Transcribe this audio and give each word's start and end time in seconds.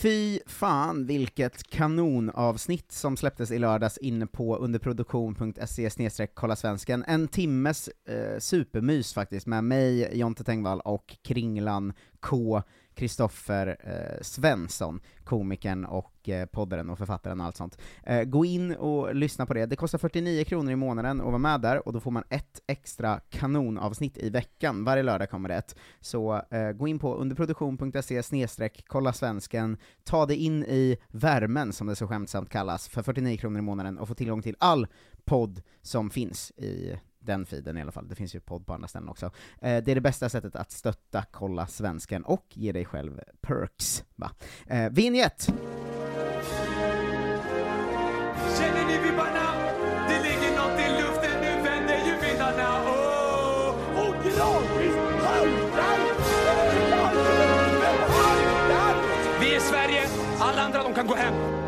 Fy 0.00 0.40
fan 0.46 1.06
vilket 1.06 1.62
kanonavsnitt 1.70 2.92
som 2.92 3.16
släpptes 3.16 3.50
i 3.50 3.58
lördags 3.58 3.98
inne 3.98 4.26
på 4.26 4.56
underproduktion.se 4.56 5.90
kolla 6.34 6.56
svensken. 6.56 7.04
En 7.08 7.28
timmes 7.28 7.88
eh, 7.88 8.38
supermys 8.38 9.14
faktiskt 9.14 9.46
med 9.46 9.64
mig, 9.64 10.18
Jonte 10.18 10.44
Tengvall 10.44 10.80
och 10.80 11.16
Kringlan 11.22 11.92
K. 12.20 12.62
Kristoffer 13.00 13.76
eh, 13.80 14.22
Svensson, 14.22 15.00
komikern 15.24 15.84
och 15.84 16.28
eh, 16.28 16.46
poddaren 16.46 16.90
och 16.90 16.98
författaren 16.98 17.40
och 17.40 17.46
allt 17.46 17.56
sånt. 17.56 17.78
Eh, 18.02 18.22
gå 18.22 18.44
in 18.44 18.74
och 18.74 19.14
lyssna 19.14 19.46
på 19.46 19.54
det, 19.54 19.66
det 19.66 19.76
kostar 19.76 19.98
49 19.98 20.44
kronor 20.44 20.72
i 20.72 20.76
månaden 20.76 21.20
att 21.20 21.26
vara 21.26 21.38
med 21.38 21.60
där, 21.60 21.86
och 21.86 21.92
då 21.92 22.00
får 22.00 22.10
man 22.10 22.24
ett 22.30 22.62
extra 22.66 23.20
kanonavsnitt 23.30 24.18
i 24.18 24.30
veckan, 24.30 24.84
varje 24.84 25.02
lördag 25.02 25.30
kommer 25.30 25.48
det 25.48 25.54
ett. 25.54 25.76
Så 26.00 26.42
eh, 26.50 26.72
gå 26.72 26.88
in 26.88 26.98
på 26.98 27.14
underproduktion.se 27.14 28.22
snedstreck 28.22 28.84
kolla 28.86 29.12
svensken, 29.12 29.76
ta 30.04 30.26
dig 30.26 30.36
in 30.36 30.64
i 30.64 30.96
värmen, 31.08 31.72
som 31.72 31.86
det 31.86 31.96
så 31.96 32.06
skämtsamt 32.06 32.50
kallas, 32.50 32.88
för 32.88 33.02
49 33.02 33.36
kronor 33.36 33.58
i 33.58 33.62
månaden, 33.62 33.98
och 33.98 34.08
få 34.08 34.14
tillgång 34.14 34.42
till 34.42 34.56
all 34.58 34.86
podd 35.24 35.62
som 35.82 36.10
finns 36.10 36.50
i 36.50 36.98
den 37.20 37.46
feeden 37.46 37.76
i 37.78 37.82
alla 37.82 37.92
fall, 37.92 38.08
det 38.08 38.14
finns 38.14 38.34
ju 38.34 38.40
podd 38.40 38.66
på 38.66 38.74
andra 38.74 38.88
ställen 38.88 39.08
också. 39.08 39.26
Eh, 39.60 39.82
det 39.82 39.90
är 39.90 39.94
det 39.94 40.00
bästa 40.00 40.28
sättet 40.28 40.56
att 40.56 40.70
stötta 40.70 41.24
Kolla 41.30 41.66
Svensken 41.66 42.24
och 42.24 42.46
ge 42.50 42.72
dig 42.72 42.84
själv 42.84 43.20
perks, 43.40 44.04
va? 44.16 44.30
Eh, 44.66 44.90
Vinjett! 44.90 45.46
Känner 48.58 48.86
ni 48.86 48.98
vibbarna? 48.98 49.52
Det 50.08 50.22
ligger 50.22 50.56
nåt 50.56 50.80
i 50.80 51.02
luften, 51.02 51.40
nu 51.40 51.62
vänder 51.62 51.98
ju 52.06 52.28
vindarna. 52.28 52.82
Oh! 52.82 53.74
Och 53.98 54.14
gradvis 54.24 54.96
haltar 55.24 56.00
Vi 59.40 59.54
är 59.54 59.60
Sverige, 59.60 60.02
alla 60.38 60.62
andra 60.62 60.82
de 60.82 60.94
kan 60.94 61.06
gå 61.06 61.14
hem. 61.14 61.59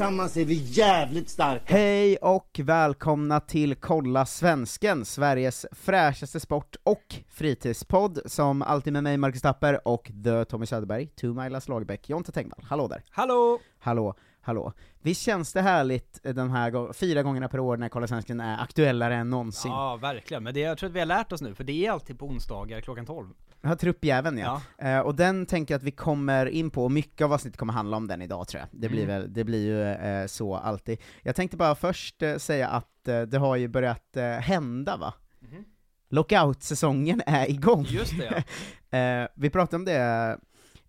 Tillsammans 0.00 0.36
är 0.36 0.44
vi 0.44 0.54
jävligt 0.54 1.28
starka. 1.28 1.74
Hej 1.74 2.16
och 2.16 2.60
välkomna 2.62 3.40
till 3.40 3.74
Kolla 3.74 4.26
Svensken, 4.26 5.04
Sveriges 5.04 5.66
fräschaste 5.72 6.40
sport 6.40 6.76
och 6.82 7.14
fritidspodd, 7.28 8.20
som 8.26 8.62
alltid 8.62 8.92
med 8.92 9.02
mig 9.02 9.16
Marcus 9.16 9.42
Tapper 9.42 9.88
och 9.88 10.10
The 10.24 10.44
Tommy 10.44 10.66
Söderberg, 10.66 11.06
to 11.06 11.26
Mailas 11.26 11.68
Lagerbäck, 11.68 12.08
Jonte 12.08 12.32
Tengvall. 12.32 12.64
Hallå 12.68 12.88
där! 12.88 13.02
Hallå! 13.10 13.60
Hallå, 13.78 14.14
hallå. 14.42 14.72
Visst 15.02 15.22
känns 15.22 15.52
det 15.52 15.60
härligt 15.62 16.20
eh, 16.22 16.34
de 16.34 16.50
här 16.50 16.92
fyra 16.92 17.22
gångerna 17.22 17.48
per 17.48 17.60
år 17.60 17.76
när 17.76 17.88
Kolla 17.88 18.06
Svensken 18.06 18.40
är 18.40 18.62
aktuellare 18.62 19.14
än 19.16 19.30
någonsin? 19.30 19.70
Ja, 19.70 19.96
verkligen. 19.96 20.42
Men 20.42 20.54
det 20.54 20.60
jag 20.60 20.78
tror 20.78 20.88
att 20.90 20.94
vi 20.94 20.98
har 20.98 21.06
lärt 21.06 21.32
oss 21.32 21.40
nu, 21.40 21.54
för 21.54 21.64
det 21.64 21.86
är 21.86 21.90
alltid 21.90 22.18
på 22.18 22.26
onsdagar 22.26 22.80
klockan 22.80 23.06
12. 23.06 23.28
Ja, 23.62 23.76
truppjäveln 23.76 24.38
ja. 24.38 24.62
Eh, 24.78 24.98
och 24.98 25.14
den 25.14 25.46
tänker 25.46 25.74
jag 25.74 25.78
att 25.78 25.84
vi 25.84 25.90
kommer 25.90 26.46
in 26.46 26.70
på, 26.70 26.84
och 26.84 26.92
mycket 26.92 27.24
av 27.24 27.32
avsnittet 27.32 27.58
kommer 27.58 27.72
handla 27.72 27.96
om 27.96 28.06
den 28.06 28.22
idag 28.22 28.48
tror 28.48 28.60
jag. 28.60 28.68
Det 28.80 28.88
blir, 28.88 29.04
Mm. 29.04 29.20
väl, 29.20 29.32
det 29.32 29.44
blir 29.44 29.64
ju 29.66 29.82
eh, 29.82 30.26
så 30.26 30.56
alltid. 30.56 30.98
Jag 31.22 31.36
tänkte 31.36 31.56
bara 31.56 31.74
först 31.74 32.22
eh, 32.22 32.36
säga 32.36 32.68
att 32.68 32.86
det 33.04 33.38
har 33.38 33.56
ju 33.56 33.68
börjat 33.68 34.16
hända 34.40 34.96
va? 34.96 35.14
Mhm. 35.40 35.64
Lockout-säsongen 36.10 37.22
är 37.26 37.50
igång. 37.50 37.84
Just 37.88 38.12
det 38.18 38.44
ja. 38.90 39.28
Vi 39.34 39.50
pratade 39.50 39.76
om 39.76 39.84
det 39.84 40.38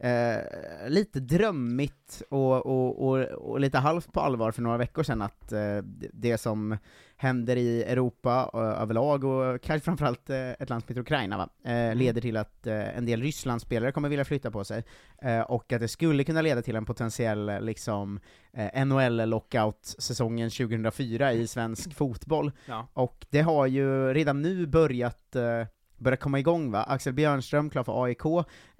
eh, 0.03 0.37
lite 0.89 1.19
drömmigt 1.19 2.21
och, 2.29 2.65
och, 2.65 3.07
och, 3.07 3.19
och 3.19 3.59
lite 3.59 3.77
halvt 3.77 4.13
på 4.13 4.19
allvar 4.19 4.51
för 4.51 4.61
några 4.61 4.77
veckor 4.77 5.03
sedan, 5.03 5.21
att 5.21 5.51
eh, 5.51 5.77
det- 6.13 6.37
som 6.37 6.77
händer 7.17 7.55
i 7.55 7.83
Europa 7.83 8.51
eh, 8.53 8.59
överlag, 8.59 9.23
och 9.23 9.61
kanske 9.61 9.85
framförallt 9.85 10.29
eh, 10.29 10.49
ett 10.51 10.69
land 10.69 10.83
som 10.83 10.87
heter 10.89 11.01
Ukraina, 11.01 11.37
va? 11.37 11.71
Eh, 11.71 11.95
leder 11.95 12.21
till 12.21 12.37
att 12.37 12.67
eh, 12.67 12.97
en 12.97 13.05
del 13.05 13.21
Rysslandsspelare 13.21 13.91
kommer 13.91 14.09
vilja 14.09 14.25
flytta 14.25 14.51
på 14.51 14.63
sig, 14.63 14.83
och 15.47 15.73
att 15.73 15.81
det 15.81 15.87
skulle 15.87 16.23
kunna 16.23 16.41
leda 16.41 16.61
till 16.61 16.75
en 16.75 16.85
potentiell 16.85 17.51
liksom, 17.65 18.19
NHL-lockout-säsongen 18.85 20.49
2004 20.49 21.33
i 21.33 21.47
svensk 21.47 21.93
fotboll. 21.93 22.51
ja. 22.65 22.87
Och 22.93 23.25
det 23.29 23.41
har 23.41 23.67
ju 23.67 24.13
redan 24.13 24.41
nu 24.41 24.65
börjat 24.67 25.35
börjat 26.01 26.19
komma 26.19 26.39
igång 26.39 26.71
va? 26.71 26.83
Axel 26.83 27.13
Björnström 27.13 27.69
klar 27.69 27.83
för 27.83 28.03
AIK, 28.03 28.25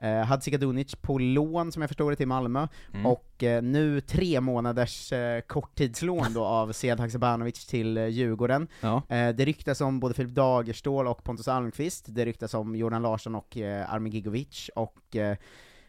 eh, 0.01 0.21
Hadzikadunic 0.23 0.95
på 0.95 1.17
lån 1.17 1.71
som 1.71 1.81
jag 1.81 1.89
förstår 1.89 2.09
det 2.11 2.15
till 2.17 2.27
Malmö, 2.27 2.67
Mm. 2.93 3.05
och 3.05 3.43
eh, 3.43 3.61
nu 3.63 4.01
tre 4.01 4.41
månaders 4.41 5.11
eh, 5.11 5.41
korttidslån 5.41 6.33
då 6.33 6.43
av 6.45 6.71
Sead 6.71 6.99
Haksabanovic 6.99 7.65
till 7.65 7.97
eh, 7.97 8.07
Djurgården. 8.07 8.67
Ja. 8.81 9.01
Eh, 9.09 9.29
det 9.29 9.45
ryktas 9.45 9.81
om 9.81 9.99
både 9.99 10.13
Filip 10.13 10.31
Dagerstål 10.35 11.07
och 11.07 11.23
Pontus 11.23 11.47
Almqvist, 11.47 12.05
det 12.07 12.25
ryktas 12.25 12.53
om 12.53 12.75
Jordan 12.75 13.01
Larsson 13.01 13.35
och 13.35 13.57
eh, 13.57 13.93
Armin 13.93 14.13
Gigovic, 14.13 14.69
och 14.75 15.15
eh, 15.15 15.37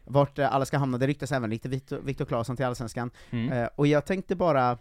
vart 0.05 0.39
eh, 0.39 0.55
alla 0.55 0.65
ska 0.65 0.79
hamna, 0.79 0.99
det 0.99 1.07
ryktas 1.07 1.33
även 1.33 1.51
lite 1.51 1.69
Victor 2.03 2.25
Claesson 2.25 2.57
till 2.57 2.67
Allsvenskan. 2.67 3.11
Mm. 3.31 3.53
Eh, 3.53 3.69
och 3.77 3.87
jag 3.87 4.07
tänkte 4.07 4.37
bara 4.37 4.79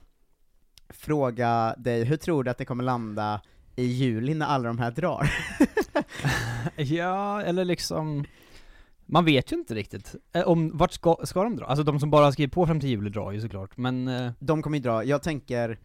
fråga 0.89 1.75
dig, 1.77 2.03
hur 2.03 2.17
tror 2.17 2.43
du 2.43 2.51
att 2.51 2.57
det 2.57 2.65
kommer 2.65 2.83
landa 2.83 3.41
i 3.81 3.85
juli 3.85 4.33
när 4.33 4.45
alla 4.45 4.67
de 4.67 4.79
här 4.79 4.91
drar? 4.91 5.31
ja, 6.75 7.41
eller 7.41 7.65
liksom... 7.65 8.25
Man 9.05 9.25
vet 9.25 9.51
ju 9.51 9.55
inte 9.55 9.75
riktigt. 9.75 10.15
Eh, 10.33 10.41
Om, 10.47 10.77
vart 10.77 10.91
ska, 10.91 11.17
ska 11.23 11.43
de 11.43 11.55
dra? 11.55 11.65
Alltså 11.65 11.83
de 11.83 11.99
som 11.99 12.11
bara 12.11 12.25
har 12.25 12.31
skrivit 12.31 12.53
på 12.53 12.65
fram 12.67 12.79
till 12.79 12.89
juli 12.89 13.09
drar 13.09 13.31
ju 13.31 13.41
såklart, 13.41 13.77
men... 13.77 14.07
eh, 14.07 14.31
De 14.39 14.61
kommer 14.61 14.77
ju 14.77 14.83
dra, 14.83 15.03
jag 15.03 15.23
tänker, 15.23 15.79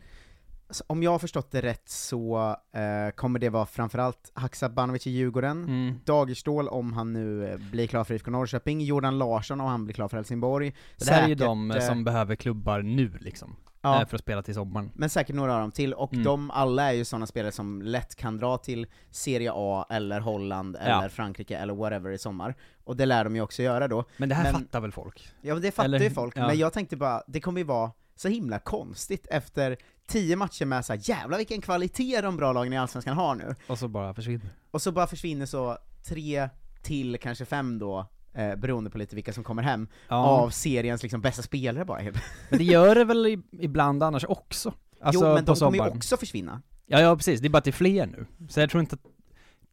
om 0.87 1.03
jag 1.03 1.11
har 1.11 1.19
förstått 1.19 1.51
det 1.51 1.63
rätt 1.63 1.89
så 1.89 2.57
eh, 2.73 3.15
kommer 3.15 3.39
det 3.39 3.49
vara 3.49 3.67
framförallt 3.67 4.33
Haksabanovic 4.35 5.07
i 5.07 5.11
Djurgården, 5.11 5.65
Mm. 5.65 5.95
Dagerstål 6.05 6.69
om 6.69 6.93
han 6.93 7.13
nu 7.13 7.49
eh, 7.51 7.59
blir 7.59 7.87
klar 7.87 8.05
för 8.05 8.15
IFK 8.15 8.31
Norrköping, 8.31 8.81
Jordan 8.81 9.19
Larsson 9.19 9.61
om 9.61 9.67
han 9.67 9.85
blir 9.85 9.95
klar 9.95 10.09
för 10.09 10.17
Helsingborg. 10.17 10.75
Det 10.99 11.11
här 11.11 11.23
är 11.23 11.29
ju 11.29 11.35
Säkert, 11.35 11.47
de 11.47 11.71
eh, 11.71 11.81
som 11.81 12.05
behöver 12.05 12.37
klubbar 12.37 12.83
nu 12.83 13.13
liksom, 13.21 13.57
ja, 13.87 14.01
eh, 14.03 14.07
för 14.09 14.15
att 14.17 14.21
spela 14.23 14.43
till 14.43 14.55
sommaren. 14.55 14.91
men 14.95 15.11
säkert 15.11 15.37
några 15.37 15.55
av 15.55 15.61
dem 15.61 15.73
till, 15.73 15.95
och 15.95 16.13
Mm. 16.13 16.25
de 16.25 16.51
alla 16.51 16.83
är 16.89 16.93
ju 16.93 17.05
sådana 17.05 17.27
spelare 17.27 17.53
som 17.53 17.83
lätt 17.83 18.15
kan 18.15 18.37
dra 18.37 18.59
till 18.59 18.87
Serie 19.11 19.51
A, 19.55 19.87
eller 19.91 20.21
Holland, 20.21 20.77
Ja. 20.81 20.99
eller 20.99 21.09
Frankrike, 21.09 21.57
eller 21.59 21.75
whatever 21.75 22.11
i 22.11 22.19
sommar. 22.19 22.55
Och 22.85 22.97
det 22.97 23.07
lär 23.07 23.25
de 23.25 23.37
ju 23.37 23.43
också 23.43 23.63
göra 23.63 23.89
då. 23.89 24.05
Men 24.17 24.29
det 24.29 24.35
här 24.35 24.53
Men- 24.53 24.63
fattar 24.63 24.81
väl 24.81 24.93
folk? 24.93 25.29
Ja 25.43 25.55
det 25.55 25.71
fattar 25.73 25.85
Eller 25.85 26.01
ju 26.01 26.11
folk, 26.11 26.37
ja. 26.37 26.47
men 26.47 26.59
jag 26.59 26.73
tänkte 26.73 26.97
bara, 26.97 27.23
det 27.27 27.41
kommer 27.41 27.61
ju 27.61 27.65
vara 27.67 27.91
så 28.17 28.29
himla 28.29 28.59
konstigt 28.59 29.27
efter 29.31 29.77
tio 30.07 30.37
matcher 30.37 30.65
med 30.65 30.85
så 30.85 30.93
här, 30.93 31.01
jävlar 31.05 31.39
vilken 31.39 31.61
kvalitet 31.61 32.21
de 32.21 32.37
bra 32.37 32.53
lagen 32.53 32.73
i 32.73 32.79
Allsvenskan 32.79 33.17
har 33.17 33.35
nu, 33.35 33.55
Och 33.69 33.79
så 33.79 33.89
bara 33.89 34.15
försvinner. 34.15 34.49
och 34.71 34.83
så 34.83 34.93
bara 34.93 35.07
försvinner 35.07 35.47
så 35.47 35.79
tre 36.09 36.49
till 36.83 37.19
kanske 37.21 37.45
fem 37.45 37.79
då, 37.79 38.07
eh, 38.37 38.55
beroende 38.57 38.91
på 38.91 38.99
lite 38.99 39.15
vilka 39.15 39.33
som 39.33 39.45
kommer 39.45 39.63
hem, 39.63 39.89
Ja. 40.09 40.17
av 40.17 40.51
seriens 40.51 41.03
liksom 41.03 41.21
bästa 41.21 41.43
spelare 41.43 41.85
bara 41.85 42.03
Men 42.51 42.59
det 42.59 42.65
gör 42.65 42.95
det 42.95 43.05
väl 43.05 43.43
ibland 43.53 44.03
annars 44.03 44.25
också? 44.29 44.73
Alltså 45.01 45.27
Jo 45.27 45.35
men 45.35 45.45
de 45.45 45.55
kommer 45.55 45.73
ju 45.73 45.79
sommaren. 45.79 45.97
också 45.97 46.17
försvinna. 46.17 46.63
Ja, 46.87 47.01
ja 47.01 47.17
precis, 47.17 47.41
det 47.41 47.47
är 47.49 47.51
bara 47.51 47.59
att 47.59 47.65
det 47.65 47.71
är 47.71 47.73
fler 47.73 48.07
nu. 48.07 48.27
Så 48.49 48.61
jag 48.61 48.71
tror 48.71 48.81
inte 48.81 48.95
att, 48.95 49.01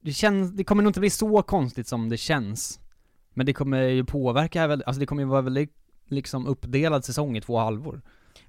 det 0.02 0.12
känns, 0.14 0.52
det 0.52 0.64
kommer 0.64 0.84
nog 0.84 0.90
inte 0.90 1.00
bli 1.00 1.10
så 1.10 1.42
konstigt 1.42 1.88
som 1.88 2.10
det 2.10 2.18
känns. 2.18 2.80
Men 3.34 3.46
det 3.46 3.54
kommer 3.54 3.82
ju 3.82 4.04
påverka, 4.06 4.64
alltså 4.64 5.00
det 5.00 5.06
kommer 5.06 5.22
ju 5.24 5.28
vara 5.30 5.42
väldigt 5.42 5.74
liksom 6.10 6.48
uppdelad 6.48 7.06
säsong 7.06 7.38
i 7.38 7.42
två 7.42 7.58
halvor. 7.58 8.02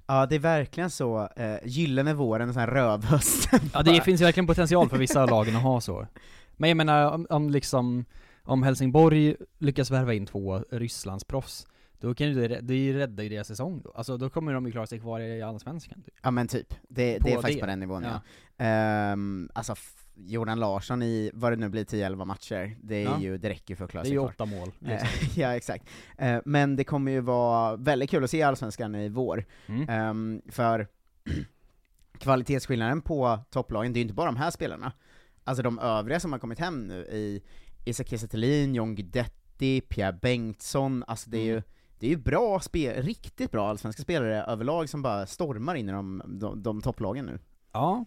Ja, 0.07 0.25
det 0.25 0.35
är 0.35 0.39
verkligen 0.39 0.89
så, 0.89 1.29
eh, 1.35 1.55
gyllene 1.65 2.13
våren, 2.13 2.53
sån 2.53 2.59
här 2.59 2.67
rövhösten. 2.67 3.59
Ja 3.73 3.83
det 3.83 4.01
finns 4.01 4.21
ju 4.21 4.25
verkligen 4.25 4.47
potential 4.47 4.89
för 4.89 4.97
vissa 4.97 5.25
lagen 5.25 5.55
att 5.55 5.61
ha 5.61 5.81
så. 5.81 6.07
Men 6.57 6.69
jag 6.69 6.77
menar 6.77 7.11
om, 7.11 7.27
om 7.29 7.49
liksom, 7.49 8.05
om 8.45 8.63
Helsingborg 8.63 9.35
lyckas 9.57 9.91
värva 9.91 10.13
in 10.13 10.25
två 10.25 10.59
Rysslandsproffs, 10.71 11.67
då 11.99 12.13
kan 12.15 12.27
ju 12.27 12.47
det, 12.47 12.61
det 12.61 12.73
är 12.73 12.77
ju 12.77 13.05
deras 13.29 13.47
säsong 13.47 13.81
då. 13.83 13.91
Alltså 13.91 14.17
då 14.17 14.29
kommer 14.29 14.53
de 14.53 14.65
ju 14.65 14.71
klara 14.71 14.87
sig 14.87 14.99
kvar 14.99 15.19
i 15.19 15.41
Allsvenskan. 15.41 16.01
Typ. 16.03 16.13
Ja 16.23 16.31
men 16.31 16.47
typ, 16.47 16.73
det, 16.89 17.17
det 17.19 17.31
är 17.31 17.35
faktiskt 17.35 17.57
det. 17.57 17.61
på 17.61 17.65
den 17.65 17.79
nivån 17.79 18.03
ja. 18.03 18.21
Ja. 18.57 18.65
Ehm, 18.65 19.49
alltså, 19.53 19.75
Jordan 20.15 20.59
Larsson 20.59 21.03
i, 21.03 21.31
vad 21.33 21.51
det 21.51 21.55
nu 21.55 21.69
blir, 21.69 21.85
10-11 21.85 22.25
matcher, 22.25 22.77
det 22.81 22.95
är 22.95 23.03
Ja. 23.03 23.19
ju, 23.21 23.37
det 23.37 23.49
räcker 23.49 23.75
för 23.75 23.85
att 23.85 23.91
klara 23.91 24.03
Det 24.03 24.07
är 24.07 24.09
sig 24.09 24.13
ju 24.13 24.19
åtta 24.19 24.45
mål. 24.45 24.67
Eh, 24.81 24.89
Liksom. 24.89 25.07
ja, 25.41 25.55
exakt. 25.55 25.85
Eh, 26.17 26.37
men 26.45 26.75
det 26.75 26.83
kommer 26.83 27.11
ju 27.11 27.21
vara 27.21 27.75
väldigt 27.75 28.09
kul 28.09 28.23
att 28.23 28.29
se 28.29 28.41
Allsvenskan 28.43 28.95
i 28.95 29.09
vår. 29.09 29.45
Mm. 29.67 29.89
Ehm, 29.89 30.41
för 30.49 30.87
kvalitetsskillnaden 32.19 33.01
på 33.01 33.39
topplagen, 33.49 33.93
det 33.93 33.97
är 33.97 34.01
ju 34.01 34.03
inte 34.03 34.13
bara 34.13 34.25
de 34.31 34.37
här 34.37 34.51
spelarna. 34.51 34.91
Alltså 35.43 35.63
de 35.63 35.79
övriga 35.79 36.19
som 36.19 36.31
har 36.31 36.39
kommit 36.39 36.59
hem 36.59 36.87
nu 36.87 36.95
i 36.95 37.43
Isak 37.85 38.07
Kiese 38.07 38.37
John 38.73 38.95
Guidetti, 38.95 39.81
Pierre 39.81 40.19
Bengtsson, 40.21 41.03
alltså 41.07 41.29
det 41.29 41.37
är 41.37 41.45
ju 41.45 41.61
det 41.99 42.07
är 42.07 42.09
ju 42.09 42.17
bra 42.17 42.59
spel, 42.59 43.03
riktigt 43.03 43.51
bra 43.51 43.69
allsvenska 43.69 44.01
spelare 44.01 44.43
överlag 44.43 44.89
som 44.89 45.01
bara 45.01 45.25
stormar 45.25 45.75
in 45.75 45.89
i 45.89 45.91
de, 45.91 46.21
de, 46.25 46.63
de 46.63 46.81
topplagen 46.81 47.25
nu. 47.25 47.39
Ja, 47.71 48.05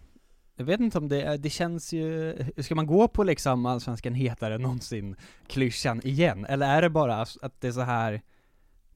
jag 0.57 0.65
vet 0.65 0.81
inte 0.81 0.99
om 0.99 1.09
det, 1.09 1.37
det 1.37 1.51
känns 1.51 1.93
ju, 1.93 2.37
ska 2.59 2.75
man 2.75 2.87
gå 2.87 3.09
på 3.09 3.25
liksom 3.25 3.67
allsvenskan 3.67 4.15
hetare 4.15 4.59
någonsin, 4.59 5.17
klyschan 5.47 6.01
igen? 6.05 6.45
Eller 6.45 6.77
är 6.77 6.83
det 6.83 6.91
bara 6.91 7.17
att 7.17 7.61
det 7.61 7.69
är 7.69 7.73
så 7.73 7.81
här 7.81 8.23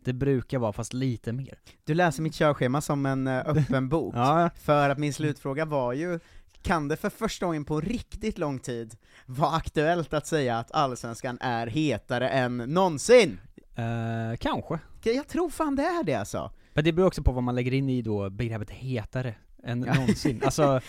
det 0.05 0.13
brukar 0.13 0.59
vara 0.59 0.73
fast 0.73 0.93
lite 0.93 1.33
mer? 1.33 1.59
Du 1.85 1.95
läser 1.95 2.23
mitt 2.23 2.35
körschema 2.35 2.81
som 2.81 3.07
en 3.07 3.27
eh, 3.27 3.39
öppen 3.47 3.89
bok, 3.89 4.15
Ja, 4.17 4.51
för 4.55 4.91
att 4.91 4.99
min 4.99 5.13
slutfråga 5.13 5.65
var 5.65 5.93
ju 5.93 6.21
kan 6.63 6.89
det 6.89 6.97
för 6.97 7.11
första 7.11 7.47
gången 7.47 7.65
på 7.65 7.81
riktigt 7.81 8.39
lång 8.39 8.59
tid 8.59 8.97
vara 9.27 9.51
aktuellt 9.51 10.15
att 10.15 10.27
säga 10.27 10.59
att 10.59 10.73
allsvenskan 10.73 11.39
är 11.41 11.67
hetare 11.67 12.29
än 12.29 12.57
någonsin? 12.57 13.41
eh, 13.77 14.37
kanske. 14.39 14.79
Jag 15.03 15.29
tror 15.29 15.51
fan 15.51 15.77
det 15.77 15.83
är 15.83 16.05
det 16.05 16.15
alltså. 16.15 16.51
Men 16.73 16.85
det 16.85 16.93
beror 16.93 17.07
också 17.07 17.23
på 17.23 17.33
vad 17.33 17.43
man 17.43 17.55
lägger 17.55 17.73
in 17.75 17.89
i 17.89 18.03
då 18.03 18.31
begreppet 18.31 18.71
hetare 18.71 19.35
än 19.65 19.83
Ja. 19.83 19.95
någonsin. 19.95 20.41
Alltså, 20.45 20.81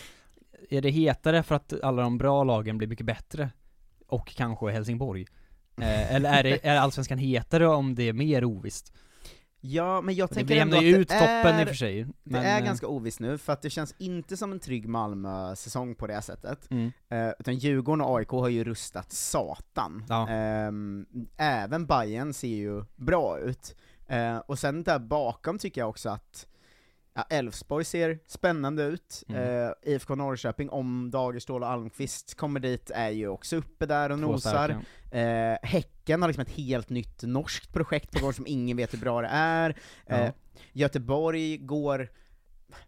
är 0.69 0.81
det 0.81 0.89
hetare 0.89 1.43
för 1.43 1.55
att 1.55 1.73
alla 1.83 2.01
de 2.01 2.17
bra 2.17 2.43
lagen 2.43 2.77
blir 2.77 2.87
mycket 2.87 3.05
bättre? 3.05 3.49
Och 4.07 4.27
kanske 4.35 4.71
Helsingborg? 4.71 5.25
Eh, 5.77 6.15
eller 6.15 6.33
är, 6.33 6.43
det, 6.43 6.65
är 6.65 6.75
allsvenskan 6.77 7.17
hetare 7.17 7.67
om 7.67 7.95
det 7.95 8.03
är 8.09 8.13
mer 8.13 8.43
ovisst? 8.45 8.93
Ja, 9.65 10.01
men 10.01 10.15
jag 10.15 10.29
Det 10.29 10.35
tänker 10.35 10.55
ändå 10.55 10.77
att 10.77 10.83
ut 10.83 11.09
det 11.09 11.19
toppen 11.19 11.55
är, 11.55 11.61
i 11.61 11.63
och 11.63 11.67
för 11.67 11.75
sig. 11.75 12.03
det 12.03 12.13
men, 12.23 12.43
är 12.45 12.59
eh, 12.59 12.65
ganska 12.65 12.87
ovisst 12.87 13.19
nu, 13.19 13.37
för 13.37 13.53
att 13.53 13.61
det 13.61 13.69
känns 13.69 13.95
inte 13.97 14.37
som 14.37 14.51
en 14.51 14.59
trygg 14.59 14.87
Malmö-säsong 14.87 15.95
på 15.95 16.07
det 16.07 16.21
sättet. 16.21 16.71
Mm. 16.71 16.91
Eh, 17.09 17.29
utan 17.39 17.55
Djurgården 17.55 18.01
och 18.01 18.17
AIK 18.17 18.29
har 18.29 18.47
ju 18.47 18.63
rustat 18.63 19.11
satan. 19.11 20.05
Ja. 20.09 20.29
Ehm, 20.29 21.05
även 21.37 21.85
Bayern 21.85 22.33
ser 22.33 22.47
ju 22.47 22.83
bra 22.95 23.39
ut. 23.39 23.75
Eh, 24.07 24.37
och 24.37 24.59
sen 24.59 24.83
där 24.83 24.99
bakom 24.99 25.57
tycker 25.57 25.81
jag 25.81 25.89
också 25.89 26.09
att 26.09 26.47
ja, 27.13 27.25
Elfsborg 27.29 27.85
ser 27.85 28.19
spännande 28.27 28.83
ut. 28.83 29.23
Mm. 29.27 29.65
Eh, 29.67 29.71
IFK 29.83 30.15
Norrköping, 30.15 30.69
om 30.69 31.11
Dagerstål 31.11 31.63
och 31.63 31.69
Almqvist 31.69 32.35
kommer 32.35 32.59
dit, 32.59 32.91
är 32.95 33.09
ju 33.09 33.27
också 33.27 33.55
uppe 33.55 33.85
där 33.85 34.09
och 34.09 34.19
två 34.19 34.25
nosar. 34.31 34.69
Eh, 35.11 35.57
häcken 35.63 36.21
har 36.21 36.29
liksom 36.29 36.41
ett 36.41 36.51
helt 36.51 36.89
nytt 36.89 37.23
norskt 37.23 37.73
projekt 37.73 38.11
på 38.11 38.19
gång 38.19 38.33
som 38.33 38.47
ingen 38.47 38.77
vet 38.77 38.93
hur 38.93 38.99
bra 38.99 39.21
det 39.21 39.27
är. 39.31 39.69
Eh, 40.05 40.19
Ja. 40.25 40.31
Göteborg 40.73 41.57
går 41.57 42.09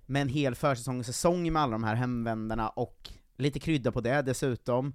med 0.06 0.22
en 0.22 0.30
hel 0.30 0.56
försäsong 0.56 1.54
med 1.54 1.62
alla 1.62 1.72
de 1.72 1.84
här 1.84 1.96
hemvändarna 1.96 2.70
och 2.70 3.10
lite 3.38 3.60
krydda 3.60 3.92
på 3.92 4.02
det 4.02 4.22
dessutom. 4.22 4.94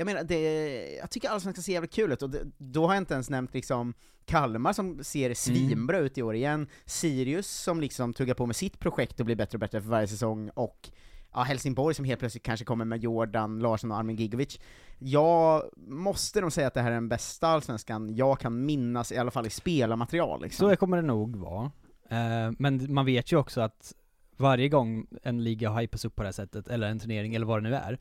Jag 0.00 0.06
menar, 0.06 0.24
det, 0.24 0.96
jag 0.96 1.10
tycker 1.10 1.28
Allsvenskan 1.28 1.62
ser 1.62 1.72
jävligt 1.72 1.92
kul 1.92 2.12
ut, 2.12 2.22
och 2.22 2.30
det, 2.30 2.42
då 2.58 2.86
har 2.86 2.94
jag 2.94 3.00
inte 3.00 3.14
ens 3.14 3.30
nämnt 3.30 3.54
liksom 3.54 3.94
Kalmar 4.24 4.72
som 4.72 5.04
ser 5.04 5.34
svinbra 5.34 5.98
ut 5.98 6.18
i 6.18 6.22
år 6.22 6.34
igen, 6.34 6.66
Sirius 6.84 7.50
som 7.50 7.80
liksom 7.80 8.12
tuggar 8.12 8.34
på 8.34 8.46
med 8.46 8.56
sitt 8.56 8.78
projekt 8.78 9.20
och 9.20 9.26
blir 9.26 9.36
bättre 9.36 9.56
och 9.56 9.60
bättre 9.60 9.80
för 9.80 9.88
varje 9.88 10.08
säsong, 10.08 10.50
och 10.54 10.90
ja, 11.32 11.42
Helsingborg 11.42 11.94
som 11.94 12.04
helt 12.04 12.20
plötsligt 12.20 12.42
kanske 12.42 12.64
kommer 12.64 12.84
med 12.84 13.02
Jordan, 13.02 13.58
Larsson 13.58 13.90
och 13.90 13.98
Armin 13.98 14.16
Gigovic. 14.16 14.60
Jag 14.98 15.62
måste 15.76 16.40
nog 16.40 16.52
säga 16.52 16.66
att 16.66 16.74
det 16.74 16.82
här 16.82 16.90
är 16.90 16.94
den 16.94 17.08
bästa 17.08 17.48
Allsvenskan 17.48 18.16
jag 18.16 18.40
kan 18.40 18.66
minnas, 18.66 19.12
i 19.12 19.16
alla 19.16 19.30
fall 19.30 19.46
i 19.46 19.50
spelarmaterial 19.50 20.42
liksom. 20.42 20.70
Så 20.70 20.76
kommer 20.76 20.96
det 20.96 21.02
nog 21.02 21.36
vara. 21.36 21.70
Eh, 22.10 22.52
men 22.58 22.94
man 22.94 23.06
vet 23.06 23.32
ju 23.32 23.36
också 23.36 23.60
att 23.60 23.94
varje 24.36 24.68
gång 24.68 25.06
en 25.22 25.44
liga 25.44 25.70
hypas 25.70 26.04
upp 26.04 26.16
på 26.16 26.22
det 26.22 26.26
här 26.26 26.32
sättet, 26.32 26.68
eller 26.68 26.88
en 26.88 26.98
turnering, 26.98 27.34
eller 27.34 27.46
vad 27.46 27.62
det 27.62 27.68
nu 27.68 27.74
är, 27.76 27.98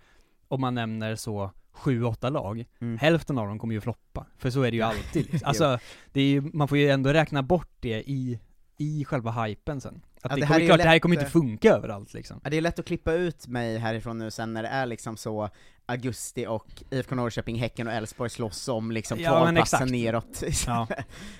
om 0.48 0.62
man 0.62 0.75
nämner 0.75 1.16
så 1.16 1.51
sju, 1.80 2.04
åtta 2.04 2.30
lag, 2.30 2.66
Mm. 2.81 2.98
hälften 2.98 3.38
av 3.38 3.48
dem 3.48 3.60
kommer 3.60 3.74
ju 3.74 3.81
floppa. 3.81 4.26
För 4.38 4.50
så 4.50 4.62
är 4.62 4.72
det 4.72 4.78
ju 4.78 4.84
alltid. 4.84 5.42
Alltså, 5.44 5.80
det 6.14 6.22
är 6.22 6.26
ju, 6.28 6.42
man 6.54 6.68
får 6.68 6.78
ju 6.78 6.90
ändå 6.90 7.14
räkna 7.14 7.44
bort 7.44 7.72
det 7.80 8.04
i, 8.10 8.40
i 8.78 9.06
själva 9.06 9.31
hypen 9.44 9.81
sen. 9.81 10.02
Att 10.22 10.31
Ja, 10.31 10.36
det, 10.36 10.42
det 10.42 10.48
kommer, 10.48 10.66
klart, 10.66 10.78
det 10.78 10.84
här 10.84 11.00
kommer 11.00 11.16
inte 11.16 11.26
eh, 11.26 11.31
funka 11.31 11.70
överallt 11.76 12.14
liksom. 12.14 12.42
Ja, 12.44 12.50
det 12.50 12.58
är 12.58 12.62
lätt 12.62 12.80
att 12.80 12.86
klippa 12.86 13.14
ut 13.14 13.48
mig 13.48 13.78
härifrån 13.78 14.18
nu 14.18 14.31
sen 14.31 14.54
när 14.54 14.64
det 14.64 14.70
är 14.70 14.86
liksom 14.86 15.18
så 15.18 15.50
augusti 15.86 16.46
och 16.48 16.84
IFK 16.90 17.16
Norrköping, 17.16 17.56
Häcken 17.60 17.88
och 17.88 17.94
Elfsborg 17.94 18.30
slåss 18.30 18.68
om 18.68 18.92
liksom 18.92 19.20
Ja, 19.20 19.30
kvalplatsen 19.30 19.58
exakt. 19.78 19.92
neråt. 19.92 20.44
Ja. 20.68 20.88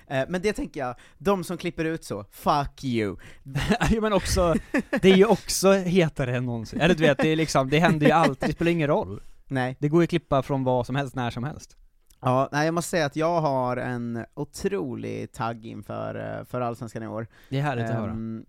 Eh, 0.08 0.26
men 0.30 0.42
det 0.42 0.54
tänker 0.54 0.80
jag, 0.80 0.96
de 1.18 1.44
som 1.44 1.58
klipper 1.58 1.86
ut 1.86 2.04
så, 2.04 2.26
fuck 2.32 2.84
you. 2.84 3.18
ja 3.92 4.02
men 4.02 4.14
också, 4.14 4.56
det 5.02 5.10
är 5.12 5.16
ju 5.18 5.26
också 5.26 5.72
hetare 5.72 6.38
än 6.38 6.46
någonsin. 6.46 6.82
Eller 6.82 6.96
du 6.96 7.02
vet, 7.04 7.18
det 7.18 7.28
är 7.30 7.36
liksom, 7.36 7.70
det 7.70 7.80
händer 7.80 8.06
ju 8.08 8.12
alltid, 8.12 8.50
det 8.50 8.54
spelar 8.54 8.72
ingen 8.72 8.88
roll. 8.88 9.22
Nej. 9.50 9.76
Det 9.80 9.90
går 9.90 10.02
ju 10.02 10.04
att 10.04 10.10
klippa 10.10 10.42
från 10.42 10.64
vad 10.64 10.86
som 10.86 10.96
helst, 10.96 11.16
när 11.16 11.30
som 11.30 11.44
helst. 11.44 11.78
Ja, 12.22 12.50
nej 12.52 12.66
jag 12.66 12.74
måste 12.74 12.90
säga 12.90 13.06
att 13.06 13.16
jag 13.16 13.42
har 13.42 13.78
en 13.78 14.26
otrolig 14.34 15.32
tagg 15.32 15.66
inför 15.66 16.40
eh, 16.40 16.46
för 16.46 16.62
Allsvenskan 16.62 17.04
i 17.04 17.08
år. 17.08 17.28
Det 17.50 17.58
är 17.58 17.62
härligt 17.62 17.86
att 17.86 17.96
höra. 17.96 18.12
Ehm, 18.12 18.46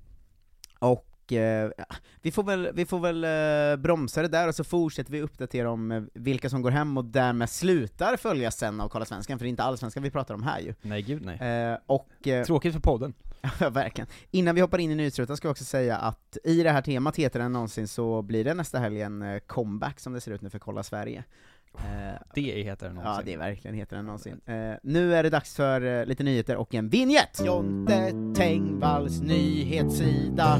Och 1.31 1.37
eh, 1.37 1.71
ja, 1.79 1.85
vi 2.23 2.31
får 2.32 2.43
väl, 2.43 2.69
vi 2.75 2.87
får 2.87 2.99
väl 3.00 3.25
eh, 3.25 3.82
bromsa 3.82 4.23
det 4.23 4.29
där 4.29 4.49
och 4.49 4.55
så 4.55 4.65
fortsätter 4.65 5.12
vi 5.12 5.21
uppdatera 5.23 5.71
om 5.71 5.91
eh, 5.93 6.03
vilka 6.15 6.50
som 6.50 6.62
går 6.62 6.71
hem 6.71 6.97
och 6.99 7.05
därmed 7.05 7.50
slutar 7.50 8.17
följa 8.17 8.50
sen 8.50 8.81
av 8.81 8.88
Kolla 8.88 9.05
Svenskan, 9.05 9.38
för 9.38 9.44
det 9.44 9.49
är 9.49 9.50
inte 9.50 9.62
Allsvenskan 9.62 10.03
vi 10.03 10.11
pratar 10.11 10.35
om 10.35 10.43
här 10.43 10.61
ju. 10.61 10.75
Nej 10.82 11.03
gud 11.03 11.23
nej. 11.25 11.38
Eh, 11.73 11.79
och 11.87 12.29
eh, 12.29 12.44
Tråkigt 12.44 12.73
för 12.73 12.81
podden. 12.81 13.15
Ja, 13.61 13.71
verkligen. 13.71 14.09
Innan 14.31 14.55
vi 14.55 14.61
hoppar 14.61 14.79
in 14.79 14.91
i 14.91 14.94
nyhetsrutan 14.94 15.37
ska 15.37 15.49
jag 15.49 15.50
också 15.53 15.65
säga 15.65 15.97
att 15.97 16.38
i 16.44 16.62
det 16.62 16.71
här 16.71 16.82
temat 16.82 17.17
heter 17.17 17.41
än 17.41 17.53
någonsin 17.53 17.88
så 17.88 18.23
blir 18.23 18.44
det 18.44 18.55
nästa 18.55 18.79
helg 18.79 19.03
en 19.03 19.23
eh, 19.23 19.38
comeback 19.38 20.00
som 20.00 20.12
det 20.12 20.21
ser 20.21 20.33
ut 20.33 20.43
nu 20.43 20.50
för 20.50 20.59
Kolla 20.59 20.83
Sverige. 20.83 21.25
Eh, 21.75 22.21
Det 22.35 22.61
är 22.61 22.65
hetare 22.65 22.88
än 22.91 22.94
någonsin. 22.94 23.16
ja, 23.19 23.23
det 23.25 23.33
är 23.35 23.38
verkligen 23.38 23.76
heter 23.76 23.97
än 23.97 24.05
någonsin. 24.05 24.40
Eh, 24.47 24.73
nu 24.83 25.14
är 25.14 25.23
det 25.23 25.31
dags 25.31 25.57
för 25.57 26.00
eh, 26.00 26.07
lite 26.07 26.23
nyheter 26.23 26.57
och 26.57 26.75
en 26.75 26.88
vignett! 26.88 27.40
Jonte 27.45 28.12
Tengvalls 28.37 29.21
nyhetssida. 29.21 30.59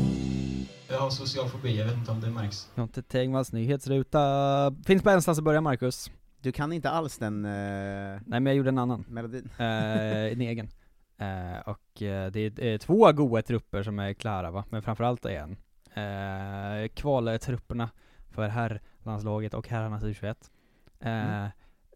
Jag 0.90 0.99
har 1.00 1.11
social 1.11 1.49
fobi, 1.49 1.78
jag 1.78 1.85
vet 1.87 1.94
inte 1.97 2.11
om 2.11 2.20
det 2.20 2.30
märks. 2.30 2.68
Jonte 2.75 3.02
Tengvalls 3.02 3.52
nyhetsruta. 3.52 4.75
Finns 4.87 5.02
på 5.02 5.09
någonstans 5.09 5.38
att 5.38 5.44
börja 5.44 5.61
Marcus. 5.61 6.11
Du 6.40 6.52
kan 6.52 6.73
inte 6.73 6.90
alls 6.90 7.18
den 7.18 7.44
eh, 7.44 7.50
Nej 7.50 8.40
men 8.40 8.47
jag 8.47 8.54
gjorde 8.54 8.68
en 8.68 8.78
annan. 8.78 9.04
melodin. 9.09 9.49
Eh, 9.59 10.32
en 10.32 10.40
egen. 10.40 10.68
Eh, 11.18 11.59
och 11.66 11.80
det 12.32 12.59
är 12.59 12.78
två 12.78 13.12
goda 13.12 13.42
trupper 13.42 13.82
som 13.82 13.99
är 13.99 14.12
klara 14.14 14.50
va, 14.50 14.64
men 14.70 14.82
framförallt 14.82 15.25
är 15.25 15.30
en. 15.30 15.56
Eh, 15.94 16.88
kvaltrupperna 16.88 17.90
för 18.30 18.49
herrlandslaget 18.49 19.54
och 19.54 19.68
herrarnas 19.68 20.02
U21. 20.02 20.35
Eh, 21.00 21.11
Mm. 21.11 21.49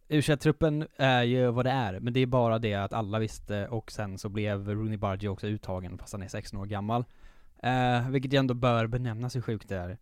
U21-truppen 0.09 0.87
är 0.97 1.23
ju 1.23 1.51
vad 1.51 1.67
det 1.67 1.71
är, 1.71 2.01
men 2.01 2.13
det 2.13 2.21
är 2.21 2.27
bara 2.27 2.59
det 2.59 2.75
att 2.75 2.93
alla 2.93 3.19
visste 3.19 3.69
och 3.69 3.93
sen 3.93 4.19
så 4.19 4.29
blev 4.29 4.69
Rooney 4.69 4.97
Bargi 4.97 5.29
också 5.29 5.47
uttagen 5.47 5.99
fast 5.99 6.13
han 6.13 6.23
är 6.23 6.29
16 6.29 6.61
år 6.61 6.67
gammal. 6.67 7.05
Eh, 7.65 8.09
vilket 8.11 8.33
ju 8.33 8.39
ändå 8.39 8.55
bör 8.55 8.87
benämnas 8.87 9.37
hur 9.37 9.41
sjukt 9.41 9.69
det 9.69 9.77
är. 9.77 9.99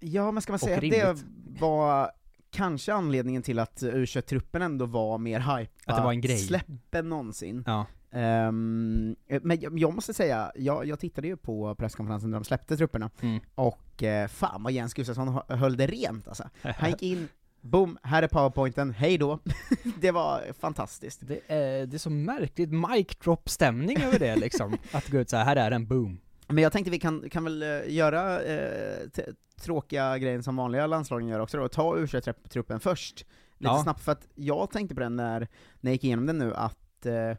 Ja, 0.00 0.30
men 0.32 0.42
ska 0.42 0.52
man 0.52 0.58
säga 0.58 0.76
att 1.10 1.16
det 1.16 1.60
var 1.60 2.10
kanske 2.50 2.94
anledningen 2.94 3.42
till 3.42 3.58
att 3.58 3.82
u 3.82 4.06
truppen 4.06 4.62
ändå 4.62 4.86
var 4.86 5.18
mer 5.18 5.40
hype 5.40 5.72
Att 5.86 5.96
det 5.96 6.02
var 6.02 6.12
en 6.12 6.20
grej. 6.20 6.38
släpp 6.38 6.94
än 6.94 7.08
någonsin. 7.08 7.64
Ja. 7.66 7.86
Ehm, 8.12 9.16
men 9.42 9.58
jag, 9.60 9.94
måste 9.94 10.14
säga, 10.14 10.52
jag, 10.54 10.86
jag 10.86 10.98
tittade 11.00 11.28
ju 11.28 11.36
på 11.36 11.74
presskonferensen 11.74 12.30
när 12.30 12.38
de 12.38 12.44
släppte 12.44 12.76
trupperna, 12.76 13.10
Mm. 13.20 13.40
och 13.54 14.02
eh, 14.02 14.28
fan 14.28 14.62
vad 14.62 14.72
Jens 14.72 14.94
Gustafsson 14.94 15.28
hö- 15.28 15.56
höll 15.56 15.76
det 15.76 15.86
rent 15.86 16.28
alltså. 16.28 16.44
Han 16.62 16.90
gick 16.90 17.02
in, 17.02 17.28
boom, 17.60 17.98
här 18.02 18.22
är 18.22 18.28
powerpointen, 18.28 18.90
hej 18.90 19.18
då. 19.18 19.38
det 20.00 20.10
var 20.10 20.42
fantastiskt. 20.60 21.20
Det 21.28 21.40
är, 21.48 21.86
det 21.86 21.96
är 21.96 21.98
så 21.98 22.10
märkligt 22.10 22.70
mic 22.72 23.06
drop 23.24 23.48
stämning 23.48 23.96
över 24.02 24.18
det 24.18 24.36
liksom. 24.36 24.76
att 24.92 25.08
gå 25.08 25.18
ut 25.18 25.30
så 25.30 25.36
här, 25.36 25.44
här 25.44 25.56
är 25.56 25.70
en 25.70 25.86
boom. 25.86 26.20
Men 26.50 26.62
jag 26.62 26.72
tänkte 26.72 26.90
vi 26.90 26.98
kan, 26.98 27.30
kan 27.30 27.44
väl 27.44 27.62
eh, 27.62 27.94
göra 27.94 28.42
eh, 28.42 29.06
tråkiga 29.60 30.18
grejen 30.18 30.42
som 30.42 30.56
vanliga 30.56 30.86
landslagen 30.86 31.28
gör 31.28 31.40
också 31.40 31.56
då, 31.58 31.68
ta 31.68 31.96
u 31.98 32.06
truppen 32.48 32.80
först, 32.80 33.18
lite 33.58 33.72
Ja. 33.72 33.82
snabbt, 33.82 34.00
för 34.00 34.12
att 34.12 34.28
jag 34.34 34.70
tänkte 34.70 34.94
på 34.94 35.00
den 35.00 35.16
när, 35.16 35.40
när 35.80 35.90
jag 35.90 35.92
gick 35.92 36.04
igenom 36.04 36.26
den 36.26 36.38
nu, 36.38 36.54
att 36.54 37.06
eh, 37.06 37.36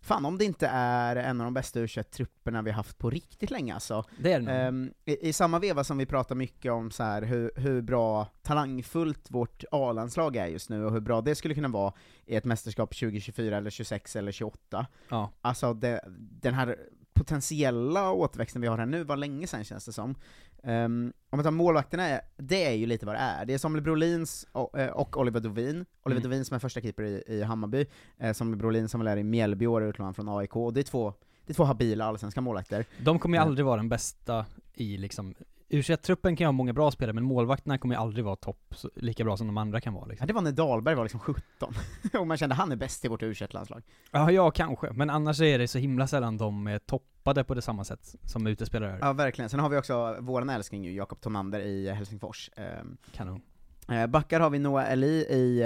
fan 0.00 0.24
om 0.24 0.38
det 0.38 0.44
inte 0.44 0.66
är 0.72 1.16
en 1.16 1.40
av 1.40 1.44
de 1.44 1.54
bästa 1.54 1.80
u 1.80 1.88
trupperna 1.88 2.62
vi 2.62 2.70
haft 2.70 2.98
på 2.98 3.10
riktigt 3.10 3.50
länge 3.50 3.74
alltså. 3.74 4.04
Det 4.18 4.32
är 4.32 4.40
det. 4.40 4.52
Ehm, 4.52 4.92
i, 5.04 5.28
I 5.28 5.32
samma 5.32 5.58
veva 5.58 5.84
som 5.84 5.98
vi 5.98 6.06
pratar 6.06 6.34
mycket 6.34 6.72
om 6.72 6.90
så 6.90 7.02
här 7.02 7.22
hur, 7.22 7.50
hur 7.56 7.82
bra, 7.82 8.26
talangfullt 8.42 9.30
vårt 9.30 9.64
A-landslag 9.70 10.36
är 10.36 10.46
just 10.46 10.70
nu, 10.70 10.84
och 10.84 10.92
hur 10.92 11.00
bra 11.00 11.20
det 11.20 11.34
skulle 11.34 11.54
kunna 11.54 11.68
vara 11.68 11.92
i 12.26 12.36
ett 12.36 12.44
mästerskap 12.44 12.94
2024 12.94 13.56
eller 13.56 13.70
26 13.70 14.16
eller 14.16 14.32
28. 14.32 14.86
Ja. 15.08 15.30
Alltså 15.40 15.74
det, 15.74 16.00
den 16.18 16.54
här 16.54 16.76
potentiella 17.16 18.10
återväxten 18.12 18.62
vi 18.62 18.68
har 18.68 18.78
här 18.78 18.86
nu 18.86 19.04
var 19.04 19.16
länge 19.16 19.46
sedan 19.46 19.64
känns 19.64 19.84
det 19.84 19.92
som. 19.92 20.14
Um, 20.62 21.12
om 21.30 21.36
man 21.36 21.42
tar 21.44 21.50
målvakterna, 21.50 22.20
det 22.36 22.64
är 22.66 22.72
ju 22.72 22.86
lite 22.86 23.06
vad 23.06 23.14
det 23.14 23.18
är. 23.18 23.44
Det 23.44 23.54
är 23.54 23.58
Samuel 23.58 23.82
Brolins 23.82 24.46
och, 24.52 24.78
eh, 24.78 24.90
och 24.90 25.16
Oliver 25.16 25.40
Dovin. 25.40 25.84
Oliver 26.02 26.20
Mm. 26.20 26.22
Dovin 26.22 26.44
som 26.44 26.54
är 26.54 26.58
första 26.58 26.80
keeper 26.80 27.02
i, 27.02 27.22
i 27.26 27.42
Hammarby, 27.42 27.86
eh, 28.18 28.32
Samuel 28.32 28.56
Brolin 28.58 28.88
som 28.88 29.00
väl 29.00 29.08
är 29.08 29.16
i 29.16 29.24
Mjällby 29.24 29.66
år, 29.66 29.82
utlånad 29.84 30.16
från 30.16 30.28
AIK, 30.28 30.56
och 30.56 30.72
det 30.72 30.80
är 30.80 30.84
två, 30.84 31.14
det 31.46 31.52
är 31.52 31.54
två 31.54 31.64
habila 31.64 32.04
allsvenska 32.04 32.40
målvakter. 32.40 32.84
De 33.04 33.18
kommer 33.18 33.36
ju 33.36 33.40
Mm. 33.40 33.48
aldrig 33.48 33.66
vara 33.66 33.76
den 33.76 33.88
bästa 33.88 34.46
i 34.74 34.96
liksom 34.98 35.34
u 35.68 35.82
truppen 35.82 36.36
kan 36.36 36.44
ju 36.44 36.46
ha 36.46 36.52
många 36.52 36.72
bra 36.72 36.90
spelare, 36.90 37.12
men 37.14 37.24
målvakterna 37.24 37.78
kommer 37.78 37.94
ju 37.94 38.00
aldrig 38.00 38.24
vara 38.24 38.36
topp, 38.36 38.74
lika 38.94 39.24
bra 39.24 39.36
som 39.36 39.46
de 39.46 39.56
andra 39.58 39.80
kan 39.80 39.94
vara 39.94 40.04
Ja, 40.04 40.08
liksom. 40.08 40.26
det 40.26 40.32
var 40.32 40.42
när 40.42 40.52
Dahlberg 40.52 40.94
var 40.94 41.04
liksom 41.04 41.20
17, 41.20 41.74
och 42.18 42.26
man 42.26 42.36
kände 42.36 42.54
han 42.54 42.72
är 42.72 42.76
bäst 42.76 43.04
i 43.04 43.08
vårt 43.08 43.22
u 43.22 43.34
landslag 43.50 43.82
Ja, 44.10 44.30
ja 44.30 44.50
kanske, 44.50 44.92
men 44.92 45.10
annars 45.10 45.40
är 45.40 45.58
det 45.58 45.68
så 45.68 45.78
himla 45.78 46.06
sällan 46.06 46.36
de 46.36 46.66
är 46.66 46.78
toppade 46.78 47.44
på 47.44 47.54
det 47.54 47.62
samma 47.62 47.84
sätt 47.84 48.14
som 48.24 48.46
utespelare. 48.46 48.98
Ja, 49.00 49.12
verkligen. 49.12 49.48
Sen 49.48 49.60
har 49.60 49.68
vi 49.68 49.76
också 49.76 50.16
våran 50.20 50.50
älskling 50.50 50.84
ju, 50.84 50.92
Jakob 50.92 51.20
Tonander 51.20 51.60
i 51.60 51.90
Helsingfors. 51.90 52.50
Ehm, 52.56 52.96
Kanon. 53.12 53.40
Eh, 53.88 54.06
backar 54.06 54.40
har 54.40 54.50
vi 54.50 54.58
Noah 54.58 54.92
Eli 54.92 55.06
i, 55.16 55.62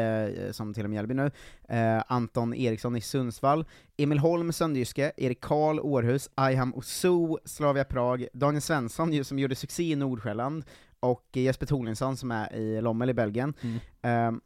eh, 0.46 0.52
som 0.52 0.74
till 0.74 0.84
och 0.84 0.90
med 0.90 0.94
Mjällby 0.96 1.14
nu, 1.14 1.30
eh, 1.68 2.02
Anton 2.06 2.54
Eriksson 2.54 2.96
i 2.96 3.00
Sundsvall, 3.00 3.64
Emil 3.96 4.18
Holm 4.18 4.52
Sönderjyske, 4.52 5.12
Erik 5.16 5.40
Karl 5.40 5.80
Århus, 5.80 6.30
Ayham 6.34 6.74
Osu, 6.74 7.36
Slavia 7.44 7.84
Prag, 7.84 8.26
Daniel 8.32 8.62
Svensson 8.62 9.24
som 9.24 9.38
gjorde 9.38 9.54
succé 9.54 9.82
i 9.82 9.96
Nordsjälland, 9.96 10.64
och 11.00 11.28
Jesper 11.32 11.66
Torlinsson 11.66 12.16
som 12.16 12.30
är 12.30 12.54
i 12.54 12.80
Lommel 12.80 13.10
i 13.10 13.14
Belgien. 13.14 13.54
Mm. 13.60 13.78
Eh, 14.02 14.40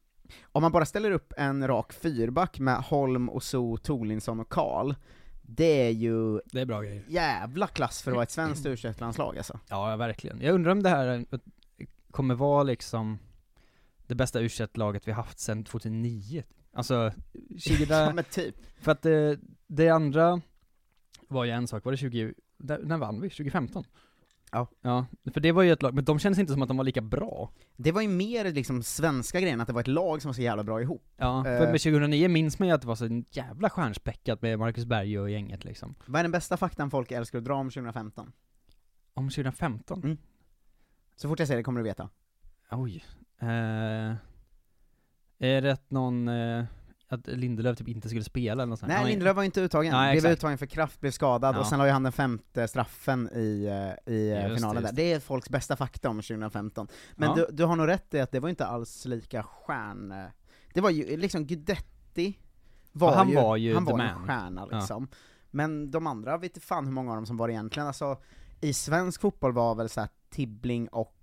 om 0.53 0.63
man 0.63 0.73
bara 0.73 0.85
ställer 0.85 1.11
upp 1.11 1.33
en 1.37 1.67
rak 1.69 1.93
fyrback 1.93 2.59
med 2.59 2.77
Holm, 2.77 3.31
Osu, 3.31 3.77
Torlinsson 3.77 4.41
och 4.41 4.49
Karl, 4.49 4.95
det 5.43 5.87
är 5.87 5.91
ju 5.91 6.41
Det 6.45 6.61
är 6.61 6.65
bra 6.67 6.83
grejer. 6.83 7.05
jävla 7.09 7.67
klass 7.67 8.03
för 8.03 8.11
att 8.11 8.15
vara 8.15 8.23
ett 8.23 8.31
svenskt 8.31 8.67
u 8.67 8.77
landslag 8.99 9.37
alltså. 9.37 9.59
Ja, 9.69 9.97
verkligen. 9.97 10.41
Jag 10.41 10.55
undrar 10.55 10.73
om 10.73 10.83
det 10.83 10.89
här 10.89 11.25
kommer 12.11 12.35
vara 12.35 12.63
liksom 12.63 13.19
det 14.07 14.15
bästa 14.15 14.41
u 14.41 14.49
laget 14.75 15.09
vi 15.09 15.13
haft 15.13 15.39
sedan 15.39 15.65
2009. 15.65 16.43
Alltså, 16.73 16.95
ja 17.33 17.59
Shida, 17.59 18.13
men 18.15 18.25
typ. 18.25 18.55
för 18.81 18.93
att 18.93 19.03
det, 19.03 19.39
det 19.67 19.89
andra 19.89 20.41
var 21.29 21.45
ju 21.45 21.51
en 21.51 21.67
sak, 21.69 21.85
var 21.85 21.93
det 21.93 21.99
20, 21.99 22.35
där- 22.59 22.83
när 22.85 22.99
vann 22.99 23.21
vi? 23.21 23.31
2015? 23.31 23.85
Ja. 24.53 24.69
Ja, 24.83 25.07
för 25.33 25.41
det 25.41 25.53
var 25.53 25.63
ju 25.63 25.73
ett 25.73 25.83
lag, 25.83 25.95
men 25.95 26.05
de 26.05 26.19
kändes 26.19 26.39
inte 26.39 26.53
som 26.53 26.63
att 26.63 26.69
de 26.69 26.77
var 26.77 26.85
lika 26.85 27.01
bra. 27.01 27.51
Det 27.77 27.93
var 27.93 28.03
ju 28.03 28.09
mer 28.09 28.53
liksom 28.53 28.83
svenska 28.83 29.41
grejen, 29.41 29.61
att 29.61 29.67
det 29.67 29.73
var 29.73 29.81
ett 29.81 29.87
lag 29.87 30.23
som 30.23 30.29
var 30.29 30.35
så 30.35 30.43
jävla 30.43 30.65
bra 30.65 30.83
ihop. 30.83 31.05
Ja, 31.17 31.39
Eh. 31.39 31.59
för 31.59 31.73
med 31.73 31.81
2009 31.81 32.29
minns 32.29 32.59
man 32.59 32.69
ju 32.69 32.75
att 32.75 32.81
det 32.81 32.87
var 32.87 32.95
så 32.97 33.23
jävla 33.31 33.71
stjärnspäckat 33.71 34.43
med 34.43 34.59
Marcus 34.59 34.85
Berg 34.85 35.19
och 35.19 35.31
gänget 35.31 35.65
liksom. 35.65 35.95
Vad 36.07 36.19
är 36.19 36.25
den 36.25 36.33
bästa 36.33 36.57
faktan 36.57 36.91
folk 36.91 37.13
älskar 37.13 37.39
att 37.39 37.45
dra 37.45 37.55
om 37.55 37.71
2015? 37.71 38.33
Om 39.15 39.29
2015? 39.31 40.03
Mm. 40.05 40.17
Så 41.17 41.29
fort 41.29 41.39
jag 41.39 41.49
säger 41.49 41.59
det 41.59 41.65
kommer 41.65 41.81
du 41.81 41.85
veta. 41.85 42.11
Oj. 42.71 43.05
Eh, 43.41 44.17
är 45.39 45.63
det 45.63 45.73
att 45.73 45.91
någon, 45.91 46.29
eh, 46.29 46.65
att 47.09 47.27
Lindelöf 47.27 47.79
typ 47.79 47.89
inte 47.89 48.09
skulle 48.09 48.25
spela 48.25 48.63
eller 48.63 48.71
något 48.71 48.79
sånt? 48.79 48.89
Nej, 48.93 49.01
Ja, 49.03 49.07
Lindelöf 49.09 49.37
var 49.37 49.43
inte 49.43 49.61
uttagen. 49.61 49.93
Nej, 49.93 50.13
blev 50.13 50.25
exakt. 50.25 50.39
uttagen 50.39 50.59
för 50.59 50.67
kraft, 50.67 51.01
blev 51.01 51.11
skadad, 51.11 51.55
Ja. 51.55 51.61
och 51.61 51.67
sen 51.67 51.79
la 51.79 51.87
ju 51.87 51.93
han 51.93 52.03
den 52.03 52.13
femte 52.13 52.69
straffen 52.69 53.29
i, 53.35 53.65
eh, 54.07 54.13
i 54.15 54.31
eh, 54.31 54.43
Just 54.49 54.55
finalen 54.57 54.75
det, 54.75 54.81
där. 54.81 54.87
just 54.89 54.97
Det 54.97 55.13
är 55.13 55.21
folks 55.21 55.51
bästa 55.51 55.77
fakta 55.77 56.09
om 56.11 56.17
2015. 56.23 56.89
Men 57.15 57.29
Ja. 57.29 57.35
du, 57.35 57.47
du 57.53 57.65
har 57.65 57.77
nog 57.77 57.89
rätt 57.89 58.15
i 58.15 58.21
att 58.21 58.33
det 58.33 58.41
var 58.41 58.49
inte 58.49 58.67
alls 58.67 59.05
lika 59.05 59.43
stjärn... 59.43 60.13
eh, 60.13 60.25
Det 60.75 60.81
var 60.81 60.91
ju 60.91 61.17
liksom 61.17 61.47
Guidetti 61.47 62.39
var 62.93 63.13
Ja, 63.13 63.17
han 63.19 63.29
ju, 63.29 63.35
var 63.35 63.57
ju 63.57 63.75
han 63.75 63.85
var 63.85 63.93
en 63.99 63.99
man. 64.15 64.27
stjärna 64.27 64.69
Ja. 64.71 64.79
liksom. 64.79 65.09
Men 65.51 65.91
de 65.91 66.07
andra, 66.07 66.37
vet 66.39 66.51
inte 66.57 66.67
fan 66.67 66.85
hur 66.85 66.93
många 66.93 67.11
av 67.11 67.17
dem 67.17 67.27
som 67.27 67.37
var 67.37 67.49
egentligen, 67.49 67.87
alltså 67.87 68.17
i 68.61 68.73
svensk 68.73 69.21
fotboll 69.21 69.53
var 69.53 69.75
väl 69.75 69.89
så 69.89 70.01
här 70.01 70.09
Tibbling 70.31 70.89
och 70.89 71.14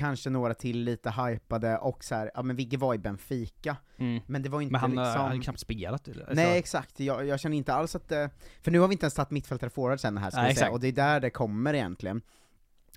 kanske 0.00 0.30
några 0.30 0.54
till 0.54 0.78
lite 0.84 1.10
hypade, 1.10 1.78
och 1.78 2.04
så 2.04 2.14
här, 2.14 2.30
ja 2.34 2.42
men 2.42 2.56
Vigge 2.56 2.76
var 2.76 2.94
i 2.94 2.98
Benfica, 2.98 3.76
Mm. 3.98 4.22
men 4.26 4.42
det 4.42 4.48
var 4.48 4.60
inte 4.60 4.72
Men 4.72 4.80
han 4.80 4.90
liksom... 4.90 5.04
liksom... 5.04 5.22
hade 5.22 5.38
knappt 5.38 5.60
spelat 5.60 6.08
eller? 6.08 6.20
Alltså, 6.20 6.34
Nej 6.34 6.58
exakt, 6.58 7.00
jag, 7.00 7.26
jag 7.26 7.40
känner 7.40 7.56
inte 7.56 7.74
alls 7.74 7.94
att 7.96 8.08
det, 8.08 8.30
för 8.62 8.70
nu 8.70 8.78
har 8.80 8.88
vi 8.88 8.92
inte 8.92 9.04
ens 9.04 9.14
tagit 9.14 9.30
mittfältare 9.30 9.70
forward 9.70 10.00
sen 10.00 10.18
här 10.18 10.30
ska 10.30 10.42
Nej, 10.42 10.54
säga, 10.54 10.70
och 10.70 10.80
det 10.80 10.88
är 10.88 10.92
där 10.92 11.20
det 11.20 11.30
kommer 11.30 11.74
egentligen. 11.74 12.22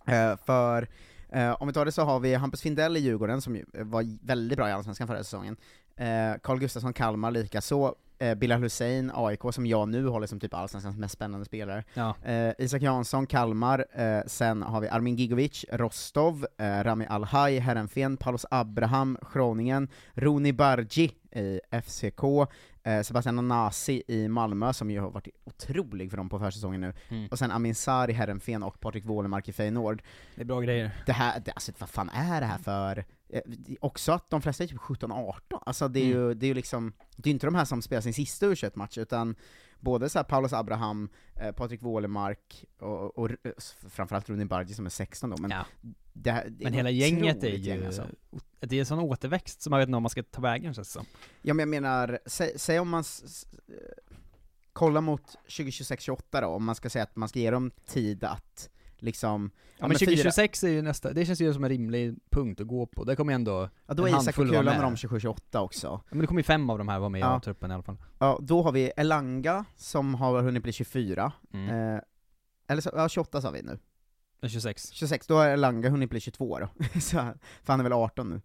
Eh, 0.05 0.37
för, 0.45 0.87
eh, 1.29 1.51
om 1.61 1.67
vi 1.67 1.73
tar 1.73 1.85
det 1.85 1.91
så 1.91 2.01
har 2.03 2.19
vi 2.19 2.35
Hampus 2.35 2.61
Findell 2.61 2.97
i 2.97 2.99
Djurgården, 2.99 3.41
som 3.41 3.55
ju 3.55 3.65
var 3.73 4.25
väldigt 4.27 4.57
bra 4.57 4.69
i 4.69 4.71
Allsvenskan 4.71 5.07
förra 5.07 5.23
säsongen, 5.23 5.57
eh, 5.95 6.33
Carl 6.43 6.59
Gustafsson 6.59 6.93
Kalmar 6.93 7.31
lika 7.31 7.61
så 7.61 7.95
eh, 8.19 8.35
Bilal 8.35 8.61
Hussein, 8.63 9.11
AIK, 9.13 9.39
som 9.51 9.65
jag 9.65 9.89
nu 9.89 10.07
håller 10.07 10.27
som 10.27 10.39
typ 10.39 10.53
Allsvenskans 10.53 10.97
mest 10.97 11.13
spännande 11.13 11.45
spelare. 11.45 11.83
Ja. 11.93 12.15
Eh, 12.23 12.51
Isak 12.57 12.81
Jansson, 12.81 13.27
Kalmar, 13.27 13.85
eh, 13.93 14.19
sen 14.27 14.63
har 14.63 14.81
vi 14.81 14.87
Armin 14.87 15.15
Gigovic, 15.15 15.65
Rostov, 15.71 16.45
eh, 16.57 16.83
Rami 16.83 17.05
Alhaj, 17.05 17.57
Heerenveen, 17.59 18.17
Paulus 18.17 18.45
Abraham, 18.51 19.17
Groningen, 19.33 19.87
Roni 20.13 20.53
Bargi 20.53 21.11
i 21.35 21.59
FCK, 21.71 22.23
eh, 22.83 23.01
Sebastian 23.01 23.39
Anasi 23.39 24.03
i 24.07 24.27
Malmö, 24.27 24.73
som 24.73 24.91
ju 24.91 24.99
har 24.99 25.09
varit 25.09 25.27
otrolig 25.43 26.09
för 26.09 26.17
dem 26.17 26.29
på 26.29 26.39
försäsongen 26.39 26.81
nu, 26.81 26.93
Mm. 27.09 27.27
och 27.31 27.39
sen 27.39 27.51
Amin 27.51 27.75
Sarr 27.75 28.09
i 28.09 28.13
Heerenveen 28.13 28.63
och 28.63 28.79
Patrik 28.79 29.05
Wålemark 29.05 29.49
i 29.49 29.53
Feyenoord. 29.53 30.01
Det 30.35 30.41
är 30.41 30.45
bra 30.45 30.59
grejer. 30.61 30.91
Det 31.05 31.11
här, 31.13 31.39
det, 31.45 31.51
alltså 31.51 31.71
vad 31.77 31.89
fan 31.89 32.09
är 32.09 32.41
det 32.41 32.47
här 32.47 32.57
för, 32.57 33.05
också 33.79 34.11
att 34.11 34.29
de 34.29 34.41
flesta 34.41 34.63
är 34.63 34.67
typ 34.67 34.77
17-18, 34.77 35.33
alltså 35.65 35.87
det 35.87 35.99
är 35.99 36.05
Mm. 36.05 36.17
ju, 36.17 36.33
det 36.33 36.45
är 36.45 36.47
ju 36.47 36.53
liksom, 36.53 36.93
det 37.15 37.29
är 37.29 37.31
inte 37.31 37.47
de 37.47 37.55
här 37.55 37.65
som 37.65 37.81
spelar 37.81 38.01
sin 38.01 38.13
sista 38.13 38.45
u 38.45 38.55
match 38.75 38.97
utan 38.97 39.35
både 39.79 40.09
så 40.09 40.19
här 40.19 40.23
Paulus 40.23 40.53
Abraham, 40.53 41.09
eh, 41.35 41.51
Patrik 41.51 41.81
Wålemark 41.81 42.65
och, 42.79 43.17
och, 43.17 43.19
och 43.19 43.31
framförallt 43.89 44.29
Rune 44.29 44.45
Bargi 44.45 44.73
som 44.73 44.85
är 44.85 44.89
16 44.89 45.29
då, 45.29 45.37
men 45.37 45.51
Ja. 45.51 45.65
det, 46.13 46.31
här- 46.31 46.49
det 46.49 46.63
Men 46.63 46.73
hela 46.73 46.89
gänget 46.89 47.43
är 47.43 47.49
ju, 47.49 47.57
gäng, 47.57 47.85
alltså. 47.85 48.07
det 48.59 48.75
är 48.75 48.79
en 48.79 48.85
sån 48.85 48.99
återväxt 48.99 49.61
som 49.61 49.71
man 49.71 49.79
vet 49.79 49.87
inte 49.89 49.97
om 49.97 50.03
man 50.03 50.09
ska 50.09 50.23
ta 50.23 50.41
vägen 50.41 50.73
känns 50.73 50.87
det 50.87 50.91
som. 50.91 51.05
Ja 51.41 51.53
men 51.53 51.59
jag 51.59 51.69
menar, 51.81 52.19
säg, 52.25 52.53
säg 52.59 52.79
om 52.79 52.89
man 52.89 53.03
eh, 53.67 53.75
kollar 54.73 55.01
mot 55.01 55.35
2026-28 55.47 56.41
då, 56.41 56.47
om 56.47 56.63
man 56.65 56.75
ska 56.75 56.89
säga 56.89 57.03
att 57.03 57.15
man 57.15 57.29
ska 57.29 57.39
ge 57.39 57.51
dem 57.51 57.71
tid 57.85 58.23
att 58.23 58.69
liksom, 59.03 59.51
Ja 59.77 59.87
men 59.87 59.97
fira- 59.97 60.05
2026 60.05 60.63
är 60.63 60.67
ju 60.69 60.81
nästa, 60.81 61.13
det 61.13 61.25
känns 61.25 61.41
ju 61.41 61.53
som 61.53 61.63
en 61.63 61.69
rimlig 61.69 62.15
punkt 62.31 62.61
att 62.61 62.67
gå 62.67 62.85
på. 62.85 63.03
Det 63.03 63.15
kommer 63.15 63.33
ju 63.33 63.35
ändå, 63.35 63.69
Ja 63.87 63.93
då 63.93 64.03
är 64.07 64.09
Isak 64.21 64.37
och 64.39 64.47
vara 64.47 64.59
Kula 64.59 64.71
med. 64.71 64.81
dem 64.81 64.95
27-28 64.95 65.59
också. 65.59 65.87
ja, 65.87 66.01
men 66.09 66.19
det 66.19 66.27
kommer 66.27 66.39
ju 66.39 66.43
fem 66.43 66.69
av 66.69 66.77
de 66.77 66.87
här 66.87 66.99
vara 66.99 67.09
med 67.09 67.21
Ja. 67.21 67.37
i 67.37 67.41
truppen 67.41 67.71
i 67.71 67.73
alla 67.73 67.83
fall. 67.83 67.97
Ja, 68.19 68.39
då 68.41 68.61
har 68.61 68.71
vi 68.71 68.91
Elanga 68.97 69.65
som 69.75 70.15
har 70.15 70.41
hunnit 70.41 70.63
bli 70.63 70.71
24, 70.71 71.31
Mm. 71.53 71.69
eh, 71.95 72.01
eller 72.67 72.81
så, 72.81 72.89
ja 72.93 73.09
28 73.09 73.41
sa 73.41 73.51
vi 73.51 73.61
nu. 73.61 73.79
26. 74.47 74.91
26, 74.91 75.27
då 75.27 75.35
har 75.35 75.47
Elanga 75.47 75.89
hunnit 75.89 76.09
bli 76.09 76.19
22 76.19 76.59
då. 76.59 76.67
så, 76.93 77.17
för 77.63 77.67
han 77.73 77.79
är 77.79 77.83
väl 77.83 77.93
18 77.93 78.29
nu. 78.29 78.41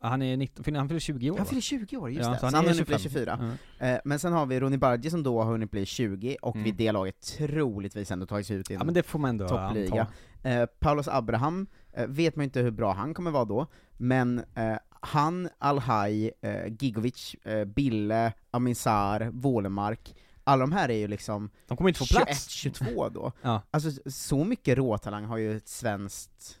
Han 0.00 0.22
är 0.22 0.36
19, 0.36 0.64
fyller- 0.64 0.78
han 0.78 0.88
fyller 0.88 1.00
20 1.00 1.30
år 1.30 1.36
Han 1.36 1.46
fyller 1.46 1.60
20 1.62 1.96
år, 1.96 2.10
just 2.10 2.22
Ja, 2.22 2.28
det. 2.30 2.34
så 2.36 2.40
Så 2.40 2.46
han 2.46 2.54
han 2.54 2.64
har 2.64 2.70
är 2.70 2.74
hunnit 2.74 2.86
bli 2.88 2.98
25. 2.98 3.12
24. 3.38 3.56
Ja. 3.78 3.86
Eh, 3.86 4.00
men 4.04 4.18
sen 4.18 4.32
har 4.32 4.46
vi 4.46 4.60
Ronny 4.60 4.76
Bargi 4.76 5.10
som 5.10 5.22
då 5.22 5.42
har 5.42 5.52
hunnit 5.52 5.70
bli 5.70 5.86
20, 5.86 6.36
och 6.42 6.54
Mm. 6.56 6.64
vid 6.64 6.74
det 6.74 6.92
laget 6.92 7.20
troligtvis 7.38 8.10
ändå 8.10 8.26
tagit 8.26 8.46
sig 8.46 8.56
ut 8.56 8.70
i 8.70 8.74
en 8.74 8.80
Ja 8.80 8.84
men 8.84 8.94
det 8.94 9.02
får 9.02 9.18
man 9.18 9.28
ändå 9.30 9.48
toppliga. 9.48 10.06
Eh, 10.42 10.66
Paulus 10.66 11.08
Abraham, 11.08 11.66
eh, 11.92 12.06
vet 12.06 12.36
man 12.36 12.44
inte 12.44 12.60
hur 12.60 12.70
bra 12.70 12.92
han 12.92 13.14
kommer 13.14 13.30
vara 13.30 13.44
då, 13.44 13.66
men 13.96 14.38
eh, 14.54 14.76
han, 15.00 15.48
Alhaj, 15.58 16.30
eh, 16.40 16.66
Gigovic, 16.80 17.34
eh, 17.34 17.64
Bille, 17.64 18.32
Aminsar, 18.50 19.30
Wålemark, 19.32 20.14
alla 20.44 20.60
de 20.60 20.72
här 20.72 20.88
är 20.88 20.96
ju 20.96 21.08
liksom 21.08 21.50
De 21.66 21.76
kommer 21.76 21.88
inte 21.90 21.98
få 21.98 22.06
plats. 22.06 22.48
21-22 22.48 23.08
då. 23.10 23.32
Ja. 23.42 23.62
Alltså 23.70 23.90
så 24.10 24.44
mycket 24.44 24.78
råtalang 24.78 25.24
har 25.24 25.36
ju 25.36 25.56
ett 25.56 25.68
svenskt, 25.68 26.60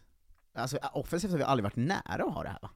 alltså 0.54 0.78
offensivt 0.92 1.30
har 1.30 1.38
vi 1.38 1.44
aldrig 1.44 1.62
varit 1.64 1.76
nära 1.76 2.24
att 2.24 2.34
ha 2.34 2.42
det 2.42 2.48
här 2.48 2.58
va? 2.62 2.70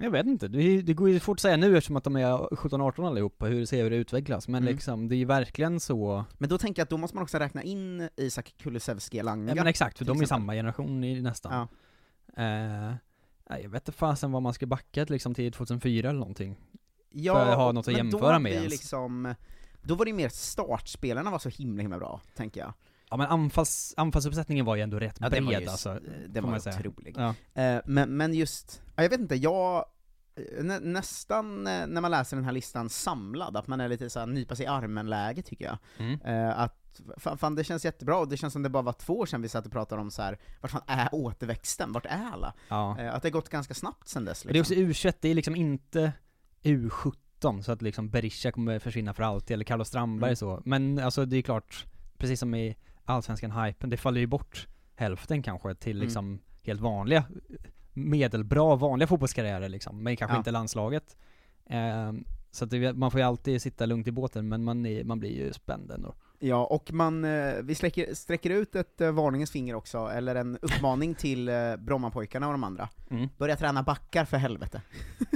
Jag 0.00 0.10
vet 0.10 0.26
inte, 0.26 0.48
det, 0.48 0.82
det 0.82 0.94
går 0.94 1.08
ju 1.10 1.20
fort 1.20 1.36
att 1.36 1.40
säga 1.40 1.56
nu 1.56 1.76
eftersom 1.76 1.96
att 1.96 2.04
de 2.04 2.16
är 2.16 2.36
17-18 2.36 3.06
allihopa, 3.08 3.46
hur 3.46 3.66
ser 3.66 3.82
hur 3.82 3.90
det 3.90 3.96
utvecklas, 3.96 4.48
men 4.48 4.62
Mm. 4.62 4.74
liksom, 4.74 5.08
det 5.08 5.14
är 5.14 5.18
ju 5.18 5.24
verkligen 5.24 5.80
så 5.80 6.24
Men 6.38 6.48
då 6.48 6.58
tänker 6.58 6.80
jag 6.80 6.84
att 6.84 6.90
då 6.90 6.96
måste 6.96 7.16
man 7.16 7.22
också 7.22 7.38
räkna 7.38 7.62
in 7.62 8.08
Isak 8.16 8.54
Kulusevski 8.58 9.18
Elanga. 9.18 9.48
Ja 9.50 9.54
men 9.54 9.66
exakt, 9.66 9.98
för 9.98 10.04
de 10.04 10.10
är 10.10 10.22
exempel. 10.22 10.28
samma 10.28 10.52
generation 10.52 11.04
i 11.04 11.20
nästan. 11.22 11.68
Ja. 12.36 12.42
Eh, 12.42 12.94
jag 13.62 13.68
vet 13.70 13.82
inte 13.88 13.92
fasen 13.92 14.32
vad 14.32 14.42
man 14.42 14.54
ska 14.54 14.66
backa 14.66 15.04
liksom 15.08 15.34
till 15.34 15.52
2004 15.52 16.08
eller 16.08 16.18
någonting. 16.18 16.56
Ja, 17.10 17.34
för 17.34 17.50
att 17.50 17.56
ha 17.56 17.72
något 17.72 17.88
att 17.88 17.96
jämföra 17.96 18.38
med 18.38 18.52
ens. 18.52 18.70
liksom, 18.70 19.34
då 19.82 19.94
var 19.94 20.04
det 20.04 20.08
ju 20.10 20.16
mer 20.16 20.28
startspelarna 20.28 21.30
var 21.30 21.38
så 21.38 21.48
himla 21.48 21.82
himla 21.82 21.98
bra, 21.98 22.20
tänker 22.34 22.60
jag. 22.60 22.72
Ja 23.14 23.18
men 23.18 23.26
anfalls, 23.26 23.94
anfallsuppsättningen 23.96 24.64
var 24.64 24.76
ju 24.76 24.82
ändå 24.82 24.98
rätt 24.98 25.16
Ja, 25.20 25.28
den 25.28 25.44
var 25.44 25.52
bred 25.52 25.62
ju, 25.62 25.68
alltså, 25.68 26.00
den 26.28 26.44
var 26.44 26.56
otrolig. 26.56 27.16
Ja. 27.18 27.34
Eh, 27.62 27.80
men, 27.84 28.16
men 28.16 28.34
just, 28.34 28.82
ja, 28.96 29.02
jag 29.02 29.10
vet 29.10 29.20
inte, 29.20 29.34
jag, 29.34 29.84
eh, 30.36 30.64
nä, 30.64 30.80
nästan 30.80 31.66
eh, 31.66 31.86
när 31.86 32.00
man 32.00 32.10
läser 32.10 32.36
den 32.36 32.44
här 32.44 32.52
listan 32.52 32.88
samlad, 32.88 33.56
att 33.56 33.66
man 33.66 33.80
är 33.80 33.88
lite 33.88 34.10
såhär 34.10 34.26
nypa 34.26 34.56
sig 34.56 34.64
i 34.64 34.68
armen-läge 34.68 35.42
tycker 35.42 35.64
jag. 35.64 35.78
Mm. 35.98 36.20
Eh, 36.20 36.58
att, 36.58 37.00
fan, 37.16 37.38
fan 37.38 37.54
det 37.54 37.64
känns 37.64 37.84
jättebra, 37.84 38.18
och 38.18 38.28
det 38.28 38.36
känns 38.36 38.52
som 38.52 38.62
det 38.62 38.68
bara 38.68 38.82
var 38.82 38.92
två 38.92 39.18
år 39.18 39.26
sedan 39.26 39.42
vi 39.42 39.48
satt 39.48 39.66
och 39.66 39.72
pratade 39.72 40.00
om 40.00 40.10
så 40.10 40.22
här, 40.22 40.38
vart 40.60 40.70
fan 40.70 40.82
är 40.86 41.08
återväxten? 41.12 41.92
Vart 41.92 42.06
är 42.06 42.30
alla? 42.32 42.54
Ja. 42.68 43.00
Eh, 43.00 43.14
att 43.14 43.22
det 43.22 43.28
har 43.28 43.32
gått 43.32 43.48
ganska 43.48 43.74
snabbt 43.74 44.08
sen 44.08 44.24
dess 44.24 44.44
Och 44.44 44.52
det 44.52 44.58
är 44.58 44.60
också 44.60 44.74
liksom. 44.74 45.10
U21, 45.10 45.14
det 45.20 45.28
är 45.28 45.34
liksom 45.34 45.56
inte 45.56 46.12
U17, 46.62 47.62
så 47.62 47.72
att 47.72 47.82
liksom 47.82 48.10
Berisha 48.10 48.52
kommer 48.52 48.78
försvinna 48.78 49.14
för 49.14 49.22
alltid, 49.22 49.54
eller 49.54 49.64
Carlos 49.64 49.88
Strandberg 49.88 50.28
Mm. 50.28 50.36
så. 50.36 50.62
Men 50.64 50.98
alltså 50.98 51.24
det 51.24 51.36
är 51.36 51.42
klart, 51.42 51.86
precis 52.18 52.40
som 52.40 52.54
i 52.54 52.76
Allsvenskan 53.04 53.50
hypen, 53.50 53.90
det 53.90 53.96
faller 53.96 54.20
ju 54.20 54.26
bort 54.26 54.68
hälften 54.96 55.42
kanske 55.42 55.74
till 55.74 55.96
Mm. 55.96 56.04
liksom 56.04 56.40
helt 56.62 56.80
vanliga, 56.80 57.24
medelbra, 57.92 58.76
vanliga 58.76 59.06
fotbollskarriärer 59.06 59.68
liksom, 59.68 60.02
men 60.02 60.16
kanske 60.16 60.34
Ja. 60.34 60.38
inte 60.38 60.50
landslaget. 60.50 61.16
Ehm, 61.66 62.24
så 62.50 62.64
att 62.64 62.70
det, 62.70 62.92
man 62.92 63.10
får 63.10 63.20
ju 63.20 63.26
alltid 63.26 63.62
sitta 63.62 63.86
lugnt 63.86 64.06
i 64.08 64.12
båten, 64.12 64.48
men 64.48 64.64
man, 64.64 64.86
är, 64.86 65.04
man 65.04 65.20
blir 65.20 65.30
ju 65.30 65.52
spänd 65.52 65.90
ändå. 65.90 66.14
Ja, 66.38 66.64
och 66.66 66.92
man, 66.92 67.24
eh, 67.24 67.54
vi 67.62 67.74
sträcker, 67.74 68.14
sträcker 68.14 68.50
ut 68.50 68.74
ett 68.74 69.00
eh, 69.00 69.12
varningens 69.12 69.50
finger 69.50 69.74
också, 69.74 69.98
eller 69.98 70.34
en 70.34 70.58
uppmaning 70.62 71.14
till 71.18 71.48
eh, 71.48 71.76
Brommapojkarna 71.78 72.46
och 72.46 72.52
de 72.52 72.64
andra. 72.64 72.88
Mm. 73.10 73.28
Börja 73.38 73.56
träna 73.56 73.82
backar 73.82 74.24
för 74.24 74.36
helvete. 74.36 74.82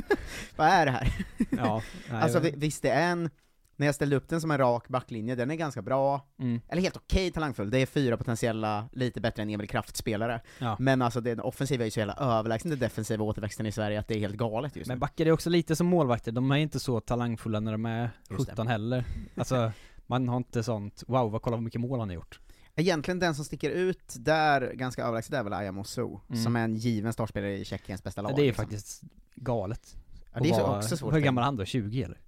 Vad 0.57 0.67
är 0.69 0.87
det 0.87 0.93
här? 0.93 1.27
Ja, 1.51 1.83
nej, 2.11 2.23
Alltså 2.23 2.39
vi- 2.41 2.55
visst, 2.57 2.83
det 2.83 2.91
är 2.91 3.11
en, 3.13 3.31
när 3.79 3.87
jag 3.87 3.95
ställde 3.95 4.17
upp 4.17 4.29
den 4.29 4.41
som 4.41 4.51
en 4.51 4.59
rak 4.59 4.89
backlinje, 4.89 5.35
den 5.35 5.51
är 5.51 5.55
ganska 5.55 5.83
bra, 5.83 6.27
mm. 6.39 6.61
eller 6.69 6.83
helt 6.83 6.97
okej 6.97 7.31
talangfull, 7.31 7.71
det 7.71 7.79
är 7.79 7.87
fyra 7.87 8.17
potentiella, 8.17 8.89
lite 8.93 9.21
bättre 9.21 9.43
än 9.43 9.51
Emil 9.51 9.69
Kraft-spelare. 9.69 10.41
Ja. 10.59 10.77
Men 10.79 11.03
alltså 11.03 11.21
den 11.21 11.41
offensiva 11.41 11.83
är 11.83 11.85
ju 11.85 11.91
så 11.91 11.99
jävla 11.99 12.15
överlägsen 12.15 12.71
den 12.71 12.79
defensiva 12.81 13.25
återväxten 13.25 13.67
i 13.67 13.73
Sverige 13.73 14.01
att 14.01 14.09
det 14.09 14.15
är 14.15 14.19
helt 14.19 14.37
galet 14.37 14.77
just 14.77 14.89
Men 14.89 14.97
nu. 14.97 15.01
backar 15.01 15.27
är 15.27 15.33
också 15.33 15.51
lite 15.51 15.77
som 15.77 15.87
målvakter, 15.87 16.33
de 16.33 16.51
är 16.51 16.57
inte 16.57 16.81
så 16.81 17.01
talangfulla 17.01 17.61
när 17.61 17.73
de 17.73 17.87
är 17.87 18.11
Just 18.31 18.47
det. 18.47 18.53
17 18.53 18.67
heller. 18.67 19.05
Alltså, 19.37 19.73
man 20.07 20.29
har 20.29 20.37
inte 20.37 20.63
sånt, 20.63 21.05
wow 21.07 21.33
vad 21.33 21.43
kolla 21.43 21.57
vad 21.57 21.65
mycket 21.65 21.81
mål 21.81 21.99
han 21.99 22.09
har 22.09 22.15
gjort. 22.15 22.41
Egentligen 22.77 23.19
den 23.19 23.35
som 23.35 23.45
sticker 23.45 23.71
ut 23.71 24.15
där, 24.19 24.73
ganska 24.75 25.03
överlägset, 25.03 25.35
är 25.35 25.43
väl 25.43 25.53
Ayam 25.53 25.79
Osu, 25.79 26.03
Mm. 26.03 26.43
som 26.45 26.57
är 26.57 26.65
en 26.65 26.75
given 26.75 27.13
startspelare 27.13 27.59
i 27.59 27.65
Tjeckiens 27.65 28.03
bästa 28.03 28.23
lag. 28.23 28.37
det 28.37 28.43
är 28.43 28.47
liksom. 28.47 28.65
faktiskt 28.65 29.03
galet. 29.35 29.97
Ja, 30.35 30.41
det 30.41 30.51
är 30.51 30.77
också 30.77 30.97
svårt 30.97 31.15
Hur 31.15 31.21
gammal 31.21 31.43
är 31.43 31.47
han 31.47 31.57
då? 31.57 31.65
20 31.65 32.03
eller? 32.03 32.19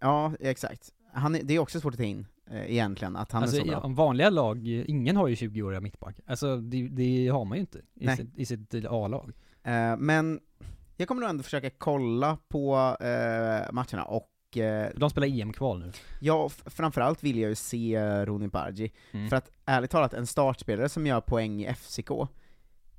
Ja, 0.00 0.32
exakt. 0.40 0.92
Han 1.12 1.34
är, 1.34 1.42
det 1.42 1.54
är 1.54 1.58
också 1.58 1.80
svårt 1.80 1.92
att 1.94 1.98
ta 1.98 2.04
in, 2.04 2.26
eh, 2.50 2.70
egentligen, 2.72 3.16
att 3.16 3.32
han 3.32 3.42
alltså, 3.42 3.56
är 3.56 3.60
så 3.60 3.66
bra. 3.66 3.80
vanliga 3.88 4.30
lag, 4.30 4.66
ingen 4.68 5.16
har 5.16 5.28
ju 5.28 5.34
20-åriga 5.34 5.80
mittback. 5.80 6.16
Alltså 6.26 6.56
det, 6.56 6.88
det 6.88 7.28
har 7.28 7.44
man 7.44 7.56
ju 7.58 7.60
inte 7.60 7.78
i 7.78 8.06
Nej. 8.06 8.16
sitt, 8.16 8.36
i 8.38 8.46
sitt 8.46 8.74
A-lag. 8.88 9.32
Eh, 9.62 9.96
men 9.96 10.40
jag 10.96 11.08
kommer 11.08 11.20
nog 11.20 11.30
ändå 11.30 11.42
försöka 11.42 11.70
kolla 11.70 12.38
på 12.48 12.76
eh, 13.00 13.72
matcherna, 13.72 14.04
och 14.04 14.56
eh, 14.58 14.90
De 14.96 15.10
spelar 15.10 15.26
EM-kval 15.40 15.78
nu. 15.78 15.92
ja, 16.20 16.48
framförallt 16.48 17.24
vill 17.24 17.38
jag 17.38 17.48
ju 17.48 17.54
se 17.54 17.94
eh, 17.94 18.20
Ronin 18.26 18.48
Bargi, 18.50 18.92
Mm. 19.12 19.28
för 19.28 19.36
att 19.36 19.50
ärligt 19.64 19.90
talat, 19.90 20.14
en 20.14 20.26
startspelare 20.26 20.88
som 20.88 21.06
gör 21.06 21.20
poäng 21.20 21.62
i 21.62 21.74
FCK, 21.74 22.10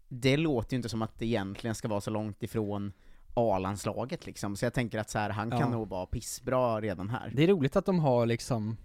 det 0.07 0.37
låter 0.37 0.73
ju 0.73 0.75
inte 0.77 0.89
som 0.89 1.01
att 1.01 1.19
det 1.19 1.25
egentligen 1.25 1.75
ska 1.75 1.87
vara 1.87 2.01
så 2.01 2.11
långt 2.11 2.43
ifrån 2.43 2.93
A-landslaget 3.39 4.25
liksom, 4.25 4.55
så 4.55 4.65
jag 4.65 4.73
tänker 4.73 4.99
att 4.99 5.09
så 5.09 5.19
här, 5.19 5.29
han 5.29 5.51
kan 5.51 5.59
Ja. 5.59 5.69
nog 5.69 5.89
vara 5.89 6.05
pissbra 6.05 6.81
redan 6.81 7.09
här. 7.09 7.31
Det 7.35 7.43
är 7.43 7.47
roligt 7.47 7.75
att 7.75 7.85
de 7.85 7.99
har 7.99 8.25
liksom 8.25 8.77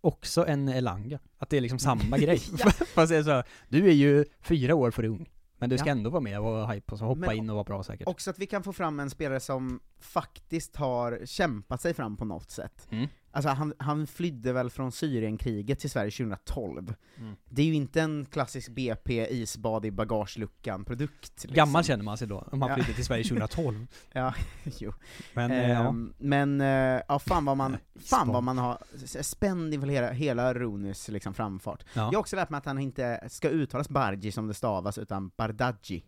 också 0.00 0.46
en 0.46 0.68
Elanga. 0.68 1.18
Att 1.38 1.50
det 1.50 1.56
är 1.56 1.60
liksom 1.60 1.78
samma 1.78 2.18
grej. 2.18 2.38
Fast 2.94 3.08
det 3.12 3.16
är 3.16 3.22
så, 3.22 3.30
här, 3.30 3.44
du 3.68 3.88
är 3.88 3.92
ju 3.92 4.24
fyra 4.40 4.74
år 4.74 4.90
för 4.90 5.04
ung. 5.04 5.28
Men 5.58 5.70
du 5.70 5.78
ska 5.78 5.86
Ja. 5.88 5.92
ändå 5.92 6.10
vara 6.10 6.20
med 6.20 6.40
och 6.40 6.72
hype 6.72 6.92
och 6.94 6.98
hoppa 6.98 7.20
Men- 7.20 7.36
in 7.36 7.50
och 7.50 7.54
vara 7.54 7.64
bra 7.64 7.82
säkert. 7.82 8.08
Också 8.08 8.30
att 8.30 8.38
vi 8.38 8.46
kan 8.46 8.62
få 8.62 8.72
fram 8.72 9.00
en 9.00 9.10
spelare 9.10 9.40
som 9.40 9.80
faktiskt 10.00 10.76
har 10.76 11.20
kämpat 11.24 11.80
sig 11.80 11.94
fram 11.94 12.16
på 12.16 12.24
något 12.24 12.50
sätt. 12.50 12.86
Mm. 12.90 13.08
Alltså 13.34 13.48
han, 13.48 13.74
han 13.78 14.06
flydde 14.06 14.52
väl 14.52 14.70
från 14.70 14.92
Syrienkriget 14.92 15.78
till 15.78 15.90
Sverige 15.90 16.10
2012. 16.10 16.94
Mm. 17.18 17.36
Det 17.48 17.62
är 17.62 17.66
ju 17.66 17.74
inte 17.74 18.00
en 18.00 18.24
klassisk 18.30 18.68
BP 18.74 19.26
isbad 19.30 19.84
i 19.86 19.90
bagageluckan-produkt. 19.90 21.30
Liksom. 21.32 21.54
Gammal 21.54 21.84
känner 21.84 22.04
man 22.04 22.16
sig 22.18 22.28
då, 22.28 22.48
om 22.52 22.58
man 22.58 22.68
Ja. 22.68 22.74
flyttade 22.74 22.94
till 22.94 23.04
Sverige 23.04 23.24
2012. 23.28 23.86
Ja, 24.12 24.34
jo. 24.78 24.92
Men, 25.34 25.50
eh, 25.50 25.70
ja. 25.70 25.88
Ehm, 25.88 26.14
men 26.18 26.60
eh, 26.60 27.00
ja, 27.08 27.18
fan 27.18 27.44
vad 27.44 27.56
man, 27.56 27.76
fan 28.00 28.28
vad 28.28 28.42
man 28.42 28.58
har 28.58 28.78
spänd 29.22 29.74
inför 29.74 29.88
hela, 29.88 30.10
hela 30.10 30.54
Ronis 30.54 31.08
liksom 31.08 31.34
framfart. 31.34 31.84
Ja. 31.94 32.00
Jag 32.02 32.12
har 32.12 32.16
också 32.20 32.36
lärt 32.36 32.50
mig 32.50 32.58
att 32.58 32.66
han 32.66 32.78
inte 32.78 33.28
ska 33.28 33.48
uttalas 33.48 33.88
Bargi 33.88 34.32
som 34.32 34.46
det 34.46 34.54
stavas, 34.54 34.98
utan 34.98 35.28
Bardaggi. 35.36 36.04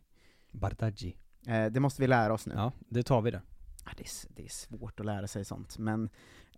Bardaggi. 0.50 1.16
Eh, 1.46 1.66
det 1.66 1.80
måste 1.80 2.02
vi 2.02 2.08
lära 2.08 2.32
oss 2.32 2.46
nu. 2.46 2.54
Ja, 2.56 2.72
det 2.88 3.02
tar 3.02 3.22
vi 3.22 3.30
det. 3.30 3.42
Ja, 3.84 3.90
det, 3.96 4.02
är, 4.02 4.08
det 4.28 4.44
är 4.44 4.48
svårt 4.48 5.00
att 5.00 5.06
lära 5.06 5.26
sig 5.26 5.44
sånt, 5.44 5.78
men... 5.78 6.08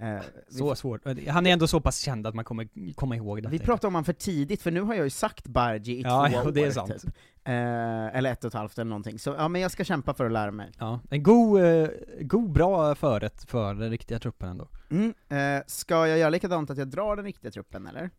Eh, 0.01 0.19
vi, 0.49 0.59
Så 0.59 0.75
svårt. 0.75 1.01
Han 1.29 1.47
är 1.47 1.53
ändå 1.53 1.67
så 1.67 1.81
pass 1.81 1.99
känd 1.99 2.27
att 2.27 2.35
man 2.35 2.45
kommer 2.45 2.69
komma 2.95 3.17
ihåg 3.17 3.43
det. 3.43 3.49
vi 3.49 3.59
pratar 3.59 3.89
om 3.89 3.95
honom 3.95 4.05
för 4.05 4.13
tidigt, 4.13 4.63
för 4.63 4.71
nu 4.71 4.81
har 4.81 4.95
jag 4.95 5.05
ju 5.05 5.11
sagt 5.11 5.47
Bargi 5.47 5.93
i 5.93 6.03
Ja, 6.03 6.27
två 6.31 6.37
ja, 6.37 6.43
år, 6.49 6.53
det 6.53 6.65
är 6.65 6.71
sant. 6.71 6.93
Typ. 7.03 7.05
Eh, 7.45 8.17
eller 8.17 8.33
ett 8.33 8.45
och 8.45 8.49
ett 8.49 8.55
halvt 8.55 8.79
eller 8.79 8.89
någonting. 8.89 9.19
Så 9.19 9.35
ja, 9.39 9.49
men 9.49 9.61
jag 9.61 9.71
ska 9.71 9.85
kämpa 9.85 10.15
för 10.15 10.25
att 10.27 10.33
lära 10.33 10.51
mig. 10.51 10.71
Ja, 10.79 11.01
en 11.11 11.23
god, 11.23 11.63
eh, 11.65 11.89
god 12.21 12.53
bra 12.53 12.95
förrätt 12.95 13.45
för 13.51 13.75
den 13.75 13.91
riktiga 13.91 14.19
truppen 14.19 14.49
ändå. 14.49 14.69
Mm. 14.91 15.15
Eh, 15.29 15.63
ska 15.67 16.07
jag 16.07 16.19
göra 16.19 16.31
likadant 16.31 16.71
att 16.71 16.79
jag 16.79 16.89
drar 16.89 17.17
den 17.17 17.25
riktiga 17.25 17.51
truppen, 17.51 17.87
eller? 17.87 18.11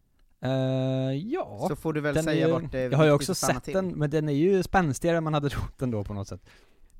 Eh, 0.42 0.52
ja. 1.18 1.66
Så 1.70 1.76
får 1.76 1.94
du 1.94 2.02
väl 2.02 2.18
är 2.18 2.22
säga 2.22 2.48
ju- 2.48 2.54
vart 2.54 2.72
det 2.72 2.80
är 2.80 2.92
Jag 2.92 2.98
har 2.98 3.06
ju 3.06 3.12
också 3.12 3.36
sett 3.36 3.64
till. 3.64 3.74
den, 3.74 3.88
men 3.90 4.10
den 4.10 4.30
är 4.30 4.34
ju 4.34 4.64
spänstigare 4.64 5.18
än 5.18 5.24
man 5.24 5.34
hade 5.34 5.50
trott 5.50 5.82
ändå 5.82 6.04
på 6.04 6.14
något 6.14 6.28
sätt. 6.28 6.42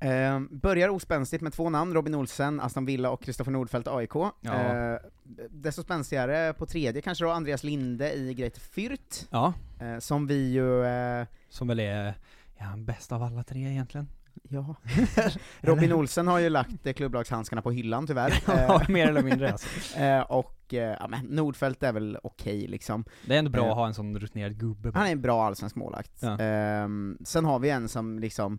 Eh, 0.00 0.40
börjar 0.50 0.88
ospänstigt 0.88 1.42
med 1.42 1.52
två 1.52 1.70
namn, 1.70 1.94
Robin 1.94 2.14
Olsen, 2.14 2.60
Aston 2.60 2.84
Villa 2.84 3.10
och 3.10 3.22
Kristoffer 3.22 3.50
Nordfeldt, 3.52 3.88
AIK. 3.88 4.14
Ja. 4.40 4.52
Eh, 4.54 4.98
desto 5.50 5.82
spänstigare 5.82 6.52
på 6.52 6.66
tredje 6.66 7.02
kanske 7.02 7.24
då, 7.24 7.30
Andreas 7.30 7.64
Linde 7.64 8.12
i 8.14 8.34
Greite 8.34 8.60
Fürth, 8.60 9.26
Ja, 9.30 9.52
eh, 9.80 9.98
som 9.98 10.26
vi 10.26 10.48
ju... 10.52 10.84
Eh, 10.84 11.26
som 11.48 11.68
väl 11.68 11.80
är, 11.80 12.14
ja, 12.58 12.66
bäst 12.76 13.12
av 13.12 13.22
alla 13.22 13.42
tre 13.42 13.60
egentligen. 13.70 14.08
ja. 14.48 14.74
Robin 15.60 15.92
Olsen 15.92 16.26
har 16.28 16.38
ju 16.38 16.48
lagt 16.48 16.86
eh, 16.86 16.92
klubblagshandskarna 16.92 17.62
på 17.62 17.70
hyllan 17.70 18.06
tyvärr. 18.06 18.42
Ja, 18.46 18.80
Eh, 18.82 18.88
mer 18.88 19.08
eller 19.08 19.22
mindre 19.22 19.52
alltså. 19.52 19.98
eh, 19.98 20.20
och 20.20 20.74
eh, 20.74 20.96
ja, 21.00 21.08
men 21.08 21.24
Nordfeldt 21.26 21.82
är 21.82 21.92
väl 21.92 22.18
okej 22.22 22.66
liksom. 22.66 23.04
Det 23.26 23.34
är 23.34 23.38
ändå 23.38 23.50
bra 23.50 23.64
Eh, 23.64 23.70
att 23.70 23.76
ha 23.76 23.86
en 23.86 23.94
sån 23.94 24.18
rutinerad 24.18 24.58
gubbe. 24.58 24.90
Han 24.94 25.06
är 25.06 25.12
en 25.12 25.20
bra 25.22 25.46
allsvensk 25.46 25.76
målvakt. 25.76 26.12
Ja. 26.20 26.38
Ehm, 26.38 27.18
sen 27.24 27.44
har 27.44 27.58
vi 27.58 27.70
en 27.70 27.88
som 27.88 28.18
liksom, 28.18 28.58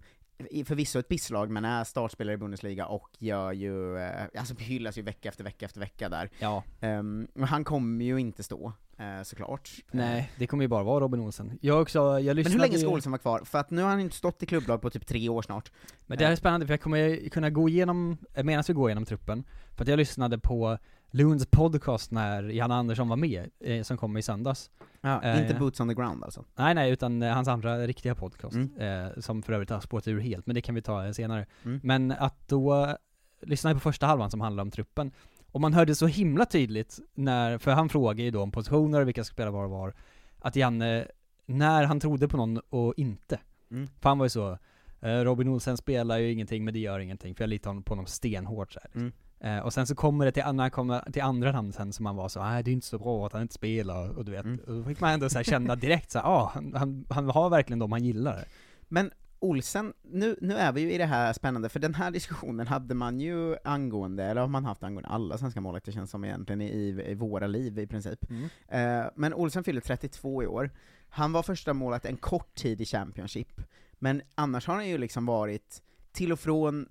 förvisso 0.65 0.99
ett 0.99 1.08
pisslag, 1.08 1.49
men 1.49 1.65
är 1.65 1.84
startspelare 1.84 2.34
i 2.34 2.38
Bundesliga 2.38 2.86
och 2.86 3.10
gör 3.19 3.52
ju, 3.52 3.97
eh, 3.97 4.25
alltså 4.38 4.56
hyllas 4.58 4.97
ju 4.97 5.02
vecka 5.02 5.30
efter 5.30 5.43
vecka 5.43 5.65
efter 5.65 5.80
vecka 5.80 6.10
där. 6.10 6.30
Ja, 6.39 6.63
men 6.80 7.47
han 7.47 7.63
kommer 7.63 8.06
ju 8.06 8.17
inte 8.17 8.43
stå, 8.43 8.73
eh, 8.97 9.23
såklart. 9.23 9.69
nej, 9.91 10.32
det 10.38 10.47
kommer 10.47 10.63
ju 10.63 10.67
bara 10.67 10.84
vara 10.84 10.99
Robin 10.99 11.19
Olsen. 11.19 11.60
Jag 11.62 11.82
också, 11.82 11.99
jag 11.99 12.25
Men 12.25 12.36
lyssnade 12.36 12.54
hur 12.54 12.60
länge 12.60 12.78
ska 12.78 12.89
Olsen 12.89 13.12
vara 13.12 13.19
kvar? 13.19 13.41
För 13.45 13.60
att 13.60 13.69
nu 13.69 13.82
har 13.82 13.89
han 13.89 13.99
inte 13.99 14.15
stått 14.15 14.43
i 14.43 14.45
klubblag 14.45 14.82
på 14.82 14.89
typ 14.89 15.08
tre 15.08 15.30
år 15.30 15.41
snart. 15.41 15.71
Men 16.06 16.17
det 16.17 16.25
här 16.25 16.32
är 16.32 16.36
spännande 16.36 16.65
för 16.65 16.73
jag 16.73 16.82
kommer 16.82 17.30
kunna 17.30 17.49
gå 17.49 17.69
igenom, 17.69 18.17
eh, 18.34 18.43
medan 18.43 18.63
vi 18.67 18.73
går 18.73 18.89
igenom 18.89 19.06
truppen, 19.06 19.43
för 19.75 19.84
att 19.84 19.88
jag 19.88 19.97
lyssnade 19.97 20.39
på 20.39 20.78
Loons 21.11 21.45
podcast 21.45 22.11
när 22.11 22.43
Janne 22.43 22.73
Andersson 22.75 23.07
var 23.09 23.15
med, 23.15 23.49
eh, 23.59 23.83
som 23.83 23.97
kom 23.97 24.17
i 24.17 24.21
söndags. 24.21 24.71
Ja, 25.01 25.23
Eh, 25.23 25.41
inte 25.41 25.53
boots 25.59 25.79
on 25.79 25.87
the 25.87 25.93
ground 25.93 26.23
alltså. 26.23 26.45
Nej 26.55 26.73
nej, 26.75 26.91
utan 26.91 27.23
eh, 27.23 27.33
hans 27.33 27.47
andra 27.47 27.77
riktiga 27.87 28.15
podcast, 28.15 28.55
Mm. 28.55 28.77
eh, 28.77 29.19
som 29.19 29.43
för 29.43 29.53
övrigt 29.53 29.69
har 29.69 29.79
spårat 29.79 30.07
ur 30.07 30.19
helt, 30.19 30.45
men 30.45 30.55
det 30.55 30.61
kan 30.61 30.75
vi 30.75 30.81
ta 30.81 31.05
eh, 31.05 31.11
senare. 31.11 31.45
Mm. 31.65 31.79
Men 31.83 32.11
att 32.11 32.47
då, 32.47 32.85
eh, 32.85 32.93
lyssna 33.41 33.73
på 33.73 33.79
första 33.79 34.05
halvan 34.07 34.31
som 34.31 34.41
handlar 34.41 34.61
om 34.61 34.71
truppen, 34.71 35.11
och 35.51 35.61
man 35.61 35.73
hörde 35.73 35.95
så 35.95 36.07
himla 36.07 36.45
tydligt 36.45 36.99
när, 37.13 37.57
för 37.57 37.71
han 37.71 37.89
frågade 37.89 38.21
ju 38.21 38.31
då 38.31 38.41
om 38.41 38.51
positioner, 38.51 39.03
vilka 39.03 39.23
ska 39.23 39.33
spela 39.33 39.51
var 39.51 39.63
och 39.63 39.69
var, 39.71 39.93
att 40.39 40.55
Janne, 40.55 41.05
när 41.45 41.83
han 41.83 41.99
trodde 41.99 42.27
på 42.27 42.37
någon 42.37 42.57
och 42.69 42.93
inte. 42.97 43.39
Mm. 43.71 43.87
För 43.99 44.09
han 44.09 44.17
var 44.17 44.25
ju 44.25 44.29
så, 44.29 44.57
Robin 45.01 45.47
Olsen 45.47 45.77
spelar 45.77 46.17
ju 46.17 46.31
ingenting 46.31 46.65
men 46.65 46.73
det 46.73 46.79
gör 46.79 46.99
ingenting, 46.99 47.35
för 47.35 47.43
jag 47.43 47.49
litar 47.49 47.81
på 47.81 47.91
honom 47.91 48.05
stenhårt 48.05 48.71
så 48.73 48.79
här. 48.83 48.91
Mm. 49.01 49.11
Eh, 49.41 49.60
och 49.60 49.73
sen 49.73 49.88
så 49.88 49.95
kommer 49.95 50.25
det 50.25 50.32
till, 50.32 50.43
han 50.43 50.71
kommer 50.71 51.12
till 51.12 51.21
andra 51.21 51.52
namn 51.52 51.73
sen 51.73 51.93
som 51.93 52.04
man 52.04 52.15
var 52.15 52.30
så, 52.30 52.43
nej 52.43 52.63
det 52.63 52.71
är 52.71 52.73
inte 52.73 52.88
så 52.88 52.99
bra 52.99 53.25
att 53.25 53.34
han 53.34 53.41
inte 53.41 53.54
spelar, 53.54 54.10
och 54.17 54.25
du 54.25 54.32
vet, 54.32 54.45
Mm. 54.45 54.60
och 54.67 54.73
då 54.75 54.84
fick 54.84 54.99
man 54.99 55.12
ändå 55.12 55.30
så 55.30 55.43
känna 55.43 55.75
direkt 55.75 56.12
så 56.12 56.19
här, 56.19 56.25
ah, 56.25 56.52
han, 56.54 56.73
han, 56.75 57.06
han 57.10 57.30
har 57.30 57.49
verkligen 57.49 57.80
dem 57.80 57.91
han 57.91 58.04
gillar. 58.04 58.45
Men 58.88 59.12
Olsen, 59.41 59.93
nu, 60.04 60.36
nu 60.41 60.56
är 60.56 60.71
vi 60.71 60.82
ju 60.82 60.91
i 60.91 60.97
det 60.97 61.06
här 61.06 61.34
spännande, 61.34 61.69
för 61.69 61.80
den 61.80 61.93
här 61.93 62.12
diskussionen 62.12 62.67
hade 62.67 62.93
man 62.95 63.19
ju 63.19 63.56
angående, 63.63 64.23
eller 64.23 64.41
har 64.41 64.47
man 64.47 64.65
haft 64.65 64.84
angående 64.84 65.10
alla 65.10 65.38
svenska 65.38 65.62
målvakter 65.62 65.91
känns 65.91 66.12
som 66.12 66.25
egentligen 66.25 66.62
i, 66.62 67.04
i 67.08 67.13
våra 67.15 67.47
liv 67.47 67.80
i 67.80 67.88
princip. 67.88 68.19
Eh, 68.67 69.04
men 69.15 69.34
Olsen 69.34 69.63
fyller 69.63 69.82
32 69.82 70.43
i 70.43 70.47
år. 70.47 70.71
Han 71.10 71.32
var 71.32 71.43
första 71.43 71.73
målet 71.73 72.06
en 72.06 72.17
kort 72.17 72.56
tid 72.56 72.82
i 72.82 72.86
Championship, 72.86 73.62
men 73.93 74.21
annars 74.36 74.67
har 74.67 74.75
han 74.75 74.88
ju 74.89 74.97
liksom 74.97 75.25
varit 75.25 75.82
till 76.12 76.32
och 76.32 76.39
från 76.39 76.88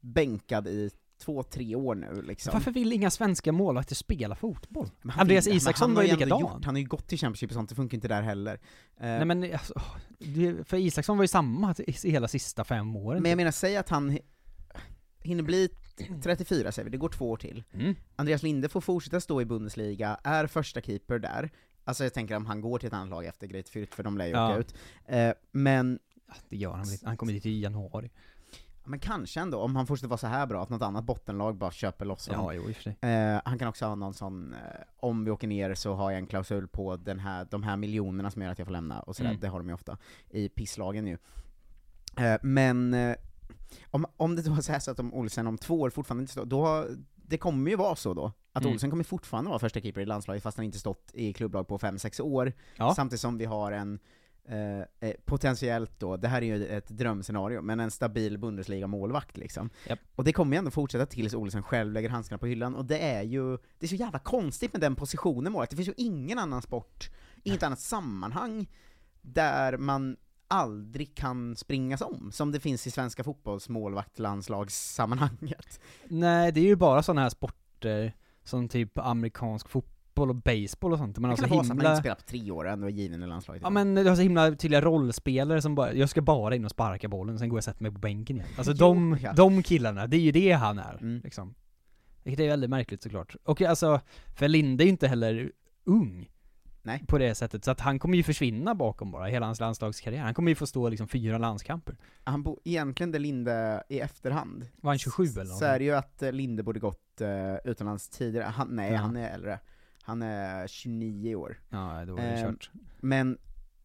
bänkad 0.00 0.66
i 0.66 0.90
två, 1.18 1.42
tre 1.42 1.74
år 1.74 1.94
nu 1.94 2.22
liksom. 2.22 2.52
Varför 2.52 2.70
vill 2.70 2.92
inga 2.92 3.10
svenska 3.10 3.52
målvakter 3.52 3.94
spela 3.94 4.34
fotboll? 4.34 4.90
Andreas 5.16 5.46
vill- 5.46 5.56
Isaksson 5.56 5.94
var 5.94 6.02
ju 6.02 6.12
likadan. 6.12 6.40
Gjort, 6.40 6.64
han 6.64 6.74
har 6.74 6.78
ju 6.80 6.86
gått 6.86 7.08
till 7.08 7.18
Championship 7.18 7.50
och 7.50 7.54
sånt, 7.54 7.68
det 7.68 7.74
funkar 7.74 7.94
inte 7.94 8.08
där 8.08 8.22
heller. 8.22 8.54
Eh, 8.54 8.60
Nej 9.00 9.24
men, 9.24 9.52
alltså, 9.52 9.74
för 10.64 10.76
Isaksson 10.76 11.16
var 11.16 11.24
ju 11.24 11.28
samma 11.28 11.74
hela 12.04 12.28
sista 12.28 12.64
fem 12.64 12.96
åren. 12.96 13.22
Men 13.22 13.30
jag 13.30 13.36
menar, 13.36 13.50
säg 13.50 13.76
att 13.76 13.88
han... 13.88 14.18
hinner 15.22 15.42
bli 15.42 15.68
34 16.22 16.72
säger 16.72 16.84
vi, 16.84 16.90
det 16.90 16.96
går 16.98 17.08
två 17.08 17.30
år 17.30 17.36
till. 17.36 17.64
Mm. 17.74 17.94
Andreas 18.16 18.42
Linde 18.42 18.68
får 18.68 18.80
fortsätta 18.80 19.20
stå 19.20 19.40
i 19.40 19.44
Bundesliga, 19.44 20.18
är 20.24 20.46
första 20.46 20.80
keeper 20.80 21.18
där. 21.18 21.50
Alltså 21.84 22.04
jag 22.04 22.14
tänker 22.14 22.36
om 22.36 22.46
han 22.46 22.60
går 22.60 22.78
till 22.78 22.86
ett 22.86 22.92
annat 22.92 23.08
lag 23.10 23.24
efter 23.26 23.46
Great 23.46 23.66
Fürth, 23.70 23.94
för 23.94 24.02
de 24.02 24.18
lär 24.18 24.26
ju 24.26 24.30
Ja. 24.32 24.48
åka 24.50 24.58
ut. 24.58 24.74
Eh, 25.06 25.30
men, 25.52 25.98
Ja, 26.30 26.34
det 26.48 26.56
gör 26.56 26.70
han 26.72 26.82
väl 26.84 26.92
inte. 26.92 27.06
Han 27.06 27.16
kommer 27.16 27.32
dit 27.32 27.46
i 27.46 27.60
januari. 27.60 28.10
Men 28.88 28.98
kanske 29.00 29.40
ändå, 29.40 29.58
om 29.60 29.76
han 29.76 29.86
fortsätter 29.86 30.08
vara 30.08 30.18
så 30.18 30.26
här 30.26 30.46
bra, 30.46 30.62
att 30.62 30.68
något 30.68 30.82
annat 30.82 31.04
bottenlag 31.04 31.56
bara 31.56 31.70
köper 31.70 32.04
loss 32.04 32.28
honom. 32.28 32.44
Ja, 32.44 32.52
jo 32.52 32.68
i 32.68 32.72
och 32.72 32.76
för 32.76 32.82
sig. 32.82 32.96
Eh, 33.00 33.40
han 33.44 33.58
kan 33.58 33.68
också 33.68 33.86
ha 33.86 33.94
någon 33.94 34.14
sån, 34.14 34.52
eh, 34.54 34.58
om 34.96 35.24
vi 35.24 35.30
åker 35.30 35.48
ner 35.48 35.74
så 35.74 35.94
har 35.94 36.10
jag 36.10 36.18
en 36.18 36.26
klausul 36.26 36.68
på 36.68 36.96
den 36.96 37.18
här, 37.18 37.46
de 37.50 37.62
här 37.62 37.76
miljonerna 37.76 38.30
som 38.30 38.42
gör 38.42 38.50
att 38.50 38.58
jag 38.58 38.66
får 38.66 38.72
lämna, 38.72 39.00
och 39.00 39.16
sådär, 39.16 39.30
Mm. 39.30 39.40
det 39.40 39.48
har 39.48 39.58
de 39.58 39.68
ju 39.68 39.74
ofta, 39.74 39.96
i 40.30 40.48
pisslagen 40.48 41.06
ju. 41.06 41.18
Eh, 42.16 42.36
men, 42.42 42.94
eh, 42.94 43.16
om, 43.90 44.06
om 44.16 44.36
det 44.36 44.42
då 44.42 44.54
är 44.54 44.60
så 44.60 44.72
här 44.72 44.78
så 44.78 44.90
att 44.90 45.00
om 45.00 45.14
Olsen 45.14 45.46
om 45.46 45.58
två 45.58 45.80
år 45.80 45.90
fortfarande 45.90 46.22
inte 46.22 46.32
står, 46.32 46.44
då, 46.44 46.86
det 47.16 47.38
kommer 47.38 47.70
ju 47.70 47.76
vara 47.76 47.96
så 47.96 48.14
då, 48.14 48.32
att 48.52 48.62
Mm. 48.62 48.72
Olsen 48.74 48.90
kommer 48.90 49.04
fortfarande 49.04 49.48
vara 49.50 49.58
första 49.58 49.80
keeper 49.80 50.00
i 50.00 50.06
landslaget 50.06 50.42
fast 50.42 50.56
han 50.56 50.64
inte 50.66 50.78
stått 50.78 51.10
i 51.14 51.32
klubblag 51.32 51.68
på 51.68 51.78
5-6 51.78 52.20
år, 52.20 52.52
Ja. 52.76 52.94
samtidigt 52.96 53.20
som 53.20 53.38
vi 53.38 53.44
har 53.44 53.72
en 53.72 53.98
eh, 54.48 55.08
eh, 55.08 55.14
potentiellt 55.24 55.92
då, 55.98 56.16
det 56.16 56.28
här 56.28 56.42
är 56.42 56.56
ju 56.56 56.66
ett 56.66 56.88
drömscenario, 56.88 57.62
men 57.62 57.80
en 57.80 57.90
stabil 57.90 58.38
Bundesliga-målvakt 58.38 59.36
liksom. 59.36 59.70
Japp. 59.88 59.98
Och 60.14 60.24
det 60.24 60.32
kommer 60.32 60.56
ju 60.56 60.58
ändå 60.58 60.70
fortsätta 60.70 61.06
tills 61.06 61.34
Olsen 61.34 61.62
själv 61.62 61.92
lägger 61.92 62.08
handskarna 62.08 62.38
på 62.38 62.46
hyllan, 62.46 62.74
och 62.74 62.84
det 62.84 62.98
är 62.98 63.22
ju, 63.22 63.56
det 63.56 63.86
är 63.86 63.88
så 63.88 63.94
jävla 63.94 64.18
konstigt 64.18 64.72
med 64.72 64.80
den 64.80 64.96
positionen 64.96 65.52
målvakt, 65.52 65.70
det 65.70 65.76
finns 65.76 65.88
ju 65.88 65.94
ingen 65.96 66.38
annan 66.38 66.62
sport, 66.62 67.10
inget 67.42 67.62
annat 67.62 67.80
sammanhang, 67.80 68.68
där 69.20 69.76
man 69.76 70.16
aldrig 70.48 71.14
kan 71.14 71.56
springas 71.56 72.00
om, 72.00 72.32
som 72.32 72.52
det 72.52 72.60
finns 72.60 72.86
i 72.86 72.90
svenska 72.90 73.24
fotbollsmålvaktlandslagssammanhanget. 73.24 75.80
Nej, 76.04 76.52
det 76.52 76.60
är 76.60 76.64
ju 76.64 76.76
bara 76.76 77.02
sådana 77.02 77.20
här 77.20 77.28
sporter 77.28 78.16
som 78.44 78.68
typ 78.68 78.98
amerikansk 78.98 79.68
fotboll 79.68 79.97
och 80.20 80.34
baseball 80.36 80.92
och 80.92 80.98
sånt. 80.98 81.18
Man 81.18 81.30
Det 81.30 81.32
har 81.32 81.36
så 81.36 81.44
att 81.44 81.50
man 81.50 81.58
inte 81.60 81.74
himla... 81.74 81.96
spelar 81.96 82.14
på 82.16 82.22
tre 82.22 82.50
år 82.50 82.64
och 82.64 82.70
ändå 82.70 82.86
är 82.86 82.90
given 82.90 83.22
i 83.22 83.26
landslaget. 83.26 83.62
Ja 83.62 83.70
men 83.70 83.94
du 83.94 84.08
har 84.08 84.16
så 84.16 84.22
himla 84.22 84.50
tydliga 84.54 84.80
rollspelare 84.80 85.62
som 85.62 85.74
bara, 85.74 85.92
jag 85.92 86.08
ska 86.08 86.20
bara 86.22 86.54
in 86.56 86.64
och 86.64 86.70
sparka 86.70 87.08
bollen, 87.08 87.38
sen 87.38 87.48
går 87.48 87.56
jag 87.56 87.60
och 87.60 87.64
sätter 87.64 87.82
mig 87.82 87.92
på 87.92 87.98
bänken 87.98 88.36
igen. 88.36 88.48
Alltså 88.58 88.72
Jo, 88.72 88.76
de, 88.78 89.18
ja. 89.22 89.32
de 89.32 89.62
killarna, 89.62 90.06
det 90.06 90.16
är 90.16 90.20
ju 90.20 90.32
det 90.32 90.52
han 90.52 90.78
är, 90.78 90.98
Mm. 91.00 91.20
liksom. 91.24 91.54
Vilket 92.22 92.44
är 92.44 92.48
väldigt 92.48 92.70
märkligt 92.70 93.02
såklart. 93.02 93.36
Och 93.44 93.62
alltså, 93.62 94.00
för 94.38 94.48
Linde 94.48 94.82
är 94.82 94.86
ju 94.86 94.90
inte 94.90 95.08
heller 95.08 95.52
ung. 95.84 96.28
Nej. 96.82 97.04
På 97.08 97.18
det 97.18 97.34
sättet, 97.34 97.64
så 97.64 97.70
att 97.70 97.80
han 97.80 97.98
kommer 97.98 98.16
ju 98.16 98.22
försvinna 98.22 98.74
bakom 98.74 99.10
bara, 99.10 99.26
hela 99.26 99.46
hans 99.46 99.60
landslagskarriär. 99.60 100.22
Han 100.22 100.34
kommer 100.34 100.50
ju 100.50 100.54
få 100.54 100.66
stå 100.66 100.88
liksom 100.88 101.08
fyra 101.08 101.38
landskamper. 101.38 101.96
Han 102.24 102.42
bo, 102.42 102.58
egentligen 102.64 103.12
det 103.12 103.18
Linde 103.18 103.82
i 103.88 104.00
efterhand, 104.00 104.66
Var 104.76 104.90
han 104.90 104.98
27 104.98 105.24
eller 105.24 105.44
så 105.44 105.64
är 105.64 105.78
det 105.78 105.84
ju 105.84 105.92
att 105.94 106.22
eh, 106.22 106.32
Linde 106.32 106.62
borde 106.62 106.80
gått 106.80 107.20
uh, 107.20 107.28
utomlands 107.70 108.08
tidigare. 108.08 108.44
Han, 108.44 108.68
nej, 108.70 108.92
Ja. 108.92 108.98
han 108.98 109.16
är 109.16 109.30
äldre. 109.30 109.58
Han 110.08 110.22
är 110.22 110.66
29 110.66 111.34
år. 111.34 111.60
Ja, 111.68 112.04
då 112.06 112.16
är 112.16 112.22
det 112.22 112.28
Ehm, 112.28 112.46
kört. 112.52 112.70
Men 113.00 113.38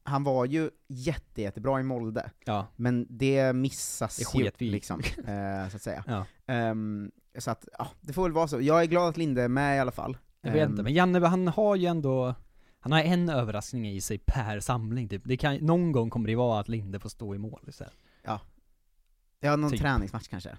han 0.03 0.23
var 0.23 0.45
ju 0.45 0.69
jätte, 0.87 1.41
jättebra 1.41 1.79
i 1.79 1.83
Molde, 1.83 2.31
Ja. 2.45 2.67
men 2.75 3.07
det 3.09 3.53
missas 3.53 4.17
Det 4.33 4.39
ju, 4.39 4.51
vi 4.57 4.69
liksom, 4.69 4.99
eh, 5.27 5.69
så 5.69 5.75
att 5.75 5.81
säga. 5.81 6.03
Ja. 6.07 6.25
Ehm, 6.53 7.11
så 7.37 7.51
att, 7.51 7.67
ja, 7.79 7.87
det 8.01 8.13
får 8.13 8.23
väl 8.23 8.31
vara 8.31 8.47
så. 8.47 8.61
Jag 8.61 8.81
är 8.81 8.85
glad 8.85 9.09
att 9.09 9.17
Linde 9.17 9.43
är 9.43 9.47
med 9.47 9.77
i 9.77 9.79
alla 9.79 9.91
fall. 9.91 10.17
Jag 10.41 10.51
vet 10.51 10.61
Ehm, 10.63 10.71
inte, 10.71 10.83
men 10.83 10.93
Janne 10.93 11.27
han 11.27 11.47
har 11.47 11.75
ju 11.75 11.85
ändå 11.85 12.35
han 12.79 12.91
har 12.91 12.99
en 12.99 13.29
överraskning 13.29 13.89
i 13.89 14.01
sig 14.01 14.17
per 14.17 14.59
samling 14.59 15.09
typ. 15.09 15.21
Det 15.25 15.37
kan, 15.37 15.55
någon 15.55 15.91
gång 15.91 16.09
kommer 16.09 16.27
det 16.27 16.35
vara 16.35 16.59
att 16.59 16.69
Linde 16.69 16.99
får 16.99 17.09
stå 17.09 17.35
i 17.35 17.37
mål 17.37 17.61
istället. 17.67 17.93
Ja, 19.39 19.55
någon 19.55 19.71
typ. 19.71 19.79
träningsmatch 19.81 20.27
kanske. 20.27 20.57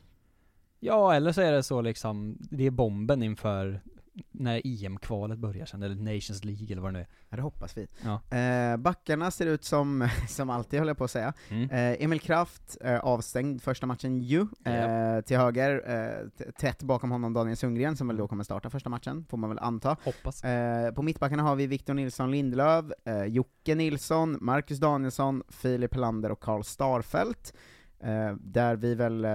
Ja, 0.81 1.15
eller 1.15 1.33
så 1.33 1.41
är 1.41 1.53
det 1.53 1.63
så 1.63 1.81
liksom, 1.81 2.39
det 2.51 2.65
är 2.67 2.71
bomben 2.71 3.23
inför 3.23 3.81
när 4.31 4.63
EM-kvalet 4.65 5.39
börjar 5.39 5.67
sen, 5.67 5.83
eller 5.83 6.15
Nations 6.15 6.45
League 6.45 6.67
eller 6.71 6.83
vad 6.83 6.93
det 6.93 6.99
nu 6.99 7.01
är. 7.01 7.09
Ja, 7.29 7.37
det 7.37 7.43
hoppas 7.43 7.77
vi. 7.77 7.87
Ja. 8.05 8.37
Eh, 8.39 8.77
backarna 8.77 9.31
ser 9.31 9.47
ut 9.47 9.65
som, 9.65 10.09
som 10.29 10.51
alltid 10.51 10.79
höll 10.79 10.89
jag 10.89 10.99
på 10.99 11.05
att 11.05 11.11
säga. 11.11 11.33
Mm. 11.49 11.71
Eh, 11.71 12.05
Emil 12.05 12.21
Kraft, 12.21 12.77
eh, 12.81 13.01
avstängd 13.01 13.63
första 13.63 13.87
matchen 13.87 14.21
ju, 14.21 14.41
eh, 14.65 15.21
till 15.21 15.37
höger, 15.37 15.83
eh, 15.87 16.49
tätt 16.53 16.83
bakom 16.83 17.11
honom 17.11 17.33
Daniel 17.33 17.57
Sundgren, 17.57 17.97
som 17.97 18.09
väl 18.09 18.17
då 18.17 18.29
kommer 18.29 18.45
starta 18.45 18.71
första 18.71 18.89
matchen, 18.89 19.25
får 19.29 19.37
man 19.37 19.51
väl 19.51 19.59
anta. 19.59 19.97
Hoppas. 20.05 20.45
Eh, 20.45 20.93
på 20.93 21.03
mittbackarna 21.03 21.43
har 21.43 21.57
vi 21.57 21.67
Victor 21.67 21.95
Nilsson 21.95 22.31
Lindelöf, 22.31 22.85
Jocke 23.27 23.75
Nilsson, 23.75 24.39
Marcus 24.41 24.79
Danielsson, 24.79 25.43
Filip 25.49 25.95
Helander 25.95 26.33
och 26.33 26.41
Karl 26.41 26.63
Starfelt. 26.63 27.55
Där 28.39 28.77
vi 28.77 28.95
väl, 28.95 29.27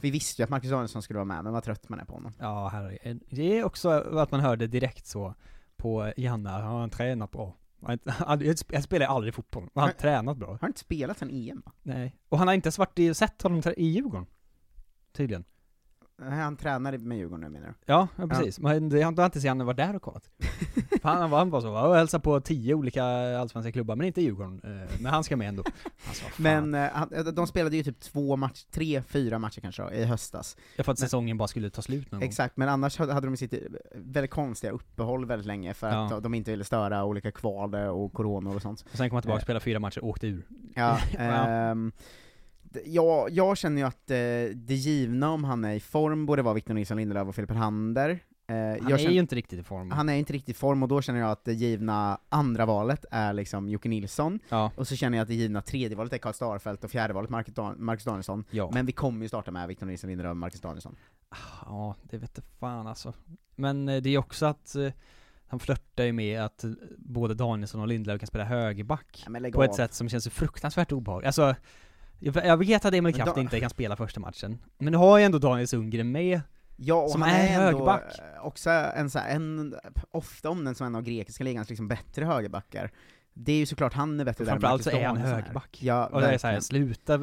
vi 0.00 0.10
visste 0.10 0.42
ju 0.42 0.44
att 0.44 0.50
Marcus 0.50 0.70
Danielsson 0.70 1.02
skulle 1.02 1.16
vara 1.16 1.24
med, 1.24 1.44
men 1.44 1.52
vad 1.52 1.64
trött 1.64 1.88
man 1.88 2.00
är 2.00 2.04
på 2.04 2.14
honom. 2.14 2.32
Ja, 2.38 2.68
herregud. 2.68 3.22
Det 3.30 3.58
är 3.58 3.64
också 3.64 3.88
att 3.90 4.30
man 4.30 4.40
hörde 4.40 4.66
direkt 4.66 5.06
så 5.06 5.34
på 5.76 6.12
Janne, 6.16 6.50
han 6.50 6.62
har 6.62 6.88
tränat 6.88 7.30
bra. 7.30 7.56
Han, 7.82 7.98
han, 8.04 8.54
jag 8.68 8.82
spelar 8.82 9.06
aldrig 9.06 9.34
fotboll, 9.34 9.62
men 9.62 9.80
han 9.80 9.88
har 9.88 9.92
tränat 9.92 10.36
bra. 10.36 10.48
Har 10.48 10.58
han 10.60 10.70
inte 10.70 10.80
spelat 10.80 11.18
sen 11.18 11.30
EM 11.30 11.62
va? 11.66 11.72
Nej. 11.82 12.16
Och 12.28 12.38
han 12.38 12.48
har 12.48 12.54
inte 12.54 12.66
ens 12.66 12.78
varit 12.78 12.98
i, 12.98 13.14
sett 13.14 13.42
honom 13.42 13.62
i 13.76 13.84
Djurgården. 13.84 14.26
Tydligen. 15.12 15.44
Han 16.28 16.56
tränar 16.56 16.98
med 16.98 17.18
Djurgården 17.18 17.40
nu 17.40 17.48
menar 17.48 17.66
du? 17.66 17.74
Ja, 17.86 18.08
ja 18.16 18.26
precis. 18.26 18.58
Men 18.60 18.88
det, 18.88 19.02
har 19.02 19.24
inte 19.24 19.38
Janne 19.38 19.64
varit 19.64 19.76
där 19.76 19.96
och 19.96 20.02
kollat. 20.02 20.30
Han, 21.02 21.32
han 21.32 21.50
var 21.50 21.60
så, 21.60 21.70
och 21.88 21.94
hälsade 21.94 22.22
på 22.22 22.40
tio 22.40 22.74
olika 22.74 23.04
allsvenska 23.38 23.72
klubbar, 23.72 23.96
men 23.96 24.06
inte 24.06 24.22
Djurgården. 24.22 24.60
Eh, 24.64 25.00
Men 25.02 25.12
han 25.12 25.24
ska 25.24 25.36
med 25.36 25.48
ändå. 25.48 25.62
Alltså. 26.08 26.24
Men 26.36 26.74
eh, 26.74 26.88
han- 26.92 27.34
de 27.34 27.46
spelade 27.46 27.76
ju 27.76 27.82
typ 27.82 28.00
två 28.00 28.36
matcher, 28.36 28.66
tre, 28.70 29.02
fyra 29.02 29.38
matcher 29.38 29.60
kanske 29.60 29.82
då, 29.82 29.90
i 29.92 30.04
höstas. 30.04 30.56
Jag 30.76 30.86
för 30.86 30.92
att 30.92 30.98
men- 30.98 31.06
säsongen 31.08 31.38
bara 31.38 31.48
skulle 31.48 31.70
ta 31.70 31.82
slut 31.82 32.10
någon 32.12 32.20
gång. 32.20 32.28
Exakt, 32.28 32.56
men 32.56 32.68
annars 32.68 32.98
hade 32.98 33.26
de 33.26 33.36
sitt 33.36 33.52
eh, 33.52 33.58
väldigt 33.94 34.30
konstiga 34.30 34.72
uppehåll 34.72 35.26
väldigt 35.26 35.46
länge 35.46 35.74
för 35.74 35.86
att 35.86 36.10
Ja. 36.10 36.20
de 36.20 36.34
inte 36.34 36.50
ville 36.50 36.64
störa 36.64 37.04
olika 37.04 37.32
kval 37.32 37.74
och 37.74 38.12
coronor 38.12 38.54
och 38.56 38.62
sånt. 38.62 38.84
Och 38.92 38.96
sen 38.96 39.10
kom 39.10 39.14
han 39.16 39.22
tillbaka, 39.22 39.40
Eh. 39.40 39.44
spela 39.44 39.60
fyra 39.60 39.78
matcher, 39.78 40.04
åkte 40.04 40.26
ur. 40.26 40.46
Ja, 40.74 40.98
Ja. 41.12 41.20
ehm, 41.20 41.92
d- 42.70 42.80
jag, 42.86 43.56
känner 43.58 43.80
ju 43.82 43.86
att 43.86 44.10
eh, 44.10 44.16
det 44.56 44.74
givna 44.74 45.30
om 45.30 45.44
han 45.44 45.64
är 45.64 45.74
i 45.74 45.80
form 45.80 46.26
borde 46.26 46.42
vara 46.42 46.54
Victor 46.54 46.74
Nilsson 46.74 46.96
Lindelöf 46.96 47.28
och 47.28 47.34
Filip 47.34 47.50
Helander. 47.50 48.10
Eh, 48.10 48.56
Han 48.56 48.66
jag 48.66 48.92
är 48.92 48.96
känner, 48.98 49.12
ju 49.14 49.18
inte 49.20 49.36
riktigt 49.36 49.58
i 49.60 49.62
form. 49.62 49.90
han 49.90 50.08
är 50.08 50.14
inte 50.14 50.32
riktigt 50.32 50.56
i 50.56 50.58
form, 50.58 50.82
och 50.82 50.88
då 50.88 51.02
känner 51.02 51.20
jag 51.20 51.30
att 51.30 51.44
det 51.44 51.52
givna 51.52 52.18
andra 52.28 52.66
valet 52.66 53.04
är 53.10 53.32
liksom 53.32 53.68
Jocke 53.68 53.88
Nilsson, 53.88 54.38
Ja. 54.48 54.72
och 54.76 54.88
så 54.88 54.96
känner 54.96 55.18
jag 55.18 55.22
att 55.22 55.28
det 55.28 55.34
givna 55.34 55.62
tredje 55.62 55.96
valet 55.96 56.12
är 56.12 56.18
Karl 56.18 56.32
Starfelt 56.32 56.84
och 56.84 56.90
fjärde 56.90 57.14
valet 57.14 57.30
Marcus, 57.30 57.54
Dan- 57.54 57.74
Marcus 57.84 58.04
Danielsson. 58.04 58.44
Ja. 58.50 58.70
Men 58.74 58.86
vi 58.86 58.92
kommer 58.92 59.22
ju 59.22 59.28
starta 59.28 59.50
med 59.50 59.68
Victor 59.68 59.86
Nilsson 59.86 60.08
Lindelöf 60.08 60.30
och 60.30 60.36
Marcus 60.36 60.60
Danielsson. 60.60 60.96
Ja, 61.64 61.94
det 62.02 62.18
vet 62.18 62.38
fan 62.60 62.86
alltså. 62.86 63.14
Men 63.56 63.88
eh, 63.88 64.02
det 64.02 64.10
är 64.14 64.18
också 64.18 64.46
att 64.46 64.74
eh, 64.74 64.92
han 65.46 65.60
flörtar 65.60 66.04
ju 66.04 66.12
med 66.12 66.40
att 66.42 66.64
eh, 66.64 66.70
både 66.98 67.34
Danielsson 67.34 67.80
och 67.80 67.88
Lindelöf 67.88 68.20
kan 68.20 68.26
spela 68.26 68.44
högerback. 68.44 69.24
Ja, 69.26 69.50
på 69.52 69.58
av. 69.58 69.64
ett 69.64 69.74
sätt 69.74 69.94
som 69.94 70.08
känns 70.08 70.28
fruktansvärt 70.28 70.92
obehagligt. 70.92 71.26
Alltså, 71.26 71.54
jag, 72.20 72.56
vet 72.56 72.84
att 72.84 72.94
Emil 72.94 73.14
Kraft 73.14 73.36
inte 73.36 73.60
kan 73.60 73.70
spela 73.70 73.96
första 73.96 74.20
matchen. 74.20 74.58
Men 74.78 74.92
nu 74.92 74.98
har 74.98 75.18
ju 75.18 75.24
ändå 75.24 75.38
Daniel 75.38 75.68
Sundgren 75.68 76.12
med. 76.12 76.40
Ja, 76.76 76.94
och 76.94 77.10
Som 77.10 77.22
han 77.22 77.30
är 77.30 77.44
är, 77.44 77.48
högerback. 77.48 78.18
eh, 78.18 78.46
också 78.46 78.70
en, 78.70 79.10
så 79.10 79.18
här, 79.18 79.34
en, 79.34 79.74
ofta 80.10 80.50
omnämnd 80.50 80.76
som 80.76 80.86
en 80.86 80.94
av 80.94 81.02
grekiska 81.02 81.44
ligans 81.44 81.68
liksom 81.68 81.88
bättre 81.88 82.24
högerbackar. 82.24 82.90
Det 83.32 83.52
är 83.52 83.56
ju 83.56 83.66
såklart 83.66 83.92
han 83.92 84.20
är 84.20 84.24
bättre 84.24 84.44
där 84.44 84.52
Framförallt 84.52 84.84
så 84.84 84.90
är 84.90 85.06
han 85.06 85.16
högerback. 85.16 85.78
Ja, 85.82 86.06
och 86.06 86.20
det 86.20 86.26
är 86.26 86.38
så 86.38 86.46
här, 86.46 86.54
verkligen. 86.54 86.86
sluta, 86.96 87.20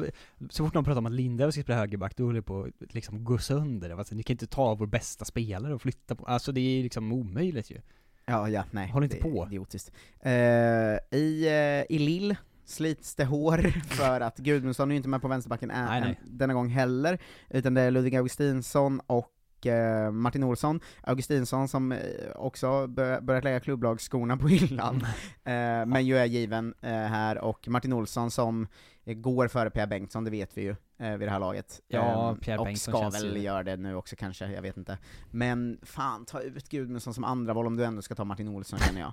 så 0.50 0.64
fort 0.64 0.74
någon 0.74 0.84
pratar 0.84 0.98
om 0.98 1.06
att 1.06 1.12
Lindelöf 1.12 1.54
ska 1.54 1.62
spela 1.62 1.78
högerback, 1.78 2.16
då 2.16 2.24
håller 2.24 2.36
det 2.36 2.42
på 2.42 2.68
att 2.80 2.94
liksom 2.94 3.24
gå 3.24 3.38
sönder. 3.38 3.90
Alltså, 3.90 4.14
ni 4.14 4.22
kan 4.22 4.34
inte 4.34 4.46
ta 4.46 4.74
vår 4.74 4.86
bästa 4.86 5.24
spelare 5.24 5.74
och 5.74 5.82
flytta 5.82 6.14
på, 6.14 6.24
alltså 6.24 6.52
det 6.52 6.60
är 6.60 6.76
ju 6.76 6.82
liksom 6.82 7.12
omöjligt 7.12 7.70
ju. 7.70 7.80
Ja, 8.26 8.48
ja, 8.48 8.64
nej. 8.70 8.88
Håll 8.90 9.04
inte 9.04 9.16
det, 9.16 9.22
på. 9.22 9.46
Idiotiskt. 9.46 9.92
Eh, 10.20 10.32
I, 10.32 11.46
eh, 11.46 11.96
I 11.96 11.98
Lill 11.98 12.36
slits 12.68 13.14
det 13.14 13.24
hår 13.24 13.58
för 13.94 14.20
att 14.20 14.38
Gudmundsson 14.38 14.90
är 14.90 14.92
ju 14.92 14.96
inte 14.96 15.08
med 15.08 15.22
på 15.22 15.28
vänsterbacken 15.28 15.70
ä- 15.70 15.86
Nej, 15.88 16.00
nej. 16.00 16.20
denna 16.24 16.54
gång 16.54 16.68
heller, 16.68 17.18
utan 17.50 17.74
det 17.74 17.80
är 17.80 17.90
Ludvig 17.90 18.16
Augustinsson 18.16 19.00
och 19.06 19.66
eh, 19.66 20.10
Martin 20.10 20.42
Olsson. 20.44 20.80
Augustinsson 21.02 21.68
som 21.68 21.92
eh, 21.92 21.98
också 22.34 22.86
bör, 22.86 23.20
börjat 23.20 23.44
lägga 23.44 23.60
klubblagsskorna 23.60 24.36
på 24.36 24.48
hyllan, 24.48 24.96
eh, 25.44 25.86
men 25.86 26.06
ju 26.06 26.16
är 26.18 26.24
given 26.24 26.74
här, 26.82 27.38
och 27.38 27.68
Martin 27.68 27.92
Olsson 27.92 28.30
som 28.30 28.66
går 29.04 29.48
före 29.48 29.70
Pierre 29.70 29.86
Bengtsson, 29.86 30.24
det 30.24 30.30
vet 30.30 30.56
vi 30.58 30.62
ju 30.62 30.76
vid 30.98 31.20
det 31.20 31.30
här 31.30 31.38
laget. 31.40 31.80
Ja, 31.88 32.30
Eh, 32.30 32.36
Pierre 32.36 32.58
och 32.58 32.64
Bengtsson 32.64 33.12
ska 33.12 33.20
väl 33.26 33.36
ju- 33.36 33.42
göra 33.42 33.62
det 33.62 33.76
nu 33.76 33.94
också 33.94 34.16
kanske, 34.16 34.46
jag 34.52 34.62
vet 34.62 34.76
inte. 34.76 34.98
Men 35.30 35.78
fan, 35.82 36.24
ta 36.24 36.40
ut 36.40 36.68
Gudmundsson 36.68 37.14
som 37.14 37.24
andra 37.24 37.54
val 37.54 37.66
om 37.66 37.76
du 37.76 37.84
ändå 37.84 38.02
ska 38.02 38.14
ta 38.14 38.24
Martin 38.24 38.48
Olsson 38.48 38.78
känner 38.78 39.00
jag. 39.00 39.12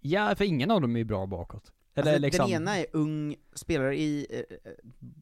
Ja, 0.00 0.34
för 0.36 0.44
ingen 0.44 0.70
av 0.70 0.80
dem 0.80 0.94
är 0.96 0.98
ju 0.98 1.04
bra 1.04 1.26
bakåt. 1.26 1.72
Eller 2.00 2.12
Alltså, 2.12 2.22
liksom, 2.26 2.50
Den 2.50 2.62
ena 2.62 2.78
är 2.78 2.86
ung, 2.92 3.36
spelar 3.54 3.92
i, 3.92 4.26
eh, 4.30 4.70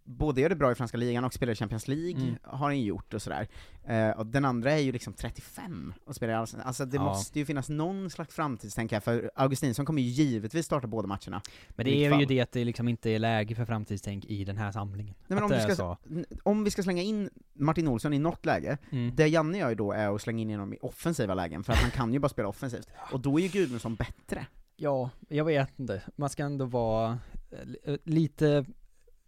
både 0.05 0.41
gör 0.41 0.49
det 0.49 0.57
bra 0.57 0.73
i 0.73 0.75
franska 0.75 0.97
ligan 0.97 1.25
och 1.25 1.35
spelar 1.35 1.53
i 1.53 1.57
Champions 1.57 1.89
League, 1.89 2.23
Mm. 2.23 2.37
har 2.43 2.59
han 2.67 2.81
gjort 2.81 3.15
och 3.15 3.23
sådär. 3.23 3.49
Eh, 3.85 4.11
och 4.11 4.27
den 4.27 4.45
andra 4.45 4.73
är 4.73 4.79
ju 4.79 4.93
liksom 4.93 5.13
35 5.13 5.95
och 6.05 6.15
spelar 6.17 6.33
i 6.33 6.37
Allsvenskan. 6.37 6.67
Alltså 6.69 6.85
det 6.85 6.97
Ja. 6.97 7.05
måste 7.05 7.39
ju 7.39 7.45
finnas 7.45 7.69
någon 7.69 8.11
slags 8.11 8.35
framtidstänk 8.35 8.93
här, 8.93 9.01
för 9.01 9.31
Augustinsson 9.35 9.87
kommer 9.87 10.03
ju 10.03 10.09
givetvis 10.09 10.67
starta 10.67 10.87
båda 10.87 11.09
matcherna. 11.09 11.43
men 11.69 11.85
det 11.87 12.05
är 12.07 12.19
ju 12.21 12.27
det 12.27 12.41
att 12.41 12.53
det 12.53 12.65
liksom 12.65 12.89
inte 12.89 13.11
är 13.11 13.19
läge 13.19 13.55
för 13.55 13.65
framtidstänk 13.65 14.25
i 14.25 14.45
den 14.45 14.57
här 14.57 14.73
samlingen. 14.73 15.15
Nej, 15.27 15.35
men 15.41 15.43
om, 15.43 15.51
vi 15.51 15.75
ska, 15.75 15.97
om 16.43 16.65
vi 16.65 16.71
ska 16.71 16.83
slänga 16.83 17.03
in 17.03 17.31
Martin 17.55 17.89
Olsson 17.89 18.13
i 18.13 18.19
något 18.19 18.47
läge, 18.47 18.79
Mm. 18.91 19.17
det 19.17 19.29
Janne 19.29 19.59
gör 19.59 19.69
ju 19.69 19.75
då 19.75 19.93
är 19.93 20.15
att 20.15 20.23
slänga 20.23 20.43
in 20.43 20.51
honom 20.51 20.75
i 20.75 20.79
offensiva 20.83 21.35
lägen, 21.35 21.65
för 21.65 21.73
att 21.73 21.79
han 21.79 21.91
kan 21.91 22.13
ju 22.13 22.19
bara 22.19 22.29
spela 22.29 22.49
offensivt. 22.49 22.89
Och 23.13 23.21
då 23.21 23.39
är 23.39 23.43
ju 23.43 23.49
Gudmundsson 23.49 23.95
bättre. 23.95 24.47
Ja, 24.77 25.11
jag 25.29 25.45
vet 25.45 25.79
inte. 25.79 26.03
Man 26.17 26.31
ska 26.31 26.43
ändå 26.43 26.65
vara 26.65 27.19
eh, 27.51 27.93
eh, 27.93 27.99
lite 28.05 28.65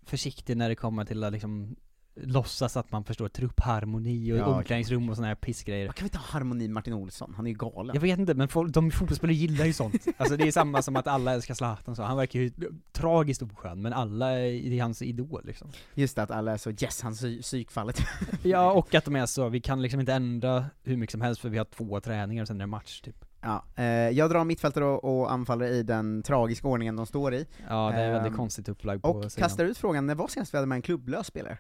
försiktig 0.03 0.57
när 0.57 0.69
det 0.69 0.75
kommer 0.75 1.05
till 1.05 1.25
att 1.25 1.33
liksom 1.33 1.77
låtsas 2.23 2.77
att 2.77 2.93
man 2.93 3.05
förstår 3.05 3.29
truppharmoni 3.29 4.33
och 4.33 4.37
Ja, 4.37 4.45
omklädningsrum 4.47 5.09
och 5.09 5.17
såna 5.17 5.29
här 5.29 5.35
pissgrejer. 5.35 5.87
Man 5.87 5.95
kan 5.95 6.05
vi 6.05 6.07
inte 6.07 6.19
ha 6.19 6.25
harmoni 6.25 6.69
Martin 6.69 6.93
Olsson? 6.93 7.35
Han 7.37 7.47
är 7.47 7.51
ju 7.51 7.57
galen. 7.57 7.95
Jag 7.95 8.01
vet 8.01 8.19
inte, 8.19 8.35
men 8.35 8.49
folk, 8.49 8.73
de 8.73 8.91
fotbollsspelare 8.91 9.35
gillar 9.35 9.65
ju 9.65 9.73
sånt. 9.73 10.07
Alltså 10.17 10.37
det 10.37 10.49
är 10.49 10.53
samma 10.53 10.83
som 10.83 10.97
att 10.97 11.07
alla 11.07 11.35
älskar 11.35 11.55
Zlatan 11.55 11.97
så. 11.97 12.03
Han 12.03 12.17
verkar 12.17 12.41
ju 12.41 12.53
tragiskt 12.93 13.43
oskön, 13.43 13.83
men 13.83 13.93
alla 13.93 14.31
är, 14.31 14.81
hans 14.83 15.03
idol 15.03 15.43
liksom. 15.45 15.69
Just 15.95 16.17
det, 16.17 16.23
att 16.23 16.31
alla 16.31 16.53
är 16.53 16.57
så 16.57 16.71
'yes, 16.71 17.03
han 17.03 17.13
psy- 17.13 17.43
psykfallet' 17.43 18.03
Ja, 18.43 18.73
och 18.79 18.95
att 18.95 19.05
de 19.05 19.17
är 19.17 19.27
så, 19.27 19.49
vi 19.49 19.61
kan 19.61 19.83
liksom 19.83 20.01
inte 20.01 20.13
ändra 20.15 20.65
hur 20.83 20.97
mycket 20.97 21.13
som 21.13 21.21
helst 21.21 21.41
för 21.41 21.49
vi 21.49 21.59
har 21.59 21.65
två 21.65 22.01
träningar 22.01 22.43
och 22.43 22.47
sen 22.49 22.57
är 22.57 22.61
det 22.61 22.67
match 22.67 23.01
typ. 23.01 23.25
Ja, 23.41 23.65
eh, 23.77 23.85
jag 23.87 24.31
drar 24.31 24.45
mittfältare 24.45 24.85
och, 24.85 25.21
och 25.21 25.33
anfaller 25.33 25.67
i 25.67 25.83
den 25.83 26.23
tragiska 26.23 26.69
ordningen 26.69 26.97
de 26.97 27.07
står 27.07 27.35
i. 27.35 27.47
Ja, 27.69 27.91
det 27.91 27.97
är 28.03 28.13
väldigt 28.13 28.31
Ehm, 28.31 28.37
konstigt 28.37 28.69
upplag 28.69 29.03
på 29.03 29.09
Och 29.09 29.33
sidan. 29.33 29.49
kastar 29.49 29.65
ut 29.65 29.79
frågan, 29.79 30.07
när 30.07 30.15
var 30.15 30.29
senast 30.29 30.55
vi 30.55 30.59
hade 30.59 30.67
med 30.67 30.77
en 30.77 30.83
klubblös 30.83 31.27
spelare? 31.27 31.59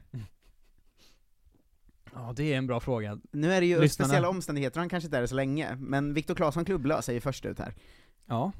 Ja, 2.14 2.32
det 2.36 2.52
är 2.52 2.58
en 2.58 2.66
bra 2.66 2.80
fråga. 2.80 3.18
Nu 3.30 3.52
är 3.52 3.60
det 3.60 3.66
ju 3.66 3.80
Lyssnarna. 3.80 4.08
speciella 4.08 4.28
omständigheter, 4.28 4.80
han 4.80 4.88
kanske 4.88 5.06
inte 5.06 5.16
är 5.16 5.20
det 5.20 5.28
så 5.28 5.34
länge, 5.34 5.76
men 5.76 6.14
Viktor 6.14 6.34
Claesson 6.34 6.64
klubblös 6.64 7.08
är 7.08 7.12
ju 7.12 7.20
först 7.20 7.44
ut 7.46 7.58
här. 7.58 7.74
Ja. 8.26 8.52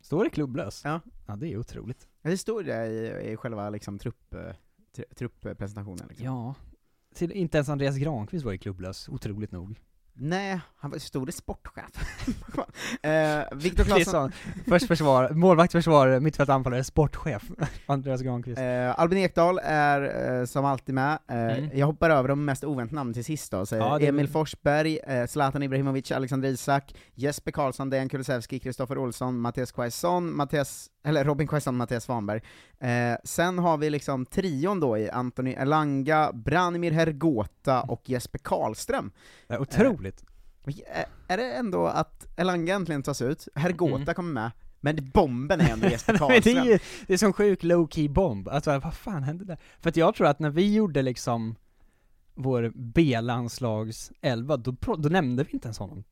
Står 0.00 0.24
det 0.24 0.30
klubblös? 0.30 0.80
Ja. 0.84 1.00
Ja, 1.26 1.36
det 1.36 1.52
är 1.52 1.58
otroligt. 1.58 2.08
Ja, 2.22 2.30
Det 2.30 2.38
står 2.38 2.62
det 2.62 2.86
i, 2.86 3.32
i 3.32 3.36
själva 3.36 3.70
liksom 3.70 3.98
trupp, 3.98 4.34
eh, 4.34 4.38
tr- 4.96 5.14
trupppresentationen 5.14 6.06
liksom. 6.08 6.26
Ja. 6.26 6.54
Till, 7.14 7.32
inte 7.32 7.58
ens 7.58 7.68
Andreas 7.68 7.96
Granqvist 7.96 8.44
var 8.44 8.52
ju 8.52 8.58
klubblös, 8.58 9.08
otroligt 9.08 9.52
nog. 9.52 9.80
Nej, 10.18 10.60
han 10.78 10.90
var, 10.90 10.98
stod 10.98 11.26
det 11.28 11.32
sportchef? 11.32 11.90
eh, 13.02 13.10
Viktor 13.52 13.82
är 13.82 13.84
Claesson, 13.84 14.32
först 14.68 14.86
försvar, 14.86 15.28
målvakt 15.30 15.72
försvar, 15.72 16.20
mittfält 16.20 16.48
anfallare, 16.50 16.84
sportchef, 16.84 17.42
Andreas 17.86 18.20
Granqvist. 18.22 18.58
eh, 18.60 19.00
Albin 19.00 19.18
Ekdal 19.18 19.60
är 19.64 20.38
eh, 20.40 20.44
som 20.46 20.64
alltid 20.64 20.94
med. 20.94 21.18
Eh, 21.28 21.36
Mm. 21.46 21.70
Jag 21.78 21.86
hoppar 21.86 22.10
över 22.10 22.28
de 22.28 22.44
mest 22.44 22.64
oväntat 22.64 22.92
namn 22.94 23.12
till 23.14 23.24
sist 23.24 23.50
då, 23.52 23.66
så 23.66 23.76
Ja, 23.76 24.00
är 24.00 24.08
Emil 24.08 24.26
väl- 24.26 24.32
Forsberg, 24.32 24.98
eh, 25.06 25.26
Zlatan 25.26 25.62
Ibrahimovic, 25.62 26.12
Alexander 26.12 26.48
Isak, 26.48 26.94
Jesper 27.14 27.50
Karlsson, 27.52 27.90
Dejan 27.90 28.08
Kulusevski, 28.08 28.58
Kristoffer 28.58 28.98
Olsson, 28.98 29.40
Mattias 29.40 29.72
Quaison, 29.72 30.36
Mattias, 30.36 30.90
eller 31.04 31.24
Robin 31.24 31.48
Quaison, 31.48 31.76
Mattias 31.76 32.04
Svanberg. 32.04 32.40
Eh, 32.80 33.16
sen 33.24 33.58
har 33.58 33.76
vi 33.76 33.90
liksom 33.90 34.26
trion 34.26 34.80
då 34.80 34.98
i 34.98 35.10
Anthony 35.10 35.50
Elanga, 35.52 36.30
Branimir 36.32 36.90
Hergota 36.92 37.82
och 37.82 38.02
Jesper 38.10 38.38
Karlström. 38.38 39.10
Ja, 39.46 39.58
otroligt. 39.58 40.05
Eh, 40.66 41.04
Är 41.28 41.36
det 41.36 41.52
ändå 41.52 41.86
att 41.86 42.26
Elanga 42.36 42.74
äntligen 42.74 43.02
tas 43.02 43.22
ut, 43.22 43.48
Hergota 43.54 43.94
Mm. 44.02 44.14
kommer 44.14 44.32
med, 44.32 44.50
men 44.80 45.10
bomben 45.14 45.60
är 45.60 45.72
ändå 45.72 45.88
Jesper 45.88 46.12
Men 46.20 46.28
det 46.28 46.34
Karlström. 46.34 46.56
är 46.56 46.64
ju, 46.64 46.78
det 47.06 47.12
är 47.12 47.18
som 47.18 47.32
sjuk 47.32 47.62
low-key 47.62 48.08
bomb, 48.08 48.48
alltså 48.48 48.78
vad 48.78 48.94
fan 48.94 49.22
hände 49.22 49.44
där? 49.44 49.58
För 49.80 49.88
att 49.88 49.96
jag 49.96 50.14
tror 50.14 50.26
att 50.26 50.38
när 50.38 50.50
vi 50.50 50.74
gjorde 50.74 51.02
liksom 51.02 51.54
vår 52.34 52.72
B-landslags 52.74 54.12
11, 54.20 54.56
då, 54.56 54.74
då 54.98 55.08
nämnde 55.08 55.44
vi 55.44 55.50
inte 55.52 55.66
ens 55.66 55.78
honom. 55.78 56.04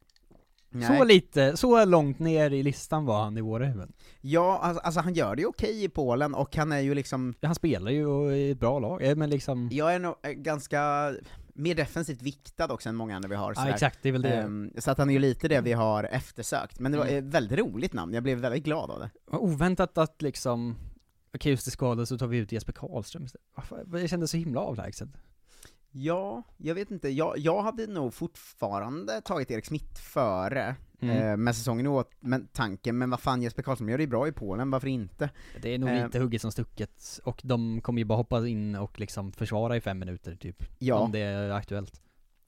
Nej. 0.70 0.98
Så 0.98 1.04
lite, 1.04 1.56
så 1.56 1.84
långt 1.84 2.18
ner 2.18 2.50
i 2.50 2.62
listan 2.62 3.04
var 3.04 3.22
han 3.22 3.38
i 3.38 3.40
våra 3.40 3.66
huvuden. 3.66 3.92
Ja, 4.20 4.58
alltså, 4.62 4.80
alltså 4.82 5.00
han 5.00 5.14
gör 5.14 5.36
det 5.36 5.42
ju 5.42 5.48
okej 5.48 5.84
i 5.84 5.88
Polen, 5.88 6.34
och 6.34 6.56
han 6.56 6.72
är 6.72 6.78
ju 6.80 6.94
liksom 6.94 7.34
Han 7.42 7.54
spelar 7.54 7.90
ju 7.90 8.32
i 8.36 8.50
ett 8.50 8.58
bra 8.60 8.78
lag, 8.78 9.16
men 9.16 9.30
liksom, 9.30 9.68
Jag 9.72 9.94
är 9.94 9.98
nog 9.98 10.14
eh, 10.22 10.30
ganska 10.30 11.12
mer 11.54 11.74
defensivt 11.74 12.22
viktad 12.22 12.72
också 12.72 12.88
än 12.88 12.94
många 12.94 13.16
andra 13.16 13.28
vi 13.28 13.34
har 13.36 13.52
ja 13.56 13.68
exakt, 13.68 13.98
det 14.02 14.08
är 14.08 14.12
väl 14.12 14.22
det. 14.22 14.34
Ehm, 14.34 14.70
så 14.78 14.90
att 14.90 14.98
han 14.98 15.08
är 15.10 15.14
ju 15.14 15.18
lite 15.20 15.48
det 15.48 15.60
vi 15.60 15.72
har 15.72 16.04
eftersökt, 16.04 16.78
men 16.80 16.92
det 16.92 16.98
var 16.98 17.06
Mm. 17.06 17.28
ett 17.28 17.34
väldigt 17.34 17.58
roligt 17.58 17.92
namn, 17.92 18.14
jag 18.14 18.22
blev 18.22 18.38
väldigt 18.38 18.64
glad 18.64 18.90
av 18.90 18.98
det. 19.00 19.10
Oväntat 19.36 19.98
att 19.98 20.22
liksom, 20.22 20.76
okej 21.34 21.50
just 21.52 21.64
det 21.64 21.70
skadade 21.70 22.06
så 22.06 22.18
tar 22.18 22.26
vi 22.26 22.36
ut 22.36 22.52
Jesper 22.52 22.72
Karlström 22.72 23.24
istället. 23.24 23.92
Det 23.92 24.08
kändes 24.08 24.30
så 24.30 24.36
himla 24.36 24.60
avlägset. 24.60 25.08
Ja, 25.90 26.42
jag 26.56 26.74
vet 26.74 26.90
inte, 26.90 27.08
jag, 27.08 27.38
jag 27.38 27.62
hade 27.62 27.86
nog 27.86 28.14
fortfarande 28.14 29.20
tagit 29.20 29.50
Erik 29.50 29.66
Smith 29.66 30.00
före 30.02 30.76
Mm. 31.10 31.22
eh, 31.30 31.36
med 31.36 31.56
säsongen 31.56 31.86
åt, 31.86 32.10
men 32.20 32.46
tanken, 32.52 32.98
men 32.98 33.10
vad 33.10 33.20
fan 33.20 33.42
Jesper 33.42 33.62
Karlsson 33.62 33.88
gör 33.88 33.98
det 33.98 34.06
bra 34.06 34.28
i 34.28 34.32
Polen, 34.32 34.70
varför 34.70 34.88
inte? 34.88 35.30
Det 35.62 35.74
är 35.74 35.78
nog 35.78 35.88
Eh. 35.88 36.04
lite 36.04 36.18
hugget 36.18 36.42
som 36.42 36.52
stucket, 36.52 37.20
och 37.24 37.40
de 37.44 37.80
kommer 37.80 37.98
ju 37.98 38.04
bara 38.04 38.16
hoppa 38.16 38.46
in 38.48 38.76
och 38.76 39.00
liksom 39.00 39.32
försvara 39.32 39.76
i 39.76 39.80
fem 39.80 39.98
minuter 39.98 40.36
typ, 40.36 40.62
Ja, 40.78 40.94
om 40.98 41.12
det 41.12 41.18
är 41.18 41.50
aktuellt. 41.50 42.00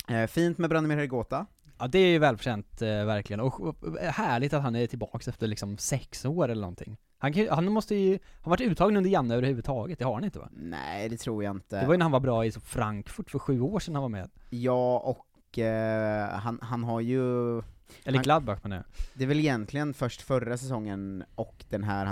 eh, 0.09 0.27
fint 0.27 0.59
med 0.59 0.71
Branimir 0.71 0.97
Hergota. 0.97 1.47
Ja 1.79 1.87
det 1.87 1.99
är 1.99 2.09
ju 2.09 2.19
välförtjänt 2.19 2.83
eh, 2.83 2.89
verkligen, 3.05 3.41
och, 3.41 3.61
och 3.61 3.77
härligt 3.99 4.53
att 4.53 4.63
han 4.63 4.77
är 4.77 4.87
tillbaks 4.87 5.29
efter 5.29 5.47
liksom 5.47 5.79
sex 5.79 6.25
år 6.25 6.49
eller 6.49 6.61
någonting. 6.61 6.97
Han, 7.19 7.33
kan, 7.33 7.49
han 7.49 7.73
måste 7.73 7.95
ju, 7.95 8.19
har 8.43 8.51
varit 8.51 8.61
uttagen 8.61 8.97
under 8.97 9.11
Janne 9.11 9.35
överhuvudtaget, 9.35 9.99
det 9.99 10.05
har 10.05 10.15
han 10.15 10.25
inte 10.25 10.39
va? 10.39 10.49
Nej, 10.53 11.09
det 11.09 11.17
tror 11.17 11.45
jag 11.45 11.51
inte. 11.57 11.81
Det 11.81 11.87
var 11.87 11.95
ju 11.95 11.99
när 11.99 12.05
han 12.05 12.13
var 12.13 12.21
bra 12.21 12.45
i 12.47 12.53
Frankfurt 12.53 13.31
för 13.31 13.39
sju 13.39 13.61
år 13.61 13.81
sedan 13.81 13.95
han 13.95 14.03
var 14.03 14.09
med. 14.09 14.31
Ja, 14.51 14.99
och 14.99 15.59
eh, 15.59 16.29
han, 16.31 16.59
han 16.63 16.85
har 16.85 17.01
ju 17.01 17.63
Eller 18.05 18.19
Han- 18.19 18.23
Gladbach 18.23 18.59
menar 18.63 18.77
jag. 18.77 18.85
Det 19.15 19.25
är 19.25 19.29
väl 19.29 19.39
egentligen 19.41 19.95
först 19.95 20.23
förra 20.23 20.57
säsongen 20.59 21.25
och 21.35 21.65
den 21.69 21.85
här 21.85 22.05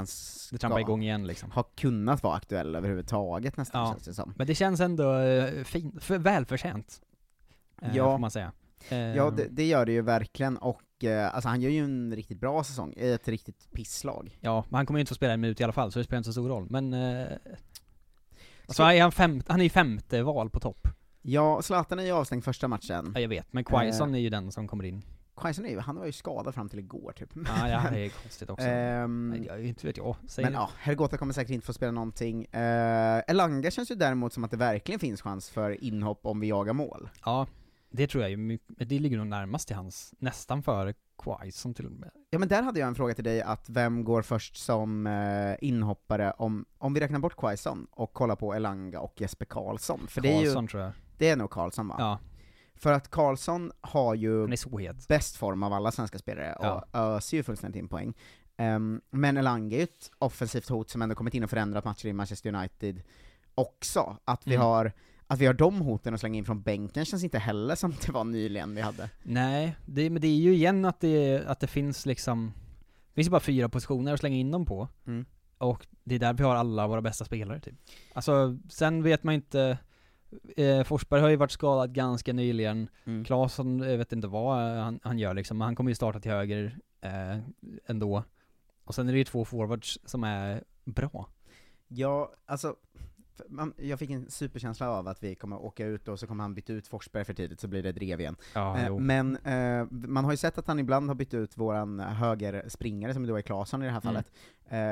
Det 0.53 0.59
trampar 0.59 0.77
ska 0.77 0.81
igång 0.81 1.03
igen 1.03 1.27
liksom. 1.27 1.51
ha 1.51 1.63
kunnat 1.63 2.23
vara 2.23 2.35
aktuell 2.37 2.75
överhuvudtaget 2.75 3.57
nästan 3.57 3.81
Ja. 3.87 3.93
känns 3.93 4.05
det 4.05 4.15
som. 4.15 4.33
Men 4.37 4.47
det 4.47 4.55
känns 4.55 4.81
ändå 4.81 5.15
eh, 5.19 5.65
fint, 5.65 6.03
för 6.05 6.19
välförtjänt. 6.19 7.01
Eh, 7.83 7.97
Ja. 7.97 8.05
Får 8.15 8.19
man 8.19 8.31
säga. 8.31 8.53
Eh, 8.89 8.99
Ja, 8.99 9.31
det, 9.31 9.49
det 9.51 9.67
gör 9.67 9.87
det 9.87 9.93
ju 9.93 10.03
verkligen, 10.03 10.57
och 10.57 11.05
eh, 11.05 11.35
alltså 11.35 11.49
han 11.49 11.61
gör 11.61 11.71
ju 11.71 11.85
en 11.85 12.17
riktigt 12.17 12.41
bra 12.41 12.65
säsong 12.65 12.95
i 12.97 13.11
ett 13.13 13.29
riktigt 13.29 13.69
pisslag. 13.73 14.39
Ja, 14.41 14.65
men 14.69 14.77
han 14.77 14.87
kommer 14.87 14.99
ju 14.99 15.01
inte 15.01 15.11
få 15.11 15.15
spela 15.15 15.33
en 15.33 15.41
minut 15.41 15.61
i 15.61 15.65
alla 15.65 15.73
fall, 15.73 15.93
så 15.93 15.99
det 15.99 16.05
spelar 16.05 16.19
inte 16.19 16.29
så 16.29 16.33
stor 16.33 16.49
roll. 16.49 16.67
Men... 16.71 16.93
Eh, 16.95 17.27
alltså 18.67 18.83
är 18.83 19.03
han, 19.03 19.13
fem, 19.13 19.43
han 19.47 19.61
är 19.61 19.65
ju 19.65 19.71
femte 19.71 20.23
val 20.23 20.51
på 20.51 20.61
topp. 20.61 20.89
Ja, 21.23 21.63
Zlatan 21.63 21.99
är 21.99 22.03
ju 22.05 22.13
avstängd 22.13 22.45
första 22.45 22.69
matchen. 22.69 23.13
Ja, 23.15 23.21
jag 23.21 23.29
vet, 23.29 23.53
men 23.53 23.65
Quaison 23.65 24.15
är 24.15 24.19
ju 24.19 24.31
den 24.31 24.53
som 24.53 24.69
kommer 24.69 24.85
in. 24.85 25.03
Quaison 25.37 25.79
han 25.79 25.97
var 25.97 26.07
ju 26.07 26.13
skadad 26.13 26.55
fram 26.55 26.69
till 26.69 26.79
igår 26.79 27.13
typ. 27.13 27.31
Ja, 27.35 27.69
ja 27.69 27.91
det 27.91 28.01
är 28.01 28.09
konstigt 28.09 28.51
också. 28.51 28.67
Ehm, 28.67 29.31
Nej, 29.31 29.47
jag, 29.47 29.65
inte 29.65 29.87
vet 29.87 29.97
jag, 29.97 30.17
säg 30.27 30.45
men 30.45 30.53
det. 30.53 30.59
ja, 30.59 30.71
Hergota 30.79 31.17
kommer 31.17 31.33
säkert 31.33 31.51
inte 31.51 31.67
få 31.67 31.73
spela 31.73 31.93
någonting. 31.93 32.41
Uh, 32.41 33.31
Elanga 33.31 33.71
känns 33.71 33.91
ju 33.91 33.95
däremot 33.95 34.33
som 34.33 34.45
att 34.45 34.51
det 34.51 34.57
verkligen 34.57 34.99
finns 34.99 35.23
chans 35.23 35.51
för 35.51 35.85
inhopp 35.85 36.27
om 36.27 36.41
vi 36.41 36.47
jagar 36.47 36.73
mål. 36.73 37.11
Ja, 37.25 37.47
det 37.97 38.07
tror 38.07 38.23
jag 38.23 38.31
ju, 38.31 38.59
det 38.69 38.99
ligger 38.99 39.17
nog 39.17 39.27
närmast 39.27 39.67
till 39.67 39.77
hans, 39.77 40.15
nästan 40.19 40.63
före 40.63 40.95
Quaison 41.23 41.75
till 41.75 41.87
och 41.87 41.93
med. 41.93 42.11
Ja 42.31 42.39
men 42.39 42.49
där 42.49 42.63
hade 42.63 42.81
jag 42.81 42.87
en 42.89 42.95
fråga 42.95 43.15
till 43.15 43.25
dig, 43.25 43.43
att 43.43 43.69
vem 43.69 44.05
går 44.05 44.23
först 44.23 44.57
som 44.57 45.07
eh, 45.07 45.69
inhoppare 45.69 46.33
om, 46.39 46.65
om 46.79 46.95
vi 46.95 47.01
räknar 47.01 47.19
bort 47.19 47.37
Quaison 47.37 47.87
och 47.91 48.13
kollar 48.13 48.37
på 48.37 48.55
Elanga 48.55 49.01
och 49.01 49.21
Jesper 49.21 49.45
Karlsson? 49.45 50.07
För 50.09 50.21
det 50.21 50.33
är 50.33 50.43
ju, 50.43 50.53
tror 50.69 50.83
jag. 50.83 50.93
det 51.19 51.29
är 51.29 51.37
nog 51.37 51.51
Karlsson 51.51 51.89
va? 51.89 51.97
Ja, 51.99 52.19
För 52.85 52.93
att 52.93 53.11
Karlsson 53.11 53.73
har 53.81 54.15
ju 54.15 54.47
bäst 55.09 55.37
form 55.37 55.63
av 55.63 55.73
alla 55.73 55.93
svenska 55.93 56.19
spelare 56.19 56.55
och 56.55 56.65
Ja. 56.65 56.85
öser 56.93 57.37
ju 57.37 57.43
fullständigt 57.43 57.79
in 57.79 57.89
poäng. 57.89 58.15
Ehm, 58.57 59.01
men 59.11 59.37
Elanga 59.37 59.77
är 59.77 59.79
ju 59.79 59.85
ett 59.85 60.11
offensivt 60.19 60.69
hot 60.69 60.91
som 60.91 61.03
ändå 61.03 61.15
kommit 61.15 61.35
in 61.35 61.45
och 61.45 61.51
förändrat 61.51 61.85
matcher 61.85 62.07
i 62.07 62.13
Manchester 62.13 62.55
United 62.55 63.03
också. 63.55 64.17
Att 64.25 64.47
vi 64.47 64.55
Mm. 64.55 64.67
har 64.67 64.93
att 65.27 65.39
vi 65.39 65.47
har 65.47 65.55
de 65.55 65.81
hoten 65.81 66.15
att 66.15 66.21
slänga 66.21 66.39
in 66.39 66.45
från 66.45 66.63
bänken 66.63 67.05
känns 67.05 67.25
inte 67.25 67.39
heller 67.39 67.75
som 67.75 67.95
det 68.07 68.13
var 68.13 68.25
nyligen 68.25 68.75
vi 68.75 68.81
hade. 68.81 69.11
Nej, 69.23 69.77
det, 69.87 70.11
men 70.11 70.23
det 70.23 70.29
är 70.29 70.37
ju 70.37 70.55
igen 70.55 70.85
att 70.85 71.01
det, 71.01 71.45
att 71.47 71.61
det 71.61 71.67
finns 71.67 72.07
liksom, 72.07 72.53
det 73.09 73.15
finns 73.15 73.27
ju 73.27 73.31
bara 73.31 73.41
fyra 73.41 73.69
positioner 73.69 74.13
att 74.15 74.21
slänga 74.21 74.37
in 74.37 74.51
dem 74.51 74.67
på. 74.67 74.89
Mm. 75.07 75.25
Och 75.59 75.87
det 76.05 76.15
är 76.15 76.19
där 76.19 76.33
vi 76.33 76.43
har 76.45 76.55
alla 76.57 76.87
våra 76.87 77.01
bästa 77.03 77.25
spelare 77.25 77.61
typ. 77.61 77.75
Alltså, 78.13 78.59
sen 78.69 79.03
vet 79.03 79.25
man 79.25 79.35
inte, 79.35 79.79
eh, 80.57 80.83
Forsberg 80.85 81.21
har 81.21 81.29
ju 81.29 81.37
varit 81.37 81.51
skadad 81.51 81.95
ganska 81.95 82.33
nyligen, 82.33 82.89
Mm. 83.05 83.25
Claesson, 83.25 83.79
jag 83.79 83.99
vet 83.99 84.13
inte 84.13 84.29
vad 84.29 84.59
han, 84.59 85.01
han 85.03 85.19
gör 85.19 85.35
liksom, 85.35 85.59
men 85.59 85.65
han 85.65 85.77
kommer 85.77 85.91
ju 85.91 85.95
starta 85.95 86.21
till 86.21 86.31
höger 86.33 86.79
eh, 87.01 87.39
ändå. 87.87 88.25
Och 88.85 88.95
sen 88.95 89.09
är 89.09 89.13
det 89.13 89.19
ju 89.19 89.25
två 89.25 89.45
forwards 89.45 89.99
som 90.05 90.25
är 90.25 90.65
bra. 90.85 91.29
Ja, 91.89 92.33
alltså, 92.47 92.77
jag 93.77 93.99
fick 93.99 94.11
en 94.11 94.31
superkänsla 94.31 94.89
av 94.91 95.09
att 95.09 95.23
vi 95.23 95.35
kommer 95.35 95.63
åka 95.65 95.87
ut 95.87 96.09
och 96.09 96.21
så 96.21 96.27
kommer 96.27 96.45
han 96.45 96.55
byta 96.55 96.73
ut 96.73 96.87
Forsberg 96.89 97.25
för 97.25 97.35
tidigt, 97.35 97.61
så 97.61 97.69
blir 97.69 97.83
det 97.83 97.93
drev 97.93 98.21
igen. 98.21 98.37
Ja, 98.55 98.79
Eh, 98.79 98.97
men 98.99 99.37
eh, 99.37 99.87
man 99.91 100.25
har 100.25 100.31
ju 100.31 100.37
sett 100.37 100.59
att 100.59 100.67
han 100.67 100.79
ibland 100.79 101.09
har 101.11 101.15
bytt 101.15 101.35
ut 101.35 101.57
våran 101.59 102.01
högerspringare, 102.01 103.15
som 103.15 103.27
då 103.27 103.37
är 103.37 103.43
Claesson 103.43 103.83
i 103.83 103.87
det 103.87 103.93
här 103.93 104.01
Mm. 104.05 104.15
fallet, 104.15 104.33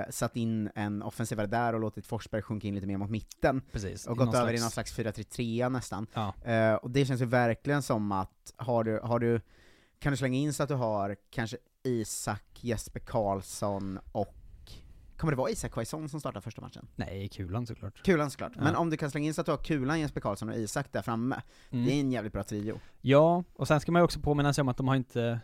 eh, 0.07 0.11
satt 0.11 0.37
in 0.37 0.71
en 0.75 1.03
offensivare 1.03 1.47
där 1.47 1.73
och 1.75 1.81
låtit 1.81 2.07
Forsberg 2.07 2.43
sjunka 2.43 2.69
in 2.69 2.75
lite 2.75 2.87
mer 2.87 2.97
mot 2.97 3.11
mitten, 3.11 3.63
Precis. 3.73 4.07
och 4.07 4.17
I 4.17 4.19
gått 4.19 4.35
över 4.35 4.53
i 4.53 4.59
slags- 4.59 4.63
någon 4.63 4.71
slags 4.71 4.93
4-3-3 4.93 5.69
nästan. 5.69 6.07
Ja. 6.15 6.35
Eh, 6.45 6.75
och 6.75 6.91
det 6.91 7.05
känns 7.05 7.21
ju 7.21 7.27
verkligen 7.27 7.83
som 7.83 8.13
att, 8.13 8.53
har 8.57 8.85
du, 8.85 9.01
har 9.03 9.19
du, 9.19 9.41
kan 9.99 10.13
du 10.13 10.17
slänga 10.17 10.39
in 10.39 10.53
så 10.53 10.63
att 10.63 10.69
du 10.69 10.75
har 10.75 11.17
kanske 11.31 11.57
Isak, 11.85 12.45
Jesper 12.61 13.01
Karlsson 13.01 13.99
och 14.13 14.35
Kommer 15.17 15.33
det 15.33 15.37
vara 15.37 15.51
Isak 15.51 15.73
Quaison 15.73 16.09
som 16.09 16.21
startar 16.21 16.41
första 16.41 16.61
matchen? 16.61 16.87
Nej, 16.97 17.29
Kulan 17.29 17.67
såklart. 17.67 18.03
Kulan 18.05 18.31
såklart, 18.31 18.53
Ja. 18.57 18.63
men 18.63 18.77
om 18.77 18.91
du 18.91 18.97
kan 18.97 19.11
slänga 19.11 19.27
in 19.27 19.35
så 19.35 19.41
att 19.41 19.47
du 19.47 19.51
har 19.53 19.59
Kulan, 19.59 20.01
Jesper 20.01 20.21
Karlsson 20.21 20.49
och 20.49 20.55
Isak 20.57 20.93
där 20.93 21.03
framme, 21.03 21.43
Mm. 21.71 21.85
det 21.87 21.93
är 21.93 22.01
en 22.01 22.13
jävligt 22.13 22.33
bra 22.33 22.43
trio. 22.43 22.81
Ja, 23.01 23.45
och 23.55 23.69
sen 23.69 23.81
ska 23.81 23.93
man 23.93 24.01
ju 24.01 24.05
också 24.05 24.21
påminna 24.21 24.53
sig 24.55 24.63
om 24.63 24.69
att 24.69 24.77
de 24.77 24.89
har 24.89 24.97
inte 24.97 25.41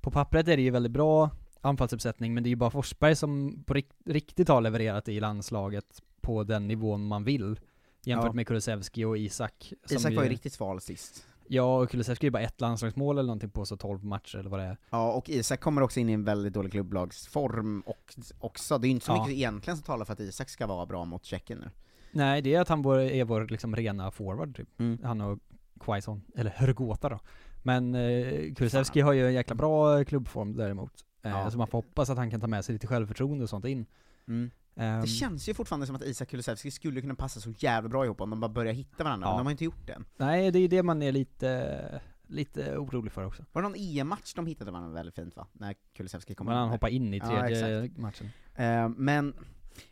På 0.00 0.10
pappret 0.10 0.48
är 0.48 0.56
det 0.56 0.62
ju 0.62 0.70
väldigt 0.70 0.92
bra 0.92 1.30
anfallsuppsättning, 1.60 2.34
men 2.34 2.42
det 2.42 2.48
är 2.48 2.50
ju 2.50 2.56
bara 2.56 2.70
Forsberg 2.70 3.16
som 3.16 3.62
på 3.66 3.74
rikt- 3.74 3.96
riktigt 4.06 4.48
har 4.48 4.60
levererat 4.60 5.08
i 5.08 5.20
landslaget 5.20 6.02
på 6.20 6.44
den 6.44 6.68
nivån 6.68 7.06
man 7.06 7.24
vill 7.24 7.60
Jämfört 8.04 8.26
Ja. 8.26 8.32
med 8.32 8.46
Kulusevski 8.46 9.04
och 9.04 9.18
Isak 9.18 9.72
Isak 9.90 10.14
var 10.14 10.22
ju 10.22 10.28
riktigt 10.28 10.52
sval 10.52 10.80
sist. 10.80 11.28
Ja, 11.54 11.78
och 11.80 11.90
Kulusevski 11.90 12.26
är 12.26 12.30
bara 12.30 12.42
ett 12.42 12.60
landslagsmål 12.60 13.18
eller 13.18 13.26
någonting 13.26 13.50
på 13.50 13.64
så 13.66 13.76
12 13.76 14.04
matcher 14.04 14.38
eller 14.38 14.50
vad 14.50 14.60
det 14.60 14.66
är 14.66 14.76
Ja, 14.90 15.12
och 15.12 15.30
Isak 15.30 15.60
kommer 15.60 15.82
också 15.82 16.00
in 16.00 16.08
i 16.08 16.12
en 16.12 16.24
väldigt 16.24 16.52
dålig 16.52 16.72
klubblagsform 16.72 17.80
och 17.86 18.14
också, 18.38 18.78
det 18.78 18.86
är 18.86 18.88
ju 18.88 18.92
inte 18.94 19.06
så 19.06 19.12
Ja. 19.12 19.22
mycket 19.22 19.36
egentligen 19.36 19.76
som 19.76 19.84
talar 19.84 20.04
för 20.04 20.12
att 20.12 20.20
Isak 20.20 20.48
ska 20.48 20.66
vara 20.66 20.86
bra 20.86 21.04
mot 21.04 21.24
Tjeckien 21.24 21.58
nu. 21.58 21.70
Nej, 22.12 22.42
det 22.42 22.54
är 22.54 22.60
att 22.60 22.68
han 22.68 22.78
är 22.84 23.24
vår 23.24 23.46
liksom 23.50 23.76
rena 23.76 24.10
forward 24.10 24.56
typ 24.56 24.68
Mm. 24.80 24.98
Han 25.04 25.20
och 25.20 25.38
Quaison, 25.80 26.22
eller 26.36 26.50
Hrgota 26.50 27.08
då 27.08 27.18
Men 27.62 27.94
eh, 27.94 28.54
Kulusevski 28.54 29.00
har 29.00 29.12
ju 29.12 29.26
en 29.26 29.34
jäkla 29.34 29.54
bra 29.54 30.04
klubbform 30.04 30.56
däremot 30.56 30.92
eh, 31.22 31.30
Ja. 31.30 31.50
Så 31.50 31.58
man 31.58 31.66
får 31.66 31.78
hoppas 31.78 32.10
att 32.10 32.16
han 32.18 32.30
kan 32.30 32.40
ta 32.40 32.46
med 32.46 32.64
sig 32.64 32.72
lite 32.72 32.86
självförtroende 32.86 33.42
och 33.44 33.50
sånt 33.50 33.64
in 33.64 33.86
Mm. 34.28 34.50
Ehm, 34.76 35.00
Det 35.00 35.06
känns 35.06 35.48
ju 35.48 35.54
fortfarande 35.54 35.86
som 35.86 35.96
att 35.96 36.02
Isak 36.02 36.28
Kulusevski 36.28 36.70
skulle 36.70 37.00
kunna 37.00 37.14
passa 37.14 37.40
så 37.40 37.50
jävla 37.58 37.88
bra 37.88 38.04
ihop 38.04 38.20
om 38.20 38.30
de 38.30 38.40
bara 38.40 38.48
börjar 38.48 38.72
hitta 38.72 39.04
varandra, 39.04 39.26
Ja. 39.26 39.30
men 39.30 39.38
de 39.38 39.46
har 39.46 39.50
inte 39.50 39.64
gjort 39.64 39.86
det 39.86 39.92
än. 39.92 40.04
Nej, 40.16 40.50
det 40.50 40.58
är 40.58 40.68
det 40.68 40.82
man 40.82 41.02
är 41.02 41.12
lite, 41.12 42.00
lite 42.26 42.76
orolig 42.78 43.12
för 43.12 43.26
också. 43.26 43.44
Var 43.52 43.62
det 43.62 43.68
någon 43.68 43.78
EM-match 43.78 44.34
de 44.34 44.46
hittade 44.46 44.70
varandra 44.70 44.90
väldigt 44.92 45.14
fint 45.14 45.36
va? 45.36 45.46
När 45.52 45.74
Kulusevski 45.96 46.34
kom 46.34 46.46
Men 46.46 46.56
han 46.56 46.66
in. 46.66 46.70
hoppar 46.72 46.88
in 46.88 47.14
i 47.14 47.18
Ja, 47.18 47.26
tredje 47.26 47.82
exakt. 47.84 47.98
matchen. 48.00 48.30
Eh, 48.54 48.88
men, 48.88 49.34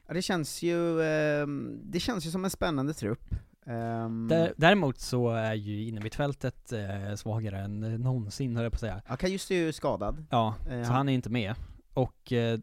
ja, 0.07 0.15
det 0.15 0.23
känns 0.23 0.63
ju, 0.63 1.01
eh, 1.01 1.47
det 1.83 2.01
känns 2.01 2.27
ju 2.27 2.31
som 2.31 2.45
en 2.45 2.51
spännande 2.51 2.95
trupp. 2.95 3.35
Ehm, 3.67 4.29
Där, 4.29 4.53
däremot 4.57 4.99
så 4.99 5.31
är 5.31 5.55
ju 5.55 5.85
innermittfältet 5.89 6.73
eh, 6.73 7.15
svagare 7.15 7.59
än 7.59 7.81
någonsin 7.81 8.57
höll 8.57 8.63
jag 8.65 8.73
på 8.73 8.77
att 8.77 8.81
säga. 8.81 9.03
ja, 9.09 9.17
Kajust 9.17 9.51
är 9.51 9.55
ju 9.55 9.73
skadad. 9.73 10.27
Ja, 10.31 10.55
Eh, 10.71 10.85
så 10.85 10.93
han 10.93 11.09
är 11.09 11.13
inte 11.13 11.31
med. 11.31 11.55
Och 11.95 12.33
eh, 12.33 12.59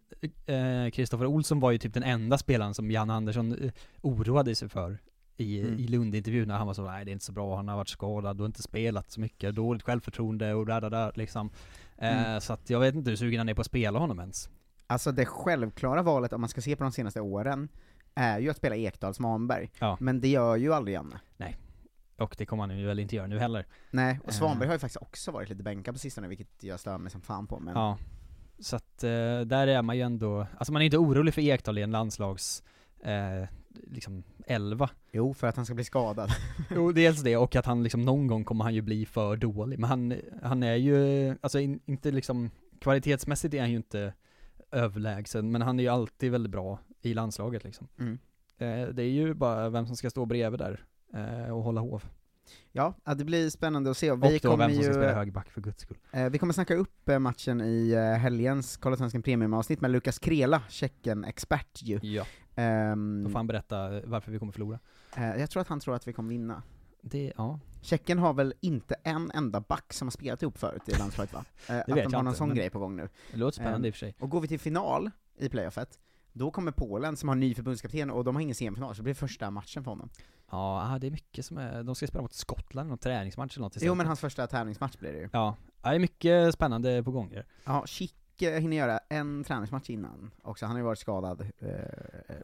eh, 0.46 0.90
Kristoffer 0.92 1.26
Olsson 1.26 1.60
var 1.60 1.72
ju 1.72 1.78
typ 1.78 1.94
den 1.94 2.04
enda 2.04 2.38
spelaren 2.38 2.74
som 2.74 2.92
Jan 2.92 3.10
Andersson 3.10 3.52
eh, 3.64 3.72
oroade 4.02 4.56
sig 4.56 4.70
för 4.70 4.98
i, 5.38 5.62
Mm. 5.62 5.80
i 5.80 5.88
Lund-intervjun 5.88 6.48
när 6.48 6.58
han 6.58 6.68
var 6.68 6.74
så 6.74 6.84
nej 6.92 7.06
det 7.06 7.12
är 7.12 7.14
inte 7.14 7.26
så 7.26 7.32
bra, 7.32 7.56
han 7.56 7.68
har 7.68 7.76
varit 7.76 7.90
skadad 7.90 8.40
och 8.42 8.46
inte 8.46 8.62
spelat 8.62 9.12
så 9.12 9.20
mycket, 9.22 9.56
dåligt 9.56 9.84
självförtroende 9.84 10.54
och 10.54 10.66
där, 10.66 10.82
där, 10.82 10.90
där 10.90 11.12
liksom. 11.16 11.50
Eh, 11.98 12.22
Mm. 12.28 12.42
Så 12.42 12.54
att 12.54 12.70
jag 12.70 12.80
vet 12.80 12.96
inte 12.96 13.10
hur 13.10 13.18
sugen 13.18 13.38
han 13.40 13.50
är 13.50 13.54
på 13.54 13.62
att 13.62 13.68
spela 13.68 14.00
honom 14.00 14.20
ens. 14.20 14.50
Alltså 14.88 15.12
det 15.12 15.26
självklara 15.26 16.02
valet, 16.02 16.34
om 16.34 16.42
man 16.42 16.50
ska 16.50 16.62
se 16.62 16.76
på 16.76 16.84
de 16.84 16.92
senaste 16.92 17.22
åren, 17.22 17.70
är 18.16 18.40
ju 18.40 18.50
att 18.50 18.58
spela 18.58 18.76
Ekdals 18.76 19.18
Svanberg. 19.18 19.72
Ja. 19.80 19.98
Men 20.00 20.22
det 20.22 20.28
gör 20.28 20.56
ju 20.56 20.74
aldrig 20.74 20.96
Janne. 20.96 21.20
Och 22.18 22.36
det 22.38 22.46
kommer 22.46 22.64
han 22.68 22.78
ju 22.80 22.86
väl 22.88 23.00
inte 23.00 23.16
göra 23.16 23.28
nu 23.28 23.40
heller. 23.40 23.66
Nej, 23.92 24.20
och 24.24 24.30
Eh. 24.30 24.34
Svanberg 24.34 24.68
har 24.68 24.76
ju 24.76 24.80
faktiskt 24.80 25.02
också 25.02 25.32
varit 25.32 25.50
lite 25.50 25.64
bänkad 25.64 25.96
på 25.96 26.00
sistone, 26.00 26.28
vilket 26.28 26.64
jag 26.64 26.80
stör 26.80 26.98
mig 26.98 27.12
som 27.12 27.22
fan 27.22 27.48
på, 27.48 27.60
men 27.60 27.74
Ja. 27.76 27.98
Så 28.60 28.76
att 28.76 29.04
eh, 29.04 29.40
där 29.40 29.68
är 29.68 29.82
man 29.82 29.96
ju 29.96 30.02
ändå, 30.02 30.48
alltså 30.58 30.74
man 30.74 30.82
är 30.82 30.86
inte 30.86 30.98
orolig 30.98 31.34
för 31.34 31.42
Ekdal 31.42 31.78
i 31.78 31.82
en 31.82 31.92
landslags, 31.92 32.64
eh, 33.04 33.50
liksom 33.70 34.24
11. 34.48 34.90
jo, 35.12 35.34
för 35.34 35.48
att 35.48 35.56
han 35.56 35.66
ska 35.66 35.76
bli 35.76 35.84
skadad. 35.84 36.30
Jo, 36.76 36.92
dels 36.92 37.22
det 37.22 37.38
och 37.38 37.56
att 37.56 37.66
han 37.66 37.84
liksom 37.84 38.02
någon 38.02 38.28
gång 38.28 38.44
kommer 38.44 38.64
han 38.64 38.74
ju 38.74 38.82
bli 38.82 39.06
för 39.06 39.36
dålig, 39.36 39.80
men 39.80 39.90
han, 39.90 40.14
han 40.44 40.64
är 40.64 40.76
ju, 40.76 41.30
alltså 41.42 41.60
in, 41.60 41.80
inte 41.86 42.12
liksom, 42.12 42.50
kvalitetsmässigt 42.80 43.54
är 43.54 43.60
han 43.60 43.72
ju 43.72 43.78
inte 43.78 44.14
överlägsen, 44.72 45.52
men 45.52 45.62
han 45.62 45.80
är 45.80 45.84
ju 45.84 45.90
alltid 45.90 46.32
väldigt 46.32 46.52
bra 46.52 46.80
i 47.02 47.14
landslaget 47.14 47.64
liksom. 47.64 47.88
Mm. 48.00 48.20
Eh, 48.58 48.88
det 48.88 49.04
är 49.04 49.10
ju 49.10 49.34
bara 49.34 49.70
vem 49.70 49.88
som 49.88 49.96
ska 49.96 50.10
stå 50.10 50.26
bredvid 50.26 50.60
där 50.60 50.86
eh, 51.14 51.52
och 51.52 51.64
hålla 51.64 51.82
hov. 51.82 52.04
Ja, 53.06 53.14
det 53.14 53.24
blir 53.24 53.50
spännande 53.50 53.92
att 53.92 53.98
se, 53.98 54.12
och 54.12 54.18
Och 54.18 54.32
vi 54.32 54.38
då 54.40 54.50
kommer 54.52 54.68
vem 54.68 54.76
som 54.76 54.78
ju... 54.84 54.84
ska 54.84 54.94
spela 54.94 55.14
högerback 55.14 55.50
för 55.52 55.62
guds 55.62 55.82
skull. 55.82 55.98
Eh, 56.12 56.30
vi 56.30 56.38
kommer 56.38 56.54
snacka 56.54 56.76
upp 56.76 57.10
eh, 57.10 57.20
matchen 57.20 57.62
i 57.62 57.92
eh, 57.92 58.02
helgens 58.04 58.78
Kolla 58.78 58.98
Svensken 58.98 59.22
Premium-avsnitt 59.24 59.82
med 59.82 59.92
Lukas 59.92 60.20
Krela, 60.20 60.62
Tjeckien-expert 60.70 61.82
ju. 61.84 62.00
Ja, 62.04 62.26
Ehm, 62.56 63.24
då 63.24 63.30
får 63.30 63.40
han 63.40 63.48
berätta 63.48 64.02
varför 64.06 64.32
vi 64.32 64.40
kommer 64.40 64.52
förlora. 64.52 64.80
eh, 65.16 65.36
jag 65.36 65.50
tror 65.50 65.62
att 65.62 65.68
han 65.68 65.80
tror 65.80 65.96
att 65.96 66.08
vi 66.08 66.14
kommer 66.14 66.30
vinna. 66.30 66.64
Det, 67.02 67.34
ja. 67.38 67.60
Tjeckien 67.82 68.20
har 68.20 68.34
väl 68.34 68.54
inte 68.62 68.96
en 69.04 69.32
enda 69.32 69.62
back 69.62 69.94
som 69.94 70.08
har 70.08 70.12
spelat 70.12 70.42
ihop 70.42 70.58
förut 70.58 70.82
i 70.90 70.92
landslaget 70.98 71.34
va? 71.34 71.46
Eh, 71.70 71.78
att 71.80 71.86
de 71.88 71.92
har 71.94 72.10
någon 72.12 72.28
inte, 72.28 72.38
sån 72.38 72.48
men- 72.48 72.58
grej 72.58 72.70
på 72.70 72.80
gång 72.80 72.96
nu. 72.96 73.10
Det 73.32 73.38
låter 73.38 73.56
spännande 73.56 73.78
Ehm, 73.78 73.86
i 73.86 73.90
och 73.90 73.94
för 73.96 74.00
sig. 74.00 74.16
Och 74.20 74.30
går 74.30 74.42
vi 74.42 74.48
till 74.48 74.60
final 74.60 75.12
i 75.38 75.50
playoffet, 75.50 76.00
då 76.34 76.52
kommer 76.52 76.72
Polen 76.72 77.18
som 77.18 77.30
har 77.30 77.36
ny 77.36 77.56
förbundskapten, 77.56 78.10
och 78.12 78.24
de 78.24 78.36
har 78.36 78.42
ingen 78.42 78.56
semifinal, 78.56 78.96
så 78.96 79.00
det 79.00 79.04
blir 79.04 79.14
första 79.14 79.52
matchen 79.52 79.84
för 79.84 79.92
honom. 79.92 80.10
Ja, 80.52 80.94
ah, 80.94 81.00
det 81.00 81.08
är 81.08 81.12
mycket 81.12 81.46
som 81.46 81.58
är, 81.58 81.84
de 81.84 81.96
ska 81.96 82.08
spela 82.08 82.22
mot 82.22 82.34
Skottland, 82.34 82.90
någon 82.90 82.98
träningsmatch 82.98 83.58
eller 83.58 83.66
något 83.66 83.78
Jo 83.82 83.96
men 83.96 84.08
hans 84.08 84.20
första 84.20 84.48
tävlingsmatch 84.48 84.98
blir 84.98 85.14
det 85.14 85.20
ju. 85.20 85.30
Ja, 85.34 85.56
det 85.84 85.90
är 85.90 86.00
mycket 86.00 86.54
spännande 86.54 87.04
på 87.04 87.12
gång. 87.12 87.34
Ja, 87.66 87.84
Schick 87.88 88.16
eh, 88.44 88.60
hinner 88.62 88.78
göra 88.78 89.00
en 89.10 89.44
träningsmatch 89.44 89.90
innan 89.90 90.32
också, 90.42 90.66
han 90.66 90.76
har 90.76 90.80
ju 90.80 90.86
varit 90.86 91.00
skadad. 91.00 91.42
Eh, 91.60 91.68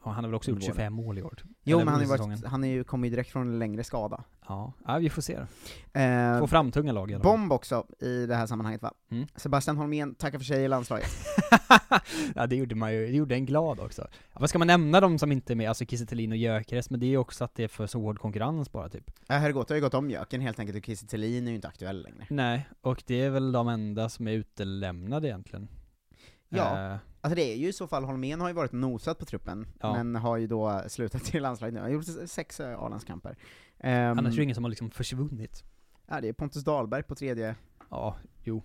Ja, 0.06 0.12
han 0.12 0.24
har 0.24 0.30
väl 0.30 0.36
också 0.36 0.52
gjort 0.52 0.56
under 0.56 0.68
våren. 0.68 0.76
25 0.76 0.94
mål 0.94 1.18
i 1.18 1.24
år. 1.24 1.44
Jo 1.64 1.78
Eller 1.78 1.86
men 1.86 1.94
han, 1.94 2.10
har 2.10 2.18
varit, 2.18 2.46
han 2.46 2.64
är 2.64 2.68
ju, 2.68 2.84
kommer 2.84 3.08
ju 3.08 3.12
direkt 3.12 3.32
från 3.32 3.48
en 3.48 3.60
längre 3.60 3.84
skada. 3.84 4.24
Ja, 4.48 4.74
ja 4.86 4.98
vi 4.98 5.10
får 5.10 5.22
se 5.22 5.38
då. 5.40 6.00
Eh, 6.00 6.40
Få 6.40 6.48
fram 6.48 6.72
tunga 6.72 6.92
lag 6.92 7.12
i 7.12 7.14
alla 7.14 7.24
fall. 7.24 7.32
Bomb 7.32 7.52
också 7.52 7.86
i 8.00 8.26
det 8.26 8.36
här 8.36 8.48
sammanhanget 8.48 8.82
va? 8.82 8.94
Mm. 9.12 9.28
Sebastian 9.36 9.78
Holmén 9.78 10.16
tackar 10.16 10.38
för 10.38 10.46
sig 10.46 10.64
i 10.64 10.68
landslaget. 10.68 11.10
ja 12.36 12.48
det 12.48 12.56
gjorde 12.56 12.76
man 12.76 12.94
ju, 12.94 13.06
det 13.06 13.18
gjorde 13.18 13.36
en 13.36 13.46
glad 13.46 13.80
också. 13.80 14.08
Ja, 14.34 14.40
vad 14.40 14.50
ska 14.50 14.60
man 14.60 14.68
nämna 14.68 15.02
de 15.02 15.20
som 15.20 15.32
inte 15.32 15.54
är 15.54 15.56
med, 15.56 15.70
alltså 15.70 15.86
Kiese 15.86 16.04
och 16.16 16.36
Gyökeres, 16.38 16.90
men 16.90 17.00
det 17.00 17.06
är 17.06 17.10
ju 17.10 17.18
också 17.18 17.44
att 17.44 17.56
det 17.56 17.64
är 17.64 17.68
för 17.68 17.88
så 17.88 18.02
hård 18.02 18.20
konkurrens 18.20 18.72
bara 18.72 18.90
typ. 18.90 19.12
Äh, 19.30 19.38
Herrgård 19.38 19.70
har 19.70 19.76
ju 19.76 19.82
gått 19.82 19.94
om 19.94 20.10
Jöken 20.10 20.42
helt 20.42 20.60
enkelt, 20.60 20.78
och 20.78 20.86
Kiese 20.86 21.14
är 21.14 21.18
ju 21.18 21.56
inte 21.56 21.68
aktuell 21.68 22.04
längre. 22.04 22.26
Nej, 22.30 22.70
och 22.82 23.04
det 23.06 23.22
är 23.22 23.30
väl 23.30 23.52
de 23.52 23.68
enda 23.68 24.10
som 24.10 24.28
är 24.28 24.32
utelämnade 24.32 25.28
egentligen. 25.28 25.68
Ja. 26.58 26.92
Eh, 26.94 26.98
Alltså 27.22 27.36
det 27.36 27.54
är 27.54 27.56
ju 27.56 27.68
i 27.68 27.74
så 27.74 27.88
fall, 27.88 28.04
Holmén 28.04 28.42
har 28.42 28.48
ju 28.48 28.54
varit 28.54 28.72
nosat 28.72 29.20
på 29.20 29.26
truppen, 29.26 29.68
Ja. 29.80 29.94
men 29.94 30.16
har 30.16 30.38
ju 30.38 30.48
då 30.48 30.82
slutat 30.88 31.36
i 31.36 31.40
landslaget 31.40 31.74
nu, 31.74 31.80
han 31.80 31.90
har 31.90 31.94
gjort 31.94 32.30
sex 32.30 32.60
eh, 32.60 32.80
A-landskamper. 32.80 33.36
Um, 33.84 33.90
annars 33.90 34.34
är 34.34 34.38
det 34.38 34.44
ingen 34.44 34.56
som 34.56 34.64
har 34.64 34.70
liksom 34.70 34.92
försvunnit. 34.92 35.64
Ja, 36.08 36.22
det 36.22 36.28
är 36.30 36.34
Pontus 36.34 36.64
Dahlberg 36.64 37.04
på 37.04 37.16
tredje, 37.16 37.56
Ja, 37.90 38.16
jo. 38.44 38.64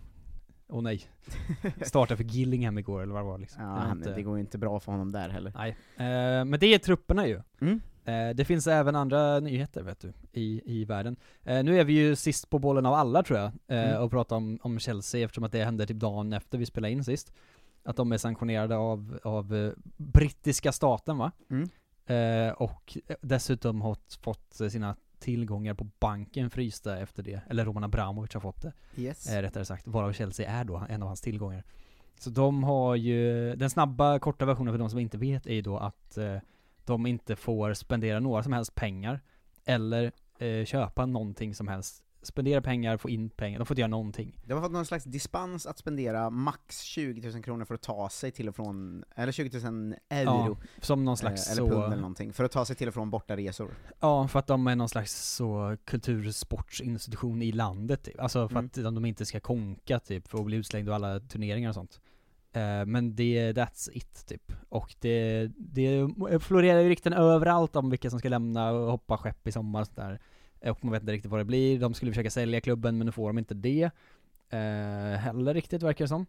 Åh 0.68 0.82
nej. 0.82 1.02
Startade 1.82 2.16
för 2.16 2.24
Gillingham 2.24 2.78
igår 2.78 3.02
eller 3.02 3.12
vad 3.12 3.22
det 3.22 3.26
var 3.26 3.38
liksom. 3.38 3.62
ja, 3.62 3.68
han, 3.68 3.98
inte- 3.98 4.14
det 4.14 4.22
går 4.22 4.36
ju 4.36 4.40
inte 4.40 4.58
bra 4.58 4.80
för 4.80 4.92
honom 4.92 5.12
där 5.12 5.28
heller. 5.28 5.52
Nej. 5.56 5.70
Eh, 5.96 6.44
men 6.44 6.60
det 6.60 6.74
är 6.74 6.78
trupperna 6.78 7.26
ju. 7.26 7.40
Mm. 7.60 7.80
Eh, 8.04 8.34
det 8.36 8.44
finns 8.44 8.66
även 8.66 8.96
andra 8.96 9.40
nyheter 9.40 9.82
vet 9.82 10.00
du, 10.00 10.12
i, 10.32 10.62
i 10.80 10.84
världen. 10.84 11.16
Eh, 11.44 11.64
nu 11.64 11.80
är 11.80 11.84
vi 11.84 11.92
ju 11.92 12.16
sist 12.16 12.50
på 12.50 12.58
bollen 12.58 12.86
av 12.86 12.94
alla 12.94 13.22
tror 13.22 13.38
jag, 13.38 13.46
eh, 13.46 13.90
Mm. 13.90 14.02
och 14.02 14.10
pratar 14.10 14.36
om, 14.36 14.58
om 14.62 14.78
Chelsea 14.78 15.24
eftersom 15.24 15.44
att 15.44 15.52
det 15.52 15.64
hände 15.64 15.86
typ 15.86 15.96
dagen 15.96 16.32
efter 16.32 16.58
vi 16.58 16.66
spelade 16.66 16.92
in 16.92 17.04
sist. 17.04 17.32
Att 17.88 17.96
de 17.96 18.12
är 18.12 18.18
sanktionerade 18.18 18.76
av, 18.76 19.18
av 19.22 19.54
eh, 19.54 19.72
brittiska 19.96 20.72
staten 20.72 21.18
va? 21.18 21.32
Mm. 21.50 21.68
Eh, 22.06 22.52
och 22.52 22.98
dessutom 23.20 23.80
har 23.80 23.96
fått 24.22 24.54
sina 24.70 24.96
tillgångar 25.18 25.74
på 25.74 25.84
banken 26.00 26.50
frysta 26.50 26.98
efter 26.98 27.22
det, 27.22 27.40
eller 27.48 27.64
Roman 27.64 27.84
Abramovic 27.84 28.34
har 28.34 28.40
fått 28.40 28.62
det, 28.62 28.72
Yes. 28.96 29.32
eh, 29.32 29.42
rättare 29.42 29.64
sagt, 29.64 29.86
varav 29.86 30.12
Chelsea 30.12 30.50
är 30.50 30.64
då 30.64 30.82
en 30.88 31.02
av 31.02 31.08
hans 31.08 31.20
tillgångar. 31.20 31.64
Så 32.18 32.30
de 32.30 32.64
har 32.64 32.94
ju, 32.96 33.54
den 33.56 33.70
snabba 33.70 34.18
korta 34.18 34.44
versionen 34.44 34.74
för 34.74 34.78
de 34.78 34.90
som 34.90 34.98
inte 34.98 35.18
vet 35.18 35.46
är 35.46 35.54
ju 35.54 35.62
då 35.62 35.76
att 35.78 36.16
eh, 36.16 36.36
de 36.84 37.06
inte 37.06 37.36
får 37.36 37.74
spendera 37.74 38.20
några 38.20 38.42
som 38.42 38.52
helst 38.52 38.74
pengar, 38.74 39.20
eller 39.64 40.12
eh, 40.38 40.64
köpa 40.64 41.06
någonting 41.06 41.54
som 41.54 41.68
helst. 41.68 42.04
Spendera 42.22 42.60
pengar, 42.62 42.96
få 42.96 43.08
in 43.10 43.30
pengar, 43.30 43.58
de 43.58 43.66
får 43.66 43.74
inte 43.74 43.80
göra 43.80 43.90
någonting. 43.90 44.40
De 44.44 44.54
har 44.54 44.62
fått 44.62 44.72
någon 44.72 44.86
slags 44.86 45.04
dispens 45.04 45.66
att 45.66 45.78
spendera 45.78 46.30
max 46.30 46.80
20 46.80 47.30
000 47.30 47.42
kronor 47.42 47.64
för 47.64 47.74
att 47.74 47.82
ta 47.82 48.08
sig 48.08 48.30
till 48.30 48.48
och 48.48 48.56
från, 48.56 49.04
eller 49.16 49.32
20 49.32 49.70
000 49.70 49.94
euro, 50.08 50.58
Som 50.80 51.04
någon 51.04 51.16
slags 51.16 51.46
eh, 51.46 51.52
eller 51.52 51.62
så, 51.62 51.68
pund 51.70 51.84
eller 51.84 51.96
någonting, 51.96 52.32
för 52.32 52.44
att 52.44 52.52
ta 52.52 52.64
sig 52.64 52.76
till 52.76 52.88
och 52.88 52.94
från 52.94 53.10
bortaresor. 53.10 53.70
Ja, 54.00 54.28
för 54.28 54.38
att 54.38 54.46
de 54.46 54.66
är 54.66 54.76
någon 54.76 54.88
slags 54.88 55.34
så 55.34 55.76
kultursportsinstitution 55.84 57.42
i 57.42 57.52
landet 57.52 58.02
typ. 58.02 58.20
Alltså 58.20 58.48
för 58.48 58.56
Mm. 58.56 58.66
att 58.66 58.94
de, 58.94 59.04
inte 59.04 59.26
ska 59.26 59.40
konka 59.40 59.98
typ, 60.00 60.28
för 60.28 60.38
att 60.38 60.44
bli 60.44 60.56
utslängda 60.56 60.90
ur 60.90 60.94
alla 60.94 61.20
turneringar 61.20 61.68
och 61.68 61.74
sånt. 61.74 62.00
Eh, 62.52 62.86
men 62.86 63.16
det, 63.16 63.52
that's 63.52 63.88
it 63.92 64.26
typ. 64.26 64.52
Och 64.68 64.94
det, 65.00 65.46
det 65.56 66.08
florerar 66.40 66.80
ju 66.80 66.88
rykten 66.88 67.12
överallt 67.12 67.76
om 67.76 67.90
vilka 67.90 68.10
som 68.10 68.18
ska 68.18 68.28
lämna 68.28 68.70
och 68.70 68.90
hoppa 68.90 69.18
skepp 69.18 69.46
i 69.46 69.52
sommar 69.52 69.80
och 69.80 69.86
sådär. 69.86 70.20
Eh, 70.60 70.72
och 70.72 70.84
man 70.84 70.92
vet 70.92 71.02
inte 71.02 71.12
riktigt 71.12 71.30
vad 71.30 71.40
det 71.40 71.44
blir. 71.44 71.78
De 71.78 71.94
skulle 71.94 72.12
försöka 72.12 72.30
sälja 72.30 72.60
klubben 72.60 72.98
men 72.98 73.06
nu 73.06 73.12
får 73.12 73.28
de 73.28 73.38
inte 73.38 73.54
det. 73.54 73.90
Eh, 74.50 75.18
heller 75.20 75.54
riktigt 75.54 75.82
verkar 75.82 76.04
det 76.04 76.08
som. 76.08 76.26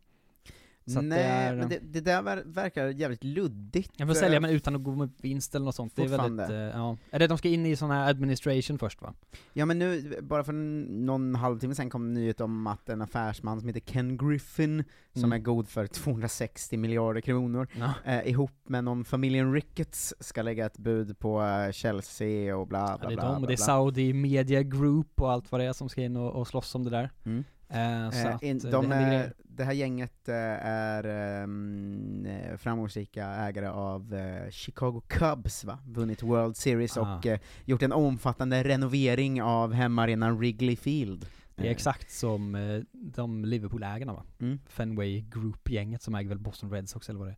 Så 0.94 1.00
att 1.00 1.06
Nej, 1.06 1.18
det 1.20 1.24
är, 1.26 1.56
men 1.56 1.70
det, 1.70 1.80
det 1.82 2.02
där 2.02 2.22
ver- 2.22 2.44
verkar 2.54 2.88
jävligt 2.88 3.24
luddigt. 3.24 3.92
Jag 3.98 4.08
får 4.08 4.16
eh, 4.16 4.20
sälja 4.20 4.40
men 4.40 4.52
utan 4.52 4.76
att 4.76 4.84
gå 4.84 4.96
med 4.96 5.10
vinst 5.22 5.56
eller 5.56 5.66
något 5.66 5.76
sånt. 5.76 5.96
Det 5.96 6.04
är 6.04 6.08
väldigt, 6.08 6.50
eh, 6.50 6.56
ja. 6.56 6.98
Är 7.12 7.20
det 7.20 7.28
de 7.28 7.38
ska 7.38 7.48
in 7.50 7.66
i 7.66 7.76
sån 7.76 7.92
här 7.92 8.10
administration 8.10 8.80
först 8.80 9.02
va? 9.02 9.14
Ja 9.54 9.66
men 9.66 9.80
nu, 9.80 10.20
bara 10.22 10.44
för 10.44 10.54
någon 10.54 11.36
halvtimme 11.36 11.76
sen 11.76 11.90
kom 11.90 12.04
en 12.06 12.14
nyhet 12.14 12.42
om 12.42 12.68
att 12.68 12.90
en 12.90 13.02
affärsman 13.02 13.60
som 13.60 13.68
heter 13.68 13.80
Ken 13.80 14.18
Griffin, 14.18 14.84
som 15.14 15.24
Mm. 15.24 15.32
är 15.34 15.44
god 15.44 15.68
för 15.70 15.88
260 15.88 16.78
miljarder 16.78 17.22
kronor, 17.22 17.68
Ja. 17.80 17.94
eh, 18.06 18.28
ihop 18.28 18.52
med 18.70 18.84
någon 18.84 19.06
familjen 19.06 19.54
Ricketts 19.54 20.14
ska 20.20 20.42
lägga 20.42 20.66
ett 20.66 20.78
bud 20.78 21.20
på 21.20 21.42
eh, 21.44 21.72
Chelsea 21.72 22.58
och 22.58 22.68
bla 22.68 22.80
Ja, 22.80 22.98
bla 22.98 23.08
det 23.10 23.14
är 23.14 23.18
bla. 23.18 23.26
de, 23.26 23.34
och 23.34 23.40
bla, 23.40 23.48
det 23.48 23.54
är 23.54 23.58
bla. 23.58 23.66
Saudi 23.66 24.14
Media 24.14 24.64
Group 24.64 25.22
och 25.22 25.32
allt 25.32 25.52
vad 25.52 25.62
det 25.62 25.66
är 25.66 25.74
som 25.74 25.90
ska 25.90 26.02
in 26.02 26.16
och, 26.18 26.32
och 26.36 26.48
slåss 26.48 26.76
om 26.76 26.84
det 26.84 26.90
där. 26.90 27.10
Mm. 27.26 27.44
Eh, 27.70 28.10
så 28.12 28.28
Eh, 28.28 28.36
att, 28.36 28.44
in, 28.44 28.58
eh, 28.66 28.72
de 28.72 28.90
det 28.90 28.96
är, 28.96 29.34
det 29.44 29.64
här 29.64 29.74
gänget 29.74 30.30
eh, 30.30 30.36
är 30.66 31.04
eh, 31.42 32.58
framgångsrika 32.58 33.26
ägare 33.26 33.68
av 33.68 34.14
eh, 34.14 34.50
Chicago 34.52 35.02
Cubs, 35.08 35.64
va? 35.64 35.80
vunnit 35.88 36.24
World 36.24 36.58
Series 36.58 36.98
Ah. 36.98 37.18
och 37.18 37.26
eh, 37.26 37.40
gjort 37.66 37.82
en 37.84 37.92
omfattande 37.92 38.64
renovering 38.64 39.42
av 39.42 39.74
hemmaarenan 39.74 40.38
Wrigley 40.38 40.76
Field. 40.76 41.26
Det 41.56 41.68
är 41.68 41.72
exakt 41.72 42.12
som 42.12 42.56
eh, 42.56 42.82
de 42.92 43.46
Liverpool-ägarna 43.46 44.14
va? 44.14 44.24
Mm. 44.40 44.60
Fenway 44.68 45.22
Group-gänget 45.22 46.02
som 46.02 46.16
äger 46.16 46.30
väl 46.30 46.40
Boston 46.40 46.72
Red 46.72 46.90
Sox 46.90 47.10
eller 47.10 47.20
vad 47.20 47.28
det 47.28 47.36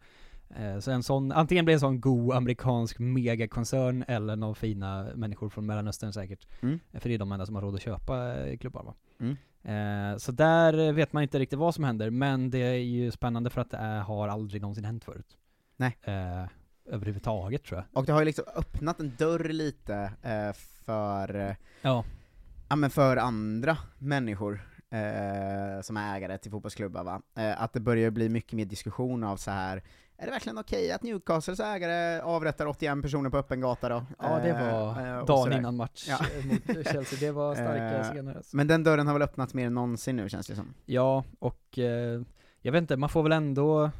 är. 0.55 0.79
Så 0.79 0.91
en 0.91 1.03
sån, 1.03 1.31
antingen 1.31 1.65
blir 1.65 1.73
det 1.73 1.75
en 1.75 1.79
sån 1.79 2.01
god 2.01 2.33
amerikansk 2.35 2.99
megakoncern 2.99 4.03
eller 4.07 4.35
några 4.35 4.53
fina 4.55 5.07
människor 5.15 5.49
från 5.49 5.65
Mellanöstern 5.65 6.13
säkert. 6.13 6.47
Mm. 6.61 6.79
För 6.93 7.09
det 7.09 7.15
är 7.15 7.19
de 7.19 7.31
enda 7.31 7.45
som 7.45 7.55
har 7.55 7.61
råd 7.61 7.75
att 7.75 7.81
köpa 7.81 8.33
klubbar 8.59 8.83
va. 8.83 8.93
Mm. 9.19 9.37
Eh, 9.63 10.17
Så 10.17 10.31
där 10.31 10.91
vet 10.91 11.13
man 11.13 11.23
inte 11.23 11.39
riktigt 11.39 11.59
vad 11.59 11.75
som 11.75 11.83
händer, 11.83 12.09
men 12.09 12.49
det 12.49 12.57
är 12.59 12.73
ju 12.75 13.11
spännande 13.11 13.49
för 13.49 13.61
att 13.61 13.69
det 13.71 13.77
är, 13.77 13.99
har 13.99 14.27
aldrig 14.27 14.61
någonsin 14.61 14.85
hänt 14.85 15.03
förut. 15.03 15.37
Nej. 15.77 15.97
Eh, 16.03 16.45
överhuvudtaget 16.85 17.63
tror 17.63 17.77
jag. 17.79 17.85
Och 17.99 18.05
det 18.05 18.11
har 18.11 18.19
ju 18.19 18.25
liksom 18.25 18.45
öppnat 18.55 18.99
en 18.99 19.15
dörr 19.17 19.49
lite 19.49 20.11
eh, 20.21 20.53
för, 20.85 21.55
Ja. 21.81 22.03
ja, 22.69 22.75
men 22.75 22.89
för 22.89 23.17
andra 23.17 23.77
människor 23.99 24.61
eh, 24.89 25.81
som 25.81 25.97
är 25.97 26.15
ägare 26.17 26.37
till 26.37 26.51
fotbollsklubbar 26.51 27.03
va? 27.03 27.21
Eh, 27.37 27.61
att 27.61 27.73
det 27.73 27.79
börjar 27.79 28.09
bli 28.11 28.29
mycket 28.29 28.53
mer 28.53 28.65
diskussion 28.65 29.23
av 29.23 29.37
så 29.37 29.51
här. 29.51 29.83
Är 30.21 30.25
det 30.25 30.31
verkligen 30.31 30.57
okej 30.57 30.91
att 30.91 31.03
Newcastles 31.03 31.59
ägare 31.59 32.21
avrättar 32.21 32.65
81 32.65 33.01
personer 33.01 33.29
på 33.29 33.37
öppen 33.37 33.61
gata 33.61 33.89
då? 33.89 34.05
Ja 34.19 34.39
det 34.39 34.49
Eh, 34.49 34.73
var 34.73 35.19
eh, 35.19 35.25
dagen 35.25 35.53
innan 35.53 35.75
match 35.75 36.05
Ja. 36.09 36.17
mot 36.45 36.87
Chelsea, 36.87 37.19
det 37.19 37.31
var 37.31 37.55
starka 37.55 37.97
Eh, 37.97 38.11
scener 38.11 38.35
alltså. 38.35 38.57
Men 38.57 38.67
den 38.67 38.83
dörren 38.83 39.07
har 39.07 39.13
väl 39.13 39.21
öppnats 39.21 39.53
mer 39.53 39.67
än 39.67 39.73
någonsin 39.73 40.15
nu 40.15 40.29
känns 40.29 40.47
det 40.47 40.55
som. 40.55 40.73
Ja, 40.85 41.23
och 41.39 41.79
eh, 41.79 42.21
jag 42.61 42.71
vet 42.71 42.81
inte, 42.81 42.97
man 42.97 43.09
får 43.09 43.23
väl 43.23 43.31
ändå 43.31 43.91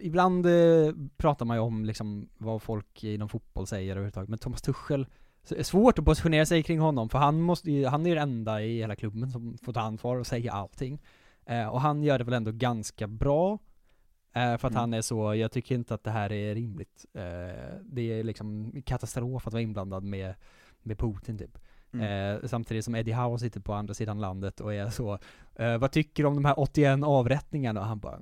Ibland 0.00 0.46
eh, 0.46 0.94
pratar 1.16 1.46
man 1.46 1.56
ju 1.56 1.60
om 1.60 1.84
liksom 1.84 2.28
vad 2.38 2.62
folk 2.62 3.04
inom 3.04 3.28
fotboll 3.28 3.66
säger 3.66 3.90
överhuvudtaget, 3.90 4.28
men 4.28 4.38
Thomas 4.38 4.62
Tuchel 4.62 5.06
är 5.56 5.62
svårt 5.62 5.98
att 5.98 6.04
positionera 6.04 6.46
sig 6.46 6.62
kring 6.62 6.80
honom, 6.80 7.08
för 7.08 7.18
han 7.18 7.40
måste 7.40 7.70
han 7.90 8.06
är 8.06 8.08
ju 8.10 8.14
den 8.14 8.28
enda 8.28 8.62
i 8.62 8.78
hela 8.78 8.96
klubben 8.96 9.30
som 9.30 9.58
får 9.58 9.72
ta 9.72 9.80
ansvar 9.80 10.16
och 10.16 10.26
säga 10.26 10.52
allting. 10.52 11.02
Eh, 11.46 11.66
och 11.66 11.80
han 11.80 12.02
gör 12.02 12.18
det 12.18 12.24
väl 12.24 12.34
ändå 12.34 12.50
ganska 12.52 13.06
bra, 13.06 13.58
för 14.36 14.54
att 14.54 14.72
Mm. 14.72 14.76
han 14.80 14.94
är 14.94 15.02
så, 15.02 15.34
jag 15.34 15.52
tycker 15.52 15.74
inte 15.74 15.94
att 15.94 16.04
det 16.04 16.10
här 16.10 16.32
är 16.32 16.54
rimligt. 16.54 17.06
Eh, 17.14 17.22
det 17.82 18.02
är 18.02 18.24
liksom 18.24 18.72
katastrof 18.86 19.46
att 19.46 19.52
vara 19.52 19.62
inblandad 19.62 20.02
med, 20.04 20.34
med 20.82 20.98
Putin 20.98 21.38
typ. 21.38 21.58
Mm. 21.92 22.34
Eh, 22.36 22.48
samtidigt 22.48 22.84
som 22.84 22.94
Eddie 22.94 23.12
Howe 23.12 23.38
sitter 23.38 23.60
på 23.60 23.74
andra 23.74 23.94
sidan 23.94 24.20
landet 24.20 24.60
och 24.60 24.74
är 24.74 24.90
så, 24.90 25.18
eh, 25.54 25.78
vad 25.78 25.92
tycker 25.92 26.22
du 26.22 26.26
om 26.28 26.34
de 26.34 26.44
här 26.44 26.60
81 26.60 27.04
avrättningarna? 27.04 27.80
Och 27.80 27.86
han 27.86 27.98
bara, 27.98 28.20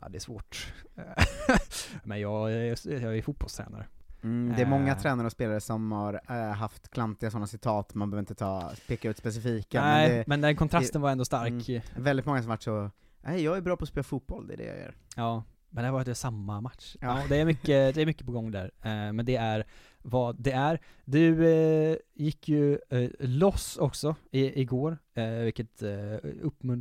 ja 0.00 0.08
det 0.08 0.18
är 0.18 0.20
svårt. 0.20 0.72
Eh, 0.96 1.24
Men 2.04 2.20
jag, 2.20 2.50
jag 2.52 3.18
är 3.18 3.22
fotbollstränare. 3.22 3.86
Mm, 4.22 4.56
det 4.56 4.62
är 4.62 4.66
många 4.66 4.92
Eh. 4.92 4.98
tränare 4.98 5.26
och 5.26 5.32
spelare 5.32 5.60
som 5.60 5.92
har 5.92 6.20
eh, 6.28 6.36
haft 6.52 6.88
klantiga 6.90 7.30
sådana 7.30 7.46
citat, 7.46 7.94
man 7.94 8.10
behöver 8.10 8.22
inte 8.22 8.34
ta, 8.34 8.70
peka 8.88 9.10
ut 9.10 9.16
specifika, 9.18 9.80
Nej, 9.82 10.08
men 10.08 10.18
det 10.18 10.24
men 10.26 10.40
den 10.40 10.56
kontrasten 10.56 11.00
var 11.00 11.10
ändå 11.10 11.24
stark. 11.24 11.68
Mm. 11.68 11.82
väldigt 11.96 12.26
många 12.26 12.42
som 12.42 12.48
varit 12.48 12.62
så, 12.62 12.90
nej 13.20 13.42
jag 13.44 13.56
är 13.56 13.60
bra 13.60 13.76
på 13.76 13.82
att 13.82 13.88
spela 13.88 14.04
fotboll, 14.04 14.46
det 14.46 14.52
är 14.54 14.56
det 14.56 14.64
jag 14.64 14.78
gör. 14.78 14.94
Ja, 15.16 15.44
men 15.70 15.84
det 15.84 15.90
var 15.90 16.04
det 16.04 16.14
samma 16.14 16.60
match. 16.60 16.96
Ja. 17.00 17.20
Ja. 17.20 17.26
det, 17.28 17.36
är 17.36 17.44
mycket, 17.44 17.94
det 17.94 18.02
är 18.02 18.06
mycket 18.06 18.26
på 18.26 18.32
gång 18.32 18.50
där. 18.50 18.70
Eh, 18.82 19.12
men 19.12 19.24
det 19.24 19.36
är 19.36 19.66
vad 20.02 20.42
det 20.42 20.52
är. 20.52 20.80
Du 21.04 21.48
eh, 21.48 21.96
gick 22.14 22.48
ju 22.48 22.78
eh, 22.90 23.10
loss 23.18 23.76
också 23.76 24.16
i, 24.30 24.60
igår, 24.60 24.98
eh, 25.14 25.28
vilket 25.28 25.82
eh, 25.82 25.90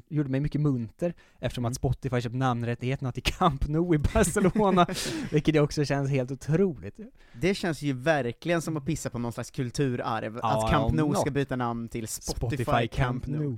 gjorde 0.10 0.30
mig 0.30 0.40
mycket 0.40 0.62
munter 0.62 1.14
eftersom 1.40 1.62
Mm. 1.66 1.72
att 1.72 1.76
Spotify 1.76 2.22
köpt 2.22 2.36
namnrättigheterna 2.36 3.12
till 3.12 3.24
Camp 3.24 3.68
Nou 3.68 3.96
i 3.96 3.98
Barcelona, 3.98 4.88
vilket 5.32 5.62
också 5.62 5.86
känns 5.86 6.10
helt 6.10 6.32
otroligt. 6.32 7.00
Det 7.42 7.54
känns 7.56 7.82
ju 7.82 7.94
verkligen 7.94 8.62
som 8.62 8.78
att 8.78 8.86
pissa 8.86 9.10
på 9.10 9.20
någon 9.20 9.34
slags 9.34 9.52
kulturarv, 9.52 10.40
Ja, 10.42 10.66
att 10.66 10.72
Camp 10.72 10.94
Nou 10.94 11.14
ska 11.16 11.32
byta 11.32 11.56
namn 11.56 11.90
till 11.90 12.08
Spotify, 12.08 12.88
Camp 12.88 13.28
Nou. 13.28 13.58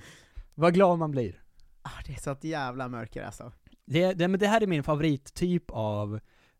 Vad 0.55 0.73
glad 0.73 0.99
man 0.99 1.11
blir. 1.11 1.41
Ah, 1.81 2.01
det 2.05 2.13
är 2.13 2.17
så 2.17 2.31
ett 2.31 2.43
jävla 2.43 2.87
mörker 2.87 3.23
alltså. 3.23 3.51
Det, 3.85 4.13
det, 4.13 4.27
men 4.27 4.39
det 4.39 4.47
här 4.47 4.61
är 4.61 4.67
min 4.67 4.83
favorittyp 4.83 5.63
av 5.71 6.19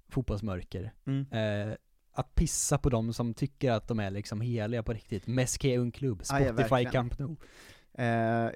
fotbollsmörker. 0.09 0.93
Mm. 1.05 1.26
Eh, 1.32 1.76
att 2.13 2.36
pissa 2.36 2.78
på 2.78 2.89
dem 2.89 3.13
som 3.13 3.34
tycker 3.34 3.72
att 3.72 3.88
de 3.88 3.99
är 3.99 4.11
liksom 4.11 4.41
heliga 4.41 4.84
på 4.84 4.93
riktigt. 4.93 5.28
Meske 5.28 5.78
un 5.78 5.91
klubb, 5.91 6.22
Ja, 6.30 6.39
ja, 6.39 6.45
Spotify 6.45 6.70
verkligen. 6.70 6.91
Camp 6.91 7.20
Nou. 7.20 7.36
Eh, 7.93 8.05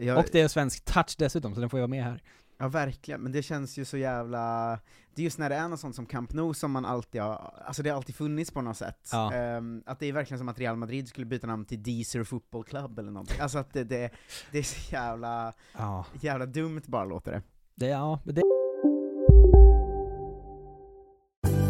jag, 0.07 0.18
Och 0.18 0.26
det 0.32 0.41
är 0.41 0.47
svensk 0.47 0.86
touch 0.86 1.16
dessutom, 1.18 1.55
så 1.55 1.61
den 1.61 1.70
får 1.70 1.80
jag 1.80 1.89
med 1.89 2.03
här. 2.03 2.22
Ja 2.58 2.68
verkligen, 2.68 3.22
men 3.22 3.32
det 3.32 3.43
känns 3.43 3.78
ju 3.78 3.86
så 3.86 3.97
jävla... 3.97 4.80
Det 5.16 5.22
är 5.22 5.24
just 5.24 5.38
när 5.38 5.49
det 5.49 5.56
är 5.56 5.68
något 5.68 5.80
sånt 5.80 5.95
som 5.95 6.06
Camp 6.06 6.34
Nou 6.34 6.54
som 6.54 6.72
man 6.72 6.86
alltid 6.86 7.22
har, 7.22 7.54
alltså 7.66 7.84
det 7.84 7.89
har 7.89 7.97
alltid 7.97 8.16
funnits 8.16 8.51
på 8.51 8.62
något 8.62 8.78
sätt. 8.78 9.10
Ja. 9.12 9.34
Ehm, 9.34 9.84
att 9.86 9.99
det 9.99 10.06
är 10.06 10.14
verkligen 10.14 10.39
som 10.39 10.49
att 10.49 10.60
Real 10.60 10.76
Madrid 10.76 11.08
skulle 11.08 11.26
byta 11.26 11.47
namn 11.47 11.66
till 11.66 11.84
Deezer 11.84 12.24
Football 12.24 12.64
Club 12.64 12.99
eller 12.99 13.12
någonting. 13.12 13.39
Alltså 13.39 13.58
att 13.58 13.74
det, 13.74 13.84
det, 13.84 14.10
det 14.51 14.60
är 14.60 14.64
så 14.64 14.93
jävla, 14.93 15.54
Ja, 15.78 16.06
jävla 16.22 16.45
dumt 16.45 16.82
bara 16.86 17.06
låter 17.06 17.32
det. 17.32 17.41
det, 17.76 17.88
ja, 17.88 18.20
det 18.24 18.41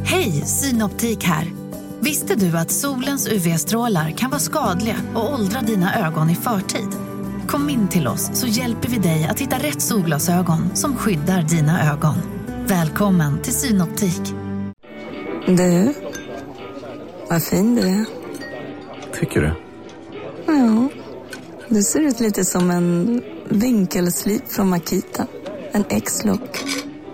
Hej, 0.06 0.32
Synoptik 0.32 1.24
här. 1.24 1.52
Visste 2.02 2.36
du 2.36 2.58
att 2.58 2.72
solens 2.72 3.28
UV-strålar 3.28 4.12
kan 4.12 4.30
vara 4.30 4.40
skadliga 4.40 4.98
och 5.16 5.34
åldra 5.34 5.62
dina 5.62 6.08
ögon 6.08 6.30
i 6.30 6.36
förtid? 6.36 7.13
Kom 7.48 7.70
in 7.70 7.88
till 7.88 8.08
oss 8.08 8.30
så 8.34 8.48
hjälper 8.48 8.90
vi 8.90 8.98
dig 8.98 9.28
att 9.32 9.40
hitta 9.40 9.56
rätt 9.58 9.82
solglasögon 9.82 10.76
som 10.76 10.96
skyddar 10.96 11.42
dina 11.42 11.92
ögon. 11.94 12.16
Välkommen 12.68 13.42
till 13.42 13.54
Synoptik. 13.54 14.22
Du, 15.48 15.94
vad 17.30 17.44
fin 17.44 17.76
du 17.76 17.82
är. 17.82 18.06
Tycker 19.20 19.42
du? 19.42 19.54
Ja, 20.46 20.90
du 21.70 21.84
ser 21.84 22.00
ut 22.00 22.20
lite 22.20 22.46
som 22.46 22.72
en 22.72 23.22
vinkelslip 23.50 24.52
från 24.52 24.70
Makita. 24.70 25.28
En 25.72 25.84
X-look. 25.90 26.64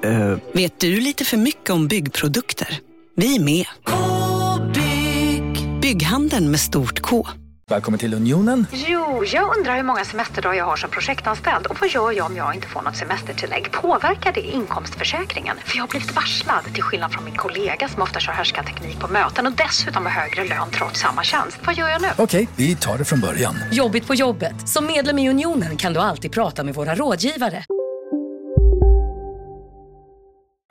Eh, 0.03 0.37
Vet 0.53 0.79
du 0.79 1.01
lite 1.01 1.25
för 1.25 1.37
mycket 1.37 1.69
om 1.69 1.87
byggprodukter? 1.87 2.79
Vi 3.15 3.35
är 3.35 3.39
med. 3.43 3.65
-bygg. 3.85 5.81
Bygghandeln 5.81 6.51
med 6.51 6.59
stort 6.59 7.01
K. 7.01 7.27
välkommen 7.69 7.99
till 7.99 8.13
Unionen. 8.13 8.65
Jo, 8.71 9.23
jag 9.25 9.57
undrar 9.57 9.75
hur 9.75 9.83
många 9.83 10.05
semesterdagar 10.05 10.57
jag 10.57 10.65
har 10.65 10.75
som 10.75 10.89
projektanställd 10.89 11.67
och 11.67 11.77
vad 11.81 11.89
gör 11.89 12.11
jag 12.11 12.25
om 12.25 12.35
jag 12.35 12.55
inte 12.55 12.67
får 12.67 12.81
något 12.81 12.95
semestertillägg? 12.95 13.71
Påverkar 13.71 14.33
det 14.33 14.41
inkomstförsäkringen? 14.41 15.57
För 15.65 15.77
jag 15.77 15.83
har 15.83 15.87
blivit 15.87 16.15
varslad, 16.15 16.63
till 16.73 16.83
skillnad 16.83 17.11
från 17.11 17.25
min 17.25 17.35
kollega 17.35 17.87
som 17.87 18.01
ofta 18.01 18.19
kör 18.19 18.33
härskarteknik 18.33 18.99
på 18.99 19.07
möten 19.07 19.47
och 19.47 19.53
dessutom 19.53 20.05
har 20.05 20.11
högre 20.11 20.47
lön 20.47 20.69
trots 20.71 20.99
samma 20.99 21.23
tjänst. 21.23 21.59
Vad 21.65 21.75
gör 21.75 21.89
jag 21.89 22.01
nu? 22.01 22.07
Okej, 22.17 22.49
vi 22.55 22.75
tar 22.75 22.97
det 22.97 23.05
från 23.05 23.19
början. 23.19 23.55
Jobbigt 23.71 24.07
på 24.07 24.15
jobbet. 24.15 24.69
Som 24.69 24.85
medlem 24.85 25.19
i 25.19 25.29
Unionen 25.29 25.77
kan 25.77 25.93
du 25.93 25.99
alltid 25.99 26.31
prata 26.31 26.63
med 26.63 26.75
våra 26.75 26.95
rådgivare. 26.95 27.63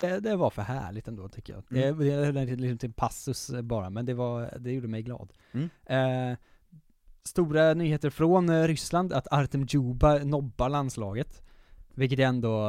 Det, 0.01 0.21
det 0.21 0.37
var 0.37 0.51
för 0.51 0.63
härligt 0.63 1.09
ändå 1.09 1.29
tycker 1.29 1.53
jag. 1.53 1.63
Det, 1.69 1.93
det 1.93 2.13
är 2.13 2.57
liksom 2.57 2.79
till 2.79 2.93
passus 2.93 3.51
bara, 3.63 3.91
men 3.91 4.07
det 4.07 4.15
var, 4.15 4.59
det 4.59 4.73
gjorde 4.73 4.89
mig 4.89 5.03
glad. 5.03 5.33
Mm. 5.53 5.71
Eh, 5.87 6.39
stora 7.29 7.75
nyheter 7.75 8.11
från 8.11 8.49
eh, 8.49 8.63
Ryssland, 8.65 9.13
att 9.13 9.33
Artem 9.33 9.67
Djuba 9.69 10.19
nobbar 10.19 10.69
landslaget. 10.69 11.43
Vilket 11.95 12.19
ändå, 12.19 12.67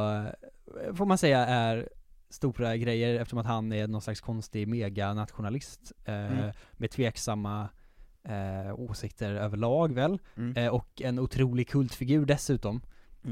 eh, 0.86 0.94
får 0.94 1.06
man 1.06 1.18
säga, 1.18 1.46
är 1.46 1.88
stora 2.28 2.76
grejer 2.76 3.14
eftersom 3.20 3.38
att 3.38 3.46
han 3.46 3.72
är 3.72 3.86
någon 3.88 4.02
slags 4.02 4.20
konstig 4.20 4.68
meganationalist. 4.68 5.92
Eh, 6.04 6.14
Mm. 6.14 6.52
Med 6.72 6.90
tveksamma 6.90 7.68
eh, 8.24 8.80
åsikter 8.80 9.34
överlag 9.34 9.92
väl. 9.94 10.18
Mm. 10.36 10.56
Eh, 10.56 10.74
och 10.74 11.02
en 11.02 11.18
otrolig 11.18 11.68
kultfigur 11.68 12.26
dessutom. 12.26 12.80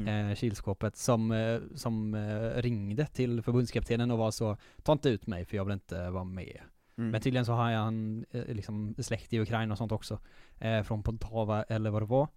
eh, 0.07 0.35
kylskåpet, 0.35 0.97
som, 0.97 1.31
eh, 1.31 1.59
som 1.75 2.15
ringde 2.55 3.05
till 3.05 3.41
förbundskaptenen 3.41 4.11
och 4.11 4.17
var 4.17 4.31
så 4.31 4.57
Ta 4.83 4.91
inte 4.91 5.09
ut 5.09 5.27
mig 5.27 5.45
för 5.45 5.57
jag 5.57 5.65
vill 5.65 5.73
inte 5.73 6.09
vara 6.09 6.23
med. 6.23 6.61
Mm. 6.99 7.11
Men 7.11 7.21
tydligen 7.21 7.45
så 7.45 7.53
har 7.53 7.71
han 7.71 8.25
eh, 8.31 8.45
liksom 8.45 8.95
släkt 8.97 9.33
i 9.33 9.39
Ukraina 9.39 9.73
och 9.73 9.77
sånt 9.77 9.91
också, 9.91 10.19
eh, 10.59 10.83
från 10.83 11.03
Poltava 11.03 11.63
eller 11.63 11.89
vad 11.89 12.01
det 12.01 12.05
var. 12.05 12.27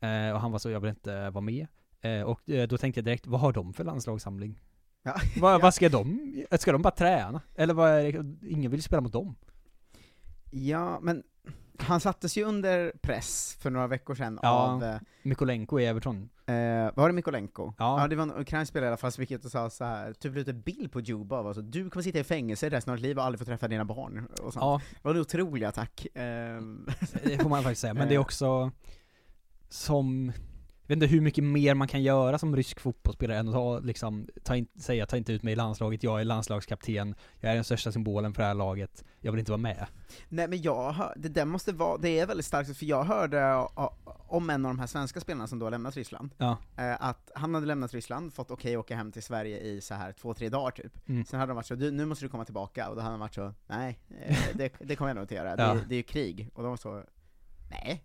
Eh, 0.00 0.34
och 0.34 0.40
han 0.40 0.52
var 0.52 0.58
så, 0.58 0.70
jag 0.70 0.80
vill 0.80 0.90
inte 0.90 1.30
vara 1.30 1.44
med. 1.44 1.66
Eh, 2.00 2.22
och 2.22 2.50
eh, 2.50 2.68
då 2.68 2.78
tänkte 2.78 2.98
jag 2.98 3.04
direkt, 3.04 3.26
vad 3.26 3.40
har 3.40 3.52
de 3.52 3.72
för 3.72 3.84
landslagssamling? 3.84 4.60
Ja. 5.06 5.58
Vad, 5.58 5.74
ska 5.74 5.88
de, 5.88 6.46
ska 6.58 6.72
de 6.72 6.82
bara 6.82 6.94
träna? 6.94 7.40
Eller 7.54 7.74
vad 7.74 7.90
är 7.90 8.12
det, 8.12 8.48
ingen 8.48 8.70
vill 8.70 8.82
spela 8.82 9.00
mot 9.00 9.12
dem? 9.12 9.34
Ja, 10.50 10.98
men 11.00 11.22
han 11.78 12.00
sattes 12.00 12.36
ju 12.36 12.44
under 12.44 12.92
press 13.02 13.56
för 13.60 13.70
några 13.70 13.86
veckor 13.86 14.14
sedan 14.14 14.38
Ja, 14.42 14.48
av, 14.48 14.84
eh, 14.84 14.96
Mykolenko 15.22 15.80
i 15.80 15.86
Everton. 15.86 16.28
Eh, 16.46 16.90
var 16.94 17.08
det 17.08 17.14
Mikolenko? 17.14 17.72
Ja. 17.78 18.08
det 18.08 18.16
var 18.16 18.22
en 18.22 18.40
ukrainsk 18.40 18.70
spelare 18.70 18.86
i 18.86 18.88
alla 18.88 18.96
fall 18.96 19.12
och 19.44 19.50
sa 19.50 19.70
så 19.70 19.84
här, 19.84 20.12
typ 20.12 20.36
ut 20.36 20.48
en 20.48 20.60
bild 20.60 20.92
på 20.92 21.00
Juba 21.00 21.38
och 21.38 21.54
så, 21.54 21.60
du 21.60 21.90
kommer 21.90 22.02
sitta 22.02 22.18
i 22.18 22.24
fängelse 22.24 22.68
resten 22.68 22.90
av 22.90 22.96
ditt 22.96 23.06
liv 23.06 23.18
och 23.18 23.24
aldrig 23.24 23.38
få 23.38 23.44
träffa 23.44 23.68
dina 23.68 23.84
barn 23.84 24.26
och 24.42 24.52
sånt. 24.52 24.62
Ja. 24.62 24.80
Det 24.90 24.98
var 25.08 25.14
en 25.14 25.20
otrolig 25.20 25.66
attack. 25.66 26.06
Ehm, 26.14 26.86
Det 27.24 27.42
får 27.42 27.48
man 27.48 27.62
faktiskt 27.62 27.80
säga, 27.80 27.94
men 27.94 28.08
det 28.08 28.14
är 28.14 28.16
Eh, 28.16 28.20
också 28.20 28.70
som, 29.68 30.32
jag 30.86 30.96
vet 30.96 31.02
inte 31.02 31.06
hur 31.14 31.20
mycket 31.20 31.44
mer 31.44 31.74
man 31.74 31.88
kan 31.88 32.02
göra 32.02 32.38
som 32.38 32.56
rysk 32.56 32.80
fotbollsspelare 32.80 33.38
än 33.38 33.48
att 33.48 33.54
ta, 33.54 33.78
liksom, 33.78 34.28
ta 34.42 34.56
in, 34.56 34.66
säga 34.80 35.06
ta 35.06 35.16
inte 35.16 35.32
ut 35.32 35.42
mig 35.42 35.52
i 35.52 35.56
landslaget, 35.56 36.02
jag 36.02 36.20
är 36.20 36.24
landslagskapten, 36.24 37.14
jag 37.40 37.50
är 37.50 37.54
den 37.54 37.64
största 37.64 37.92
symbolen 37.92 38.34
för 38.34 38.42
det 38.42 38.46
här 38.46 38.54
laget, 38.54 39.04
jag 39.20 39.32
vill 39.32 39.38
inte 39.38 39.50
vara 39.52 39.60
med. 39.60 39.86
Nej 40.28 40.48
men 40.48 40.62
jag 40.62 40.92
hör, 40.92 41.14
det 41.16 41.28
där 41.28 41.44
måste 41.44 41.72
vara, 41.72 41.98
det 41.98 42.18
är 42.18 42.26
väldigt 42.26 42.46
starkt, 42.46 42.76
för 42.78 42.86
jag 42.86 43.04
hörde 43.04 43.66
om 44.28 44.50
en 44.50 44.66
av 44.66 44.70
de 44.74 44.78
här 44.78 44.86
svenska 44.86 45.20
spelarna 45.20 45.46
som 45.46 45.58
då 45.58 45.66
har 45.66 45.70
lämnat 45.70 45.96
Ryssland, 45.96 46.30
Ja. 46.38 46.56
eh, 46.76 47.02
att 47.02 47.30
han 47.34 47.54
hade 47.54 47.66
lämnat 47.66 47.94
Ryssland, 47.94 48.34
fått 48.34 48.50
okej 48.50 48.74
att 48.74 48.80
åka 48.80 48.96
hem 48.96 49.12
till 49.12 49.22
Sverige 49.22 49.58
i 49.60 49.80
så 49.80 49.94
här 49.94 50.12
två, 50.12 50.34
tre 50.34 50.48
dagar 50.48 50.70
typ. 50.70 51.08
Mm. 51.08 51.24
Sen 51.24 51.40
hade 51.40 51.50
de 51.50 51.56
varit 51.56 51.66
så, 51.66 51.74
du, 51.74 51.90
nu 51.90 52.06
måste 52.06 52.24
du 52.24 52.28
komma 52.28 52.44
tillbaka, 52.44 52.88
och 52.88 52.96
då 52.96 53.02
hade 53.02 53.12
han 53.12 53.20
varit 53.20 53.34
så, 53.34 53.52
nej, 53.66 53.98
eh, 54.26 54.36
det, 54.54 54.72
det 54.80 54.96
kommer 54.96 55.08
jag 55.08 55.14
nog 55.14 55.24
inte 55.24 55.34
göra, 55.34 55.48
Ja. 55.58 55.74
det, 55.74 55.84
det 55.88 55.94
är 55.94 55.96
ju 55.96 56.02
krig. 56.02 56.50
Och 56.54 56.62
de 56.62 56.70
var 56.70 56.76
så, 56.76 57.02
nej. 57.70 58.04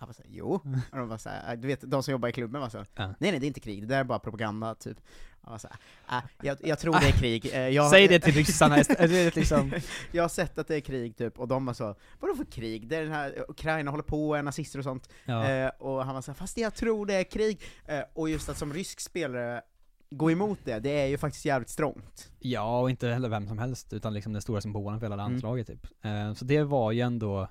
Han 0.00 0.06
var 0.08 0.12
så, 0.14 0.22
jo. 0.26 0.52
Och 0.92 0.98
de 0.98 1.08
var 1.08 1.18
så 1.18 1.28
här, 1.28 1.56
du 1.56 1.68
vet, 1.68 1.80
de 1.90 2.02
som 2.02 2.12
jobbar 2.12 2.28
i 2.28 2.32
klubben 2.32 2.60
var 2.60 2.68
så, 2.68 2.84
nej 2.96 3.14
nej 3.18 3.38
det 3.38 3.46
är 3.46 3.48
inte 3.48 3.60
krig, 3.60 3.80
det 3.82 3.86
där 3.86 4.00
är 4.00 4.04
bara 4.04 4.18
propaganda, 4.18 4.74
typ. 4.74 4.98
Han 5.42 5.52
var 5.52 5.58
så 5.58 5.68
här, 6.06 6.18
äh, 6.18 6.24
jag, 6.46 6.56
jag 6.62 6.78
tror 6.78 6.92
det 7.00 7.06
är 7.08 7.12
krig. 7.12 7.46
Eh, 7.52 7.68
Jag, 7.68 7.90
Säg 7.90 8.08
det 8.08 8.20
till 8.20 8.34
ryssarna 8.34 8.76
är 8.76 9.34
liksom- 9.36 9.72
jag 10.12 10.22
har 10.24 10.28
sett 10.28 10.58
att 10.58 10.68
det 10.68 10.76
är 10.76 10.80
krig 10.80 11.16
typ, 11.16 11.38
och 11.38 11.48
de 11.48 11.66
var 11.66 11.74
så, 11.74 11.94
vadå 12.20 12.34
för 12.34 12.44
krig? 12.44 12.88
Det 12.88 12.96
är 12.96 13.02
den 13.02 13.12
här, 13.12 13.44
Ukraina 13.48 13.90
håller 13.90 14.02
på, 14.04 14.34
är 14.34 14.42
nazister 14.42 14.78
och 14.78 14.84
sånt. 14.84 15.08
Ja. 15.24 15.48
Eh, 15.50 15.68
och 15.78 16.04
han 16.04 16.14
var 16.14 16.22
så 16.22 16.30
här, 16.30 16.36
fast 16.36 16.58
jag 16.58 16.74
tror 16.74 17.06
det 17.06 17.14
är 17.14 17.24
krig. 17.24 17.60
Eh, 17.86 18.00
och 18.14 18.30
just 18.30 18.48
att 18.48 18.58
som 18.58 18.72
rysk 18.74 19.00
spelare 19.00 19.62
gå 20.10 20.30
emot 20.30 20.58
det, 20.64 20.78
det 20.78 20.90
är 21.00 21.06
ju 21.06 21.18
faktiskt 21.18 21.44
jävligt 21.44 21.68
strångt. 21.68 22.30
Ja, 22.38 22.80
och 22.80 22.90
inte 22.90 23.08
heller 23.08 23.28
vem 23.28 23.48
som 23.48 23.58
helst, 23.58 23.92
utan 23.92 24.14
liksom 24.14 24.32
den 24.32 24.42
stora 24.42 24.60
symbolen 24.60 25.00
för 25.00 25.06
hela 25.06 25.14
Mm. 25.14 25.30
landslaget 25.32 25.66
typ. 25.66 25.86
Eh, 26.02 26.34
så 26.34 26.44
det 26.44 26.62
var 26.64 26.92
ju 26.92 27.00
ändå, 27.00 27.48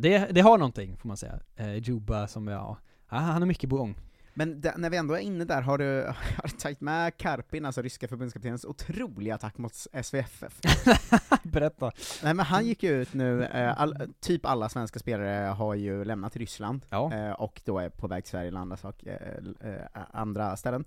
det, 0.00 0.28
det 0.30 0.40
har 0.40 0.58
någonting 0.58 0.96
får 0.96 1.08
man 1.08 1.16
säga. 1.16 1.38
Eh, 1.56 1.74
Juba 1.76 2.28
som, 2.28 2.48
ja, 2.48 2.76
han 3.06 3.24
har 3.24 3.46
mycket 3.46 3.70
på 3.70 3.76
gång. 3.76 3.94
Men 4.36 4.60
d- 4.60 4.72
när 4.76 4.90
vi 4.90 4.96
ändå 4.96 5.14
är 5.14 5.18
inne 5.18 5.44
där, 5.44 5.62
har 5.62 5.78
du, 5.78 6.02
har 6.36 6.42
du 6.48 6.56
tagit 6.56 6.80
med 6.80 7.16
Karpin, 7.16 7.64
alltså 7.64 7.82
ryska 7.82 8.08
förbundskaptenens 8.08 8.64
otroliga 8.64 9.34
attack 9.34 9.58
mot 9.58 9.72
SVFF? 10.02 10.60
Berätta. 11.42 11.92
Nej 12.22 12.34
men 12.34 12.46
han 12.46 12.66
gick 12.66 12.82
ju 12.82 12.90
ut 13.02 13.14
nu, 13.14 13.44
eh, 13.44 13.80
all, 13.80 13.96
typ 14.20 14.46
alla 14.46 14.68
svenska 14.68 14.98
spelare 14.98 15.46
har 15.48 15.74
ju 15.74 16.04
lämnat 16.04 16.36
Ryssland, 16.36 16.86
eh, 17.12 17.30
och 17.30 17.60
då 17.64 17.78
är 17.78 17.88
på 17.88 18.06
väg 18.08 18.24
till 18.24 18.30
Sverige 18.30 18.48
eller 18.48 18.60
andra, 18.60 18.76
sak, 18.76 19.02
eh, 19.02 19.70
eh, 19.70 19.80
andra 20.10 20.56
ställen. 20.56 20.84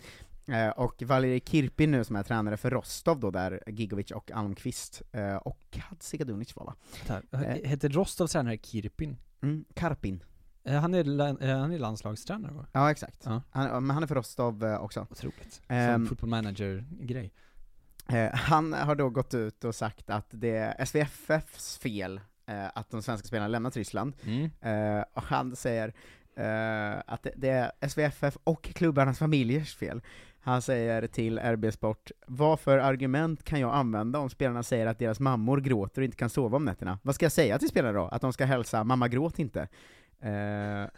Eh, 0.48 0.70
och 0.70 1.04
Valeri 1.04 1.41
Kirpin 1.45 1.91
nu 1.91 2.04
som 2.04 2.16
är 2.16 2.24
tränare 2.24 2.58
för 2.58 2.72
Rostov 2.72 3.20
då, 3.20 3.32
där 3.32 3.64
Gigovic 3.68 4.12
och 4.12 4.32
Almqvist, 4.32 5.02
eh, 5.12 5.36
och 5.36 5.78
Hadzikadunic 5.78 6.56
var 6.56 6.66
va? 6.66 6.76
Eh, 7.32 7.39
Heter 7.70 7.89
Rostovs 7.89 8.32
tränare 8.32 8.58
Kirpin? 8.58 9.18
Mm, 9.41 9.66
Karpin. 9.74 10.24
Han 10.66 10.93
är, 10.93 11.54
han 11.56 11.72
är 11.72 11.80
landslagstränare 11.80 12.54
va? 12.54 12.66
Ja, 12.72 12.91
exakt. 12.91 13.22
Ja. 13.26 13.41
Han, 13.50 13.86
men 13.86 13.93
han 13.93 14.04
är 14.04 14.08
för 14.08 14.16
Rostov 14.16 14.64
också. 14.64 15.08
Otroligt. 15.12 15.62
Som 15.68 16.08
football 16.08 16.30
manager-grej. 16.30 17.34
Han 18.34 18.74
har 18.74 18.95
då 18.95 19.10
gått 19.10 19.34
ut 19.34 19.64
och 19.64 19.76
sagt 19.76 20.10
att 20.10 20.28
det 20.30 20.58
är 20.58 20.86
SVFFs 20.86 21.78
fel 21.78 22.22
att 22.74 22.89
de 22.89 23.04
svenska 23.04 23.28
spelarna 23.28 23.48
lämnat 23.48 23.78
Ryssland. 23.78 24.14
Mm. 24.26 25.04
Och 25.14 25.24
han 25.24 25.56
säger 25.56 25.93
att 27.06 27.24
det, 27.24 27.34
det 27.36 27.50
är 27.50 27.88
SVFF 27.88 28.38
och 28.43 28.64
klubbarnas 28.64 29.20
familjers 29.20 29.76
fel. 29.76 30.02
Han 30.48 30.62
säger 30.62 31.08
till 31.08 31.39
RB 31.39 31.74
Sport, 31.74 32.12
vad 32.28 32.60
för 32.60 32.78
argument 32.78 33.43
kan 33.43 33.60
jag 33.60 33.76
använda 33.76 34.20
om 34.20 34.30
spelarna 34.30 34.64
säger 34.64 34.88
att 34.88 35.00
deras 35.00 35.20
mammor 35.20 35.58
gråter 35.58 36.02
och 36.02 36.06
inte 36.06 36.18
kan 36.18 36.30
sova 36.30 36.58
om 36.58 36.66
nätterna? 36.66 37.00
Vad 37.04 37.16
ska 37.16 37.26
jag 37.26 37.32
säga 37.32 37.60
till 37.60 37.68
spelarna 37.68 38.00
då? 38.00 38.06
Att 38.06 38.22
de 38.22 38.34
ska 38.34 38.45
hälsa 38.45 38.84
'mamma 38.84 39.08
gråt 39.08 39.39
inte'? 39.39 39.68
Eh, 40.20 40.89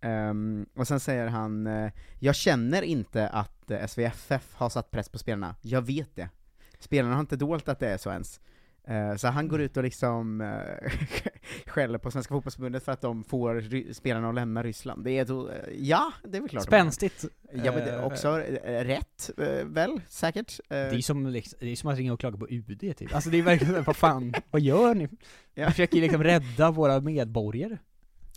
ehm, 0.10 0.66
och 0.74 0.88
sen 0.88 1.00
säger 1.00 1.26
han, 1.26 1.66
eh, 1.66 1.92
jag 2.18 2.34
känner 2.34 2.82
inte 2.82 3.28
att 3.28 3.70
SVFF 3.86 4.54
har 4.54 4.68
satt 4.68 4.90
press 4.90 5.08
på 5.08 5.18
spelarna, 5.18 5.54
jag 5.62 5.82
vet 5.82 6.16
det. 6.16 6.28
Spelarna 6.78 7.14
har 7.14 7.20
inte 7.20 7.36
dolt 7.36 7.68
att 7.68 7.78
det 7.78 7.88
är 7.88 7.98
så 7.98 8.10
ens. 8.10 8.40
Eh, 8.84 9.16
så 9.16 9.28
han 9.28 9.48
går 9.48 9.60
ut 9.60 9.76
och 9.76 9.82
liksom 9.82 10.40
eh, 10.40 10.90
skäller 11.66 11.98
på 11.98 12.10
Svenska 12.10 12.34
Fotbollförbundet 12.34 12.84
för 12.84 12.92
att 12.92 13.00
de 13.00 13.24
får 13.24 13.92
spelarna 13.92 14.28
att 14.28 14.34
lämna 14.34 14.62
Ryssland. 14.62 15.04
Det 15.04 15.18
är 15.18 15.24
då, 15.24 15.48
eh, 15.48 15.56
ja, 15.78 16.12
det 16.24 16.36
är 16.36 16.40
väl 16.40 16.50
klart. 16.50 16.64
Spänstigt. 16.64 17.24
Ja 17.52 17.72
men 17.72 17.84
det 17.84 17.90
är 17.90 18.04
också 18.04 18.36
rätt, 18.64 19.30
väl, 19.64 20.00
säkert. 20.08 20.60
Det 20.68 20.76
är 20.76 21.02
som, 21.02 21.26
liksom, 21.26 21.58
det 21.60 21.72
är 21.72 21.76
som 21.76 21.90
att 21.90 21.98
ringa 21.98 22.12
och 22.12 22.20
klaga 22.20 22.38
på 22.38 22.48
UD 22.48 22.96
typ. 22.96 23.14
Alltså 23.14 23.30
det 23.30 23.38
är 23.38 23.42
verkligen, 23.42 23.84
vad 23.84 23.96
fan, 23.96 24.34
vad 24.50 24.62
gör 24.62 24.94
ni? 24.94 25.08
Ja. 25.54 25.66
Vi 25.66 25.70
försöker 25.70 25.96
liksom 25.96 26.24
rädda 26.24 26.70
våra 26.70 27.00
medborgare. 27.00 27.78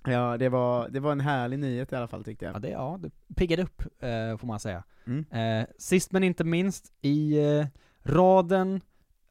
Ja, 0.05 0.37
det 0.37 0.49
var, 0.49 0.89
det 0.89 0.99
var 0.99 1.11
en 1.11 1.19
härlig 1.19 1.59
nyhet 1.59 1.91
i 1.91 1.95
alla 1.95 2.07
fall 2.07 2.23
tyckte 2.23 2.45
jag. 2.45 2.55
Ja, 2.55 2.59
det, 2.59 2.69
ja, 2.69 2.99
det 3.01 3.35
piggade 3.35 3.63
upp, 3.63 3.83
får 4.39 4.45
man 4.45 4.59
säga. 4.59 4.83
Mm. 5.07 5.65
Sist 5.77 6.11
men 6.11 6.23
inte 6.23 6.43
minst, 6.43 6.93
i 7.01 7.37
raden 8.03 8.81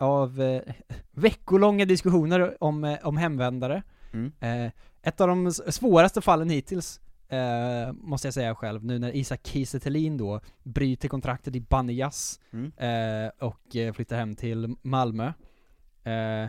av 0.05 0.43
eh, 0.43 0.63
veckolånga 1.11 1.85
diskussioner 1.85 2.63
om, 2.65 2.85
eh, 2.85 2.99
om 3.03 3.17
hemvändare. 3.17 3.83
Mm. 4.13 4.33
Eh, 4.41 4.73
ett 5.03 5.21
av 5.21 5.29
de 5.29 5.53
svåraste 5.53 6.21
fallen 6.21 6.51
hittills, 6.51 7.01
eh, 7.29 7.93
måste 7.93 8.27
jag 8.27 8.35
säga 8.35 8.55
själv, 8.55 8.85
nu 8.85 8.99
när 8.99 9.17
Isak 9.17 9.47
Kiese 9.47 9.79
då 10.19 10.41
bryter 10.63 11.09
kontraktet 11.09 11.57
i 11.57 11.61
Banias 11.61 12.41
Mm. 12.53 12.73
eh, 12.77 13.31
och 13.39 13.77
eh, 13.77 13.93
flyttar 13.93 14.17
hem 14.17 14.37
till 14.37 14.77
Malmö. 14.83 15.33
Eh, 16.05 16.49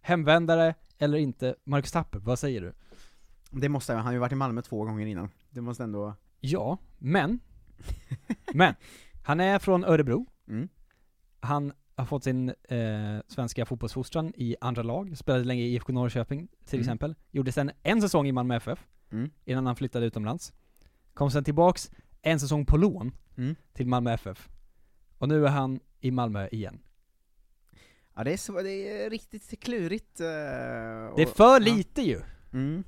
hemvändare 0.00 0.74
eller 0.98 1.18
inte, 1.18 1.54
Marcus 1.64 1.92
Tapper, 1.92 2.18
vad 2.18 2.38
säger 2.38 2.60
du? 2.60 2.72
Det 3.50 3.68
måste 3.68 3.92
jag, 3.92 3.96
han 3.96 4.06
har 4.06 4.12
ju 4.12 4.18
varit 4.18 4.32
i 4.32 4.36
Malmö 4.36 4.62
två 4.62 4.84
gånger 4.84 5.06
innan. 5.06 5.30
Det 5.50 5.60
måste 5.60 5.82
ändå... 5.82 6.14
Ja, 6.40 6.78
men, 6.98 7.40
men, 8.54 8.74
han 9.24 9.40
är 9.40 9.58
från 9.58 9.84
Örebro. 9.84 10.26
Mm. 10.48 10.68
Han 11.40 11.72
har 11.96 12.04
fått 12.06 12.24
sin 12.24 12.48
eh, 12.48 13.18
svenska 13.28 13.66
fotbollsfostran 13.66 14.32
i 14.36 14.56
andra 14.60 14.82
lag, 14.82 15.18
spelade 15.18 15.44
länge 15.44 15.62
i 15.62 15.72
IFK 15.74 15.92
Norrköping 15.92 16.48
till 16.64 16.78
Mm. 16.78 16.82
exempel. 16.82 17.14
Gjorde 17.30 17.52
sen 17.52 17.70
en 17.82 18.02
säsong 18.02 18.26
i 18.26 18.32
Malmö 18.32 18.56
FF, 18.56 18.86
Mm. 19.12 19.30
innan 19.44 19.66
han 19.66 19.76
flyttade 19.76 20.06
utomlands. 20.06 20.52
Kom 21.14 21.30
sen 21.30 21.44
tillbaks 21.44 21.90
en 22.22 22.40
säsong 22.40 22.66
på 22.66 22.76
lån 22.76 23.12
Mm. 23.36 23.54
till 23.72 23.86
Malmö 23.86 24.12
FF. 24.12 24.48
Och 25.18 25.28
nu 25.28 25.44
är 25.46 25.50
han 25.50 25.80
i 26.00 26.10
Malmö 26.10 26.48
igen. 26.52 26.78
Ja 28.16 28.24
det 28.24 28.32
är, 28.32 28.36
så, 28.36 28.62
det 28.62 28.70
är 29.04 29.10
riktigt 29.10 29.60
klurigt. 29.62 30.20
eh, 30.20 30.26
Det 30.26 31.22
är 31.22 31.26
och- 31.30 31.36
för 31.36 31.52
ja. 31.52 31.58
lite 31.58 32.02
ju! 32.02 32.20
Mm. 32.52 32.84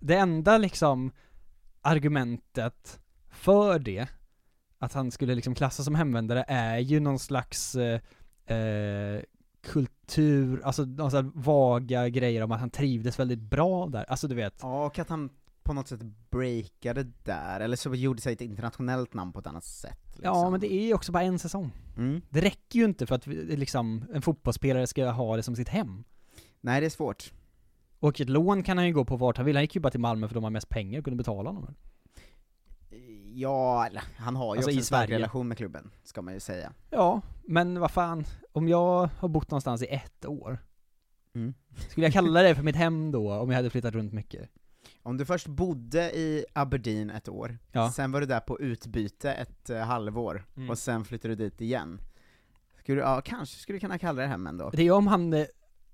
Det 0.00 0.14
enda 0.16 0.58
liksom 0.58 1.12
argumentet 1.94 3.00
för 3.30 3.78
det, 3.78 4.06
att 4.78 4.92
han 4.92 5.10
skulle 5.10 5.34
liksom 5.34 5.54
klassas 5.54 5.84
som 5.84 5.94
hemvändare, 5.94 6.44
är 6.48 6.78
ju 6.78 7.00
någon 7.00 7.18
slags 7.18 7.74
eh, 7.74 8.00
eh, 8.46 9.22
kultur, 9.62 10.60
alltså 10.64 10.84
här 10.84 11.30
vaga 11.34 12.08
grejer 12.08 12.42
om 12.42 12.52
att 12.52 12.60
han 12.60 12.70
trivdes 12.70 13.18
väldigt 13.18 13.40
bra 13.40 13.86
där, 13.86 14.04
alltså 14.04 14.28
du 14.28 14.34
vet. 14.34 14.58
Ja, 14.62 14.86
och 14.86 14.98
att 14.98 15.08
han 15.08 15.30
på 15.62 15.72
något 15.72 15.88
sätt 15.88 16.02
breakade 16.30 17.02
där, 17.02 17.60
eller 17.60 17.76
så 17.76 17.94
gjorde 17.94 18.22
sig 18.22 18.32
ett 18.32 18.40
internationellt 18.40 19.14
namn 19.14 19.32
på 19.32 19.40
ett 19.40 19.46
annat 19.46 19.64
sätt. 19.64 20.00
Liksom. 20.06 20.24
Ja, 20.24 20.50
men 20.50 20.60
det 20.60 20.72
är 20.72 20.86
ju 20.86 20.94
också 20.94 21.12
bara 21.12 21.22
en 21.22 21.38
säsong. 21.38 21.72
Mm. 21.96 22.20
Det 22.30 22.40
räcker 22.40 22.78
ju 22.78 22.84
inte 22.84 23.06
för 23.06 23.14
att 23.14 23.26
liksom, 23.26 24.04
en 24.12 24.22
fotbollsspelare 24.22 24.86
ska 24.86 25.10
ha 25.10 25.36
det 25.36 25.42
som 25.42 25.56
sitt 25.56 25.68
hem. 25.68 26.04
Nej, 26.60 26.80
det 26.80 26.86
är 26.86 26.90
svårt. 26.90 27.32
Och 28.00 28.20
ett 28.20 28.28
lån 28.28 28.62
kan 28.62 28.78
han 28.78 28.86
ju 28.86 28.92
gå 28.92 29.04
på 29.04 29.16
vart 29.16 29.36
han 29.36 29.46
vill, 29.46 29.56
han 29.56 29.62
gick 29.64 29.74
ju 29.74 29.80
bara 29.80 29.90
till 29.90 30.00
Malmö 30.00 30.28
för 30.28 30.34
de 30.34 30.44
har 30.44 30.50
mest 30.50 30.68
pengar 30.68 30.98
och 30.98 31.04
kunde 31.04 31.16
betala 31.16 31.50
honom. 31.50 31.74
Ja, 33.34 33.88
han 34.16 34.36
har 34.36 34.54
ju 34.54 34.58
Alltså, 34.58 34.70
också 34.70 34.78
en 34.78 34.84
stark 34.84 35.10
relation 35.10 35.48
med 35.48 35.56
klubben, 35.56 35.90
ska 36.04 36.22
man 36.22 36.34
ju 36.34 36.40
säga. 36.40 36.72
Ja, 36.90 37.22
men 37.46 37.80
vad 37.80 37.90
fan, 37.90 38.24
om 38.52 38.68
jag 38.68 39.08
har 39.18 39.28
bott 39.28 39.50
någonstans 39.50 39.82
i 39.82 39.86
ett 39.86 40.26
år, 40.26 40.58
Mm. 41.34 41.54
skulle 41.88 42.06
jag 42.06 42.12
kalla 42.12 42.42
det 42.42 42.54
för 42.54 42.62
mitt 42.62 42.76
hem 42.76 43.10
då, 43.12 43.32
om 43.32 43.50
jag 43.50 43.56
hade 43.56 43.70
flyttat 43.70 43.94
runt 43.94 44.12
mycket? 44.12 44.50
Om 45.02 45.16
du 45.16 45.24
först 45.24 45.46
bodde 45.46 46.10
i 46.18 46.44
Aberdeen 46.52 47.10
ett 47.10 47.28
år, 47.28 47.58
Ja. 47.72 47.92
sen 47.92 48.12
var 48.12 48.20
du 48.20 48.26
där 48.26 48.40
på 48.40 48.60
utbyte 48.60 49.32
ett 49.32 49.70
eh, 49.70 49.78
halvår, 49.80 50.44
Mm. 50.56 50.70
och 50.70 50.78
sen 50.78 51.04
flyttade 51.04 51.34
du 51.34 51.44
dit 51.44 51.60
igen. 51.60 52.00
Skulle, 52.78 53.00
ja, 53.00 53.20
kanske 53.24 53.56
skulle 53.60 53.76
du 53.76 53.80
kunna 53.80 53.98
kalla 53.98 54.22
det 54.22 54.28
hem 54.28 54.46
ändå. 54.46 54.70
Det 54.70 54.82
är 54.82 54.90
om 54.92 55.06
han 55.06 55.32
eh, 55.32 55.44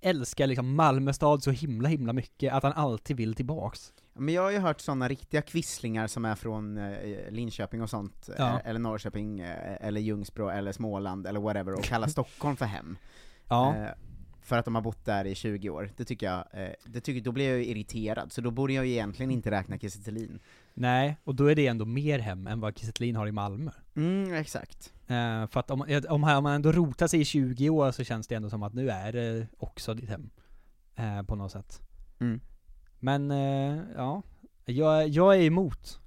älskar 0.01 0.46
liksom 0.46 0.74
Malmö 0.74 1.12
stad 1.12 1.42
så 1.42 1.51
himla 1.51 1.88
himla 1.88 2.12
mycket, 2.12 2.53
att 2.53 2.62
han 2.62 2.72
alltid 2.72 3.16
vill 3.16 3.34
tillbaks. 3.34 3.92
Men 4.14 4.34
jag 4.34 4.42
har 4.42 4.50
ju 4.50 4.58
hört 4.58 4.80
sådana 4.80 5.08
riktiga 5.08 5.42
kvisslingar 5.42 6.06
som 6.06 6.24
är 6.24 6.34
från 6.34 6.78
eh, 6.78 7.30
Linköping 7.30 7.82
och 7.82 7.90
sånt, 7.90 8.30
Ja. 8.38 8.48
eh, 8.48 8.68
eller 8.68 8.80
Norrköping, 8.80 9.40
eh, 9.40 9.76
eller 9.86 10.00
Ljungsbro, 10.00 10.48
eller 10.48 10.72
Småland, 10.72 11.26
eller 11.26 11.40
whatever, 11.40 11.74
och 11.74 11.82
kalla 11.84 12.08
Stockholm 12.18 12.56
för 12.56 12.66
hem. 12.66 12.96
Ja. 13.48 13.76
Eh, 13.76 13.88
för 14.42 14.58
att 14.58 14.64
de 14.64 14.74
har 14.74 14.82
bott 14.82 15.04
där 15.04 15.24
i 15.24 15.34
20 15.34 15.70
år. 15.70 15.90
Det 15.96 16.04
tycker 16.04 16.26
jag, 16.26 16.44
eh, 16.52 16.70
det 16.86 17.00
tycker, 17.00 17.20
då 17.20 17.32
blir 17.32 17.48
jag 17.48 17.58
ju 17.58 17.64
irriterad, 17.66 18.32
så 18.32 18.40
då 18.40 18.50
borde 18.50 18.72
jag 18.72 18.86
ju 18.86 18.92
egentligen 18.92 19.30
inte 19.30 19.50
räkna 19.50 19.78
Kiese. 19.78 20.28
Nej, 20.74 21.16
och 21.24 21.34
då 21.34 21.46
är 21.50 21.54
det 21.54 21.66
ändå 21.66 21.84
mer 21.84 22.18
hem 22.18 22.46
än 22.46 22.61
vad 22.61 22.78
Kiese 22.78 23.16
har 23.16 23.26
i 23.26 23.32
Malmö. 23.32 23.70
Mm, 23.96 24.34
exakt. 24.34 24.92
Eh, 25.06 25.46
för 25.46 25.61
att 25.61 25.70
om, 25.70 26.00
om 26.08 26.20
man 26.20 26.46
ändå 26.46 26.72
rotar 26.72 27.06
sig 27.06 27.20
i 27.20 27.24
20 27.24 27.70
år 27.70 27.92
så 27.92 28.04
känns 28.04 28.26
det 28.26 28.34
ändå 28.34 28.50
som 28.50 28.62
att 28.62 28.74
nu 28.74 28.90
är 28.90 29.12
det 29.12 29.46
också 29.58 29.94
ditt 29.94 30.08
hem. 30.08 30.30
Eh, 30.96 31.22
på 31.22 31.34
något 31.36 31.52
sätt. 31.52 31.80
Mm. 32.20 32.40
Men, 33.01 33.30
eh, 33.30 33.78
ja. 33.96 34.22
Jag, 34.64 35.09
jag 35.09 35.36
är 35.36 35.40
emot. 35.42 36.01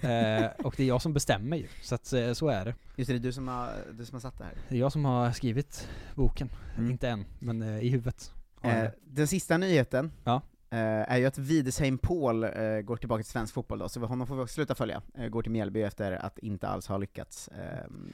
Eh, 0.00 0.46
och 0.64 0.74
det 0.76 0.82
är 0.82 0.86
jag 0.86 1.02
som 1.02 1.12
bestämmer 1.12 1.56
ju, 1.56 1.66
så 1.82 1.94
att 1.94 2.12
eh, 2.12 2.32
så 2.32 2.48
är 2.48 2.64
det. 2.64 2.74
Just 2.96 3.08
det, 3.08 3.14
det 3.14 3.18
är 3.18 3.22
du 3.22 3.32
som 3.32 3.48
har, 3.48 3.70
du 3.92 4.04
som 4.04 4.14
har 4.14 4.20
satt 4.20 4.38
det 4.38 4.44
här. 4.44 4.54
Det 4.68 4.74
är 4.74 4.78
jag 4.78 4.92
som 4.92 5.04
har 5.04 5.32
skrivit 5.32 5.88
boken. 6.14 6.50
Mm. 6.76 6.90
Inte 6.90 7.08
än, 7.08 7.24
men 7.38 7.62
eh, 7.62 7.78
i 7.78 7.88
huvudet. 7.88 8.32
Eh, 8.62 8.84
den 9.04 9.26
sista 9.28 9.58
nyheten 9.58 10.12
Ja. 10.24 10.42
Eh, 10.70 11.12
är 11.12 11.16
ju 11.18 11.26
att 11.26 11.38
Widesheim 11.38 11.98
Paul 11.98 12.44
eh, 12.44 12.50
går 12.84 12.96
tillbaka 12.96 13.22
till 13.22 13.32
svensk 13.32 13.54
fotboll 13.54 13.78
då, 13.78 13.88
så 13.88 14.00
honom 14.00 14.26
får 14.26 14.36
vi 14.36 14.42
också 14.42 14.54
sluta 14.54 14.74
följa. 14.74 15.02
Eh, 15.14 15.28
går 15.28 15.42
till 15.42 15.52
Mjällby 15.52 15.82
efter 15.82 16.12
att 16.12 16.38
inte 16.38 16.68
alls 16.68 16.86
ha 16.86 16.98
lyckats 16.98 17.48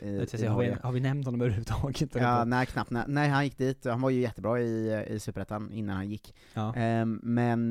i, 0.03 0.07
i 0.43 0.47
har, 0.47 0.61
vi, 0.61 0.77
har 0.83 0.93
vi 0.93 1.01
nämnt 1.01 1.27
honom 1.27 1.41
överhuvudtaget? 1.41 2.15
Ja, 2.15 2.45
nej 2.45 2.67
knappt. 2.67 2.91
Nej, 2.91 3.05
nej, 3.09 3.29
han 3.29 3.45
gick 3.45 3.59
dit, 3.59 3.85
han 3.85 4.01
var 4.01 4.11
ju 4.11 4.21
jättebra 4.21 4.61
i, 4.61 5.05
i 5.09 5.21
Superettan 5.21 5.73
innan 5.73 5.97
han 5.97 6.11
gick. 6.11 6.35
Ja. 6.55 6.75
Ehm, 6.75 7.21
men 7.23 7.71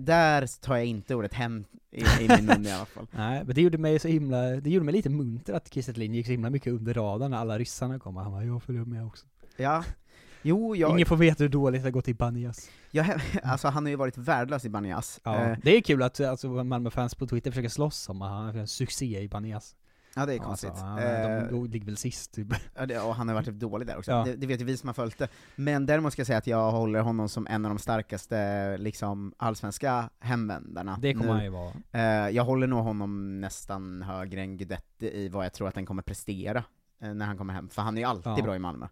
där 0.00 0.60
tar 0.62 0.76
jag 0.76 0.84
inte 0.84 1.14
ordet 1.14 1.34
hem 1.34 1.64
i, 1.90 2.00
i 2.00 2.28
min 2.28 2.46
mun 2.46 2.66
i 2.66 2.72
alla 2.72 2.86
fall. 2.86 3.06
Nej, 3.16 3.42
men 3.44 3.54
det 3.54 3.62
gjorde 3.62 3.78
mig 3.78 3.98
så 3.98 4.08
himla, 4.08 4.42
det 4.42 4.70
gjorde 4.70 4.84
mig 4.84 4.94
lite 4.94 5.10
munter 5.10 5.54
att 5.54 5.74
Kiese 5.74 5.92
gick 5.92 6.26
så 6.26 6.32
himla 6.32 6.50
mycket 6.50 6.72
under 6.72 6.94
radarn 6.94 7.30
när 7.30 7.38
alla 7.38 7.58
ryssarna 7.58 7.98
kom, 7.98 8.16
han 8.16 8.32
bara 8.32 8.44
'Jag 8.44 8.62
följer 8.62 8.84
med 8.84 9.06
också' 9.06 9.26
Ja, 9.56 9.84
jo, 10.42 10.76
jag, 10.76 10.90
Ingen 10.90 11.06
får 11.06 11.16
veta 11.16 11.44
hur 11.44 11.48
dåligt 11.48 11.82
det 11.82 11.86
har 11.86 11.90
gått 11.90 12.08
i 12.08 12.14
Banias 12.14 12.70
jag, 12.90 13.06
alltså 13.42 13.68
han 13.68 13.84
har 13.84 13.90
ju 13.90 13.96
varit 13.96 14.18
värdelös 14.18 14.64
i 14.64 14.68
Banias. 14.68 15.20
Ja, 15.24 15.36
Eh, 15.44 15.58
det 15.62 15.76
är 15.76 15.80
kul 15.80 16.02
att 16.02 16.20
alltså, 16.20 16.48
Malmö-fans 16.64 17.14
på 17.14 17.26
Twitter 17.26 17.50
försöker 17.50 17.68
slåss 17.68 18.08
om 18.08 18.22
att 18.22 18.30
han 18.30 18.48
är 18.48 18.56
en 18.58 18.68
succé 18.68 19.20
i 19.20 19.28
Banias 19.28 19.76
ja, 20.16 20.26
det 20.26 20.34
är 20.34 20.40
Alltså, 20.40 20.66
konstigt. 20.66 20.82
han- 20.84 20.98
Eh, 20.98 21.48
de, 21.48 21.48
de 21.50 21.66
ligger 21.70 21.86
väl 21.86 21.96
sist 21.96 22.32
typ 22.34 22.48
Ja, 22.76 22.86
det, 22.86 23.00
och 23.00 23.14
han 23.14 23.28
har 23.28 23.34
varit 23.34 23.46
dålig 23.48 23.86
där 23.88 23.98
också, 23.98 24.10
Ja. 24.10 24.24
det, 24.24 24.36
det 24.36 24.46
vet 24.46 24.60
ju 24.60 24.64
vi 24.64 24.76
som 24.76 24.86
har 24.88 24.94
följt 24.94 25.18
det. 25.18 25.28
Men 25.56 25.86
däremot 25.86 26.12
ska 26.12 26.20
jag 26.20 26.26
säga 26.26 26.38
att 26.38 26.46
jag 26.46 26.70
håller 26.70 27.00
honom 27.00 27.28
som 27.28 27.46
en 27.46 27.64
av 27.64 27.70
de 27.70 27.78
starkaste 27.78 28.76
liksom, 28.78 29.34
allsvenska 29.36 30.10
hemvändarna. 30.20 30.98
Det 31.00 31.14
kommer 31.14 31.26
nu. 31.26 31.32
han 31.34 31.44
ju 31.44 31.50
vara 31.50 31.72
Eh, 31.92 32.28
jag 32.30 32.44
håller 32.44 32.66
nog 32.66 32.84
honom 32.84 33.40
nästan 33.40 34.02
högre 34.02 34.40
än 34.40 34.56
Guidetti 34.56 35.06
i 35.06 35.28
vad 35.28 35.44
jag 35.44 35.52
tror 35.52 35.68
att 35.68 35.74
den 35.74 35.86
kommer 35.86 36.02
prestera 36.02 36.64
eh, 37.02 37.14
när 37.14 37.26
han 37.26 37.36
kommer 37.38 37.54
hem, 37.54 37.68
för 37.68 37.82
han 37.82 37.96
är 37.96 38.00
ju 38.02 38.06
alltid 38.08 38.32
Ja. 38.36 38.42
bra 38.42 38.56
i 38.56 38.58
Malmö. 38.58 38.86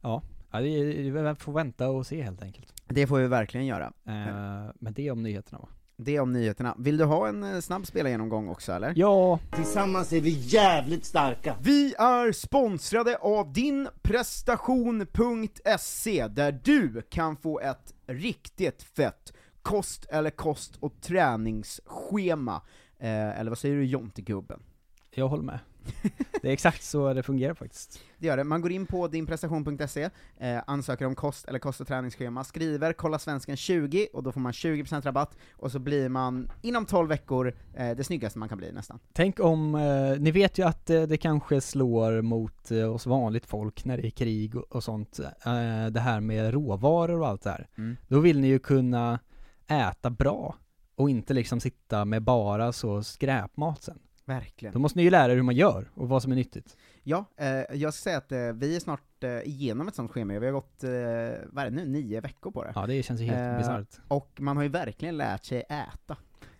Ja, 0.00 0.22
ja 0.50 0.60
det, 0.60 0.68
är- 0.68 1.10
vi 1.30 1.34
får 1.34 1.52
vänta 1.52 1.88
och 1.88 2.06
se 2.06 2.22
helt 2.22 2.42
enkelt 2.42 2.72
Det 2.86 3.06
får 3.06 3.18
vi 3.18 3.26
verkligen 3.26 3.66
göra. 3.66 3.92
eh, 4.06 4.70
Men 4.78 4.92
det 4.92 5.10
om 5.10 5.22
nyheterna 5.22 5.58
va? 5.58 5.68
Det 6.00 6.20
om 6.20 6.32
nyheterna. 6.32 6.74
Vill 6.78 6.96
du 6.96 7.04
ha 7.04 7.28
en 7.28 7.54
eh, 7.54 7.60
snabb 7.60 7.86
spelargenomgång 7.86 8.48
också 8.48 8.72
eller? 8.72 8.92
Ja! 8.96 9.38
Tillsammans 9.56 10.12
är 10.12 10.20
vi 10.20 10.30
jävligt 10.30 11.04
starka. 11.04 11.56
Vi 11.62 11.94
är 11.98 12.32
sponsrade 12.32 13.16
av 13.16 13.52
dinprestation.se 13.52 16.28
där 16.28 16.60
du 16.64 17.02
kan 17.10 17.36
få 17.36 17.60
ett 17.60 17.94
riktigt 18.06 18.82
fett 18.82 19.32
kost 19.62 20.04
eller 20.10 20.30
kost 20.30 20.76
och 20.76 21.00
träningsschema. 21.00 22.62
Eh, 22.98 23.40
eller 23.40 23.50
vad 23.50 23.58
säger 23.58 23.76
du 23.76 23.84
Jonte-gubben? 23.84 24.62
Jag 25.10 25.28
håller 25.28 25.44
med 25.44 25.58
Det 26.42 26.48
är 26.48 26.52
exakt 26.52 26.82
så 26.82 27.12
det 27.14 27.22
fungerar 27.22 27.54
faktiskt 27.54 28.00
Det 28.18 28.26
gör 28.26 28.36
det. 28.36 28.44
Man 28.44 28.60
går 28.60 28.72
in 28.72 28.86
på 28.86 29.08
dinprestation.se, 29.08 30.10
eh, 30.38 30.58
ansöker 30.66 31.06
om 31.06 31.14
kost 31.14 31.48
eller 31.48 31.58
kost 31.58 31.80
och 31.80 31.86
träningsschema, 31.86 32.44
skriver 32.44 32.92
'kolla 32.92 33.18
svensken 33.18 33.56
20' 33.56 34.06
och 34.12 34.22
då 34.22 34.32
får 34.32 34.40
man 34.40 34.52
20% 34.52 35.04
rabatt, 35.04 35.36
och 35.52 35.72
så 35.72 35.78
blir 35.78 36.08
man 36.08 36.50
inom 36.62 36.86
12 36.86 37.08
veckor 37.08 37.54
eh, 37.74 37.96
det 37.96 38.04
snyggaste 38.04 38.38
man 38.38 38.48
kan 38.48 38.58
bli 38.58 38.72
nästan. 38.72 38.98
Tänk 39.12 39.40
om, 39.40 39.74
eh, 39.74 40.20
ni 40.20 40.30
vet 40.30 40.58
ju 40.58 40.66
att 40.66 40.90
eh, 40.90 41.02
det 41.02 41.16
kanske 41.16 41.60
slår 41.60 42.22
mot 42.22 42.70
eh, 42.70 42.94
oss 42.94 43.06
vanligt 43.06 43.46
folk 43.46 43.84
när 43.84 43.96
det 43.96 44.06
är 44.06 44.10
krig 44.10 44.56
och, 44.56 44.72
och 44.72 44.84
sånt, 44.84 45.18
eh, 45.18 45.86
det 45.90 46.00
här 46.00 46.20
med 46.20 46.54
råvaror 46.54 47.20
och 47.20 47.28
allt 47.28 47.42
det 47.42 47.50
här. 47.50 47.68
Mm. 47.78 47.96
Då 48.08 48.20
vill 48.20 48.40
ni 48.40 48.48
ju 48.48 48.58
kunna 48.58 49.18
äta 49.66 50.10
bra, 50.10 50.56
och 50.96 51.10
inte 51.10 51.34
liksom 51.34 51.60
sitta 51.60 52.04
med 52.04 52.22
bara 52.22 52.72
så 52.72 53.02
skräpmat 53.02 53.82
sen. 53.82 53.98
Verkligen. 54.28 54.72
Då 54.72 54.78
måste 54.78 54.98
ni 54.98 55.02
ju 55.02 55.10
lära 55.10 55.32
er 55.32 55.36
hur 55.36 55.42
man 55.42 55.54
gör, 55.54 55.90
och 55.94 56.08
vad 56.08 56.22
som 56.22 56.32
är 56.32 56.36
nyttigt. 56.36 56.76
Ja, 57.02 57.24
eh, 57.36 57.46
jag 57.76 57.94
ska 57.94 58.02
säga 58.02 58.18
att 58.18 58.32
eh, 58.32 58.38
vi 58.52 58.76
är 58.76 58.80
snart 58.80 59.24
eh, 59.24 59.30
igenom 59.48 59.88
ett 59.88 59.94
sånt 59.94 60.10
schema, 60.10 60.38
vi 60.38 60.46
har 60.46 60.52
gått, 60.52 60.84
eh, 60.84 60.90
vad 61.52 61.64
är 61.64 61.70
det 61.70 61.70
nu, 61.70 61.86
nio 61.86 62.20
veckor 62.20 62.50
på 62.50 62.64
det. 62.64 62.72
Ja, 62.74 62.86
det 62.86 63.02
känns 63.02 63.20
ju 63.20 63.24
helt 63.24 63.38
Eh, 63.52 63.58
bisarrt. 63.58 64.00
Och 64.08 64.40
man 64.40 64.56
har 64.56 64.62
ju 64.64 64.68
verkligen 64.68 65.16
lärt 65.16 65.44
sig 65.44 65.60
äta. 65.68 66.16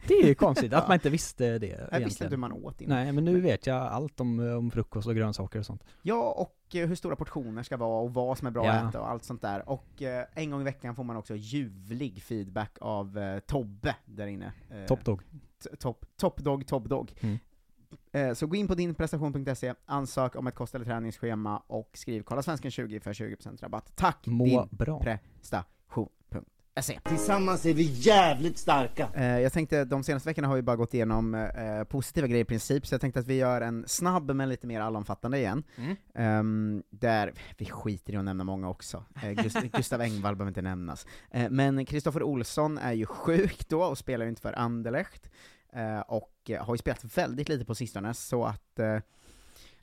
Det 0.08 0.14
är 0.14 0.26
ju 0.26 0.34
konstigt 0.34 0.72
att 0.72 0.88
man 0.88 0.94
inte 0.94 1.10
visste 1.10 1.58
det 1.58 1.66
Jag 1.66 1.76
egentligen. 1.76 2.04
visste 2.04 2.24
inte 2.24 2.32
hur 2.34 2.40
man 2.40 2.52
åt 2.52 2.80
innan. 2.80 2.96
Nej, 3.04 3.12
men 3.12 3.24
nu 3.24 3.40
vet 3.40 3.66
jag 3.66 3.76
allt 3.76 4.20
om, 4.20 4.40
eh, 4.40 4.56
om 4.56 4.70
frukost 4.70 5.08
och 5.08 5.14
grönsaker 5.14 5.58
och 5.58 5.66
sånt. 5.66 5.84
Ja, 6.02 6.30
och 6.32 6.76
eh, 6.76 6.88
hur 6.88 6.94
stora 6.94 7.16
portioner 7.16 7.62
ska 7.62 7.76
vara, 7.76 8.00
och 8.02 8.14
vad 8.14 8.38
som 8.38 8.46
är 8.46 8.50
bra 8.50 8.64
Ja. 8.66 8.72
att 8.72 8.88
äta 8.88 9.00
och 9.00 9.10
allt 9.10 9.24
sånt 9.24 9.42
där. 9.42 9.68
Och 9.68 10.02
eh, 10.02 10.24
en 10.34 10.50
gång 10.50 10.60
i 10.60 10.64
veckan 10.64 10.94
får 10.94 11.04
man 11.04 11.16
också 11.16 11.34
ljuvlig 11.36 12.22
feedback 12.22 12.76
av 12.80 13.18
eh, 13.18 13.38
Tobbe 13.38 13.96
där 14.04 14.26
inne. 14.26 14.52
Eh, 14.70 14.84
Top 14.86 15.04
dog. 15.04 15.22
t- 15.62 15.76
Top, 15.78 16.04
top 16.16 16.40
dog, 16.40 16.66
top 16.66 16.84
dog. 16.84 17.12
Mm. 17.20 17.38
Eh, 18.12 18.34
så 18.34 18.46
gå 18.46 18.56
in 18.56 18.68
på 18.68 18.74
dinprestation.se, 18.74 19.74
ansök 19.86 20.36
om 20.36 20.46
ett 20.46 20.54
kost 20.54 20.74
eller 20.74 20.84
träningsschema 20.84 21.62
och 21.66 21.90
skriv 21.92 22.22
'Kolla 22.22 22.42
svensken 22.42 22.70
20' 22.70 23.00
för 23.00 23.12
20% 23.12 23.62
rabatt. 23.62 23.92
Tack! 23.96 24.26
Må 24.26 24.68
bra. 24.70 24.98
Dinprestation.se 24.98 27.00
Tillsammans 27.04 27.66
är 27.66 27.74
vi 27.74 27.82
jävligt 27.82 28.58
starka. 28.58 29.08
Eh, 29.14 29.40
jag 29.40 29.52
tänkte, 29.52 29.84
de 29.84 30.04
senaste 30.04 30.28
veckorna 30.28 30.48
har 30.48 30.56
vi 30.56 30.62
bara 30.62 30.76
gått 30.76 30.94
igenom 30.94 31.34
eh, 31.34 31.84
positiva 31.84 32.26
grejer 32.26 32.42
i 32.42 32.44
princip, 32.44 32.86
så 32.86 32.94
jag 32.94 33.00
tänkte 33.00 33.20
att 33.20 33.26
vi 33.26 33.34
gör 33.34 33.60
en 33.60 33.84
snabb 33.86 34.30
men 34.30 34.48
lite 34.48 34.66
mer 34.66 34.80
allomfattande 34.80 35.38
igen. 35.38 35.62
Mm. 35.76 35.96
Ehm, 36.14 36.82
där, 36.90 37.32
vi 37.56 37.66
skiter 37.66 38.12
i 38.12 38.16
att 38.16 38.24
nämna 38.24 38.44
många 38.44 38.68
också. 38.68 39.04
Gust 39.42 39.62
Gustav 39.72 40.00
Engvall 40.00 40.36
behöver 40.36 40.50
inte 40.50 40.62
nämnas. 40.62 41.06
Men 41.50 41.86
Kristoffer 41.86 42.22
Olsson 42.22 42.78
är 42.78 42.92
ju 42.92 43.06
sjuk 43.06 43.68
då, 43.68 43.82
och 43.82 43.98
spelar 43.98 44.24
ju 44.24 44.28
inte 44.28 44.42
för 44.42 44.52
Anderlecht, 44.52 45.30
och 46.06 46.50
eh, 46.50 46.64
har 46.64 46.74
ju 46.74 46.78
spelat 46.78 47.18
väldigt 47.18 47.48
lite 47.48 47.64
på 47.64 47.74
sistone, 47.74 48.14
så 48.14 48.44
att 48.44 48.78
eh, 48.78 48.86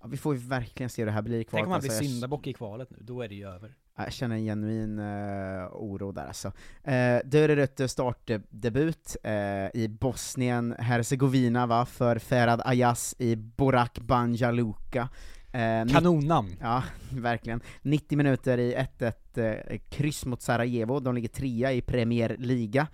ja, 0.01 0.07
vi 0.07 0.17
får 0.17 0.35
ju 0.35 0.41
verkligen 0.41 0.89
se 0.89 1.01
hur 1.01 1.05
det 1.05 1.11
här 1.11 1.21
blir 1.21 1.43
kvar. 1.43 1.57
Tänk 1.57 1.65
om 1.67 1.71
han 1.71 1.81
blir 1.81 1.91
Alltså, 1.91 2.03
syndabock 2.03 2.47
i 2.47 2.53
kvalet 2.53 2.89
nu, 2.91 2.97
då 3.01 3.21
är 3.21 3.29
det 3.29 3.35
ju 3.35 3.47
över. 3.47 3.75
jag 3.97 4.13
känner 4.13 4.35
en 4.35 4.43
genuin 4.45 4.99
eh, 4.99 5.67
oro 5.71 6.11
där 6.11 6.25
alltså. 6.27 6.47
Uh, 6.47 7.19
Dörrerötte 7.25 7.87
startdebut 7.87 9.17
eh, 9.23 9.33
i 9.73 9.97
Bosnien-Hercegovina 9.99 11.67
va, 11.67 11.85
för 11.85 12.19
Ferad 12.19 12.61
Ayas 12.65 13.15
i 13.19 13.35
Borak 13.35 13.99
Banja 13.99 14.51
Luka. 14.51 15.09
Eh, 15.51 15.85
Kanonnamn! 15.93 16.55
Ja, 16.61 16.83
verkligen. 17.11 17.61
90 17.81 18.17
minuter 18.17 18.57
i 18.57 18.75
1-1 18.75 19.13
eh, 19.69 19.79
kryss 19.89 20.25
mot 20.25 20.41
Sarajevo, 20.41 20.99
de 20.99 21.15
ligger 21.15 21.29
trea 21.29 21.73
i 21.73 21.81
Premier 21.81 22.35
Liga. 22.39 22.87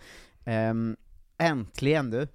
Ehm, 0.46 0.98
äntligen 1.38 2.10
du! 2.10 2.28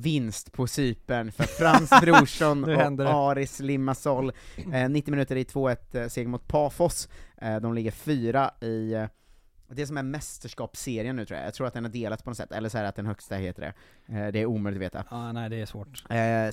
Vinst 0.00 0.52
på 0.52 0.66
Cypern 0.66 1.32
för 1.32 1.44
Frans 1.44 1.90
Brorsson 2.00 2.64
och. 2.64 3.30
Aris 3.30 3.60
Limassol. 3.60 4.32
Eh, 4.72 4.88
90 4.88 5.10
minuter 5.10 5.36
i 5.36 5.44
2-1 5.44 5.76
eh, 6.02 6.08
seger 6.08 6.28
mot 6.28 6.48
Pafos. 6.48 7.08
Eh, 7.36 7.56
de 7.56 7.74
ligger 7.74 7.90
fyra 7.90 8.50
i 8.60 8.92
eh, 8.92 9.04
det 9.70 9.86
som 9.86 9.96
är 9.96 10.02
mästerskapsserien 10.02 11.16
nu 11.16 11.26
tror 11.26 11.38
jag, 11.38 11.46
jag 11.46 11.54
tror 11.54 11.66
att 11.66 11.74
den 11.74 11.84
är 11.84 11.88
delat 11.88 12.24
på 12.24 12.30
något 12.30 12.36
sätt, 12.36 12.52
eller 12.52 12.68
så 12.68 12.78
är 12.78 12.82
det 12.82 12.88
att 12.88 12.96
den 12.96 13.06
högsta 13.06 13.34
heter 13.36 13.62
det. 13.62 13.74
Eh, 14.18 14.32
det 14.32 14.38
är 14.38 14.46
omöjligt 14.46 14.78
att 14.78 14.84
veta. 14.84 15.04
Ja, 15.10 15.32
nej 15.32 15.50
det 15.50 15.60
är 15.60 15.66
svårt. 15.66 16.04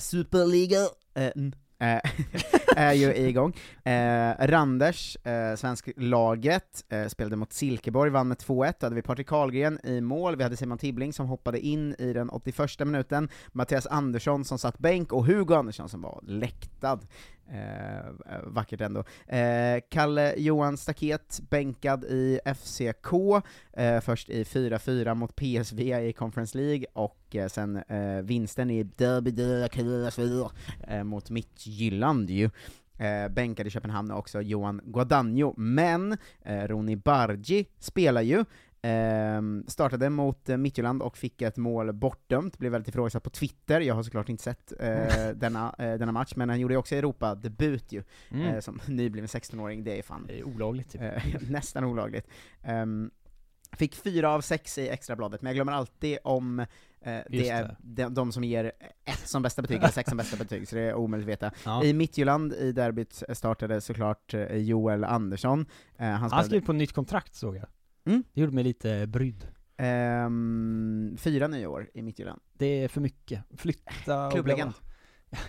Superliga 0.02 0.78
är 2.76 2.92
ju 2.92 3.14
igång. 3.14 3.52
Eh, 3.84 4.46
Randers, 4.46 5.16
eh, 5.16 5.56
svensk 5.56 5.88
laget, 5.96 6.84
eh, 6.88 7.06
spelade 7.06 7.36
mot 7.36 7.52
Silkeborg, 7.52 8.10
vann 8.10 8.28
med 8.28 8.38
2-1, 8.38 8.74
då 8.80 8.86
hade 8.86 8.96
vi 8.96 9.02
Patrik 9.02 9.26
Karlgren 9.26 9.80
i 9.84 10.00
mål, 10.00 10.36
vi 10.36 10.42
hade 10.42 10.56
Simon 10.56 10.78
Tibbling 10.78 11.12
som 11.12 11.26
hoppade 11.26 11.60
in 11.60 11.94
i 11.98 12.12
den 12.12 12.30
81 12.30 12.84
minuten, 12.84 13.28
Mattias 13.52 13.86
Andersson 13.86 14.44
som 14.44 14.58
satt 14.58 14.78
bänk, 14.78 15.12
och 15.12 15.26
Hugo 15.26 15.54
Andersson 15.54 15.88
som 15.88 16.02
var 16.02 16.20
läktad. 16.26 17.00
Eh, 17.48 18.40
vackert 18.42 18.80
ändå. 18.80 19.04
Eh, 19.26 19.80
Kalle 19.88 20.34
Johan 20.36 20.76
Staket 20.76 21.40
bänkad 21.50 22.04
i 22.04 22.40
FCK, 22.44 23.12
eh, 23.72 24.00
först 24.00 24.28
i 24.30 24.44
4-4 24.44 25.14
mot 25.14 25.36
PSV 25.36 26.08
i 26.08 26.12
Conference 26.12 26.58
League, 26.58 26.86
och 26.92 27.36
eh, 27.36 27.48
sen 27.48 27.76
eh, 27.76 28.22
vinsten 28.22 28.70
i 28.70 28.82
Derby 28.82 29.30
de 29.30 29.68
Karlsruhe 29.68 30.50
eh, 30.88 31.04
mot 31.04 31.30
Midtjylland 31.30 32.30
ju. 32.30 32.50
Eh, 32.98 33.28
bänkad 33.28 33.66
i 33.66 33.70
Köpenhamn 33.70 34.10
också 34.10 34.42
Johan 34.42 34.80
Guadagno, 34.84 35.54
men 35.56 36.16
eh, 36.42 36.62
Roni 36.68 36.96
Bargi 36.96 37.66
spelar 37.78 38.22
ju, 38.22 38.44
Ehm, 38.82 39.64
startade 39.68 40.10
mot 40.10 40.48
eh, 40.48 40.56
Midtjylland 40.56 41.02
och 41.02 41.16
fick 41.16 41.42
ett 41.42 41.56
mål 41.56 41.92
bortdömt, 41.92 42.58
blev 42.58 42.72
väldigt 42.72 42.88
ifrågasatt 42.88 43.22
på 43.22 43.30
Twitter, 43.30 43.80
jag 43.80 43.94
har 43.94 44.02
såklart 44.02 44.28
inte 44.28 44.42
sett 44.42 44.72
eh, 44.80 45.28
denna, 45.34 45.74
eh, 45.78 45.94
denna 45.94 46.12
match, 46.12 46.32
men 46.36 46.48
han 46.48 46.60
gjorde 46.60 46.74
ju 46.74 46.78
också 46.78 46.94
Europa-debut 46.94 47.92
ju, 47.92 48.02
Mm. 48.30 48.46
eh, 48.46 48.60
som 48.60 48.80
nybliven 48.88 49.26
16-åring, 49.28 49.84
det 49.84 49.98
är 49.98 50.02
fan 50.02 50.24
Det 50.26 50.38
är 50.38 50.44
olagligt 50.44 50.90
typ. 50.90 51.02
eh, 51.02 51.22
nästan 51.50 51.84
olagligt. 51.84 52.26
Ehm, 52.62 53.10
fick 53.72 53.94
fyra 53.94 54.30
av 54.30 54.40
sex 54.40 54.78
i 54.78 54.88
extrabladet, 54.88 55.42
men 55.42 55.50
jag 55.50 55.54
glömmer 55.54 55.72
alltid 55.72 56.18
om 56.24 56.66
eh, 57.06 57.22
det 57.28 57.48
är 57.48 57.62
det. 57.62 57.76
de, 57.82 58.14
de 58.14 58.32
som 58.32 58.44
ger 58.44 58.72
ett 59.04 59.28
som 59.28 59.42
bästa 59.42 59.62
betyg, 59.62 59.76
eller 59.76 59.88
sex 59.88 60.08
som 60.08 60.16
bästa 60.16 60.36
betyg, 60.36 60.68
så 60.68 60.76
det 60.76 60.82
är 60.82 60.94
omöjligt 60.94 61.26
att 61.26 61.32
veta. 61.32 61.50
Ja. 61.64 61.84
I 61.84 61.92
Midtjylland 61.92 62.52
i 62.52 62.72
derbyt 62.72 63.22
startade 63.32 63.80
såklart 63.80 64.34
eh, 64.34 64.56
Joel 64.56 65.04
Andersson, 65.04 65.66
eh, 65.96 66.06
han 66.06 66.30
Han 66.30 66.44
skrev 66.44 66.60
på 66.60 66.72
nytt 66.72 66.92
kontrakt 66.92 67.34
såg 67.34 67.56
jag. 67.56 67.66
Mm. 68.06 68.24
Det 68.32 68.40
gjorde 68.40 68.54
mig 68.54 68.64
lite 68.64 69.06
brydd. 69.06 69.46
Ehm, 69.76 71.16
fyra 71.18 71.48
nya 71.48 71.68
år 71.68 71.90
i 71.94 72.02
Midtjylland. 72.02 72.40
Det 72.52 72.66
är 72.66 72.88
för 72.88 73.00
mycket. 73.00 73.42
Flytta 73.56 74.26
och 74.26 74.32
Klubblegend. 74.32 74.72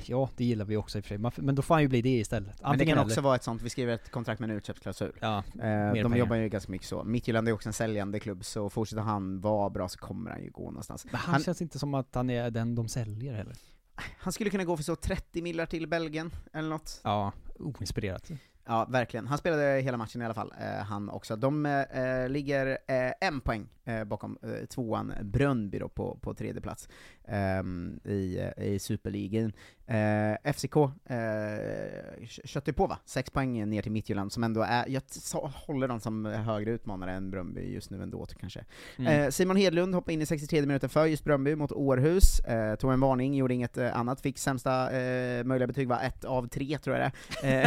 Ja, 0.06 0.30
det 0.36 0.44
gillar 0.46 0.66
vi 0.66 0.78
också 0.78 0.98
i 0.98 1.02
och 1.02 1.06
för 1.06 1.10
sig. 1.10 1.18
Man- 1.18 1.32
Men 1.36 1.56
då 1.56 1.62
får 1.62 1.76
han 1.76 1.82
ju 1.82 1.88
bli 1.88 2.02
det 2.02 2.10
istället. 2.20 2.48
Men 2.48 2.56
det 2.62 2.66
Antingen 2.68 2.96
kan 2.96 3.02
eller. 3.02 3.12
också 3.12 3.22
vara 3.22 3.36
ett 3.36 3.44
sånt, 3.44 3.62
vi 3.62 3.70
skriver 3.70 3.94
ett 3.94 4.12
kontrakt 4.12 4.40
med 4.40 4.50
en 4.50 4.58
utköpsklausul. 4.58 5.12
Ja, 5.20 5.38
Eh, 5.38 5.44
de 5.54 5.92
pengar. 6.04 6.18
jobbar 6.18 6.36
ju 6.36 6.50
ganska 6.50 6.72
mycket 6.72 6.88
så. 6.88 7.04
Midtjylland 7.04 7.48
är 7.48 7.52
också 7.52 7.70
en 7.70 7.74
säljande 7.74 8.20
klubb, 8.20 8.46
så 8.46 8.70
fortsätter 8.70 9.02
han 9.04 9.42
vara 9.42 9.70
bra 9.70 9.90
så 9.90 10.00
kommer 10.00 10.32
han 10.32 10.44
ju 10.44 10.50
gå 10.50 10.64
någonstans. 10.66 11.06
Men 11.06 11.16
han, 11.16 11.44
känns 11.44 11.62
inte 11.62 11.80
som 11.80 11.94
att 11.94 12.16
han 12.16 12.30
är 12.30 12.52
den 12.52 12.76
de 12.76 12.88
säljer 12.88 13.34
heller. 13.34 13.56
han 14.18 14.34
skulle 14.34 14.50
kunna 14.50 14.64
gå 14.64 14.78
för 14.78 14.84
så 14.84 14.96
30 14.96 15.42
millar 15.42 15.66
till 15.66 15.88
Belgien, 15.88 16.32
eller 16.54 16.70
något. 16.70 17.02
Ja, 17.04 17.32
oinspirerat. 17.60 18.32
Ja, 18.70 18.86
verkligen. 18.90 19.28
Han 19.28 19.38
spelade 19.38 19.80
hela 19.82 19.98
matchen 19.98 20.22
i 20.22 20.26
alla 20.26 20.34
fall, 20.34 20.54
eh, 20.62 20.84
han 20.86 21.10
också. 21.10 21.36
De 21.36 21.66
eh, 21.66 22.30
ligger 22.30 22.68
eh, 22.88 23.12
en 23.22 23.42
poäng 23.42 23.68
eh, 23.84 24.04
bakom 24.04 24.38
eh, 24.44 24.66
tvåan 24.66 25.14
Brönnby 25.24 25.80
då 25.80 25.90
på, 25.90 26.18
på 26.22 26.34
tredje 26.34 26.62
plats 26.62 26.90
ehm, 27.28 28.00
i, 28.04 28.38
eh, 28.58 28.64
i 28.66 28.80
Superligan. 28.80 29.54
Eh, 29.88 30.54
FCK 30.54 30.76
eh, 30.76 30.88
kö- 32.28 32.48
köttar 32.48 32.72
på 32.72 32.88
va? 32.88 33.00
Sex 33.06 33.30
poäng 33.30 33.70
ner 33.70 33.82
till 33.82 33.92
Midtjylland, 33.92 34.32
som 34.34 34.44
ändå 34.44 34.62
är, 34.62 34.86
jag 34.88 35.02
håller 35.54 35.88
dem 35.88 36.00
som 36.00 36.26
högre 36.26 36.72
utmanare 36.72 37.12
än 37.14 37.32
Brönnby 37.32 37.74
just 37.74 37.90
nu 37.90 38.04
ändå 38.04 38.26
kanske. 38.40 38.66
Mm. 38.98 39.22
Eh, 39.24 39.30
Simon 39.30 39.58
Hedlund 39.58 39.96
hoppade 39.96 40.14
in 40.14 40.22
i 40.22 40.26
63 40.26 40.62
minuten 40.62 40.90
för 40.90 41.06
just 41.06 41.24
Brönnby 41.24 41.56
mot 41.56 41.72
Århus, 41.72 42.40
eh, 42.40 42.76
tog 42.76 42.94
en 42.94 43.00
varning, 43.00 43.34
gjorde 43.36 43.54
inget 43.54 43.78
eh, 43.78 43.98
annat, 43.98 44.22
fick 44.22 44.38
sämsta 44.38 44.92
eh, 45.00 45.44
möjliga 45.44 45.68
betyg 45.68 45.88
var 45.88 46.00
ett 46.02 46.26
av 46.26 46.48
tre 46.48 46.78
tror 46.78 46.98
jag 46.98 47.12
det 47.42 47.48
är. 47.48 47.66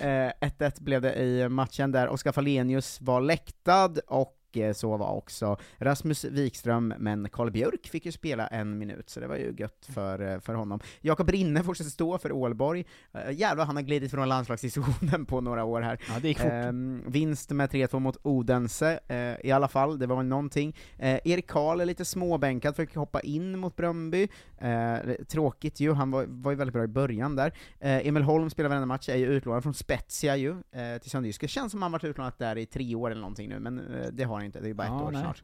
Eh, 0.00 0.32
1-1 0.58 0.82
blev 0.82 1.02
det 1.02 1.14
i 1.14 1.48
matchen 1.48 1.92
där 1.92 2.08
Oskar 2.08 2.32
Falenius 2.32 3.00
var 3.00 3.20
läktad, 3.20 3.90
och 4.06 4.36
så 4.74 4.96
var 4.96 5.12
också 5.12 5.56
Rasmus 5.78 6.24
Wikström, 6.24 6.94
men 6.98 7.28
Karl 7.28 7.50
Björk 7.50 7.88
fick 7.88 8.06
ju 8.06 8.12
spela 8.12 8.46
en 8.46 8.78
minut, 8.78 9.10
så 9.10 9.20
det 9.20 9.26
var 9.26 9.36
ju 9.36 9.54
gött 9.58 9.88
för, 9.94 10.32
eh, 10.32 10.40
för 10.40 10.54
honom. 10.54 10.80
Jakob 11.00 11.30
Rinne 11.30 11.62
fortsätter 11.62 11.90
stå 11.90 12.18
för 12.18 12.32
Ålborg, 12.32 12.84
uh, 13.14 13.32
jävlar 13.32 13.64
han 13.64 13.76
har 13.76 13.82
glidit 13.82 14.10
från 14.10 14.28
landslagsdiskussionen 14.28 15.26
på 15.28 15.40
några 15.40 15.64
år 15.64 15.80
här. 15.80 16.00
Ja, 16.08 16.14
det 16.20 16.28
gick 16.28 16.38
fort. 16.38 16.50
Ehm, 16.50 17.02
vinst 17.06 17.50
med 17.50 17.70
3-2 17.70 17.98
mot 17.98 18.16
Odense, 18.22 19.00
eh, 19.08 19.46
i 19.46 19.52
alla 19.52 19.68
fall, 19.68 19.98
det 19.98 20.06
var 20.06 20.16
väl 20.16 20.26
någonting. 20.26 20.76
Eh, 20.98 21.20
Erik 21.24 21.46
Karl 21.46 21.80
är 21.80 21.84
lite 21.84 22.04
småbänkad, 22.04 22.76
fick 22.76 22.94
hoppa 22.94 23.20
in 23.20 23.58
mot 23.58 23.76
Bröndby, 23.76 24.28
eh, 24.58 24.96
tråkigt 25.28 25.80
ju, 25.80 25.92
han 25.92 26.10
var, 26.10 26.24
var 26.28 26.50
ju 26.50 26.56
väldigt 26.56 26.74
bra 26.74 26.84
i 26.84 26.88
början 26.88 27.36
där. 27.36 27.52
Eh, 27.80 28.06
Emil 28.06 28.22
Holm 28.22 28.50
spelar 28.50 28.68
varenda 28.68 28.86
match, 28.86 29.08
är 29.08 29.16
ju 29.16 29.26
utlånad 29.26 29.62
från 29.62 29.74
Spezia 29.74 30.36
ju, 30.36 30.50
eh, 30.50 30.98
till 31.00 31.10
Sandjyske. 31.10 31.48
Känns 31.48 31.72
som 31.72 31.82
han 31.82 31.92
varit 31.92 32.04
utlånad 32.04 32.32
där 32.38 32.58
i 32.58 32.66
tre 32.66 32.94
år 32.94 33.10
eller 33.10 33.20
någonting 33.20 33.48
nu, 33.48 33.60
men 33.60 33.78
eh, 33.78 34.06
det 34.12 34.24
har 34.24 34.39
han 34.40 34.46
inte, 34.46 34.60
det 34.60 34.70
är 34.70 34.74
bara 34.74 34.86
ett 34.86 34.92
Ja, 34.92 35.02
år 35.02 35.10
nej. 35.12 35.22
snart. 35.22 35.42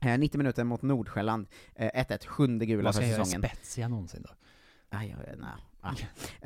Eh, 0.00 0.18
90 0.18 0.38
minuter 0.38 0.64
mot 0.64 0.82
Nordsjälland, 0.82 1.46
eh, 1.74 1.90
1-1, 1.94 2.26
sjunde 2.26 2.66
gula 2.66 2.82
Vad 2.82 2.94
för 2.94 3.02
ska 3.02 3.06
jag 3.08 3.12
göra 3.16 3.24
säsongen. 3.24 3.50
Spezia 3.54 3.88
någonsin 3.88 4.22
då? 4.22 4.30
Aj, 4.90 5.16
aj, 5.18 5.34
nej. 5.38 5.48
Ah. 5.80 5.94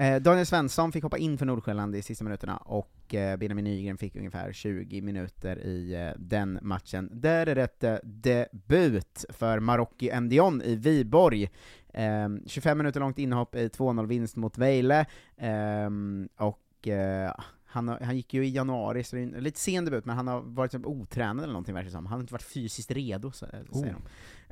Eh, 0.02 0.20
Daniel 0.22 0.46
Svensson 0.46 0.92
fick 0.92 1.02
hoppa 1.02 1.18
in 1.18 1.38
för 1.38 1.46
Nordsjälland 1.46 1.96
i 1.96 2.02
sista 2.02 2.24
minuterna, 2.24 2.56
och 2.56 3.14
eh, 3.14 3.36
Benjamin 3.36 3.64
Nygren 3.64 3.98
fick 3.98 4.16
ungefär 4.16 4.52
20 4.52 5.00
minuter 5.02 5.58
i 5.58 5.94
eh, 5.94 6.10
den 6.18 6.58
matchen. 6.62 7.08
Där 7.12 7.46
är 7.46 7.54
det 7.54 7.84
eh, 7.84 7.96
debut 8.02 9.24
för 9.28 9.60
Marocki 9.60 10.20
Ndion 10.20 10.62
i 10.62 10.76
Viborg. 10.76 11.50
Eh, 11.92 12.28
25 12.46 12.78
minuter 12.78 13.00
långt 13.00 13.18
inhopp 13.18 13.54
i 13.54 13.68
2-0-vinst 13.68 14.36
mot 14.36 14.58
Vejle, 14.58 15.06
eh, 15.36 15.90
och 16.36 16.88
eh, 16.88 17.34
han, 17.72 17.88
har, 17.88 18.00
han 18.00 18.16
gick 18.16 18.34
ju 18.34 18.46
i 18.46 18.50
januari, 18.50 19.04
så 19.04 19.16
det 19.16 19.22
är 19.22 19.26
en 19.36 19.44
lite 19.44 19.60
sen 19.60 19.84
debut, 19.84 20.04
men 20.04 20.16
han 20.16 20.26
har 20.28 20.40
varit 20.40 20.72
typ 20.72 20.86
otränad 20.86 21.42
eller 21.44 21.52
någonting 21.52 21.74
verkar 21.74 21.84
det 21.86 21.92
som. 21.92 22.06
Han 22.06 22.12
har 22.12 22.20
inte 22.20 22.32
varit 22.32 22.42
fysiskt 22.42 22.90
redo, 22.90 23.32
så, 23.32 23.46
säger 23.46 23.64
Oh. 23.70 23.82
de. 23.82 23.88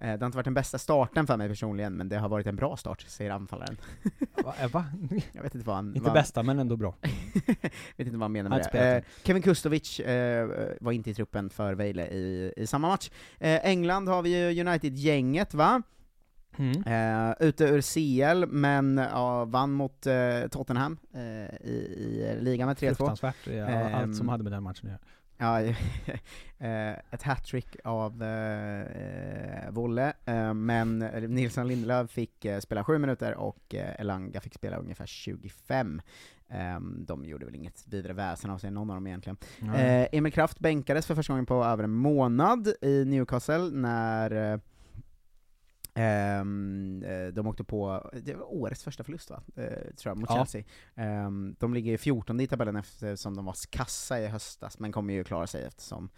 Eh, 0.06 0.12
Det 0.18 0.20
har 0.20 0.26
inte 0.26 0.36
varit 0.36 0.44
den 0.44 0.54
bästa 0.54 0.78
starten 0.78 1.26
för 1.26 1.36
mig 1.36 1.48
personligen, 1.48 1.92
men 1.94 2.08
det 2.08 2.18
har 2.18 2.28
varit 2.28 2.46
en 2.46 2.56
bra 2.56 2.76
start, 2.76 3.00
säger 3.08 3.30
anfallaren. 3.30 3.76
Va? 4.44 4.54
eh, 4.60 4.70
va? 4.70 4.84
Jag 5.32 5.42
vet 5.42 5.54
inte 5.54 5.66
vad 5.66 5.76
han... 5.76 5.88
Inte 5.88 6.00
vad, 6.00 6.12
bästa, 6.12 6.42
men 6.42 6.58
ändå 6.58 6.76
bra. 6.76 6.94
vet 7.96 8.06
inte 8.06 8.10
vad 8.10 8.20
han 8.20 8.32
menar 8.32 8.50
med 8.50 8.68
det. 8.72 8.96
Eh, 8.96 9.02
Kevin 9.22 9.42
Kustovic 9.42 10.00
eh, 10.00 10.48
var 10.80 10.92
inte 10.92 11.10
i 11.10 11.14
truppen 11.14 11.50
för 11.50 11.74
Vejle 11.74 12.06
i, 12.08 12.52
i 12.56 12.66
samma 12.66 12.88
match. 12.88 13.10
Eh, 13.38 13.66
England 13.66 14.08
har 14.08 14.22
vi 14.22 14.52
ju 14.52 14.60
United-gänget, 14.66 15.54
va? 15.54 15.82
Mm. 16.56 16.82
Eh, 16.82 17.34
ute 17.40 17.64
ur 17.64 17.80
CL, 17.80 18.46
men 18.46 18.96
ja, 18.96 19.44
vann 19.44 19.72
mot 19.72 20.06
eh, 20.06 20.48
Tottenham 20.50 20.98
eh, 21.14 21.20
i, 21.60 21.76
i 21.98 22.36
ligan 22.40 22.68
med 22.68 22.76
3-2. 22.76 22.94
Fruktansvärt, 22.94 23.46
ja, 23.46 23.52
Ehm, 23.52 23.94
allt 23.94 24.16
som 24.16 24.28
hade 24.28 24.42
med 24.42 24.52
den 24.52 24.62
matchen 24.62 24.86
att 24.86 24.90
göra. 24.90 25.00
Ja, 25.40 25.74
ett 27.10 27.22
hattrick 27.22 27.76
av 27.84 28.22
eh, 28.22 29.70
Wolle, 29.70 30.12
men 30.54 30.98
Nilsson 31.28 31.68
Lindelöf 31.68 32.10
fick 32.10 32.46
spela 32.60 32.84
sju 32.84 32.98
minuter 32.98 33.34
och 33.34 33.74
Elanga 33.74 34.40
fick 34.40 34.54
spela 34.54 34.76
ungefär 34.76 35.06
25. 35.06 36.00
Ehm, 36.50 37.04
de 37.06 37.24
gjorde 37.24 37.46
väl 37.46 37.54
inget 37.54 37.84
vidare 37.88 38.12
väsen 38.12 38.50
av 38.50 38.58
sig, 38.58 38.70
någon 38.70 38.90
av 38.90 38.96
dem 38.96 39.06
egentligen. 39.06 39.36
Eh, 39.74 40.06
Emil 40.12 40.32
Kraft 40.32 40.58
bänkades 40.58 41.06
för 41.06 41.14
första 41.14 41.32
gången 41.32 41.46
på 41.46 41.64
över 41.64 41.84
en 41.84 41.90
månad 41.90 42.72
i 42.82 43.04
Newcastle 43.04 43.70
när 43.70 44.60
eh, 45.98 46.38
Ehm, 46.38 47.02
eh, 47.02 47.26
de 47.26 47.46
åkte 47.46 47.64
på, 47.64 48.10
det 48.22 48.34
var 48.34 48.52
årets 48.54 48.84
första 48.84 49.04
förlust 49.04 49.30
va? 49.30 49.42
Eh, 49.56 49.94
tror 49.96 50.10
jag, 50.10 50.16
mot 50.18 50.30
Ja. 50.30 50.36
Chelsea. 50.36 50.64
Ehm, 50.94 51.56
de 51.58 51.74
ligger 51.74 51.90
ju 51.92 51.98
14 51.98 52.40
i 52.40 52.46
tabellen 52.46 52.76
eftersom 52.76 53.36
de 53.36 53.44
var 53.44 53.54
kassa 53.70 54.20
i 54.20 54.26
höstas, 54.26 54.78
men 54.78 54.92
kommer 54.92 55.14
ju 55.14 55.24
klara 55.24 55.46
sig 55.46 55.64
eftersom 55.64 56.08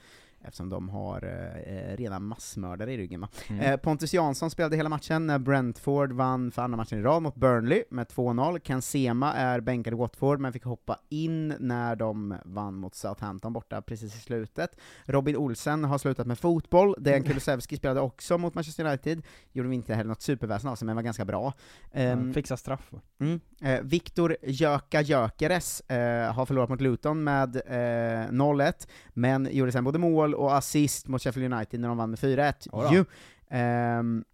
Eftersom 0.43 0.68
de 0.68 0.88
har 0.88 1.24
eh, 1.24 1.97
redan 1.97 2.24
massmördare 2.24 2.93
i 2.93 2.97
ryggen? 2.97 3.26
Mm. 3.49 3.61
Eh, 3.61 3.76
Pontus 3.76 4.14
Jansson 4.14 4.51
spelade 4.51 4.76
hela 4.76 4.88
matchen 4.88 5.26
när 5.26 5.38
Brentford 5.38 6.12
vann 6.12 6.51
för 6.51 6.62
andra 6.62 6.76
matchen 6.76 6.99
i 6.99 7.03
rad 7.03 7.22
mot 7.22 7.34
Burnley 7.34 7.84
med 7.91 8.07
2-0. 8.07 8.59
Ken 8.59 8.82
Sema 8.82 9.32
är 9.34 9.61
bänkad 9.61 9.93
i 9.93 9.97
Watford, 9.97 10.41
men 10.41 10.53
fick 10.53 10.64
hoppa 10.64 10.99
in 11.09 11.55
när 11.59 11.97
de 11.97 12.34
vann 12.45 12.74
mot 12.74 12.95
Southampton 12.95 13.53
borta 13.53 13.82
precis 13.82 14.16
i 14.16 14.18
slutet. 14.18 14.76
Robin 15.05 15.36
Olsen 15.36 15.84
har 15.84 15.99
slutat 15.99 16.26
med 16.26 16.38
fotboll, 16.38 16.95
Dejan 16.99 17.22
Kulusevski 17.22 17.76
spelade 17.76 18.01
också 18.01 18.38
mot 18.38 18.55
Manchester 18.55 18.84
United, 18.84 19.22
gjorde 19.53 19.68
vi 19.68 19.74
inte 19.74 19.95
heller 19.95 20.09
något 20.09 20.22
superväsen 20.22 20.70
av 20.70 20.76
sig, 20.76 20.86
men 20.86 20.97
var 20.97 21.03
ganska 21.03 21.24
bra. 21.24 21.53
Ehm, 21.93 22.34
Fixa 22.34 22.57
straff. 22.57 22.91
Mm. 23.20 23.41
Eh, 23.62 23.80
Viktor 23.82 24.36
Jöka 24.43 25.01
Gyökeres 25.01 25.80
eh, 25.80 26.32
har 26.32 26.47
förlorat 26.47 26.68
mot 26.68 26.80
Luton 26.80 27.24
med 27.24 27.57
eh, 27.57 28.30
0-1, 28.30 28.88
men 29.09 29.49
gjorde 29.51 29.72
sen 29.72 29.84
både 29.84 29.99
mål 29.99 30.29
och 30.34 30.56
assist 30.56 31.08
mot 31.08 31.22
Sheffield 31.22 31.54
United 31.54 31.80
när 31.80 31.88
de 31.88 31.96
vann 31.96 32.10
med 32.10 32.18
4-1. 32.18 32.68
Jadå. 32.72 32.94
Ju. 32.94 33.04
Ehm, 33.50 34.24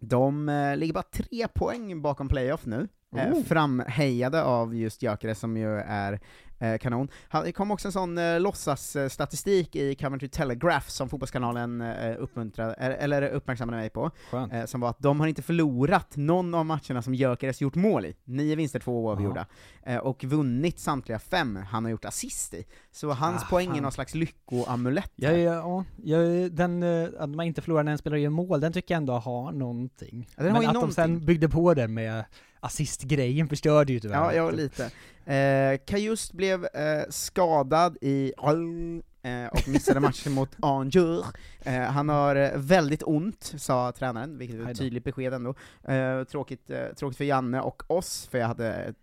de 0.00 0.48
eh, 0.48 0.76
ligger 0.76 0.94
bara 0.94 1.02
tre 1.02 1.48
poäng 1.54 2.02
bakom 2.02 2.28
playoff 2.28 2.66
nu, 2.66 2.88
Oh. 3.12 3.42
framhejade 3.44 4.42
av 4.42 4.74
just 4.76 5.02
Gyökeres 5.02 5.38
som 5.38 5.56
ju 5.56 5.76
är 5.78 6.20
kanon. 6.80 7.08
Ha- 7.32 7.42
Det 7.42 7.52
kom 7.52 7.70
också 7.70 7.88
en 7.88 7.92
sån 7.92 8.18
eh, 8.18 8.40
låtsasstatistik 8.40 9.76
i 9.76 9.94
Coventry 9.94 10.28
Telegraph 10.28 10.88
som 10.88 11.08
Fotbollskanalen 11.08 11.80
eh, 11.80 12.14
uppmuntrade, 12.18 12.74
eller, 12.74 13.22
uppmärksammade 13.28 13.78
mig 13.78 13.90
på, 13.90 14.10
eh, 14.52 14.64
som 14.64 14.80
var 14.80 14.90
att 14.90 14.98
de 14.98 15.20
har 15.20 15.26
inte 15.26 15.42
förlorat 15.42 16.16
någon 16.16 16.54
av 16.54 16.66
matcherna 16.66 17.02
som 17.02 17.14
Gyökeres 17.14 17.60
gjort 17.60 17.74
mål 17.74 18.04
i. 18.06 18.14
Nio 18.24 18.54
vinster, 18.56 18.80
två 18.80 19.04
oavgjorda. 19.04 19.46
Eh, 19.82 19.96
och 19.96 20.24
vunnit 20.24 20.78
samtliga 20.78 21.18
fem 21.18 21.56
han 21.56 21.84
har 21.84 21.90
gjort 21.90 22.04
assist 22.04 22.54
i. 22.54 22.64
Så 22.92 23.10
hans 23.12 23.42
Ah, 23.42 23.46
poäng 23.50 23.76
är 23.76 23.80
någon 23.80 23.92
slags 23.92 24.14
lyckoamulett. 24.14 25.12
Ja, 25.16 25.30
ja, 25.30 25.52
ja, 25.54 25.84
ja, 26.04 26.48
den, 26.50 26.82
eh, 26.82 27.08
att 27.18 27.30
man 27.30 27.46
inte 27.46 27.62
förlorar 27.62 27.82
när 27.82 27.92
en 27.92 27.98
spelare 27.98 28.20
gör 28.20 28.30
mål, 28.30 28.60
den 28.60 28.72
tycker 28.72 28.94
jag 28.94 28.96
ändå 28.96 29.12
har 29.12 29.52
någonting. 29.52 30.28
Ja, 30.36 30.42
Men 30.42 30.56
att 30.56 30.74
de 30.74 30.92
sen 30.92 31.10
någonting. 31.10 31.26
byggde 31.26 31.48
på 31.48 31.74
den 31.74 31.94
med 31.94 32.24
assistgrejen 32.60 33.48
förstörde 33.48 33.92
ju 33.92 34.00
tyvärr. 34.00 34.16
Ja, 34.16 34.34
ja 34.34 34.50
lite. 34.50 34.90
Eh, 35.34 35.78
Kajust 35.86 36.32
blev 36.32 36.64
eh, 36.64 37.02
skadad 37.08 37.96
i 38.00 38.32
och 39.52 39.68
missade 39.68 40.00
matchen 40.00 40.32
mot 40.32 40.56
Angers. 40.60 41.24
Eh, 41.60 41.82
han 41.82 42.08
har 42.08 42.36
eh, 42.36 42.50
väldigt 42.56 43.02
ont, 43.02 43.54
sa 43.58 43.92
tränaren, 43.92 44.38
vilket 44.38 44.56
är 44.60 44.70
ett 44.70 44.78
tydligt 44.78 45.04
besked 45.04 45.34
ändå. 45.34 45.54
Eh, 45.84 46.24
tråkigt, 46.24 46.70
eh, 46.70 46.86
tråkigt 46.96 47.16
för 47.16 47.24
Janne 47.24 47.60
och 47.60 47.82
oss, 47.86 48.28
för 48.30 48.38
jag 48.38 48.46
hade, 48.46 48.74
eh, 48.74 48.94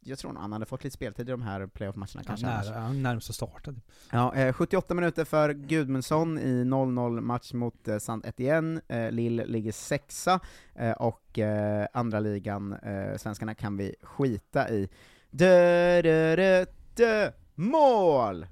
jag 0.00 0.18
tror 0.18 0.34
han 0.34 0.52
hade 0.52 0.66
fått 0.66 0.84
lite 0.84 0.94
speltid 0.94 1.28
i 1.28 1.30
de 1.30 1.42
här 1.42 1.66
playoff-matcherna 1.66 2.22
kanske 2.26 2.46
annars. 2.46 2.66
När, 2.70 2.80
ja, 2.82 2.92
närmast 2.92 3.30
att 3.30 3.36
starta 3.36 3.72
typ. 3.72 3.84
Ja, 4.12 4.34
eh, 4.34 4.52
78 4.52 4.94
minuter 4.94 5.24
för 5.24 5.52
Gudmundsson 5.52 6.38
i 6.38 6.64
0-0 6.64 7.20
match 7.20 7.52
mot 7.52 7.88
eh, 7.88 7.98
Saint 7.98 8.26
Etienne, 8.26 8.80
eh, 8.88 9.10
Lille 9.10 9.46
ligger 9.46 9.72
sexa, 9.72 10.40
eh, 10.74 10.92
och 10.92 11.38
eh, 11.38 11.86
andra 11.92 12.20
ligan, 12.20 12.72
eh, 12.72 13.16
svenskarna 13.16 13.54
kan 13.54 13.76
vi 13.76 13.94
skita 14.02 14.70
i. 14.70 14.88
Dö, 15.30 16.02
dö, 16.02 16.36
dö, 16.36 16.64
dö, 16.94 17.30
mål! 17.54 18.46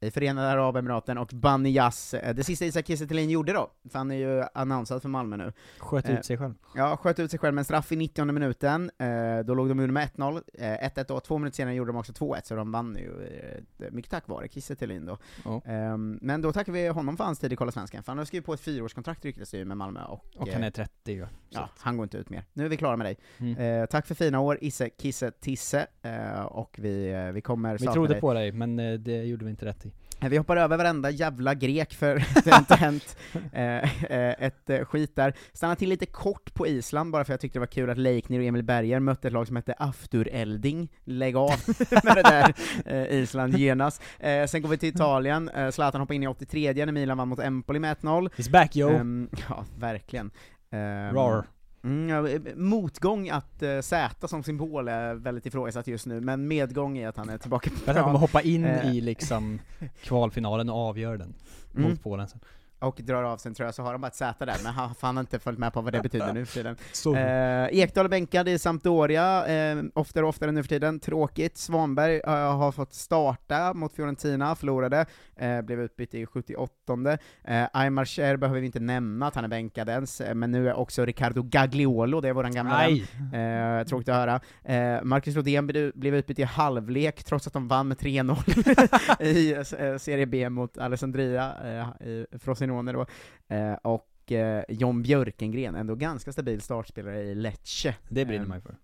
I 0.00 0.10
Förenade 0.10 0.48
Arabemiraten 0.48 1.18
och 1.18 1.28
Baniyas, 1.28 2.14
eh, 2.14 2.34
det 2.34 2.44
sista 2.44 2.64
Isak 2.64 2.86
Kiese 2.86 3.20
gjorde 3.20 3.52
då, 3.52 3.70
för 3.90 3.98
han 3.98 4.10
är 4.10 4.16
ju 4.16 4.44
annonsad 4.54 5.02
för 5.02 5.08
Malmö 5.08 5.36
nu. 5.36 5.52
Sköt 5.78 6.08
Eh, 6.08 6.18
ut 6.18 6.24
sig 6.24 6.38
själv. 6.38 6.54
Ja, 6.74 6.96
sköt 6.96 7.18
ut 7.18 7.30
sig 7.30 7.40
själv 7.40 7.54
med 7.54 7.60
en 7.60 7.64
straff 7.64 7.92
i 7.92 7.96
90 7.96 8.32
minuten, 8.32 8.90
eh, 8.98 9.38
då 9.44 9.54
låg 9.54 9.68
de 9.68 9.80
under 9.80 9.92
med 9.92 10.02
1-0, 10.02 10.42
eh, 10.54 10.84
1-1 10.84 11.10
och 11.10 11.24
två 11.24 11.38
minuter 11.38 11.56
senare 11.56 11.74
gjorde 11.74 11.92
de 11.92 11.96
också 11.96 12.12
2-1, 12.12 12.46
så 12.46 12.54
de 12.54 12.72
vann 12.72 12.96
ju 12.96 13.26
eh, 13.26 13.90
mycket 13.90 14.10
tack 14.10 14.28
vare 14.28 14.48
Kiese 14.48 14.74
då. 15.06 15.18
Ehm, 15.64 16.18
men 16.22 16.42
då 16.42 16.52
tackar 16.52 16.72
vi 16.72 16.88
honom 16.88 17.16
för 17.16 17.24
hans 17.24 17.38
tid 17.38 17.52
i 17.52 17.56
Kolla 17.56 17.72
Svenskan, 17.72 18.02
för 18.02 18.12
han 18.12 18.18
har 18.18 18.24
skrivit 18.24 18.46
på 18.46 18.52
ett 18.54 18.60
fyraårskontrakt 18.60 19.22
det 19.22 19.52
ju 19.52 19.64
med 19.64 19.76
Malmö, 19.76 20.04
och, 20.04 20.24
Och 20.36 20.48
eh, 20.48 20.54
han 20.54 20.64
är 20.64 20.70
30 20.70 21.12
ju. 21.12 21.26
Ja, 21.50 21.68
han 21.78 21.96
går 21.96 22.04
inte 22.04 22.18
ut 22.18 22.30
mer. 22.30 22.44
Nu 22.52 22.64
är 22.64 22.68
vi 22.68 22.76
klara 22.76 22.96
med 22.96 23.06
dig. 23.06 23.16
Mm. 23.38 23.82
Eh, 23.82 23.86
tack 23.86 24.06
för 24.06 24.14
fina 24.14 24.40
år, 24.40 24.58
Isse, 24.60 24.90
Kisse, 24.98 25.30
Tisse, 25.30 25.86
eh, 26.02 26.40
och 26.40 26.76
vi, 26.78 27.10
eh, 27.10 27.32
vi 27.32 27.40
kommer 27.40 27.78
Vi 27.78 27.86
trodde 27.86 28.14
dig. 28.14 28.20
på 28.20 28.34
dig, 28.34 28.52
men 28.52 28.78
eh, 28.78 28.92
det 28.92 29.24
gjorde 29.24 29.44
vi 29.44 29.50
inte 29.50 29.64
rätt 29.66 29.86
i. 29.86 29.87
Eh, 30.20 30.28
Vi 30.28 30.36
hoppar 30.36 30.56
över 30.56 30.76
varenda 30.76 31.10
jävla 31.10 31.54
grek 31.54 31.94
för 31.94 32.14
det 32.44 32.50
har 32.50 32.58
inte 32.58 32.74
hänt 32.74 33.16
eh, 33.52 34.02
eh, 34.12 34.34
ett 34.38 34.70
skit 34.88 35.16
där. 35.16 35.34
Stanna 35.52 35.76
till 35.76 35.88
lite 35.88 36.06
kort 36.06 36.54
på 36.54 36.66
Island 36.66 37.12
bara 37.12 37.24
för 37.24 37.32
jag 37.32 37.40
tyckte 37.40 37.56
det 37.58 37.60
var 37.60 37.66
kul 37.66 37.90
att 37.90 37.98
Leikner 37.98 38.38
och 38.38 38.44
Emil 38.44 38.62
Berger 38.62 39.00
mötte 39.00 39.28
ett 39.28 39.34
lag 39.34 39.46
som 39.46 39.56
hette 39.56 39.74
Afturelding. 39.78 40.88
Lägg 41.04 41.36
av 41.36 41.50
med 42.04 42.16
det 42.16 42.22
där 42.22 42.54
eh, 42.86 43.18
Island 43.18 43.58
genast. 43.58 44.02
Eh, 44.18 44.46
sen 44.46 44.62
går 44.62 44.68
vi 44.68 44.78
till 44.78 44.88
Italien, 44.88 45.48
eh, 45.48 45.70
Zlatan 45.70 46.00
hoppade 46.00 46.14
in 46.16 46.22
i 46.22 46.26
83 46.28 46.72
när 46.86 46.92
Milan 46.92 47.18
vann 47.18 47.28
mot 47.28 47.40
Empoli 47.40 47.78
med 47.78 47.96
1-0. 47.96 48.30
He's 48.36 48.50
back 48.50 48.76
yo! 48.76 48.88
Ehm, 48.88 49.28
ja, 49.48 49.64
verkligen. 49.78 50.30
Um, 50.70 51.14
Rar. 51.14 51.44
Mm, 51.88 52.26
eh, 52.26 52.54
motgång 52.56 53.28
att 53.28 53.62
uh, 53.62 53.80
Z 53.80 54.28
som 54.28 54.42
symbol 54.42 54.88
är 54.88 55.14
väldigt 55.14 55.46
ifrågasatt 55.46 55.86
just 55.86 56.06
nu, 56.06 56.20
men 56.20 56.48
medgång 56.48 56.98
är 56.98 57.08
att 57.08 57.16
han 57.16 57.28
är 57.28 57.38
tillbaka 57.38 57.70
på 57.70 57.76
För 57.76 57.90
att 57.90 57.96
han 57.96 58.04
kommer 58.04 58.18
hoppa 58.18 58.40
in 58.42 58.64
Eh, 58.64 58.90
i 58.96 59.00
liksom 59.00 59.58
kvalfinalen 60.02 60.70
och 60.70 60.76
avgör 60.76 61.16
den 61.16 61.34
Mm. 61.76 61.90
mot 61.90 62.02
Polen 62.02 62.28
sen. 62.28 62.40
och 62.78 63.00
drar 63.02 63.22
av 63.22 63.36
sin 63.36 63.54
tröja 63.54 63.72
så 63.72 63.82
har 63.82 63.92
de 63.92 64.00
bara 64.00 64.08
ett 64.08 64.14
Z 64.14 64.46
där, 64.46 64.56
men 64.64 64.72
han 64.72 64.94
han 65.00 65.16
har 65.16 65.20
inte 65.20 65.38
följt 65.38 65.58
med 65.58 65.72
på 65.72 65.80
vad 65.80 65.92
det 65.92 66.00
betyder 66.00 66.32
nu 66.32 66.46
för 66.46 66.54
tiden. 66.54 66.76
Eh, 67.18 67.78
Ekdal 67.78 68.04
är 68.04 68.08
bänkad 68.08 68.48
i 68.48 68.58
Sampdoria, 68.58 69.46
eh, 69.46 69.82
oftare 69.94 70.24
och 70.24 70.28
oftare 70.28 70.52
nu 70.52 70.62
för 70.62 70.68
tiden, 70.68 71.00
tråkigt. 71.00 71.56
Svanberg 71.56 72.20
eh, 72.24 72.56
har 72.56 72.72
fått 72.72 72.94
starta 72.94 73.74
mot 73.74 73.92
Fiorentina, 73.92 74.54
förlorade, 74.54 75.06
eh, 75.36 75.60
blev 75.62 75.80
utbytt 75.80 76.14
i 76.14 76.26
78 76.26 77.18
eh, 77.44 77.66
Aymar 77.72 78.04
Cher 78.04 78.36
behöver 78.36 78.60
vi 78.60 78.66
inte 78.66 78.80
nämna 78.80 79.26
att 79.26 79.34
han 79.34 79.44
är 79.44 79.48
bänkad 79.48 79.88
ens, 79.88 80.20
eh, 80.20 80.34
men 80.34 80.50
nu 80.50 80.68
är 80.68 80.74
också 80.74 81.04
Riccardo 81.04 81.42
Gagliolo, 81.42 82.20
det 82.20 82.28
är 82.28 82.32
våran 82.32 82.52
gamla 82.52 82.78
Nej. 82.78 83.06
vän. 83.32 83.78
Eh, 83.78 83.86
tråkigt 83.86 84.08
att 84.08 84.16
höra. 84.16 84.40
Eh, 84.64 85.02
Marcus 85.02 85.36
Lodén 85.36 85.66
blev, 85.66 86.14
utbytt 86.14 86.38
i 86.38 86.42
halvlek, 86.42 87.24
trots 87.24 87.46
att 87.46 87.52
de 87.52 87.68
vann 87.68 87.88
med 87.88 87.96
3-0 87.96 89.22
i 89.22 89.64
Serie 89.98 90.26
B 90.26 90.48
mot 90.48 90.78
Alessandria, 90.78 91.52
eh, 91.64 92.08
i 92.08 92.26
Frosinone 92.68 92.92
då. 92.92 93.06
Eh, 93.54 93.72
och 93.72 94.32
eh, 94.32 94.64
John 94.68 95.02
Björkengren, 95.02 95.74
ändå 95.74 95.94
ganska 95.94 96.32
stabil 96.32 96.60
startspelare 96.60 97.22
i 97.22 97.34
Lecce. 97.34 97.94
Det 98.08 98.24
brinner 98.24 98.46
man 98.46 98.56
ju 98.58 98.62
för. 98.62 98.76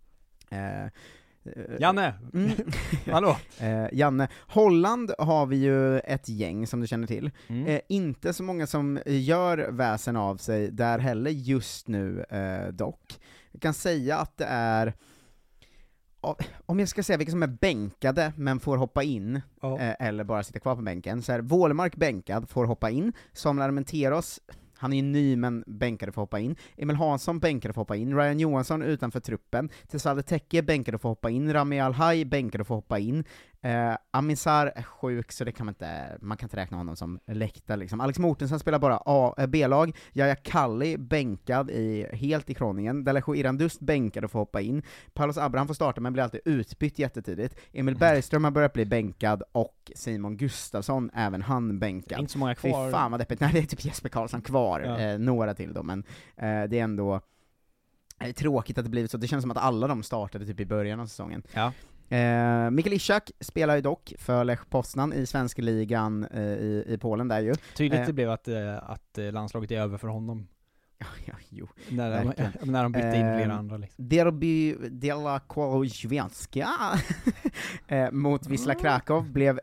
eh, 0.50 0.84
eh, 0.84 0.90
Janne! 1.80 2.14
Mm. 2.34 2.50
Hallå! 3.12 3.36
Eh, 3.60 3.86
Janne, 3.92 4.28
Holland 4.48 5.12
har 5.18 5.46
vi 5.46 5.56
ju 5.56 5.98
ett 5.98 6.28
gäng 6.28 6.66
som 6.66 6.80
du 6.80 6.86
känner 6.86 7.06
till. 7.06 7.30
Mm. 7.48 7.66
Eh, 7.66 7.80
inte 7.88 8.32
så 8.32 8.42
många 8.42 8.66
som 8.66 8.98
gör 9.06 9.68
väsen 9.70 10.16
av 10.16 10.36
sig 10.36 10.70
där 10.70 10.98
heller 10.98 11.30
just 11.30 11.88
nu 11.88 12.24
eh, 12.30 12.68
dock. 12.72 13.20
Jag 13.52 13.62
kan 13.62 13.74
säga 13.74 14.18
att 14.18 14.36
det 14.36 14.44
är 14.48 14.92
om 16.66 16.78
jag 16.80 16.88
ska 16.88 17.02
säga 17.02 17.16
vilka 17.16 17.30
som 17.30 17.42
är 17.42 17.46
bänkade 17.46 18.32
men 18.36 18.60
får 18.60 18.76
hoppa 18.76 19.02
in, 19.02 19.40
Ja. 19.62 19.78
eh, 19.80 20.06
eller 20.06 20.24
bara 20.24 20.42
sitta 20.42 20.58
kvar 20.58 20.76
på 20.76 20.82
bänken, 20.82 21.22
så 21.22 21.32
är 21.32 21.40
Wålemark 21.40 21.96
bänkad, 21.96 22.48
får 22.50 22.64
hoppa 22.64 22.90
in, 22.90 23.12
Samuel 23.32 23.66
Armenteros, 23.68 24.40
han 24.76 24.92
är 24.92 24.96
ju 24.96 25.02
ny 25.02 25.36
men 25.36 25.64
bänkade 25.66 26.12
får 26.12 26.22
hoppa 26.22 26.38
in, 26.40 26.56
Emil 26.76 26.96
Hansson 26.96 27.38
bänkade 27.38 27.74
får 27.74 27.80
hoppa 27.80 27.96
in, 27.96 28.16
Ryan 28.16 28.40
Johansson 28.40 28.82
utanför 28.82 29.20
truppen, 29.20 29.68
Tesfalde 29.88 30.22
Tekke 30.22 30.62
bänkade 30.62 30.98
får 30.98 31.08
hoppa 31.08 31.30
in, 31.30 31.52
Rami 31.52 31.80
Alhaj 31.80 32.24
bänkade 32.24 32.64
får 32.64 32.74
hoppa 32.74 32.98
in, 32.98 33.24
eh, 33.64 33.96
Amisar 34.10 34.72
är 34.76 34.82
sjuk 34.82 35.32
så 35.32 35.44
det 35.44 35.52
kan 35.52 35.66
man 35.66 35.72
inte, 35.74 36.18
man 36.20 36.36
kan 36.36 36.46
inte 36.46 36.56
räkna 36.56 36.76
honom 36.76 36.96
som 36.96 37.18
läktare 37.26 37.76
liksom. 37.76 38.00
Alex 38.00 38.18
Mortensen 38.18 38.58
spelar 38.58 38.78
bara 38.78 39.02
A- 39.04 39.34
eh, 39.38 39.46
B-lag, 39.46 39.96
Jaja 40.12 40.36
Kalli 40.36 40.98
bänkad 40.98 41.70
i, 41.70 42.06
helt 42.16 42.50
i 42.50 42.54
kroningen, 42.54 43.04
Delejo 43.04 43.34
Irandust 43.34 43.80
bänkad 43.80 44.24
och 44.24 44.30
får 44.30 44.38
hoppa 44.38 44.60
in, 44.60 44.82
Paulus 45.12 45.38
Abraham 45.38 45.66
får 45.66 45.74
starta 45.74 46.00
men 46.00 46.12
blir 46.12 46.22
alltid 46.22 46.40
utbytt 46.44 46.98
jättetidigt, 46.98 47.56
Emil 47.72 47.96
Bergström 47.96 48.44
har 48.44 48.50
börjat 48.50 48.72
bli 48.72 48.84
bänkad, 48.86 49.42
och 49.52 49.92
Simon 49.94 50.36
Gustafsson, 50.36 51.10
även 51.14 51.42
han 51.42 51.78
bänkad. 51.78 52.20
Inte 52.20 52.32
så 52.32 52.38
många 52.38 52.54
Fy 52.54 52.70
kvar. 52.70 52.90
fan 52.90 53.10
vad 53.10 53.20
deppigt, 53.20 53.40
nej 53.40 53.50
det 53.52 53.58
är 53.58 53.62
typ 53.66 53.84
Jesper 53.84 54.08
Karlsson 54.08 54.42
kvar, 54.42 54.80
Ja. 54.80 54.98
eh, 55.00 55.18
några 55.18 55.54
till 55.54 55.72
då, 55.74 55.82
men 55.82 56.04
eh, 56.36 56.62
det 56.64 56.78
är 56.78 56.84
ändå 56.84 57.20
eh, 58.20 58.32
tråkigt 58.32 58.78
att 58.78 58.84
det 58.84 58.90
blivit 58.90 59.10
så, 59.10 59.16
det 59.16 59.26
känns 59.26 59.42
som 59.42 59.50
att 59.50 59.56
alla 59.56 59.86
de 59.88 60.02
startade 60.02 60.46
typ 60.46 60.60
i 60.60 60.66
början 60.66 61.00
av 61.00 61.06
säsongen. 61.06 61.42
Ja. 61.52 61.72
Eh, 62.08 62.70
Mikael 62.70 62.92
Ishak 62.92 63.30
spelar 63.40 63.76
ju 63.76 63.80
dock 63.80 64.12
för 64.18 64.44
Lech 64.44 64.60
Poznan 64.70 65.12
i 65.12 65.26
svenska 65.26 65.62
ligan 65.62 66.24
eh, 66.24 66.42
i, 66.42 66.84
i 66.88 66.98
Polen 66.98 67.28
där 67.28 67.40
ju. 67.40 67.54
Tydligt 67.76 68.00
Eh, 68.00 68.06
det 68.06 68.12
blev 68.12 68.30
att, 68.30 68.48
eh, 68.48 68.90
att 68.90 69.18
eh, 69.18 69.32
landslaget 69.32 69.70
är 69.70 69.80
över 69.80 69.98
för 69.98 70.08
honom. 70.08 70.48
ja, 71.26 71.34
jo. 71.50 71.68
När 71.90 72.10
de, 72.18 72.26
Verkligen. 72.26 72.52
när 72.72 72.82
de 72.82 72.92
bytte 72.92 73.06
in 73.06 73.12
flera 73.12 73.44
Eh, 73.52 73.58
andra 73.58 73.76
liksom. 73.76 74.08
Derby 74.08 74.74
della 74.90 75.40
Koloświanska 75.40 76.68
eh, 77.88 78.10
mot 78.10 78.46
Wisla 78.46 78.74
Krakow 78.74 79.32
blev 79.32 79.58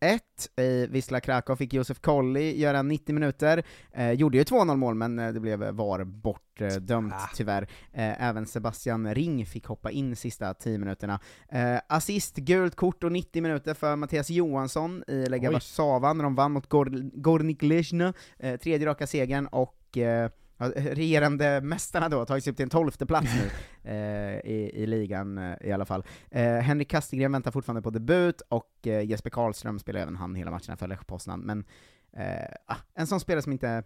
1-1. 0.00 0.60
I 0.60 0.86
Wisla 0.86 1.20
Krakow 1.20 1.56
fick 1.56 1.72
Josef 1.74 2.00
Kolli 2.00 2.60
göra 2.60 2.82
90 2.82 3.12
minuter, 3.14 3.62
eh, 3.92 4.12
gjorde 4.12 4.38
ju 4.38 4.44
2-0 4.44 4.76
mål 4.76 4.94
men 4.94 5.18
eh, 5.18 5.32
det 5.32 5.40
blev 5.40 5.58
VAR 5.70 6.04
bortdömt 6.04 7.12
Ah. 7.14 7.28
tyvärr. 7.34 7.62
Eh, 7.92 8.22
även 8.28 8.46
Sebastian 8.46 9.14
Ring 9.14 9.46
fick 9.46 9.66
hoppa 9.66 9.90
in 9.90 10.16
sista 10.16 10.54
10 10.54 10.78
minuterna. 10.78 11.20
Eh, 11.48 11.78
assist, 11.88 12.36
gult 12.36 12.74
kort 12.76 13.04
och 13.04 13.12
90 13.12 13.42
minuter 13.42 13.74
för 13.74 13.96
Mattias 13.96 14.30
Johansson 14.30 15.04
i 15.08 15.26
Lega. 15.26 15.50
Warszawa 15.50 16.12
när 16.12 16.24
de 16.24 16.34
vann 16.34 16.52
mot 16.52 16.68
Gor- 16.68 17.10
Gornik 17.14 17.62
Lizhny, 17.62 18.12
eh, 18.38 18.56
tredje 18.56 18.86
raka 18.86 19.06
segern 19.06 19.46
och 19.46 19.98
eh, 19.98 20.02
Ja, 20.04 20.30
regerande 20.70 21.60
mästarna 21.60 22.08
då 22.08 22.18
har 22.18 22.24
tagit 22.26 22.44
sig 22.44 22.50
upp 22.50 22.56
till 22.56 22.64
en 22.64 22.70
tolfte 22.70 23.06
plats 23.06 23.28
nu 23.34 23.50
eh, 23.90 24.50
i, 24.52 24.70
i 24.74 24.86
ligan 24.86 25.38
eh, 25.38 25.54
i 25.60 25.72
alla 25.72 25.84
fall. 25.84 26.04
Eh, 26.30 26.54
Henrik 26.54 26.90
Kastegren 26.90 27.32
väntar 27.32 27.50
fortfarande 27.50 27.82
på 27.82 27.90
debut, 27.90 28.40
och 28.48 28.86
eh, 28.86 29.04
Jesper 29.04 29.30
Karlström 29.30 29.78
spelar 29.78 30.00
även 30.00 30.16
han 30.16 30.34
hela 30.34 30.50
matcherna 30.50 30.76
för 30.76 30.88
Lech 30.88 31.06
Poznan, 31.06 31.40
men 31.40 31.64
eh, 32.12 32.54
ah, 32.66 32.76
en 32.94 33.06
sån 33.06 33.20
spelare 33.20 33.42
som 33.42 33.52
inte 33.52 33.84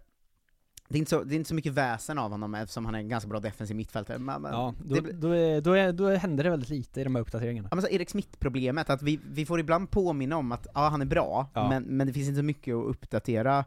det 0.89 0.95
är, 0.95 0.99
inte 0.99 1.09
så, 1.09 1.23
det 1.23 1.33
är 1.33 1.35
inte 1.35 1.47
så 1.47 1.55
mycket 1.55 1.73
väsen 1.73 2.17
av 2.17 2.31
honom 2.31 2.55
eftersom 2.55 2.85
han 2.85 2.95
är 2.95 2.99
en 2.99 3.09
ganska 3.09 3.29
bra 3.29 3.39
defensiv 3.39 3.77
mittfältare. 3.77 4.21
Ja, 4.27 4.73
då, 4.83 4.95
det 4.95 5.11
då, 5.11 5.29
är, 5.31 5.61
då, 5.61 5.73
är, 5.73 5.93
då 5.93 6.09
händer 6.09 6.43
det 6.43 6.49
väldigt 6.49 6.69
lite 6.69 7.01
i 7.01 7.03
de 7.03 7.15
här 7.15 7.21
uppdateringarna. 7.21 7.67
Ja, 7.71 7.75
men 7.75 7.81
så 7.81 7.89
Erik 7.89 8.09
Smith-problemet, 8.09 8.89
att 8.89 9.01
vi, 9.01 9.19
vi 9.23 9.45
får 9.45 9.59
ibland 9.59 9.91
påminna 9.91 10.37
om 10.37 10.51
att 10.51 10.67
ja, 10.73 10.87
han 10.87 11.01
är 11.01 11.05
bra, 11.05 11.49
Ja. 11.53 11.69
men, 11.69 11.83
men 11.83 12.07
det 12.07 12.13
finns 12.13 12.27
inte 12.27 12.37
så 12.39 12.43
mycket 12.43 12.75
att 12.75 12.85
uppdatera 12.85 13.65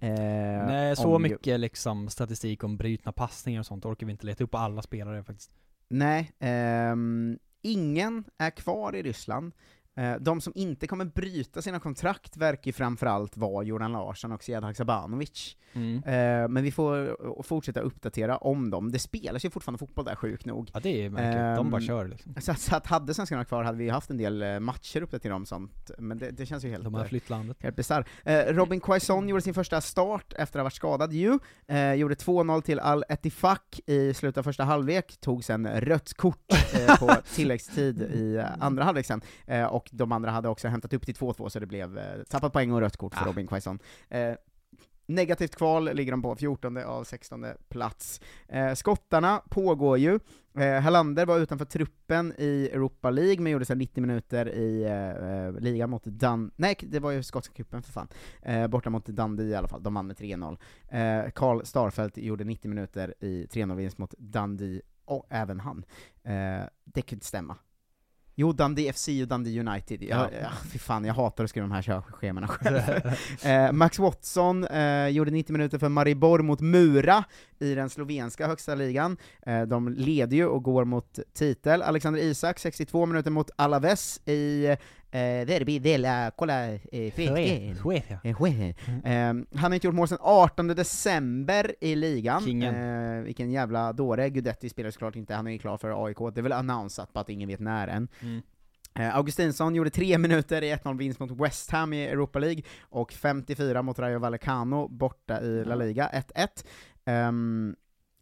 eh, 0.00 0.66
Nej, 0.66 0.96
så 0.96 1.12
ju- 1.12 1.18
mycket 1.18 1.60
liksom 1.60 2.08
statistik 2.08 2.64
om 2.64 2.76
brytna 2.76 3.12
passningar 3.12 3.60
och 3.60 3.66
sånt 3.66 3.84
orkar 3.84 4.06
vi 4.06 4.12
inte 4.12 4.26
leta 4.26 4.44
upp 4.44 4.54
alla 4.54 4.82
spelare 4.82 5.24
faktiskt. 5.24 5.52
Nej, 5.88 6.32
ehm, 6.38 7.38
ingen 7.62 8.24
är 8.38 8.50
kvar 8.50 8.94
i 8.94 9.02
Ryssland. 9.02 9.52
Eh, 9.96 10.14
De 10.20 10.40
som 10.40 10.52
inte 10.56 10.86
kommer 10.86 11.04
bryta 11.04 11.62
sina 11.62 11.80
kontrakt 11.80 12.36
verkar 12.36 12.66
ju 12.66 12.72
framförallt 12.72 13.36
vara 13.36 13.64
Jordan 13.64 13.92
Larsson 13.92 14.32
och 14.32 14.42
Sead 14.44 14.64
Haksabanovic. 14.64 15.56
Mm. 15.72 15.96
Eh, 15.96 16.48
Men 16.48 16.62
vi 16.62 16.70
får 16.72 17.08
eh, 17.08 17.42
fortsätta 17.42 17.80
uppdatera 17.80 18.36
om 18.36 18.70
dem. 18.70 18.92
Det 18.92 18.98
spelas 18.98 19.44
ju 19.44 19.50
fortfarande 19.50 19.78
fotboll 19.78 20.04
där, 20.04 20.14
sjukt 20.16 20.44
nog. 20.46 20.70
Ja 20.74 20.80
det 20.82 21.04
är 21.04 21.10
märkligt, 21.10 21.56
de 21.56 21.70
bara 21.70 21.80
Ehm, 21.80 21.86
kör 21.86 22.08
liksom. 22.08 22.34
Så, 22.40 22.54
så 22.54 22.76
att 22.76 22.86
hade 22.86 23.14
svenskarna 23.14 23.44
kvar 23.44 23.64
hade 23.64 23.78
vi 23.78 23.88
haft 23.88 24.10
en 24.10 24.16
del 24.16 24.60
matcher 24.60 25.02
uppdaterade 25.02 25.36
om 25.36 25.46
sånt, 25.46 25.90
men 25.98 26.18
det, 26.18 26.30
det 26.30 26.46
känns 26.46 26.64
ju 26.64 26.68
helt... 26.68 26.84
De 26.84 26.94
har 26.94 27.04
flytt 27.04 27.30
landet. 27.30 27.56
Helt 27.60 27.76
bisarr. 27.76 28.04
Eh, 28.24 28.38
Robin 28.38 28.80
Quaison 28.80 29.28
gjorde 29.28 29.42
sin 29.42 29.54
första 29.54 29.80
start 29.80 30.32
efter 30.38 30.58
att 30.58 30.60
ha 30.60 30.64
varit 30.64 30.72
skadad 30.74 31.12
ju, 31.12 31.38
gjorde 31.96 32.14
2-0 32.14 32.60
till 32.62 32.78
Al 32.80 33.04
Ettifaq 33.08 33.80
i 33.86 34.14
slutet 34.14 34.38
av 34.38 34.42
första 34.42 34.64
halvlek, 34.64 35.16
tog 35.20 35.44
sen 35.44 35.80
rött 35.80 36.14
kort 36.14 36.52
på 36.98 37.10
tilläggstid 37.34 38.02
i 38.02 38.44
andra 38.60 38.84
halvlek 38.84 39.06
sen, 39.06 39.20
eh, 39.46 39.74
och 39.92 39.96
de 39.96 40.12
andra 40.12 40.30
hade 40.30 40.48
också 40.48 40.68
hämtat 40.68 40.92
upp 40.92 41.06
till 41.06 41.14
2-2 41.14 41.48
så 41.48 41.60
det 41.60 41.66
blev 41.66 41.98
eh, 41.98 42.22
tappat 42.22 42.52
poäng 42.52 42.72
och 42.72 42.80
rött 42.80 42.96
kort 42.96 43.14
för 43.14 43.24
Ah. 43.24 43.28
Robin 43.28 43.46
Quaison. 43.46 43.78
Eh, 44.08 44.34
Negativt 45.06 45.56
kval 45.56 45.94
ligger 45.94 46.12
de 46.12 46.22
på 46.22 46.36
14 46.36 46.76
av 46.76 47.04
16 47.04 47.46
plats. 47.68 48.20
Eh, 48.48 48.74
skottarna 48.74 49.42
pågår 49.50 49.98
ju. 49.98 50.20
Eh, 50.58 50.80
Hallander 50.80 51.26
var 51.26 51.38
utanför 51.38 51.64
truppen 51.64 52.32
i 52.38 52.68
Europa 52.72 53.10
League, 53.10 53.40
men 53.40 53.52
gjorde 53.52 53.64
sen 53.64 53.78
90 53.78 54.00
minuter 54.00 54.48
i 54.48 54.82
eh, 54.84 55.46
eh, 55.46 55.52
ligan 55.52 55.90
mot 55.90 56.04
Dun... 56.04 56.50
Nej, 56.56 56.76
det 56.82 57.00
var 57.00 57.10
ju 57.10 57.22
skotska 57.22 57.54
cupen 57.54 57.82
för 57.82 57.92
fan. 57.92 58.08
Eh, 58.42 58.66
borta 58.66 58.90
mot 58.90 59.06
Dundee 59.06 59.46
i 59.46 59.54
alla 59.54 59.68
fall, 59.68 59.82
de 59.82 59.94
vann 59.94 60.06
med 60.06 60.16
3-0. 60.16 60.58
Eh, 60.88 61.30
Karl 61.30 61.64
Starfelt 61.64 62.16
gjorde 62.16 62.44
90 62.44 62.68
minuter 62.68 63.14
i 63.20 63.46
3-0-vinst 63.46 63.98
mot 63.98 64.14
Dundee, 64.18 64.80
och 65.04 65.26
även 65.30 65.60
han. 65.60 65.84
Eh, 66.22 66.32
det 66.84 67.02
kunde 67.02 67.14
inte 67.14 67.26
stämma. 67.26 67.56
Jo, 68.36 68.52
Dundee 68.52 68.92
FC 68.92 69.08
och 69.22 69.28
Dundee 69.28 69.60
United. 69.60 70.02
Jag, 70.02 70.28
Ja. 70.42 70.48
fy 70.72 70.78
fan, 70.78 71.04
jag 71.04 71.14
hatar 71.14 71.44
att 71.44 71.50
skriva 71.50 71.66
de 71.66 71.72
här 71.72 72.00
schemana 72.12 72.48
själv. 72.48 72.78
eh, 73.44 73.72
Max 73.72 73.98
Watson 73.98 74.64
eh, 74.64 75.08
gjorde 75.08 75.30
90 75.30 75.52
minuter 75.52 75.78
för 75.78 75.88
Maribor 75.88 76.38
mot 76.38 76.60
Mura 76.60 77.24
i 77.58 77.74
den 77.74 77.90
slovenska 77.90 78.46
högsta 78.46 78.74
ligan. 78.74 79.16
Eh, 79.46 79.62
de 79.62 79.88
leder 79.88 80.36
ju 80.36 80.46
och 80.46 80.62
går 80.62 80.84
mot 80.84 81.18
titel. 81.32 81.82
Alexander 81.82 82.20
Isak, 82.20 82.58
62 82.58 83.06
minuter 83.06 83.30
mot 83.30 83.50
Alaves 83.56 84.20
i 84.28 84.66
eh, 84.66 84.76
Derby 85.46 85.78
de 85.78 85.98
la 85.98 86.30
Cola 86.30 86.72
eh. 86.72 86.80
Eh. 86.92 87.08
Eh, 89.04 89.34
han 89.54 89.70
har 89.70 89.74
inte 89.74 89.86
gjort 89.86 89.94
mål 89.94 90.08
sedan 90.08 90.18
18 90.20 90.66
december 90.66 91.74
i 91.80 91.94
ligan. 91.94 92.62
Eh, 92.62 93.22
vilken 93.22 93.50
jävla 93.50 93.92
dåre. 93.92 94.30
Gudetti 94.30 94.68
spelar 94.68 94.90
såklart 94.90 95.16
inte, 95.16 95.34
han 95.34 95.46
är 95.46 95.50
ju 95.50 95.58
klar 95.58 95.78
för 95.78 96.06
AIK. 96.06 96.18
Det 96.34 96.40
är 96.40 96.42
väl 96.42 96.52
annonsat 96.52 97.12
på 97.12 97.20
att 97.20 97.28
ingen 97.28 97.48
vet 97.48 97.60
när 97.60 97.88
än. 97.88 98.08
Mm. 98.20 98.42
Eh, 98.98 99.16
Augustinsson 99.16 99.74
gjorde 99.74 99.90
tre 99.90 100.18
minuter 100.24 100.62
i 100.62 100.74
1-0 100.74 100.98
vinst 100.98 101.20
mot 101.20 101.30
West 101.30 101.70
Ham 101.70 101.92
i 101.92 102.06
Europa 102.06 102.38
League, 102.38 102.62
och 102.82 103.12
54 103.12 103.82
mot 103.82 103.98
Rayo 103.98 104.18
Vallecano 104.18 104.88
borta 104.88 105.40
i 105.40 105.64
La 105.64 105.74
Liga, 105.74 106.10
1-1. 106.34 106.48
Ehm, 107.06 107.76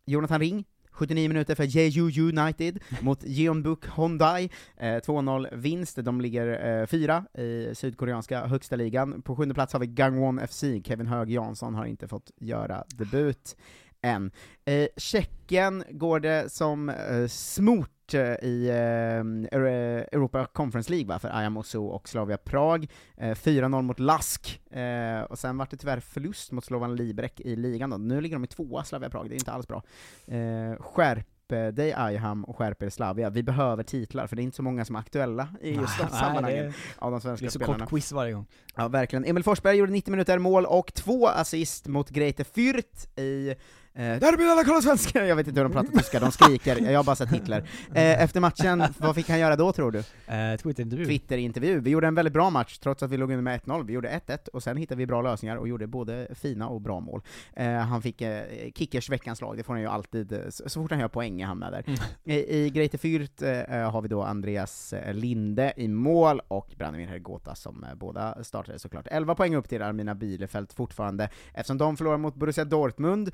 Jonathan 0.06 0.40
Ring, 0.40 0.64
79 0.90 1.28
minuter 1.28 1.54
för 1.54 1.64
Jeju 1.64 2.28
United 2.28 2.78
mot 3.02 3.24
Jeonbuk 3.24 3.86
Hyundai, 3.96 4.50
eh, 4.76 4.86
2-0 4.86 5.56
vinst, 5.56 5.96
de 6.04 6.20
ligger 6.20 6.80
eh, 6.80 6.86
fyra 6.86 7.24
i 7.38 7.74
sydkoreanska 7.74 8.46
högsta 8.46 8.76
ligan. 8.76 9.22
På 9.22 9.36
sjunde 9.36 9.54
plats 9.54 9.72
har 9.72 9.80
vi 9.80 9.86
Gangwon 9.86 10.40
FC, 10.48 10.64
Kevin 10.84 11.06
Hög 11.06 11.30
Jansson 11.30 11.74
har 11.74 11.84
inte 11.86 12.08
fått 12.08 12.30
göra 12.40 12.84
debut 12.88 13.56
än. 14.02 14.30
Eh, 14.64 14.88
Tjeckien 14.96 15.84
går 15.90 16.20
det 16.20 16.52
som 16.52 16.88
eh, 16.88 17.26
smort 17.28 18.01
eh, 18.14 18.34
i 18.42 18.68
eh, 18.68 19.54
Euro- 19.58 20.04
Europa 20.12 20.46
Conference 20.52 20.90
League 20.90 21.06
va, 21.08 21.18
för 21.18 21.28
Aja 21.38 21.50
Mosu 21.50 21.78
och 21.78 22.08
Slavia 22.08 22.36
Prag. 22.36 22.86
Eh, 23.16 23.34
4-0 23.34 23.82
mot 23.82 23.98
Lask, 23.98 24.60
eh, 24.70 25.20
och 25.22 25.38
sen 25.38 25.58
vart 25.58 25.70
det 25.70 25.76
tyvärr 25.76 26.00
förlust 26.00 26.52
mot 26.52 26.64
Slovan 26.64 26.96
Liberec 26.96 27.32
i 27.36 27.56
ligan 27.56 27.90
då. 27.90 27.96
Nu 27.96 28.20
ligger 28.20 28.36
de 28.36 28.44
i 28.44 28.46
tvåa, 28.46 28.84
Slavia 28.84 29.10
Prag, 29.10 29.28
det 29.28 29.34
är 29.34 29.38
inte 29.38 29.52
alls 29.52 29.66
bra. 29.68 29.82
Eh, 30.26 30.82
skärp 30.82 31.26
eh, 31.52 31.66
dig 31.66 31.92
Ajham 31.96 32.44
och 32.44 32.56
skärp 32.56 32.82
er 32.82 32.90
Slavia. 32.90 33.30
Vi 33.30 33.42
behöver 33.42 33.82
titlar, 33.82 34.26
för 34.26 34.36
det 34.36 34.42
är 34.42 34.44
inte 34.44 34.56
så 34.56 34.62
många 34.62 34.84
som 34.84 34.96
är 34.96 35.00
aktuella 35.00 35.48
i 35.60 35.70
just 35.74 35.98
de 35.98 36.08
sammanhangen 36.08 36.64
det- 36.66 36.72
av 36.98 37.10
de 37.10 37.14
Det 37.16 37.20
svenska 37.22 37.46
är 37.46 37.50
så 37.50 37.58
spelarna. 37.58 37.78
kort 37.78 37.88
quiz 37.88 38.12
varje 38.12 38.32
gång. 38.32 38.46
Ja, 38.76 38.88
verkligen. 38.88 39.24
Emil 39.24 39.42
Forsberg 39.44 39.76
gjorde 39.76 39.92
90 39.92 40.10
minuter 40.10 40.38
mål 40.38 40.66
och 40.66 40.94
två 40.94 41.26
assist 41.28 41.86
mot 41.88 42.10
Greite 42.10 42.42
Fürth 42.42 43.18
i 43.20 43.54
Eh, 43.94 44.18
där 44.18 44.36
blir 44.36 44.46
alla 44.46 44.64
kolla 44.64 44.82
svenska! 44.82 45.26
Jag 45.26 45.36
vet 45.36 45.48
inte 45.48 45.60
hur 45.60 45.68
de 45.68 45.72
pratar 45.72 45.92
tyska, 45.92 46.20
de 46.20 46.32
skriker, 46.32 46.90
jag 46.90 46.98
har 46.98 47.04
bara 47.04 47.16
sett 47.16 47.32
Hitler. 47.32 47.68
Eh, 47.94 48.22
efter 48.22 48.40
matchen, 48.40 48.84
vad 48.98 49.14
fick 49.14 49.28
han 49.28 49.38
göra 49.38 49.56
då 49.56 49.72
tror 49.72 49.90
du? 49.90 49.98
Eh, 49.98 50.56
Twitterintervju. 50.56 51.04
Twitterintervju. 51.04 51.80
Vi 51.80 51.90
gjorde 51.90 52.06
en 52.06 52.14
väldigt 52.14 52.32
bra 52.32 52.50
match, 52.50 52.78
trots 52.78 53.02
att 53.02 53.10
vi 53.10 53.16
låg 53.16 53.30
under 53.30 53.42
med 53.42 53.60
1-0. 53.60 53.86
Vi 53.86 53.92
gjorde 53.92 54.08
1-1, 54.26 54.48
och 54.48 54.62
sen 54.62 54.76
hittade 54.76 54.98
vi 54.98 55.06
bra 55.06 55.22
lösningar 55.22 55.56
och 55.56 55.68
gjorde 55.68 55.86
både 55.86 56.28
fina 56.34 56.68
och 56.68 56.80
bra 56.80 57.00
mål. 57.00 57.22
Eh, 57.56 57.72
han 57.72 58.02
fick 58.02 58.20
eh, 58.20 58.42
Kickers 58.74 59.10
veckans 59.10 59.40
lag, 59.40 59.56
det 59.56 59.62
får 59.62 59.72
han 59.72 59.80
ju 59.80 59.88
alltid, 59.88 60.32
eh, 60.32 60.38
så, 60.50 60.68
så 60.68 60.82
fort 60.82 60.90
han 60.90 61.00
gör 61.00 61.08
poäng 61.08 61.40
är 61.40 61.46
han 61.46 61.58
med 61.58 61.72
där. 61.72 61.84
I, 62.24 62.56
i 62.56 62.70
Greite 62.70 62.96
Fürth 62.96 63.44
eh, 63.68 63.90
har 63.90 64.02
vi 64.02 64.08
då 64.08 64.22
Andreas 64.22 64.92
eh, 64.92 65.14
Linde 65.14 65.72
i 65.76 65.88
mål, 65.88 66.40
och 66.48 66.74
Branimir 66.78 67.06
Hergota 67.06 67.54
som 67.54 67.84
eh, 67.84 67.94
båda 67.94 68.44
startade 68.44 68.78
såklart. 68.78 69.06
11 69.10 69.34
poäng 69.34 69.54
upp 69.54 69.68
till 69.68 69.82
Armina 69.82 70.14
Bielefeld 70.14 70.72
fortfarande, 70.72 71.28
eftersom 71.54 71.78
de 71.78 71.96
förlorar 71.96 72.18
mot 72.18 72.34
Borussia 72.34 72.64
Dortmund. 72.64 73.30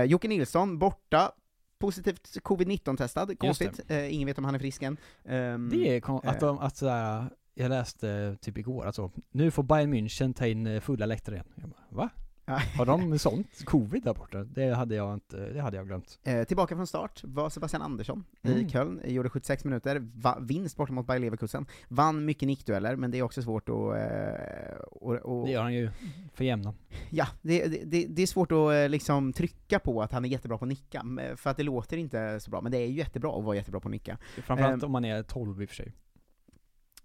Eh, 0.00 0.04
Jocke 0.04 0.28
Nilsson, 0.28 0.78
borta, 0.78 1.32
positivt 1.78 2.36
covid-19-testad, 2.42 3.38
konstigt. 3.38 3.80
Eh, 3.88 4.14
ingen 4.14 4.26
vet 4.26 4.38
om 4.38 4.44
han 4.44 4.54
är 4.54 4.58
frisk 4.58 4.82
än. 4.82 4.96
Ehm, 5.24 5.68
Det 5.70 5.96
är 5.96 6.00
kon- 6.00 6.20
att 6.28 6.42
eh, 6.42 6.48
de, 6.48 6.58
att 6.58 6.76
sådär, 6.76 7.24
jag 7.54 7.68
läste 7.68 8.36
typ 8.40 8.58
igår, 8.58 8.84
alltså, 8.86 9.10
nu 9.30 9.50
får 9.50 9.62
Bayern 9.62 9.94
München 9.94 10.32
ta 10.34 10.46
in 10.46 10.66
eh, 10.66 10.80
fulla 10.80 11.06
läktare 11.06 11.34
igen. 11.34 11.46
Jag 11.56 11.68
bara, 11.68 11.80
va? 11.88 12.10
Har 12.44 12.86
de 12.86 13.18
sånt 13.18 13.64
covid 13.64 14.02
där 14.02 14.14
borta? 14.14 14.44
Det 14.44 14.74
hade 14.74 14.94
jag 14.94 15.14
inte, 15.14 15.36
det 15.52 15.60
hade 15.60 15.76
jag 15.76 15.86
glömt. 15.86 16.18
Eh, 16.24 16.44
tillbaka 16.44 16.74
från 16.76 16.86
start 16.86 17.20
var 17.24 17.50
Sebastian 17.50 17.82
Andersson 17.82 18.24
i 18.42 18.52
Mm. 18.52 18.68
Köln, 18.68 19.00
gjorde 19.04 19.28
76 19.30 19.64
minuter, 19.64 20.08
va- 20.14 20.38
vinst 20.40 20.76
borta 20.76 20.92
mot 20.92 21.06
Bayer 21.06 21.20
Leverkusen, 21.20 21.66
vann 21.88 22.24
mycket 22.24 22.46
nickdueller, 22.46 22.96
men 22.96 23.10
det 23.10 23.18
är 23.18 23.22
också 23.22 23.42
svårt 23.42 23.68
att... 23.68 23.74
Eh, 23.74 24.76
och, 24.90 25.14
och, 25.14 25.46
Det 25.46 25.52
gör 25.52 25.62
han 25.62 25.74
ju 25.74 25.90
för 26.34 26.44
jämna. 26.44 26.74
Ja, 27.10 27.26
det, 27.42 27.66
det- 27.84 28.06
det, 28.08 28.22
är 28.22 28.26
svårt 28.26 28.52
att 28.52 28.72
eh, 28.72 28.88
liksom 28.88 29.32
trycka 29.32 29.78
på 29.78 30.02
att 30.02 30.12
han 30.12 30.24
är 30.24 30.28
jättebra 30.28 30.58
på 30.58 30.64
att 30.64 30.68
nicka, 30.68 31.04
för 31.36 31.50
att 31.50 31.56
det 31.56 31.62
låter 31.62 31.96
inte 31.96 32.40
så 32.40 32.50
bra, 32.50 32.60
men 32.60 32.72
det 32.72 32.78
är 32.78 32.86
ju 32.86 32.94
jättebra 32.98 33.38
att 33.38 33.44
vara 33.44 33.56
jättebra 33.56 33.80
på 33.80 33.88
att 33.88 33.92
nicka. 33.92 34.18
Framförallt 34.44 34.82
Ehm, 34.82 34.86
om 34.86 34.92
man 34.92 35.04
är 35.04 35.22
12 35.22 35.62
i 35.62 35.64
och 35.64 35.68
för 35.68 35.76
sig. 35.76 35.92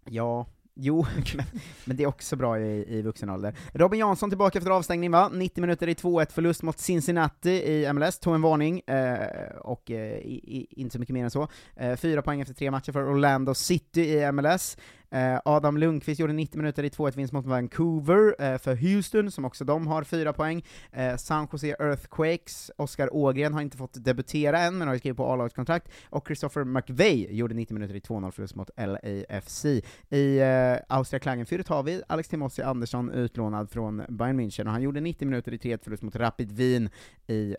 Ja, 0.09 0.45
jo, 0.79 1.05
men, 1.35 1.45
men 1.85 1.97
det 1.97 2.03
är 2.03 2.07
också 2.07 2.35
bra 2.35 2.59
i, 2.59 2.97
i 2.97 3.01
vuxen 3.01 3.29
ålder. 3.29 3.55
Robin 3.73 3.99
Jansson 3.99 4.29
tillbaka 4.29 4.57
efter 4.57 4.71
avstängning 4.71 5.11
va? 5.11 5.29
90 5.33 5.61
minuter 5.61 5.89
i 5.89 5.93
2-1 5.93 6.31
förlust 6.31 6.63
mot 6.63 6.79
Cincinnati 6.79 7.49
i 7.51 7.93
MLS, 7.93 8.19
tog 8.19 8.35
en 8.35 8.41
varning, 8.41 8.79
eh, 8.79 9.57
och 9.61 9.91
eh, 9.91 10.17
i, 10.17 10.41
i, 10.47 10.81
inte 10.81 10.93
så 10.93 10.99
mycket 10.99 11.13
mer 11.13 11.23
än 11.23 11.31
så. 11.31 11.47
Eh, 11.75 11.95
fyra 11.95 12.21
poäng 12.21 12.41
efter 12.41 12.53
tre 12.53 12.71
matcher 12.71 12.91
för 12.91 13.11
Orlando 13.11 13.53
City 13.53 14.01
i 14.01 14.31
MLS. 14.31 14.77
Eh, 15.11 15.39
Adam 15.45 15.77
Lundqvist 15.77 16.19
gjorde 16.19 16.33
90 16.33 16.57
minuter 16.57 16.83
i 16.83 16.89
2-1 16.89 17.15
vinst 17.15 17.33
mot 17.33 17.45
Vancouver 17.45 18.35
eh, 18.39 18.57
för 18.57 18.75
Houston, 18.75 19.31
som 19.31 19.45
också 19.45 19.65
de 19.65 19.87
har 19.87 20.03
fyra 20.03 20.33
poäng. 20.33 20.65
Eh, 20.91 21.15
San 21.15 21.47
Jose 21.51 21.75
Earthquakes, 21.79 22.71
Oskar 22.77 23.13
Ågren 23.13 23.53
har 23.53 23.61
inte 23.61 23.77
fått 23.77 24.03
debutera 24.05 24.59
än, 24.59 24.77
men 24.77 24.87
har 24.87 24.97
skrivit 24.97 25.17
på 25.17 25.25
A-lagskontrakt, 25.25 25.87
och 26.09 26.27
Christopher 26.27 26.63
McVeigh 26.63 27.33
gjorde 27.33 27.55
90 27.55 27.73
minuter 27.73 27.95
i 27.95 27.99
2-0 27.99 28.31
förlust 28.31 28.55
mot 28.55 28.69
LAFC. 28.77 29.65
I 30.09 30.41
Austria 30.87 31.19
Klagenfurt 31.19 31.67
har 31.67 31.83
vi 31.83 32.01
Alex 32.07 32.29
Timossi 32.29 32.61
Andersson 32.61 33.11
utlånad 33.11 33.69
från 33.69 34.03
Bayern 34.09 34.39
München, 34.39 34.65
och 34.65 34.71
han 34.71 34.81
gjorde 34.81 34.99
90 34.99 35.25
minuter 35.25 35.53
i 35.53 35.57
3-1 35.57 35.83
förlust 35.83 36.03
mot 36.03 36.15
Rapid 36.15 36.51
Wien 36.51 36.89
i 37.27 37.55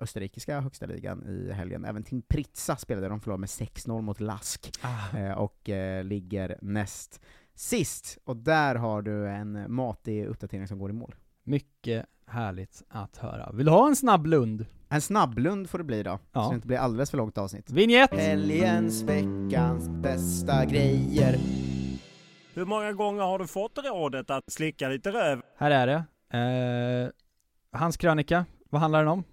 österrikiska 0.00 0.60
högsta 0.60 0.86
ligan 0.86 1.26
i 1.26 1.52
helgen. 1.52 1.84
Även 1.84 2.02
Tim 2.02 2.22
Pritsa 2.22 2.76
spelade, 2.76 3.08
de 3.08 3.20
förlorade 3.20 3.40
med 3.40 3.48
6-0 3.48 4.02
mot 4.02 4.20
Lask, 4.20 4.72
eh, 5.16 5.32
och 5.38 5.68
eh, 5.68 6.04
ligger 6.60 6.72
näst 6.72 7.20
sist. 7.54 8.18
Och 8.24 8.36
där 8.36 8.74
har 8.74 9.02
du 9.02 9.28
en 9.28 9.74
matig 9.74 10.26
uppdatering 10.26 10.68
som 10.68 10.78
går 10.78 10.90
i 10.90 10.92
mål. 10.92 11.14
Mycket 11.44 12.06
härligt 12.26 12.82
att 12.88 13.16
höra. 13.16 13.50
Vill 13.52 13.66
du 13.66 13.72
ha 13.72 13.88
en 13.88 13.96
snabb 13.96 14.26
Lund? 14.26 14.66
En 14.88 15.00
snabblund 15.00 15.70
får 15.70 15.78
det 15.78 15.84
bli 15.84 16.02
då, 16.02 16.18
Ja. 16.32 16.42
så 16.44 16.50
det 16.50 16.54
inte 16.54 16.66
blir 16.66 16.76
alldeles 16.78 17.10
för 17.10 17.18
långt 17.18 17.38
avsnitt. 17.38 17.70
Vinjett! 17.70 18.14
Helgens, 18.14 19.02
veckans 19.02 19.88
bästa 19.88 20.64
grejer. 20.64 21.36
Hur 22.54 22.64
många 22.64 22.92
gånger 22.92 23.22
har 23.22 23.38
du 23.38 23.46
fått 23.46 23.78
rådet 23.78 24.30
att 24.30 24.52
slicka 24.52 24.88
lite 24.88 25.10
röv? 25.12 25.42
Här 25.58 25.70
är 25.70 25.86
det. 25.86 26.04
Eh, 26.38 27.10
hans 27.78 27.96
krönika, 27.96 28.44
vad 28.70 28.80
handlar 28.80 28.98
den 28.98 29.08
om? 29.08 29.24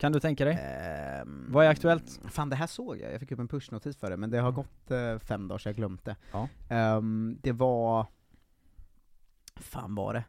Kan 0.00 0.12
du 0.12 0.20
tänka 0.20 0.44
dig? 0.44 0.58
Ehm, 0.62 1.46
vad 1.48 1.64
är 1.66 1.70
aktuellt? 1.70 2.20
Fan 2.28 2.48
det 2.50 2.56
här 2.56 2.66
såg 2.66 2.98
jag, 2.98 3.12
jag 3.12 3.20
fick 3.20 3.32
upp 3.32 3.38
en 3.38 3.48
pushnotis 3.48 3.96
för 3.96 4.10
det, 4.10 4.16
men 4.16 4.30
det 4.30 4.38
har 4.38 4.52
gått 4.52 4.90
eh, 4.90 5.18
fem 5.18 5.48
dagar 5.48 5.58
så 5.58 5.68
jag 5.68 5.76
glömt 5.76 6.04
det. 6.04 6.16
Ja. 6.32 6.48
Ehm, 6.68 7.38
det 7.42 7.52
var... 7.52 8.06
fan 9.56 9.94
var 9.94 10.14
det? 10.14 10.24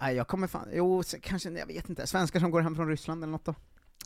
Nej 0.00 0.14
jag 0.16 0.28
kommer 0.28 0.46
fan, 0.46 0.68
jo 0.72 1.00
s- 1.00 1.14
kanske, 1.22 1.50
jag 1.50 1.66
vet 1.66 1.88
inte, 1.88 2.06
svenskar 2.06 2.40
som 2.40 2.50
går 2.50 2.60
hem 2.60 2.76
från 2.76 2.88
Ryssland 2.88 3.22
eller 3.22 3.30
något 3.32 3.44
då? 3.44 3.54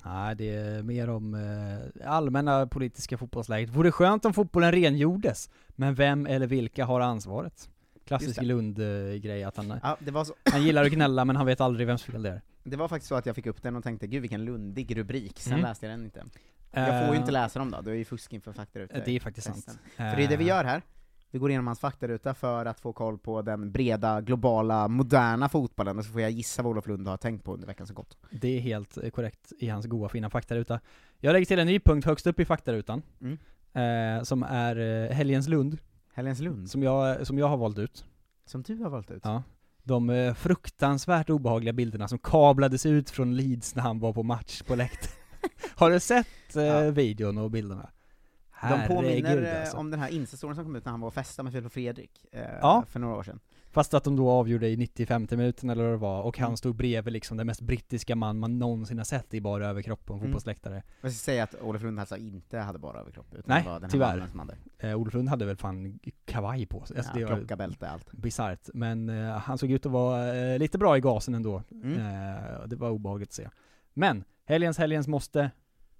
Nej, 0.04 0.34
det 0.36 0.54
är 0.56 0.82
mer 0.82 1.10
om 1.10 1.34
eh, 1.34 2.10
allmänna 2.10 2.66
politiska 2.66 3.18
fotbollsläget. 3.18 3.70
Vore 3.70 3.92
skönt 3.92 4.24
om 4.24 4.34
fotbollen 4.34 4.72
rengjordes, 4.72 5.50
men 5.68 5.94
vem 5.94 6.26
eller 6.26 6.46
vilka 6.46 6.84
har 6.84 7.00
ansvaret? 7.00 7.70
Klassisk 8.04 8.28
Just 8.28 8.40
det. 8.40 8.46
Lund-grej 8.46 9.44
att 9.44 9.56
han, 9.56 9.74
Ja, 9.82 9.96
det 10.00 10.10
var 10.10 10.24
så. 10.24 10.34
han 10.52 10.62
gillar 10.62 10.84
att 10.84 10.90
gnälla 10.92 11.24
men 11.24 11.36
han 11.36 11.46
vet 11.46 11.60
aldrig 11.60 11.86
vems 11.86 12.02
fel 12.02 12.22
det 12.22 12.30
är. 12.30 12.42
Det 12.70 12.76
var 12.76 12.88
faktiskt 12.88 13.08
så 13.08 13.14
att 13.14 13.26
jag 13.26 13.34
fick 13.36 13.46
upp 13.46 13.62
den 13.62 13.76
och 13.76 13.84
tänkte, 13.84 14.06
gud 14.06 14.20
vilken 14.22 14.44
lundig 14.44 14.96
rubrik, 14.96 15.38
sen 15.40 15.52
Mm. 15.52 15.64
läste 15.64 15.86
jag 15.86 15.92
den 15.98 16.04
inte. 16.04 16.24
Jag 16.72 16.86
får 16.86 17.08
ju 17.08 17.14
Eh, 17.14 17.20
inte 17.20 17.32
läsa 17.32 17.58
dem 17.58 17.70
då, 17.70 17.80
det 17.80 17.90
är 17.90 17.94
ju 17.94 18.04
fusk 18.04 18.32
inför 18.32 18.52
faktarutor. 18.52 19.02
Det 19.04 19.16
är 19.16 19.20
faktiskt 19.20 19.46
sant. 19.46 19.56
Festen. 19.64 19.78
För 19.96 20.16
det 20.16 20.24
är 20.24 20.28
det 20.28 20.36
vi 20.36 20.44
Eh, 20.44 20.48
gör 20.48 20.64
här, 20.64 20.82
vi 21.30 21.38
går 21.38 21.50
igenom 21.50 21.66
hans 21.66 21.80
faktaruta 21.80 22.34
för 22.34 22.66
att 22.66 22.80
få 22.80 22.92
koll 22.92 23.18
på 23.18 23.42
den 23.42 23.72
breda, 23.72 24.20
globala, 24.20 24.88
moderna 24.88 25.48
fotbollen, 25.48 25.98
och 25.98 26.04
så 26.04 26.12
får 26.12 26.20
jag 26.20 26.30
gissa 26.30 26.62
vad 26.62 26.70
Olof 26.70 26.86
Lund 26.86 27.08
har 27.08 27.16
tänkt 27.16 27.44
på 27.44 27.54
under 27.54 27.66
veckan 27.66 27.86
som 27.86 27.94
gått. 27.94 28.16
Det 28.30 28.56
är 28.56 28.60
helt 28.60 28.96
eh, 28.96 29.10
korrekt 29.10 29.52
i 29.58 29.68
hans 29.68 29.86
goa 29.86 30.08
fina 30.08 30.30
faktaruta. 30.30 30.80
Jag 31.18 31.32
lägger 31.32 31.46
till 31.46 31.58
en 31.58 31.66
ny 31.66 31.80
punkt 31.80 32.04
högst 32.04 32.26
upp 32.26 32.40
i 32.40 32.44
faktarutan, 32.44 33.02
Mm. 33.20 33.38
eh, 34.18 34.22
som 34.22 34.42
är 34.42 34.76
eh, 34.76 35.10
Helgens 35.14 35.48
Lund. 35.48 35.78
Helgens 36.14 36.40
Lund? 36.40 36.70
Som 36.70 36.82
jag, 36.82 37.26
som 37.26 37.38
jag 37.38 37.48
har 37.48 37.56
valt 37.56 37.78
ut. 37.78 38.04
Som 38.46 38.62
du 38.62 38.76
har 38.76 38.90
valt 38.90 39.10
ut? 39.10 39.20
Ja. 39.24 39.42
De 39.86 40.10
eh, 40.10 40.34
fruktansvärt 40.34 41.30
obehagliga 41.30 41.72
bilderna 41.72 42.08
som 42.08 42.18
kablades 42.18 42.86
ut 42.86 43.10
från 43.10 43.36
Leeds 43.36 43.74
när 43.74 43.82
han 43.82 43.98
var 43.98 44.12
på 44.12 44.22
match 44.22 44.62
på 44.62 44.74
läktaren. 44.74 45.12
har 45.76 45.90
du 45.90 46.00
sett 46.00 46.56
eh, 46.56 46.80
videon 46.80 47.38
och 47.38 47.50
bilderna? 47.50 47.90
De 48.62 48.86
påminner 48.88 49.28
Herregud, 49.28 49.44
eh, 49.44 49.60
alltså. 49.60 49.76
om 49.76 49.90
den 49.90 50.00
här 50.00 50.08
Insta-storyn 50.08 50.54
som 50.54 50.64
kom 50.64 50.76
ut 50.76 50.84
när 50.84 50.90
han 50.90 51.00
var 51.00 51.08
och 51.08 51.14
festade 51.14 51.44
med 51.44 51.52
Filip 51.52 51.66
och 51.66 51.72
Fredrik, 51.72 52.26
eh, 52.32 52.40
Ja. 52.60 52.84
för 52.88 53.00
några 53.00 53.16
år 53.16 53.22
sedan. 53.22 53.40
Fast 53.70 53.94
att 53.94 54.04
de 54.04 54.16
då 54.16 54.30
avgjorde 54.30 54.68
i 54.68 54.76
95 54.76 55.26
minuten 55.30 55.70
eller 55.70 55.82
vad 55.84 55.92
det 55.92 55.96
var, 55.96 56.22
och 56.22 56.38
han 56.38 56.46
Mm. 56.46 56.56
stod 56.56 56.76
bredvid 56.76 57.12
liksom 57.12 57.36
den 57.36 57.46
mest 57.46 57.60
brittiska 57.60 58.16
man 58.16 58.38
man 58.38 58.58
någonsin 58.58 58.98
har 58.98 59.04
sett 59.04 59.34
i 59.34 59.40
bara 59.40 59.66
överkropp 59.66 60.04
på 60.04 60.12
en 60.12 60.18
Mm. 60.18 60.28
fotbollsläktare. 60.28 60.82
Jag 61.00 61.12
ska 61.12 61.18
säga 61.18 61.42
att 61.44 61.54
Olof 61.62 61.82
Lund 61.82 62.00
alltså 62.00 62.16
inte 62.16 62.58
hade 62.58 62.78
bara 62.78 63.00
överkropp, 63.00 63.26
utan 63.34 63.44
Nej, 63.46 63.62
det 63.62 63.68
var 63.68 63.74
den 63.74 63.82
här 63.82 63.90
tyvärr. 63.90 64.16
mannen 64.16 64.28
som 64.30 64.38
hade. 64.40 64.56
Eh, 64.78 64.96
Olof 65.00 65.14
Lund 65.14 65.28
hade 65.28 65.44
väl 65.46 65.56
fan 65.56 65.98
kavaj 66.26 66.66
på 66.66 66.84
sig. 66.84 66.96
Alltså, 66.96 67.12
Ja, 67.14 67.18
det 67.18 67.32
var 67.32 67.38
klocka, 67.38 67.56
bälte, 67.56 67.88
allt. 67.88 68.12
Bisarrt. 68.12 68.68
Men 68.74 69.08
eh, 69.08 69.38
han 69.38 69.58
såg 69.58 69.70
ut 69.70 69.86
att 69.86 69.92
vara 69.92 70.36
eh, 70.36 70.58
lite 70.58 70.78
bra 70.78 70.96
i 70.96 71.00
gasen 71.00 71.34
ändå. 71.34 71.62
Mm. 71.70 71.92
Eh, 71.92 72.66
det 72.66 72.76
var 72.76 72.90
obehagligt 72.90 73.28
att 73.28 73.34
se. 73.34 73.48
Men, 73.94 74.24
helgens 74.44 74.78
helgens 74.78 75.08
måste 75.08 75.50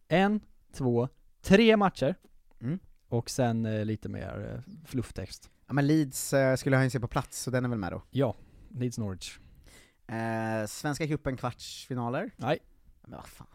en, 0.08 0.40
två, 0.72 1.08
tre 1.42 1.76
matcher. 1.76 2.14
Mm. 2.60 2.78
Och 3.08 3.30
sen 3.30 3.66
eh, 3.66 3.84
lite 3.84 4.08
mer 4.08 4.52
eh, 4.54 4.72
flufftext. 4.84 5.50
Ja 5.66 5.72
men 5.72 5.86
Leeds 5.86 6.32
eh, 6.32 6.56
skulle 6.56 6.76
ha 6.76 6.82
en 6.84 6.90
sig 6.90 7.00
på 7.00 7.08
plats, 7.08 7.42
så 7.42 7.50
den 7.50 7.64
är 7.64 7.68
väl 7.68 7.78
med 7.78 7.92
då? 7.92 8.02
Ja, 8.10 8.34
Leeds 8.68 8.98
Norwich. 8.98 9.38
Svenska 10.68 11.06
cupen 11.06 11.36
kvartsfinaler? 11.36 12.30
Nej. 12.36 12.58
Men 13.02 13.10
vad 13.10 13.26
fan. 13.26 13.46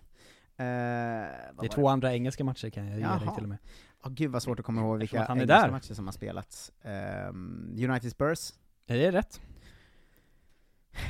Det 0.58 1.66
är 1.66 1.68
två 1.68 1.88
andra 1.88 2.14
engelska 2.14 2.44
matcher 2.44 2.70
kan 2.70 2.88
jag 2.88 3.00
ge 3.00 3.06
dig 3.06 3.36
till 3.36 3.44
och 3.44 3.50
med. 3.50 3.58
Åh 4.04 4.12
gud 4.12 4.32
vad 4.32 4.44
svårt 4.44 4.60
att 4.60 4.66
komma 4.66 4.82
ihåg 4.82 5.00
vilka 5.00 5.24
han 5.24 5.38
är 5.38 5.42
engelska 5.42 5.62
där. 5.62 5.72
matcher 5.72 5.94
som 5.94 6.06
har 6.06 6.12
spelats. 6.12 6.72
Ehm, 6.82 7.76
United 7.78 8.12
Spurs? 8.12 8.54
Ja, 8.86 8.96
det 8.96 9.06
är 9.06 9.12
rätt. 9.12 9.42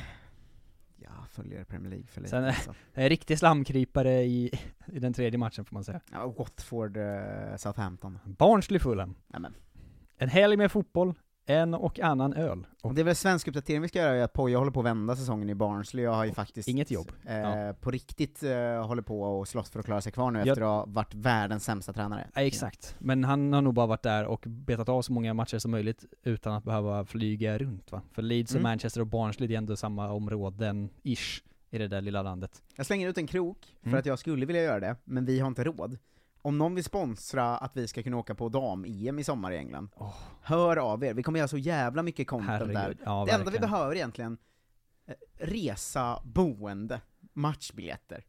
Jag 0.96 1.28
följer 1.30 1.64
Premier 1.64 1.90
League 1.90 2.06
för 2.06 2.20
lite. 2.20 2.30
Sen 2.30 2.44
alltså. 2.44 2.74
är 2.94 3.08
riktig 3.08 3.38
slamkrypare 3.38 4.22
i, 4.22 4.50
i 4.86 4.98
den 4.98 5.12
tredje 5.12 5.38
matchen 5.38 5.64
får 5.64 5.74
man 5.74 5.84
säga. 5.84 6.00
Ja, 6.12 6.26
Watford, 6.38 6.96
eh, 6.96 7.56
Southampton. 7.56 8.18
Barnsley 8.24 8.78
Fulham. 8.80 9.14
Nämen. 9.26 9.54
En 10.16 10.28
helg 10.28 10.56
med 10.56 10.72
fotboll, 10.72 11.14
en 11.46 11.74
och 11.74 12.00
annan 12.00 12.32
öl. 12.34 12.66
Och 12.82 12.94
det 12.94 13.00
är 13.02 13.04
väl 13.04 13.14
svensk 13.16 13.48
uppdatering 13.48 13.82
vi 13.82 13.88
ska 13.88 13.98
göra, 13.98 14.24
att 14.24 14.32
Poja 14.32 14.58
håller 14.58 14.70
på 14.70 14.80
att 14.80 14.86
vända 14.86 15.16
säsongen 15.16 15.50
i 15.50 15.54
Barnsley, 15.54 16.04
jag 16.04 16.12
har 16.12 16.24
ju 16.24 16.32
faktiskt 16.32 16.68
inget 16.68 16.90
jobb. 16.90 17.12
Eh, 17.26 17.36
Ja. 17.38 17.74
på 17.80 17.90
riktigt 17.90 18.42
eh, 18.42 18.86
håller 18.86 19.02
på 19.02 19.22
och 19.22 19.48
slåss 19.48 19.70
för 19.70 19.78
att 19.80 19.84
klara 19.86 20.00
sig 20.00 20.12
kvar 20.12 20.30
nu 20.30 20.38
Jag- 20.38 20.48
efter 20.48 20.62
att 20.62 20.68
ha 20.68 20.84
varit 20.86 21.14
världens 21.14 21.64
sämsta 21.64 21.92
tränare. 21.92 22.26
Ja, 22.34 22.40
exakt. 22.42 22.96
Men 22.98 23.24
han 23.24 23.52
har 23.52 23.62
nog 23.62 23.74
bara 23.74 23.86
varit 23.86 24.02
där 24.02 24.24
och 24.24 24.44
betat 24.46 24.88
av 24.88 25.02
så 25.02 25.12
många 25.12 25.34
matcher 25.34 25.58
som 25.58 25.70
möjligt 25.70 26.04
utan 26.22 26.52
att 26.54 26.64
behöva 26.64 27.04
flyga 27.04 27.58
runt 27.58 27.92
va? 27.92 28.02
För 28.12 28.22
Leeds 28.22 28.50
och 28.54 28.60
Mm. 28.60 28.70
Manchester 28.70 29.00
och 29.00 29.06
Barnsley 29.06 29.48
det 29.48 29.54
är 29.54 29.58
ändå 29.58 29.76
samma 29.76 30.10
områden, 30.12 30.88
ish, 31.02 31.42
i 31.70 31.78
det 31.78 31.88
där 31.88 32.00
lilla 32.00 32.22
landet. 32.22 32.62
Jag 32.76 32.86
slänger 32.86 33.08
ut 33.08 33.18
en 33.18 33.26
krok, 33.26 33.58
för 33.82 33.88
Mm. 33.88 33.98
att 33.98 34.06
jag 34.06 34.18
skulle 34.18 34.46
vilja 34.46 34.62
göra 34.62 34.80
det, 34.80 34.96
men 35.04 35.24
vi 35.24 35.40
har 35.40 35.48
inte 35.48 35.64
råd. 35.64 35.98
Om 36.42 36.58
någon 36.58 36.74
vill 36.74 36.84
sponsra 36.84 37.56
att 37.56 37.76
vi 37.76 37.88
ska 37.88 38.02
kunna 38.02 38.16
åka 38.16 38.34
på 38.34 38.48
dam-EM 38.48 39.18
i 39.18 39.24
sommar 39.24 39.52
i 39.52 39.56
England, 39.56 39.88
hör 40.42 40.76
av 40.76 41.04
er, 41.04 41.14
vi 41.14 41.22
kommer 41.22 41.38
göra 41.38 41.48
så 41.48 41.58
jävla 41.58 42.02
mycket 42.02 42.26
content 42.26 42.50
Herregud, 42.50 42.74
där. 42.74 42.96
ja, 43.04 43.24
det 43.28 43.32
enda 43.32 43.50
vi 43.50 43.58
behöver 43.58 43.94
egentligen, 43.94 44.38
eh, 45.06 45.14
resa, 45.46 46.20
boende, 46.24 47.00
matchbiljetter. 47.32 48.24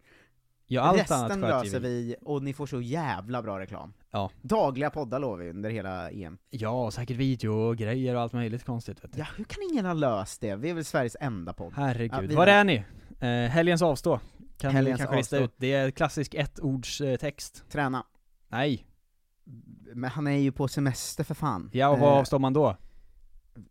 Ja, 0.68 0.82
allt 0.82 0.99
Resten 0.99 1.41
löser 1.41 1.80
vi. 1.80 1.88
vi, 1.89 2.16
och 2.22 2.43
ni 2.43 2.53
får 2.53 2.66
så 2.66 2.82
jävla 2.82 3.41
bra 3.41 3.59
reklam. 3.59 3.93
Ja. 4.11 4.30
Dagliga 4.41 4.89
poddar 4.89 5.20
lovar 5.20 5.38
vi 5.38 5.49
under 5.49 5.70
hela 5.70 6.09
EM. 6.11 6.38
Ja, 6.49 6.70
och 6.86 6.93
säkert 6.93 7.18
video 7.18 7.51
och 7.53 7.78
grejer 7.78 8.16
och 8.16 8.22
allt 8.22 8.34
möjligt 8.34 8.64
konstigt 8.64 9.03
vet 9.03 9.14
du. 9.14 9.20
Ja, 9.20 9.26
hur 9.38 9.43
kan 9.43 9.64
ingen 9.72 9.86
ha 9.86 9.93
löst 9.93 10.41
det? 10.41 10.55
Vi 10.55 10.70
är 10.70 10.74
väl 10.74 10.86
Sveriges 10.86 11.18
enda 11.20 11.53
podd. 11.53 11.74
Herregud. 11.76 12.14
Ja, 12.14 12.20
vi- 12.22 12.36
Var 12.36 12.47
är 12.47 12.64
ni? 12.64 12.84
Eh, 13.20 13.49
helgens 13.51 13.82
avstå. 13.82 14.20
Kan 14.68 14.76
Helgens 14.76 14.97
du 14.99 15.01
kanske 15.05 15.18
lista 15.18 15.38
ut. 15.38 15.53
Det 15.57 15.74
är 15.74 15.91
klassisk 15.91 16.34
ettords 16.34 17.01
eh. 17.01 17.32
Träna. 17.72 18.05
Nej. 18.47 18.86
Men 19.93 20.09
han 20.09 20.28
är 20.28 20.38
ju 20.38 20.51
på 20.51 20.68
semester 20.68 21.24
för 21.24 21.36
fan. 21.36 21.70
Ja, 21.74 21.88
och 21.89 21.99
vad 21.99 22.14
Eh, 22.14 22.18
avstår 22.20 22.39
man 22.39 22.53
då? 22.53 22.78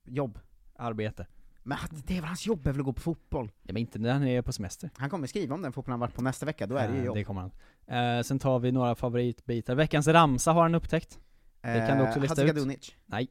Jobb. 0.05 0.39
Arbete. 0.77 1.27
Men 1.63 1.79
det 2.07 2.17
är 2.17 2.21
väl 2.21 2.29
hans 2.29 2.47
jobb, 2.47 2.67
är 2.67 2.73
väl 2.73 2.81
att 2.81 2.85
gå 2.85 2.93
på 2.93 3.01
fotboll? 3.01 3.51
Ja, 3.63 3.73
men 3.73 3.77
inte 3.77 3.99
när 3.99 4.13
han 4.13 4.25
är 4.27 4.43
på 4.43 4.53
semester. 4.53 4.91
Han 4.97 5.11
kommer 5.11 5.27
skriva 5.27 5.55
om 5.55 5.63
den 5.63 5.73
fotbollen 5.73 5.93
han 5.93 6.01
varit 6.01 6.15
på 6.15 6.23
nästa 6.23 6.47
vecka, 6.47 6.67
då 6.67 6.77
är 6.77 6.89
det 6.89 6.97
ju 6.99 7.05
jobb. 7.05 7.15
Det 7.17 7.25
kommer 7.25 7.41
han. 7.41 8.19
Eh, 8.19 8.23
sen 8.23 8.39
tar 8.39 8.59
vi 8.59 8.73
några 8.73 8.95
favoritbitar. 8.95 9.75
Veckans 9.75 10.07
ramsa 10.09 10.53
har 10.53 10.63
han 10.63 10.75
upptäckt. 10.75 11.19
Det 11.61 11.87
kan 11.89 11.99
du 11.99 12.05
också 12.05 12.17
Eh, 12.19 12.23
lista 12.23 12.43
ut. 12.43 12.49
Hadzikadunic. 12.49 12.95
Nej. 13.07 13.29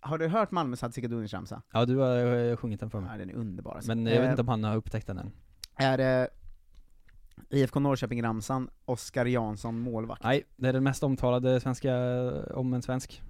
Har 0.00 0.18
du 0.18 0.28
hört 0.28 0.50
Malmös 0.50 0.82
Hadzikadunic-ramsa? 0.82 1.62
Ja, 1.72 1.84
du 1.84 1.96
har 1.96 2.56
sjungit 2.56 2.80
den 2.80 2.90
för 2.90 3.00
mig. 3.00 3.10
Ja, 3.12 3.18
den 3.18 3.30
är 3.30 3.34
underbar 3.34 3.74
alltså. 3.74 3.88
Men 3.94 4.06
jag 4.06 4.20
vet 4.20 4.30
inte 4.30 4.42
om 4.42 4.48
han 4.48 4.64
har 4.64 4.76
upptäckt 4.76 5.06
den 5.06 5.18
än. 5.18 5.32
Är 5.76 5.98
det 5.98 6.28
IFK 7.50 7.80
Norrköping-ramsan, 7.80 8.68
Oskar 8.84 9.26
Jansson 9.26 9.78
målvakt? 9.80 10.22
Nej, 10.24 10.42
det 10.56 10.68
är 10.68 10.72
den 10.72 10.84
mest 10.84 11.02
omtalade 11.02 11.60
svenska 11.60 11.92
om 12.54 12.74
en 12.74 12.82
svensk. 12.82 13.22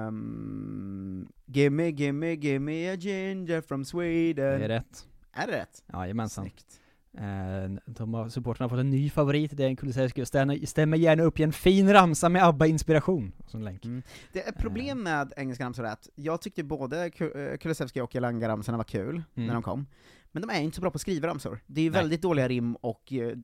Ehm, 0.00 1.28
gimme, 1.46 1.88
gimme, 1.90 2.34
gimme 2.34 2.90
a 2.92 2.94
ginger 2.94 3.60
from 3.60 3.84
Sweden. 3.84 4.58
Det 4.58 4.64
är 4.64 4.68
rätt. 4.68 5.06
Är 5.32 5.46
det 5.46 5.52
rätt? 5.52 5.84
Jajamensan. 5.92 6.44
Snyggt. 6.44 6.76
Eh, 7.18 7.70
de 7.86 8.14
har, 8.14 8.28
supporterna 8.28 8.64
har 8.64 8.68
fått 8.68 8.78
en 8.78 8.90
ny 8.90 9.10
favorit, 9.10 9.56
det 9.56 9.64
är 9.64 9.68
en 9.68 9.76
Kulusevski, 9.76 10.22
och 10.22 10.28
stämmer, 10.68 10.96
gärna 10.96 11.22
upp 11.22 11.40
i 11.40 11.42
en 11.42 11.52
fin 11.52 11.92
ramsa 11.92 12.28
med 12.28 12.44
ABBA-inspiration, 12.44 13.32
som 13.46 13.62
länk. 13.62 13.84
Mm. 13.84 14.02
Det 14.32 14.48
är 14.48 14.52
problem 14.52 15.02
med 15.02 15.32
engelska 15.36 15.64
ramsor 15.64 15.84
att 15.86 16.08
jag 16.14 16.40
tyckte 16.40 16.64
både 16.64 17.04
eh, 17.06 17.56
Kulusevski 17.56 18.00
och 18.00 18.16
Elanga-ramsorna 18.16 18.76
var 18.76 18.84
kul 18.84 19.22
när 19.34 19.42
Mm. 19.44 19.54
de 19.54 19.62
kom, 19.62 19.86
men 20.32 20.42
de 20.42 20.50
är 20.50 20.60
inte 20.60 20.74
så 20.74 20.80
bra 20.80 20.90
på 20.90 20.96
att 20.96 21.00
skriva 21.00 21.28
ramsor. 21.28 21.60
Det 21.66 21.80
är 21.80 21.84
ju 21.84 21.90
väldigt 21.90 22.22
dåliga 22.22 22.48
rim 22.48 22.74
och 22.76 23.12
eh, 23.12 23.28
eh, 23.28 23.36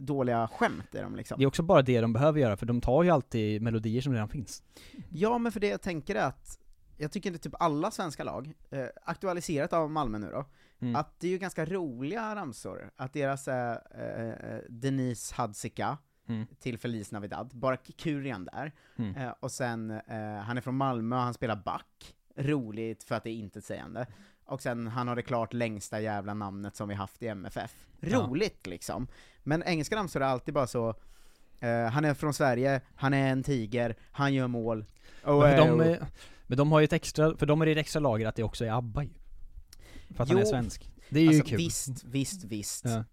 dåliga 0.00 0.48
skämt 0.48 0.94
i 0.94 0.98
dem 0.98 1.16
liksom. 1.16 1.38
Det 1.38 1.44
är 1.44 1.46
också 1.48 1.62
bara 1.62 1.82
det 1.82 2.00
de 2.00 2.12
behöver 2.12 2.40
göra, 2.40 2.56
för 2.56 2.66
de 2.66 2.80
tar 2.80 3.02
ju 3.02 3.10
alltid 3.10 3.62
melodier 3.62 4.00
som 4.00 4.12
redan 4.12 4.28
finns. 4.28 4.62
Ja, 5.10 5.38
men 5.38 5.52
för 5.52 5.60
det 5.60 5.68
jag 5.68 5.82
tänker 5.82 6.14
är 6.14 6.24
att, 6.26 6.58
jag 6.96 7.12
tycker 7.12 7.30
inte 7.30 7.42
typ 7.42 7.54
alla 7.62 7.90
svenska 7.90 8.24
lag, 8.24 8.52
eh, 8.70 8.86
aktualiserat 9.02 9.72
av 9.72 9.90
Malmö 9.90 10.18
nu 10.18 10.30
då, 10.32 10.44
Mm. 10.80 10.96
att 10.96 11.20
det 11.20 11.26
är 11.26 11.30
ju 11.30 11.38
ganska 11.38 11.64
roliga 11.64 12.36
ramsor, 12.36 12.90
att 12.96 13.12
deras 13.12 13.48
eh, 13.48 13.76
eh, 13.94 14.58
Denise 14.68 15.34
Hadzika 15.34 15.98
Mm. 16.28 16.46
till 16.60 16.78
Feliz 16.78 17.12
Navidad, 17.12 17.50
bara 17.54 17.76
Kurian 17.76 18.44
där, 18.44 18.72
Mm. 18.96 19.14
eh, 19.16 19.34
och 19.40 19.50
sen, 19.52 19.90
eh, 19.90 20.36
han 20.42 20.56
är 20.56 20.60
från 20.60 20.76
Malmö, 20.76 21.16
han 21.16 21.34
spelar 21.34 21.56
back, 21.56 22.14
roligt 22.36 23.04
för 23.04 23.14
att 23.14 23.24
det 23.24 23.30
är 23.30 23.34
intetsägande, 23.34 24.06
och 24.46 24.62
sen 24.62 24.86
han 24.86 25.08
har 25.08 25.16
det 25.16 25.22
klart 25.22 25.52
längsta 25.52 26.00
jävla 26.00 26.34
namnet 26.34 26.76
som 26.76 26.88
vi 26.88 26.94
haft 26.94 27.22
i 27.22 27.26
MFF. 27.28 27.74
Ja. 28.00 28.18
Roligt 28.18 28.66
liksom, 28.66 29.08
men 29.42 29.62
engelska 29.62 29.96
ramsor 29.96 30.22
är 30.22 30.26
alltid 30.26 30.54
bara 30.54 30.66
så, 30.66 30.88
eh, 31.60 31.84
han 31.86 32.04
är 32.04 32.14
från 32.14 32.34
Sverige, 32.34 32.80
han 32.94 33.14
är 33.14 33.32
en 33.32 33.42
tiger, 33.42 33.96
han 34.12 34.34
gör 34.34 34.46
mål, 34.48 34.84
och, 35.24 35.38
Men, 35.38 35.58
eh, 35.58 35.66
de, 35.66 35.80
är- 35.80 36.06
men 36.46 36.58
de 36.58 36.72
har 36.72 36.80
ju 36.80 36.84
ett 36.84 36.92
extra, 36.92 37.36
för 37.36 37.46
de 37.46 37.62
är 37.62 37.66
det 37.66 37.72
ett 37.72 37.78
extra 37.78 38.00
lager 38.00 38.26
att 38.26 38.34
det 38.36 38.42
också 38.42 38.64
är 38.64 38.70
ABBA 38.78 39.02
ju. 39.02 39.10
För 40.16 40.22
att 40.22 40.28
han 40.28 40.38
är 40.38 40.42
Jo, 40.42 40.48
svensk. 40.48 40.90
Det 41.08 41.18
är 41.20 41.22
ju 41.22 41.28
alltså, 41.28 41.44
kul. 41.44 41.56
Visst, 41.56 42.04
visst, 42.04 42.44
visst. 42.44 42.84
Ja. 42.84 43.04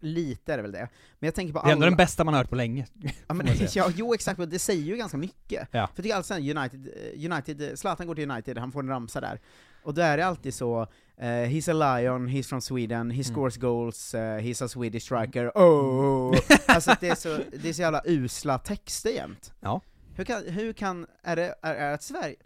Lite 0.00 0.52
är 0.52 0.56
det 0.56 0.62
väl 0.62 0.72
det. 0.72 0.88
Men 1.18 1.26
jag 1.26 1.34
tänker 1.34 1.52
på 1.52 1.60
Det 1.60 1.68
är 1.68 1.72
ändå 1.72 1.82
alla... 1.84 1.90
den 1.90 1.96
bästa 1.96 2.24
man 2.24 2.34
har 2.34 2.40
hört 2.40 2.50
på 2.50 2.56
länge. 2.56 2.86
Ja, 3.26 3.34
men, 3.34 3.46
ja, 3.74 3.90
jo 3.96 4.14
exakt, 4.14 4.50
det 4.50 4.58
säger 4.58 4.82
ju 4.82 4.96
ganska 4.96 5.16
mycket. 5.16 5.68
Ja. 5.70 5.88
För 5.94 6.02
tycker 6.02 6.16
alltid 6.16 6.26
såhär, 6.26 6.40
United, 6.40 6.88
eh, 7.14 7.32
United, 7.32 7.78
Zlatan 7.78 8.06
går 8.06 8.14
till 8.14 8.30
United, 8.30 8.58
han 8.58 8.72
får 8.72 8.80
en 8.80 8.88
ramsa 8.88 9.20
där. 9.20 9.40
Och 9.82 9.94
då 9.94 10.02
är 10.02 10.16
det 10.16 10.26
alltid 10.26 10.54
så, 10.54 10.80
eh, 11.16 11.24
he's 11.26 11.70
a 11.70 11.98
lion, 12.00 12.28
he's 12.28 12.42
from 12.48 12.60
Sweden, 12.60 13.10
he 13.10 13.14
Mm. 13.22 13.24
scores 13.24 13.56
goals, 13.56 14.14
eh, 14.14 14.38
he's 14.38 14.64
a 14.64 14.68
Swedish 14.68 15.02
striker, 15.04 15.52
oh! 15.54 16.36
alltså 16.66 16.94
det 17.00 17.08
är, 17.08 17.14
så, 17.14 17.38
det 17.62 17.68
är 17.68 17.72
så 17.72 17.82
jävla 17.82 18.02
usla 18.04 18.58
texter 18.58 19.10
jämt. 19.10 19.52
Ja. 19.60 19.80
Hur 20.16 20.24
kan, 20.24 20.42
hur 20.46 20.72
kan, 20.72 21.06
är 21.22 21.36
det, 21.36 21.54
är, 21.62 21.74
är 21.74 21.94
att 21.94 22.02
Sverige, 22.02 22.36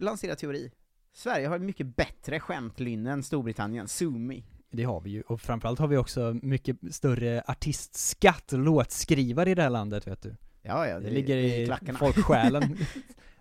lansera 0.00 0.34
teori, 0.36 0.70
Sverige 1.12 1.48
har 1.48 1.58
mycket 1.58 1.96
bättre 1.96 2.40
skämtlynne 2.40 3.12
än 3.12 3.22
Storbritannien, 3.22 3.86
me. 4.10 4.42
Det 4.70 4.84
har 4.84 5.00
vi 5.00 5.10
ju, 5.10 5.22
och 5.22 5.40
framförallt 5.40 5.78
har 5.78 5.88
vi 5.88 5.96
också 5.96 6.36
mycket 6.42 6.76
större 6.94 7.42
artistskatt, 7.46 8.52
låtskrivare 8.52 9.50
i 9.50 9.54
det 9.54 9.62
här 9.62 9.70
landet 9.70 10.06
vet 10.06 10.22
du. 10.22 10.36
Ja, 10.62 10.86
ja, 10.88 10.94
det, 11.00 11.04
det- 11.04 11.10
ligger 11.10 11.36
i 11.36 11.62
i 11.62 11.66
klackarna. 11.66 11.98
folksjälen. 11.98 12.62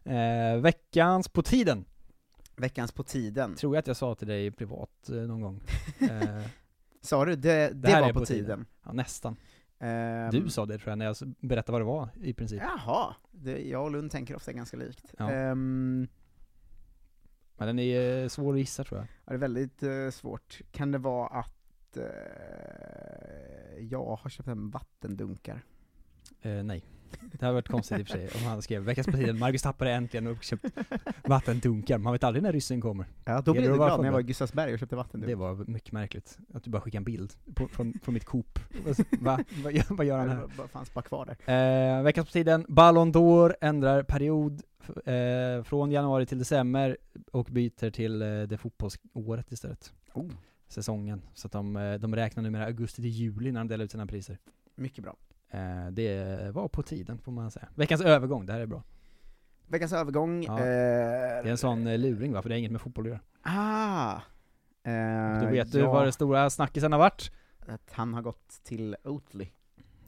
eh, 0.06 0.62
veckans 0.62 1.30
på 1.30 1.42
tiden. 1.44 1.86
Veckans 2.56 2.92
på 2.92 3.04
tiden. 3.04 3.56
Tror 3.56 3.76
jag 3.76 3.80
att 3.80 3.88
jag 3.88 3.98
sa 3.98 4.16
till 4.16 4.28
dig 4.28 4.52
privat 4.52 5.10
eh, 5.10 5.16
någon 5.16 5.42
gång. 5.42 5.62
Eh, 6.12 6.46
Sa 7.02 7.26
du? 7.26 7.36
Det, 7.36 7.70
det, 7.70 7.90
här 7.90 8.02
var 8.02 8.10
är 8.10 8.14
på 8.14 8.26
tiden. 8.26 8.66
Ja, 8.84 8.94
nästan. 8.94 9.36
Ehm, 9.80 10.30
Du 10.32 10.50
sa 10.50 10.66
det 10.66 10.78
tror 10.78 10.90
jag 10.92 10.98
när 10.98 11.06
jag 11.06 11.16
berättade 11.40 11.72
vad 11.72 11.82
det 11.82 11.86
var 11.86 12.10
i 12.22 12.34
princip. 12.34 12.62
Jaha, 12.62 13.16
det, 13.32 13.70
jag 13.70 13.84
och 13.84 13.92
Lund 13.92 14.12
tänker 14.12 14.36
ofta 14.36 14.52
ganska 14.54 14.78
likt. 14.78 15.14
Ja. 15.18 15.32
Ehm, 15.32 16.08
Men 17.58 17.68
den 17.68 17.80
är 17.80 18.24
eh, 18.24 18.28
svår 18.28 18.54
att 18.54 18.60
gissa 18.60 18.84
tror 18.84 19.00
jag. 19.00 19.08
ja, 19.26 19.30
det 19.32 19.34
är 19.34 19.38
väldigt 19.38 19.84
eh, 19.84 20.10
svårt. 20.10 20.62
Kan 20.72 20.92
det 20.92 20.98
vara 20.98 21.28
att 21.28 21.98
eh, 21.98 23.84
jag 23.84 24.16
har 24.16 24.30
köpt 24.30 24.48
en 24.50 24.70
vattendunkar? 24.70 25.62
Eh, 26.42 26.64
nej. 26.64 26.86
Det 27.22 27.42
hade 27.42 27.54
varit 27.54 27.68
konstigt 27.68 28.00
i 28.00 28.04
och 28.04 28.08
för 28.08 28.18
sig 28.18 28.30
om 28.36 28.44
han 28.48 28.62
skrev 28.62 28.84
veckans 28.84 29.08
på 29.08 29.18
tiden, 29.18 29.40
Marcus 29.40 29.62
tappade 29.62 29.92
äntligen 29.92 30.28
och 30.28 30.44
köpt 30.44 30.66
vattendunkar. 31.24 31.98
Man 31.98 32.14
vet 32.14 32.24
aldrig 32.24 32.44
när 32.44 32.52
ryssen 32.54 32.82
kommer. 32.82 33.06
Ja, 33.26 33.42
då 33.42 33.54
blev 33.54 33.72
du 33.72 33.76
glad 33.76 34.00
när 34.00 34.06
jag 34.06 34.14
var 34.14 34.20
i. 34.20 34.24
Gustavsberg 34.24 34.74
och 34.74 34.80
köpte 34.80 34.96
vattendunkar. 34.96 35.28
Det 35.28 35.36
var 35.36 35.66
mycket 35.68 35.92
märkligt, 35.92 36.38
att 36.54 36.64
du 36.64 36.70
bara 36.70 36.82
skickade 36.82 37.00
en 37.00 37.04
bild 37.04 37.34
på, 37.56 37.68
från, 37.68 37.94
från 38.04 38.14
mitt 38.14 38.26
Coop. 38.26 38.60
Va? 39.20 39.40
Vad 39.64 39.74
gör, 39.74 39.86
vad 39.90 40.06
gör 40.06 40.18
han 40.18 40.30
här? 40.30 40.50
Vad 40.58 40.70
fanns 40.70 40.94
bara 40.94 41.02
kvar 41.02 41.26
där? 41.46 41.98
Eh, 41.98 42.04
veckans 42.04 42.28
på 42.28 42.32
tiden, 42.32 42.66
Ballon 42.70 43.14
d'Or 43.14 43.54
ändrar 43.62 44.04
period 44.04 44.62
eh, 45.06 45.64
från 45.64 45.92
januari 45.92 46.26
till 46.26 46.40
december 46.40 46.98
och 47.32 47.46
byter 47.46 47.90
till 47.90 48.22
eh, 48.22 48.42
det 48.42 48.58
fotbollsåret 48.58 49.52
istället. 49.52 49.94
Oh. 50.14 50.32
Säsongen. 50.68 51.22
Så 51.34 51.48
att 51.48 51.52
de, 51.52 51.76
eh, 51.76 51.94
de 51.94 52.16
räknar 52.16 52.44
numera 52.44 52.66
augusti 52.66 53.02
till 53.02 53.12
juli 53.12 53.52
när 53.52 53.60
de 53.60 53.68
delar 53.68 53.86
ut 53.86 53.92
sina 53.92 54.06
priser. 54.06 54.38
Mycket 54.76 55.04
bra. 55.04 55.16
Eh, 55.54 55.88
det 55.92 56.52
var 56.54 56.68
på 56.68 56.84
tiden 56.84 57.18
får 57.20 57.32
man 57.32 57.52
säga. 57.52 57.68
Veckans 57.76 58.02
övergång, 58.02 58.46
det 58.46 58.54
här 58.54 58.60
är 58.60 58.66
bra. 58.66 58.84
Veckans 59.68 59.94
övergång, 59.94 60.44
Ja. 60.44 60.54
eh, 60.60 60.64
Det 60.64 60.64
är 61.44 61.46
en 61.48 61.58
sån 61.58 61.88
eh, 61.88 61.98
luring 61.98 62.34
va, 62.34 62.42
för 62.42 62.50
det 62.50 62.56
har 62.56 62.60
inget 62.60 62.72
med 62.72 62.82
fotboll 62.82 63.06
att 63.06 63.10
göra. 63.10 63.20
Ah! 63.42 64.22
Eh, 64.84 65.40
Du 65.42 65.48
vet 65.52 65.72
du 65.72 65.80
ja, 65.80 65.92
vad 65.94 66.06
det 66.06 66.12
stora 66.12 66.50
snackisen 66.50 66.92
har 66.92 67.00
varit? 67.00 67.32
Att 67.68 67.92
han 67.92 68.14
har 68.14 68.22
gått 68.22 68.60
till 68.64 68.96
Oatly. 69.04 69.48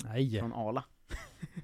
Nej. 0.06 0.40
Från 0.40 0.54
Ala. 0.54 0.84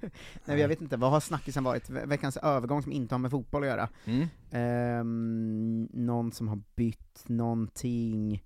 Nej, 0.44 0.60
jag 0.60 0.68
vet 0.68 0.80
inte, 0.80 0.96
vad 0.96 1.10
har 1.10 1.20
snackisen 1.20 1.64
varit? 1.64 1.90
Ve- 1.90 2.06
Veckans 2.06 2.36
övergång 2.36 2.82
som 2.82 2.92
inte 2.92 3.14
har 3.14 3.18
med 3.18 3.30
fotboll 3.30 3.62
att 3.62 3.68
göra? 3.68 3.88
Mm. 4.04 4.28
Ehm, 4.50 5.88
någon 5.92 6.32
som 6.32 6.48
har 6.48 6.60
bytt 6.74 7.24
någonting... 7.28 8.42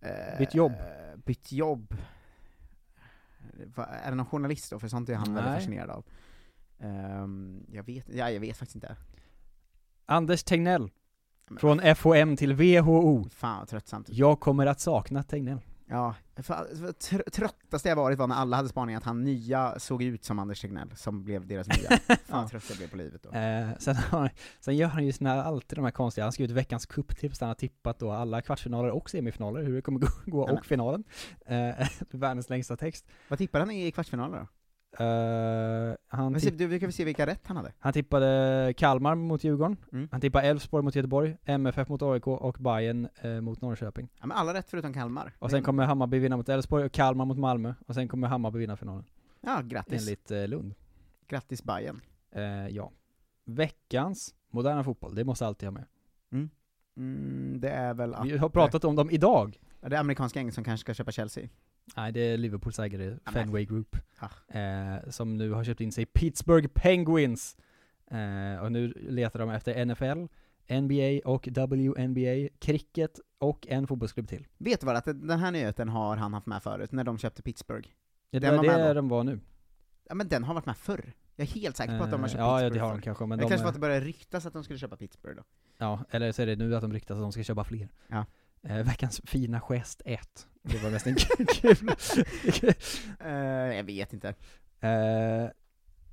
eh, 0.00 0.38
Bytt 0.38 0.54
jobb. 0.54 0.72
Bytt 1.24 1.52
jobb. 1.52 1.94
Är 3.76 4.10
det 4.10 4.16
någon 4.16 4.26
journalist 4.26 4.70
då? 4.70 4.78
För 4.78 4.88
sånt 4.88 5.08
är 5.08 5.14
han 5.14 5.34
väldigt 5.34 5.50
Nej. 5.50 5.60
fascinerad 5.60 5.90
av. 5.90 6.04
Ehm, 6.78 7.66
jag 7.72 7.82
vet, 7.82 8.04
ja, 8.14 8.30
jag 8.30 8.40
vet 8.40 8.56
faktiskt 8.56 8.74
inte. 8.74 8.96
Anders 10.06 10.44
Tegnell. 10.44 10.90
Från 11.58 11.80
FHM 11.96 12.36
till 12.36 12.54
WHO. 12.54 13.28
Fan 13.30 13.58
vad 13.58 13.68
tröttsamt. 13.68 14.08
Jag 14.08 14.40
kommer 14.40 14.66
att 14.66 14.80
sakna 14.80 15.22
Tegnell. 15.22 15.60
Ja, 15.88 16.14
för, 16.36 16.42
för 16.42 16.92
tr- 16.92 17.30
tröttaste 17.30 17.88
jag 17.88 17.96
varit 17.96 18.18
var 18.18 18.26
när 18.26 18.36
alla 18.36 18.56
hade 18.56 18.68
spaningar 18.68 18.98
att 18.98 19.04
han 19.04 19.24
nya 19.24 19.78
såg 19.78 20.02
ut 20.02 20.24
som 20.24 20.38
Anders 20.38 20.60
Tegnell, 20.60 20.96
som 20.96 21.24
blev 21.24 21.46
deras 21.46 21.68
nya. 21.68 21.98
Fan 22.06 22.18
Ja. 22.28 22.48
trött 22.48 22.64
jag 22.68 22.78
blev 22.78 22.90
på 22.90 22.96
livet 22.96 23.22
då. 23.22 23.30
Eh, 23.38 23.68
sen, 23.78 23.96
har, 23.96 24.30
sen 24.60 24.76
gör 24.76 24.88
han 24.88 25.06
ju 25.06 25.12
sina, 25.12 25.44
alltid 25.44 25.78
de 25.78 25.84
här 25.84 25.90
konstiga, 25.90 26.24
han 26.24 26.32
skriver 26.32 26.50
ut 26.52 26.56
veckans 26.56 26.86
cuptips 26.86 27.38
där 27.38 27.46
han 27.46 27.50
har 27.50 27.54
tippat 27.54 27.98
då 27.98 28.10
alla 28.10 28.42
kvartsfinaler 28.42 28.90
och 28.90 29.10
semifinaler, 29.10 29.62
hur 29.62 29.74
det 29.76 29.82
kommer 29.82 30.00
gå, 30.00 30.08
gå 30.26 30.48
och 30.48 30.66
finalen. 30.66 31.04
Eh, 31.46 31.88
världens 32.10 32.50
längsta 32.50 32.76
text. 32.76 33.06
Vad 33.28 33.38
tippade 33.38 33.64
han 33.64 33.70
i 33.74 33.90
kvartsfinalen 33.92 34.32
då? 34.40 34.46
Eh, 34.98 35.94
han, 36.08 36.32
Men 36.32 36.40
se, 36.40 36.50
du, 36.50 36.66
vi 36.66 36.80
kan 36.80 36.86
väl 36.86 36.92
se 36.92 37.04
vilka 37.04 37.26
rätt 37.26 37.46
han 37.46 37.56
hade? 37.56 37.72
han 37.78 37.92
tippade 37.92 38.74
Kalmar 38.76 39.14
mot 39.14 39.44
Djurgården, 39.44 39.76
Mm. 39.92 40.08
han 40.12 40.20
tippade 40.20 40.48
Elfsborg 40.48 40.84
mot 40.84 40.94
Göteborg, 40.94 41.36
MFF 41.44 41.88
mot 41.88 42.02
AIK 42.02 42.26
och 42.26 42.56
Bayern 42.60 43.08
eh, 43.20 43.40
mot 43.40 43.60
Norrköping. 43.60 44.08
Ja 44.20 44.26
men 44.26 44.36
alla 44.36 44.54
rätt 44.54 44.70
förutom 44.70 44.92
Kalmar. 44.92 45.32
Och 45.38 45.50
sen 45.50 45.62
kommer 45.62 45.84
Hammarby 45.86 46.18
vinna 46.18 46.36
mot 46.36 46.48
Elfsborg 46.48 46.84
och 46.84 46.92
Kalmar 46.92 47.24
mot 47.24 47.38
Malmö, 47.38 47.74
och 47.86 47.94
sen 47.94 48.08
kommer 48.08 48.28
Hammarby 48.28 48.58
vinna 48.58 48.76
finalen. 48.76 49.04
Ja, 49.40 49.60
grattis. 49.64 50.02
Enligt 50.02 50.30
eh, 50.30 50.48
Lund. 50.48 50.74
Grattis 51.28 51.62
Bayern. 51.64 52.00
Eh, 52.30 52.42
ja. 52.68 52.92
Veckans 53.44 54.34
moderna 54.50 54.84
fotboll, 54.84 55.14
det 55.14 55.24
måste 55.24 55.46
alltid 55.46 55.66
ha 55.66 55.72
med. 55.72 55.84
Mm, 56.98 57.60
det 57.60 57.70
är 57.70 57.94
väl 57.94 58.14
att... 58.14 58.26
Vi 58.26 58.36
har 58.38 58.48
pratat 58.48 58.84
om 58.84 58.96
dem 58.96 59.10
idag. 59.10 59.60
Det 59.80 59.96
är 59.96 60.00
amerikanska 60.00 60.38
gäng 60.40 60.52
som 60.52 60.64
kanske 60.64 60.80
ska 60.84 60.94
köpa 60.94 61.12
Chelsea. 61.12 61.48
Nej, 61.96 62.12
det 62.12 62.20
är 62.20 62.38
Liverpools 62.38 62.78
ägare, 62.78 63.18
Fenway 63.32 63.64
Group, 63.64 63.96
eh, 64.48 65.10
som 65.10 65.36
nu 65.36 65.50
har 65.50 65.64
köpt 65.64 65.80
in 65.80 65.92
sig 65.92 66.06
Pittsburgh 66.06 66.68
Penguins. 66.68 67.56
Eh, 68.10 68.62
och 68.62 68.72
nu 68.72 68.88
letar 68.96 69.38
de 69.40 69.50
efter 69.50 69.84
NFL, 69.86 70.26
NBA 70.68 71.20
och 71.30 71.48
WNBA, 71.48 72.48
cricket 72.58 73.20
och 73.38 73.66
en 73.68 73.86
fotbollsklubb 73.86 74.28
till. 74.28 74.46
Vet 74.58 74.80
du 74.80 74.86
vad, 74.86 74.96
att 74.96 75.04
den 75.04 75.30
här 75.38 75.50
nyheten 75.50 75.88
har 75.88 76.16
han 76.16 76.34
haft 76.34 76.46
med 76.46 76.62
förut, 76.62 76.92
när 76.92 77.04
de 77.04 77.18
köpte 77.18 77.42
Pittsburgh. 77.42 77.88
Ja, 78.30 78.40
det 78.40 78.46
Den 78.46 78.56
var 78.56 78.64
med 78.64 78.80
det 78.80 78.94
de 78.94 79.08
var 79.08 79.24
nu. 79.24 79.40
Ja 80.08 80.14
men 80.14 80.28
den 80.28 80.44
har 80.44 80.54
varit 80.54 80.66
med 80.66 80.76
förr. 80.76 81.12
Jag 81.36 81.48
är 81.48 81.50
helt 81.52 81.76
säker 81.76 81.98
på 81.98 82.04
att 82.04 82.10
de 82.10 82.20
har 82.20 82.28
Eh, 82.28 82.32
köpt 82.32 82.38
ja, 82.40 82.62
ja, 82.62 82.68
Pittsburgh 82.68 82.74
det 82.74 82.80
har 82.86 82.92
de 82.94 83.02
kanske, 83.02 83.26
men 83.26 83.38
det 83.38 83.44
de 83.44 83.48
kanske 83.48 83.64
var 83.64 83.66
är- 83.66 83.68
att 83.68 83.74
det 83.74 83.80
började 83.80 84.06
ryktas 84.06 84.46
att 84.46 84.52
de 84.52 84.64
skulle 84.64 84.78
köpa 84.78 84.96
Pittsburgh 84.96 85.36
då. 85.36 85.42
Ja, 85.78 86.04
eller 86.10 86.32
så 86.32 86.42
är 86.42 86.46
det 86.46 86.56
nu 86.56 86.76
att 86.76 86.82
de 86.82 86.92
ryktas 86.92 87.14
att 87.14 87.20
de 87.22 87.32
ska 87.32 87.42
köpa 87.42 87.64
fler. 87.64 87.88
Ja. 88.08 88.24
Eh, 88.62 88.82
veckans 88.82 89.20
fina 89.24 89.60
gest 89.60 90.02
1. 90.04 90.46
Det 90.62 90.82
var 90.82 90.90
mest 90.90 91.06
en 91.06 91.16
kul. 91.46 91.90
Eh, 93.20 93.76
jag 93.76 93.84
vet 93.84 94.12
inte. 94.12 94.28
Eh, 94.80 95.50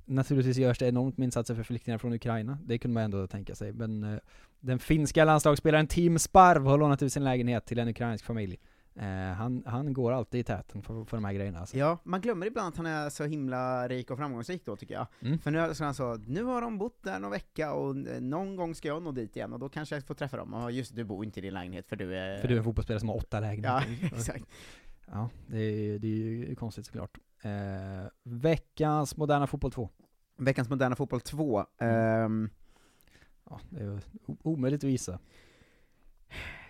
naturligtvis 0.04 0.56
görs 0.56 0.78
det 0.78 0.88
enormt 0.88 1.18
med 1.18 1.24
insatser 1.24 1.54
för 1.54 1.62
flyktingar 1.62 1.98
från 1.98 2.12
Ukraina, 2.12 2.58
det 2.64 2.78
kunde 2.78 2.94
man 2.94 3.02
ändå 3.02 3.26
tänka 3.26 3.54
sig, 3.54 3.72
men 3.72 4.04
eh, 4.04 4.18
den 4.60 4.78
finska 4.78 5.24
landslagsspelaren 5.24 5.86
Tim 5.86 6.18
Sparv 6.18 6.66
har 6.66 6.78
lånat 6.78 7.02
ut 7.02 7.12
sin 7.12 7.24
lägenhet 7.24 7.66
till 7.66 7.78
en 7.78 7.88
ukrainsk 7.88 8.24
familj. 8.24 8.58
Eh, 8.96 9.06
han, 9.36 9.62
han 9.66 9.92
går 9.92 10.12
alltid 10.12 10.40
i 10.40 10.44
täten 10.44 10.82
för, 10.82 11.04
för 11.04 11.16
de 11.16 11.24
här 11.24 11.32
grejerna 11.32 11.60
alltså. 11.60 11.76
Ja, 11.76 11.98
man 12.04 12.20
glömmer 12.20 12.46
ibland 12.46 12.68
att 12.68 12.76
han 12.76 12.86
är 12.86 13.10
så 13.10 13.24
himla 13.24 13.88
rik 13.88 14.10
och 14.10 14.18
framgångsrik 14.18 14.64
då 14.64 14.76
tycker 14.76 14.94
jag. 14.94 15.06
Mm. 15.20 15.38
För 15.38 15.50
nu 15.50 15.74
så 15.74 15.84
han 15.84 15.94
sa, 15.94 16.18
nu 16.26 16.42
har 16.44 16.60
de 16.60 16.78
bott 16.78 17.02
där 17.02 17.18
någon 17.18 17.30
vecka 17.30 17.72
och 17.72 17.96
eh, 17.96 18.20
någon 18.20 18.56
gång 18.56 18.74
ska 18.74 18.88
jag 18.88 19.02
nå 19.02 19.12
dit 19.12 19.36
igen 19.36 19.52
och 19.52 19.58
då 19.58 19.68
kanske 19.68 19.94
jag 19.94 20.04
får 20.04 20.14
träffa 20.14 20.36
dem. 20.36 20.54
Och 20.54 20.72
just 20.72 20.94
du 20.96 21.04
bor 21.04 21.24
inte 21.24 21.40
i 21.40 21.42
din 21.42 21.54
lägenhet 21.54 21.88
för 21.88 21.96
du 21.96 22.16
är... 22.16 22.38
För 22.38 22.48
du 22.48 22.54
är 22.54 22.58
en 22.58 22.64
fotbollsspelare 22.64 23.00
som 23.00 23.08
har 23.08 23.16
åtta 23.16 23.36
Ja, 23.36 23.40
lägenheter. 23.40 24.16
exakt. 24.16 24.44
Ja, 25.06 25.30
det 25.46 25.58
är, 25.58 25.98
det 25.98 26.06
är 26.06 26.10
ju 26.10 26.54
konstigt 26.54 26.86
såklart. 26.86 27.18
Eh, 27.42 27.50
veckans 28.22 29.16
moderna 29.16 29.46
fotboll 29.46 29.72
2. 29.72 29.88
Veckans 30.36 30.68
moderna 30.70 30.96
fotboll 30.96 31.20
2. 31.20 31.64
Mm. 31.78 32.24
ehm, 32.24 32.50
Ja, 33.50 33.60
det 33.70 33.82
är 33.84 34.00
omöjligt 34.42 34.84
att 34.84 34.90
gissa. 34.90 35.18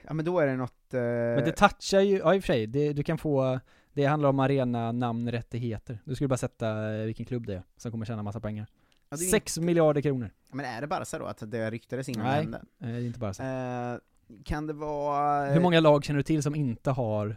ja 0.06 0.14
men 0.14 0.24
då 0.24 0.38
är 0.38 0.46
det 0.46 0.56
något... 0.56 0.84
eh, 0.95 1.01
Men 1.37 1.45
det 1.45 1.53
touchar 1.53 2.01
ju, 2.01 2.19
ja 2.19 2.35
i 2.35 2.39
och 2.39 2.43
för 2.43 2.47
sig, 2.53 2.66
det, 2.66 2.93
du 2.93 3.03
kan 3.03 3.19
få, 3.19 3.61
det 3.93 4.05
handlar 4.05 4.29
om 4.29 4.41
arena, 4.41 4.93
namn, 4.93 5.31
rättigheter. 5.31 5.99
Du 6.05 6.15
skulle 6.15 6.29
bara 6.29 6.37
sätta 6.37 6.95
eh, 6.95 7.05
vilken 7.05 7.27
klubb 7.27 7.47
det 7.47 7.55
är, 7.55 7.62
som 7.77 7.91
kommer 7.91 8.05
tjäna 8.07 8.23
massa 8.23 8.41
pengar. 8.41 8.66
Ja, 9.09 9.16
det 9.16 9.25
Sex 9.25 9.59
miljarder 9.59 10.01
kronor. 10.01 10.31
Men 10.53 10.66
är 10.66 10.81
det 10.81 10.87
bara 10.87 11.05
så 11.05 11.19
då, 11.19 11.25
att 11.27 11.43
det 11.51 11.71
ryktades 11.71 12.09
innan 12.09 12.27
det 12.27 12.33
Nej, 12.33 12.41
hände? 12.43 12.59
eh, 12.81 12.87
det 12.89 12.95
är 12.95 13.07
inte 13.07 13.19
bara 13.19 13.35
så. 13.35 13.43
Eh, 13.43 13.99
kan 14.45 14.66
det 14.66 14.73
vara... 14.73 15.47
Hur 15.53 15.61
många 15.61 15.81
lag 15.81 16.05
känner 16.05 16.16
du 16.19 16.23
till 16.23 16.43
som 16.43 16.55
inte 16.55 16.91
har 16.91 17.37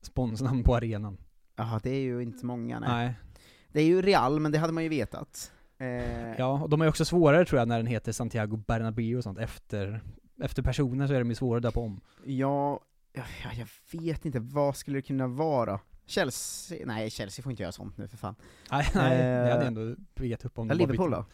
sponsnamn 0.00 0.62
på 0.62 0.76
arenan? 0.76 1.18
Jaha, 1.56 1.80
det 1.82 1.90
är 1.90 2.00
ju 2.00 2.22
inte 2.22 2.46
många 2.46 2.80
nej. 2.80 2.88
Nej. 2.90 3.14
Det 3.72 3.80
är 3.80 3.84
ju 3.86 4.02
Real, 4.02 4.40
men 4.40 4.52
det 4.52 4.58
hade 4.58 4.72
man 4.72 4.82
ju 4.82 4.88
vetat. 4.88 5.52
Eh, 5.78 6.34
Ja, 6.38 6.60
och 6.62 6.68
de 6.70 6.80
är 6.80 6.88
också 6.88 7.04
svårare 7.04 7.44
tror 7.44 7.58
jag 7.58 7.68
när 7.68 7.76
den 7.76 7.86
heter 7.86 8.12
Santiago 8.12 8.56
Bernabéu 8.66 9.16
och 9.16 9.22
sånt. 9.22 9.38
Efter, 9.38 10.00
efter 10.40 10.62
personer 10.62 11.06
så 11.06 11.12
är 11.14 11.18
de 11.18 11.28
ju 11.28 11.34
svårare 11.34 11.56
att 11.56 11.62
döpa 11.62 11.80
om. 11.80 12.00
Ja, 12.24 12.80
ja, 13.12 13.22
ja, 13.44 13.50
jag 13.52 14.00
vet 14.00 14.24
inte, 14.24 14.40
vad 14.40 14.76
skulle 14.76 14.98
det 14.98 15.02
kunna 15.02 15.26
vara? 15.26 15.80
Chelsea? 16.06 16.86
Nej, 16.86 17.10
Chelsea 17.10 17.42
får 17.42 17.52
inte 17.52 17.62
göra 17.62 17.72
sånt 17.72 17.98
nu 17.98 18.08
för 18.08 18.16
fan. 18.16 18.34
Nej, 18.70 18.86
nej 18.94 19.20
Eh, 19.20 19.44
det 19.44 19.52
hade 19.52 19.66
ändå 19.66 19.94
gett 20.24 20.44
upp 20.44 20.58
om 20.58 20.68
de 20.68 20.78
Liverpool 20.78 21.10
då? 21.10 21.24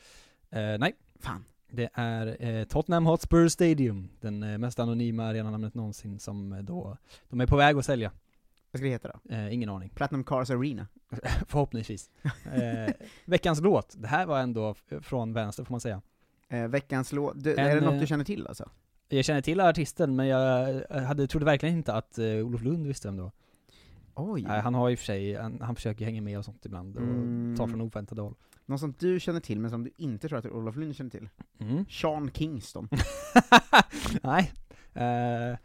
Eh, 0.59 0.79
nej. 0.79 0.95
Fan. 1.21 1.45
Det 1.71 1.91
är 1.95 2.45
eh, 2.45 2.65
Tottenham 2.65 3.07
Hotspur 3.07 3.49
Stadium, 3.49 4.09
den 4.21 4.43
eh, 4.43 4.59
mest 4.59 4.79
anonyma 4.79 5.25
arenanamnet 5.27 5.75
någonsin 5.75 6.19
som 6.19 6.53
eh, 6.53 6.59
då, 6.59 6.97
de 7.29 7.41
är 7.41 7.47
på 7.47 7.57
väg 7.57 7.77
att 7.77 7.85
sälja. 7.85 8.13
Vad 8.71 8.79
ska 8.79 8.85
det 8.85 8.91
heta 8.93 9.09
då? 9.09 9.35
Eh, 9.35 9.55
ingen 9.55 9.69
aning. 9.69 9.89
Platinum 9.89 10.25
Cars 10.25 10.51
Arena? 10.51 10.87
Förhoppningsvis. 11.49 12.11
Eh, 12.53 12.95
veckans 13.25 13.61
låt, 13.61 13.95
det 13.99 14.09
här 14.09 14.27
var 14.27 14.41
ändå 14.41 14.75
från 15.01 15.33
vänster 15.33 15.65
får 15.65 15.73
man 15.73 15.81
säga. 15.81 16.03
Eh, 16.49 16.69
veckans 16.69 17.13
låt, 17.13 17.45
du, 17.45 17.53
En, 17.53 17.67
är 17.67 17.75
det 17.75 17.81
något 17.81 17.95
eh, 17.95 18.01
du 18.01 18.07
känner 18.07 18.25
till 18.25 18.47
alltså? 18.47 18.71
Jag 19.17 19.25
känner 19.25 19.41
till 19.41 19.61
artisten, 19.61 20.17
men 20.17 20.27
jag 20.27 20.83
hade, 20.91 21.27
trodde 21.27 21.45
verkligen 21.47 21.77
inte 21.77 21.95
att 21.95 22.19
eh, 22.19 22.25
Olof 22.27 22.63
Lund 22.63 22.87
visste 22.87 23.09
vem 23.09 23.17
det 23.17 23.23
var. 23.23 23.33
Oj. 24.15 24.43
Nej, 24.43 24.61
han 24.61 24.75
har 24.75 24.91
i 24.91 24.95
och 24.95 24.99
för 24.99 25.07
sig, 25.07 25.35
han, 25.35 25.61
han 25.61 25.75
försöker 25.75 26.05
hänga 26.05 26.23
med 26.23 26.39
och 26.39 26.45
sånt 26.45 26.67
ibland 26.67 26.97
och 26.97 27.03
Mm. 27.03 27.55
ta 27.59 27.69
från 27.69 27.81
oväntade 27.81 28.23
håll. 28.23 28.35
Något 28.67 28.81
som 28.81 28.95
du 28.99 29.21
känner 29.21 29.41
till, 29.41 29.61
men 29.61 29.71
som 29.71 29.85
du 29.85 29.91
inte 29.97 30.29
tror 30.29 30.39
att 30.39 30.47
Olof 30.47 30.77
Lund 30.77 30.97
känner 30.97 31.11
till? 31.11 31.29
Mm. 31.59 31.85
Sean 31.91 32.31
Kingston. 32.35 32.89
Nej. 34.23 34.53
Eh, 34.95 35.57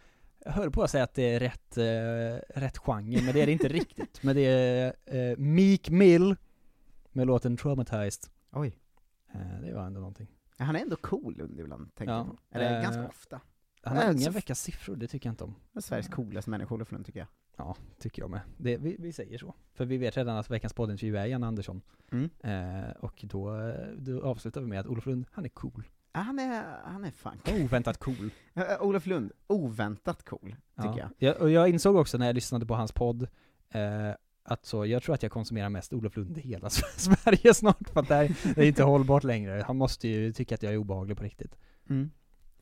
jag 0.46 0.52
höll 0.52 0.72
på 0.72 0.84
att 0.84 0.92
säga 0.92 1.04
att 1.04 1.14
det 1.14 1.24
är 1.36 1.40
rätt, 1.40 1.78
eh, 1.78 2.60
rätt 2.62 2.78
genre, 2.78 3.22
men 3.22 3.34
det 3.34 3.42
är 3.42 3.46
det 3.46 3.52
inte 3.52 3.68
riktigt. 3.80 4.24
Men 4.24 4.36
det 4.36 4.42
är 4.42 4.94
eh, 5.06 5.38
Meek 5.38 5.90
Mill 5.90 6.36
med 7.12 7.28
låten 7.28 7.58
Traumatized. 7.58 8.32
Oj. 8.52 8.78
Eh, 9.34 9.62
det 9.64 9.74
var 9.74 9.86
ändå 9.86 10.00
någonting. 10.00 10.28
Ja, 10.58 10.66
Han 10.66 10.76
är 10.76 10.80
ändå 10.80 10.96
cool 10.96 11.36
Lund 11.38 11.60
ibland, 11.60 11.96
tänker 11.96 12.14
Ja, 12.14 12.18
jag 12.18 12.28
på. 12.28 12.38
Eller 12.52 12.78
eh, 12.78 12.82
ganska 12.82 13.08
ofta. 13.08 13.42
Han 13.82 13.98
har 13.98 14.04
Eh, 14.04 14.12
inga 14.12 14.30
veckans 14.30 14.62
siffror, 14.62 14.96
det 14.96 15.08
tycker 15.08 15.30
jag 15.30 15.34
inte 15.34 15.44
om. 15.44 15.52
Han 15.52 15.78
är 15.78 15.82
Sveriges 15.82 16.08
coolaste 16.08 16.50
människa, 16.50 16.76
Olof 16.76 16.92
Lund, 16.92 17.06
tycker 17.06 17.20
jag. 17.20 17.28
Ja, 17.58 17.76
tycker 18.00 18.22
jag 18.22 18.30
med. 18.30 18.42
Det, 18.58 18.78
vi, 18.78 18.96
vi 19.00 19.14
säger 19.14 19.38
så. 19.38 19.54
För 19.74 19.86
vi 19.86 19.98
vet 19.98 20.18
redan 20.18 20.38
att 20.38 20.50
veckans 20.50 20.74
poddintervju 20.74 21.18
är 21.18 21.26
Jan 21.26 21.44
Andersson. 21.44 21.82
Mm. 22.12 22.30
Eh, 22.40 22.92
och 22.92 23.26
då, 23.28 23.74
då 23.98 24.22
avslutar 24.24 24.62
vi 24.62 24.68
med 24.68 24.80
att 24.80 24.88
Olof 24.88 25.06
Lund, 25.06 25.26
han 25.32 25.46
är 25.46 25.50
cool. 25.50 25.84
Ja, 26.14 26.20
han 26.20 26.40
är, 26.40 26.64
han 26.84 27.06
är 27.06 27.12
fan 27.12 27.40
Oväntat 27.64 27.98
cool. 27.98 28.30
Eh, 28.54 28.82
Olof 28.82 29.06
Lund, 29.06 29.32
oväntat 29.48 30.24
cool, 30.24 30.56
tycker 30.76 31.00
ja. 31.00 31.10
jag. 31.18 31.42
Och 31.42 31.50
jag 31.52 31.70
insåg 31.70 31.96
också 31.96 32.18
när 32.18 32.26
jag 32.26 32.36
lyssnade 32.36 32.66
på 32.66 32.76
hans 32.76 32.92
podd, 32.92 33.28
eh, 33.70 34.12
att 34.48 34.66
så, 34.66 34.86
jag 34.86 35.04
tror 35.04 35.16
att 35.16 35.24
jag 35.24 35.32
konsumerar 35.32 35.70
mest 35.70 35.94
Olof 35.94 36.18
Lund 36.18 36.38
i 36.38 36.42
hela 36.42 36.70
Sverige 36.70 37.54
snart, 37.54 37.90
för 37.90 38.00
att 38.00 38.08
det, 38.08 38.16
här, 38.16 38.36
det 38.56 38.62
är 38.62 38.68
inte 38.68 38.84
hållbart 38.84 39.24
längre. 39.24 39.64
Han 39.68 39.78
måste 39.78 40.08
ju 40.08 40.34
tycka 40.34 40.56
att 40.56 40.64
jag 40.64 40.74
är 40.74 40.78
obehaglig 40.78 41.18
på 41.18 41.24
riktigt. 41.24 41.56
Mm. 41.90 42.12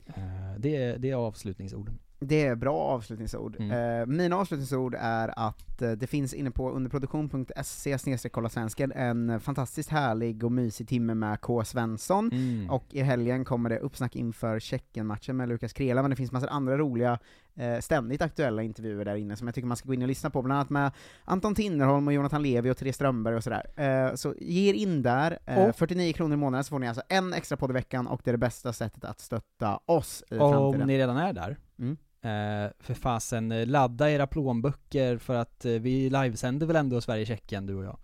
Eh, 0.06 0.58
det, 0.58 0.76
är, 0.76 0.98
det 0.98 1.10
är 1.10 1.14
avslutningsorden. 1.14 1.98
Det 2.18 2.46
är 2.46 2.54
bra 2.54 2.78
avslutningsord. 2.78 3.56
Mm. 3.58 4.00
Eh, 4.00 4.06
mina 4.06 4.36
avslutningsord 4.36 4.94
är 4.98 5.38
att 5.38 5.75
eh, 5.82 5.90
det 5.90 6.06
finns 6.06 6.34
inne 6.34 6.50
på 6.50 6.70
underproduktion.se 6.70 8.28
kolla 8.32 8.48
svensken 8.48 8.92
en 8.92 9.40
fantastiskt 9.40 9.88
härlig 9.90 10.44
och 10.44 10.52
mysig 10.52 10.88
timme 10.88 11.14
med 11.14 11.40
K. 11.40 11.64
Svensson, 11.64 12.30
Mm. 12.32 12.70
och 12.70 12.84
i 12.90 13.00
helgen 13.02 13.44
kommer 13.44 13.70
det 13.70 13.78
uppsnack 13.78 14.16
inför 14.16 14.58
Tjeckien-matchen 14.60 15.36
med 15.36 15.48
Lukas 15.48 15.72
Krela, 15.72 16.02
men 16.02 16.10
det 16.10 16.16
finns 16.16 16.32
massor 16.32 16.48
andra 16.48 16.78
roliga, 16.78 17.18
eh, 17.56 17.78
ständigt 17.80 18.22
aktuella 18.22 18.62
intervjuer 18.62 19.04
där 19.04 19.14
inne 19.16 19.36
som 19.36 19.48
jag 19.48 19.54
tycker 19.54 19.68
man 19.68 19.76
ska 19.76 19.86
gå 19.86 19.94
in 19.94 20.02
och 20.02 20.08
lyssna 20.08 20.30
på, 20.30 20.42
bland 20.42 20.56
annat 20.58 20.70
med 20.70 20.90
Anton 21.24 21.54
Tinnerholm 21.54 22.06
och 22.06 22.12
Jonathan 22.14 22.42
Levi 22.42 22.70
och 22.70 22.76
Therese 22.76 22.94
Strömberg 22.94 23.36
och 23.36 23.44
sådär. 23.44 23.66
Eh, 24.08 24.14
så 24.14 24.34
ge 24.40 24.68
er 24.70 24.74
in 24.74 25.02
där, 25.02 25.38
Och- 25.68 25.76
49 25.76 26.12
kronor 26.12 26.34
i 26.34 26.36
månaden 26.36 26.64
så 26.64 26.68
får 26.68 26.78
ni 26.78 26.88
alltså 26.88 27.02
en 27.08 27.32
extra 27.32 27.56
podd 27.56 27.70
i 27.70 27.72
veckan, 27.74 28.06
och 28.06 28.20
det 28.24 28.30
är 28.30 28.32
det 28.32 28.38
bästa 28.38 28.72
sättet 28.72 29.04
att 29.04 29.20
stötta 29.20 29.80
oss 29.86 30.24
i 30.30 30.38
Om 30.38 30.52
framtiden. 30.52 30.86
ni 30.86 30.98
redan 30.98 31.16
är 31.16 31.32
där, 31.32 31.56
Mm. 31.78 31.96
Eh, 32.26 32.70
för 32.78 32.94
fasen, 32.94 33.52
eh, 33.52 33.66
ladda 33.66 34.10
era 34.10 34.26
plånböcker 34.26 35.18
för 35.18 35.34
att 35.34 35.64
eh, 35.64 35.72
vi 35.72 36.10
livesänder 36.10 36.66
väl 36.66 36.76
ändå 36.76 37.00
Sverige-Tjeckien, 37.00 37.66
du 37.66 37.74
och 37.74 37.84
jag. 37.84 37.98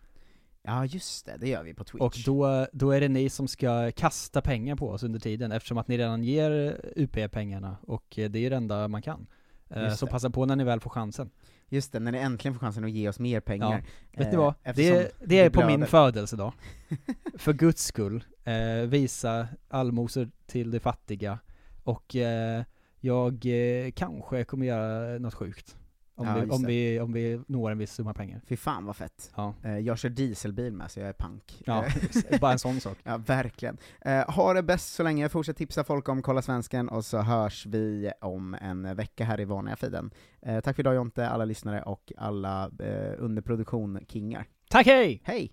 Ja 0.62 0.85
just 0.85 1.27
det, 1.27 1.36
det 1.40 1.49
gör 1.49 1.62
vi 1.62 1.74
på 1.74 1.85
Twitch. 1.85 2.03
Och 2.03 2.15
då, 2.24 2.66
då 2.73 2.90
är 2.90 3.01
det 3.01 3.09
ni 3.09 3.31
som 3.31 3.49
ska 3.49 3.93
kasta 3.93 4.40
pengar 4.40 4.77
på 4.77 4.89
oss 4.90 5.03
under 5.03 5.20
tiden, 5.20 5.53
eftersom 5.53 5.78
att 5.78 5.89
ni 5.89 5.99
redan 5.99 6.24
ger 6.24 6.81
UP-pengarna, 6.97 7.77
och 7.82 8.05
det 8.09 8.36
är 8.36 8.51
det 8.51 8.57
enda 8.57 8.89
man 8.89 9.03
kan. 9.03 9.27
Just 9.77 9.99
så 9.99 10.07
det. 10.07 10.12
passa 10.12 10.31
på 10.31 10.47
när 10.47 10.57
ni 10.57 10.65
väl 10.65 10.81
får 10.81 10.90
chansen. 10.90 11.31
Just 11.69 11.93
det, 11.93 12.01
när 12.01 12.12
ni 12.12 12.19
äntligen 12.19 12.55
får 12.55 12.61
chansen 12.61 12.85
att 12.85 12.90
ge 12.90 13.09
oss 13.09 13.19
mer 13.19 13.40
pengar. 13.40 13.85
Vet 14.12 14.31
ni 14.31 14.36
vad? 14.36 14.55
Det, 14.74 15.12
det 15.24 15.40
är 15.40 15.51
på 15.51 15.66
min 15.66 15.86
födelsedag. 15.86 16.53
För 17.39 17.53
guds 17.53 17.85
skull, 17.85 18.24
eh, 18.44 18.89
visa 18.89 19.49
allmosor 19.69 20.31
till 20.47 20.70
de 20.70 20.81
fattiga, 20.81 21.39
och 21.82 22.16
eh, 22.16 22.62
jag 23.05 23.47
eh, 23.47 23.91
kanske 23.91 24.45
kommer 24.45 24.66
göra 24.66 25.19
något 25.19 25.35
sjukt. 25.35 25.77
Om, 26.15 26.27
Ja, 26.27 26.35
vi, 26.35 26.51
om, 26.51 26.65
vi, 26.66 27.01
om 27.01 27.12
vi 27.12 27.41
når 27.47 27.70
en 27.70 27.79
viss 27.79 27.93
summa 27.93 28.15
pengar. 28.15 28.41
Fy 28.47 28.57
fan 28.57 28.85
vad 28.85 28.97
fett. 28.97 29.33
Ja. 29.37 29.55
Eh, 29.62 29.79
jag 29.79 29.99
kör 29.99 30.09
dieselbil 30.09 30.73
med, 30.73 30.91
så 30.91 31.01
jag 31.01 31.09
är 31.09 31.12
pank. 31.12 31.62
Ja, 31.66 31.85
Eh, 32.31 32.41
bara 32.41 32.53
en 32.53 32.59
sån 32.59 32.81
sak. 32.81 32.99
Ja, 33.05 33.16
verkligen. 33.16 33.79
Eh, 34.01 34.31
ha 34.31 34.55
det 34.55 34.62
bäst 34.62 34.95
så 34.95 35.03
länge, 35.03 35.29
fortsätt 35.29 35.57
tipsa 35.57 35.85
folk 35.85 36.09
om 36.09 36.23
Kolla 36.23 36.43
Svensken, 36.43 36.89
och 36.89 37.05
så 37.05 37.19
hörs 37.19 37.66
vi 37.66 38.12
om 38.20 38.55
en 38.55 38.97
vecka 38.97 39.24
här 39.24 39.41
i 39.41 39.45
vanliga 39.45 39.77
feeden. 39.77 40.11
Tack 40.65 40.77
för 40.77 40.81
idag 40.81 40.95
Jonte, 40.95 41.29
alla 41.29 41.45
lyssnare 41.45 41.83
och 41.83 42.12
alla 42.16 42.70
eh, 42.81 43.15
under 43.19 43.43
produktion-kingar. 43.43 44.47
Tack, 44.70 44.87
hej! 44.87 45.23
Hej! 45.24 45.53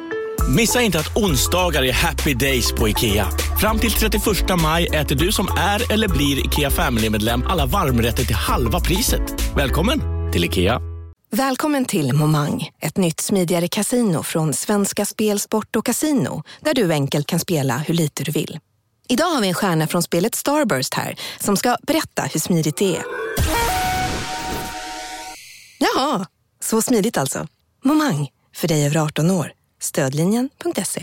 Missa 0.47 0.81
inte 0.81 0.99
att 0.99 1.17
onsdagar 1.17 1.83
är 1.83 1.93
happy 1.93 2.33
days 2.33 2.71
på 2.71 2.89
IKEA. 2.89 3.27
Fram 3.59 3.79
till 3.79 3.91
31 3.91 4.23
maj 4.61 4.87
äter 4.87 5.15
du 5.15 5.31
som 5.31 5.47
är 5.57 5.93
eller 5.93 6.07
blir 6.07 6.45
IKEA 6.45 6.69
Family-medlem 6.69 7.43
alla 7.47 7.65
varmrätter 7.65 8.23
till 8.23 8.35
halva 8.35 8.79
priset. 8.79 9.21
Välkommen 9.55 10.01
till 10.31 10.45
IKEA. 10.45 10.81
Välkommen 11.31 11.85
till 11.85 12.13
Momang, 12.13 12.69
ett 12.79 12.97
nytt 12.97 13.19
smidigare 13.19 13.67
kasino 13.67 14.23
från 14.23 14.53
Svenska 14.53 15.05
Spel, 15.05 15.39
Sport 15.39 15.75
och 15.75 15.85
Casino, 15.85 16.43
där 16.61 16.73
du 16.73 16.91
enkelt 16.93 17.27
kan 17.27 17.39
spela 17.39 17.77
hur 17.77 17.93
lite 17.93 18.23
du 18.23 18.31
vill. 18.31 18.59
Idag 19.07 19.25
har 19.25 19.41
vi 19.41 19.47
en 19.47 19.53
stjärna 19.53 19.87
från 19.87 20.03
spelet 20.03 20.35
Starburst 20.35 20.93
här, 20.93 21.15
som 21.39 21.57
ska 21.57 21.77
berätta 21.87 22.23
hur 22.23 22.39
smidigt 22.39 22.77
det 22.77 22.95
är. 22.95 23.03
Jaha, 25.77 26.25
så 26.63 26.81
smidigt 26.81 27.17
alltså. 27.17 27.47
Momang, 27.83 28.29
för 28.55 28.67
dig 28.67 28.85
över 28.85 28.97
18 28.97 29.31
år. 29.31 29.51
Stödlinjen.se. 29.81 31.01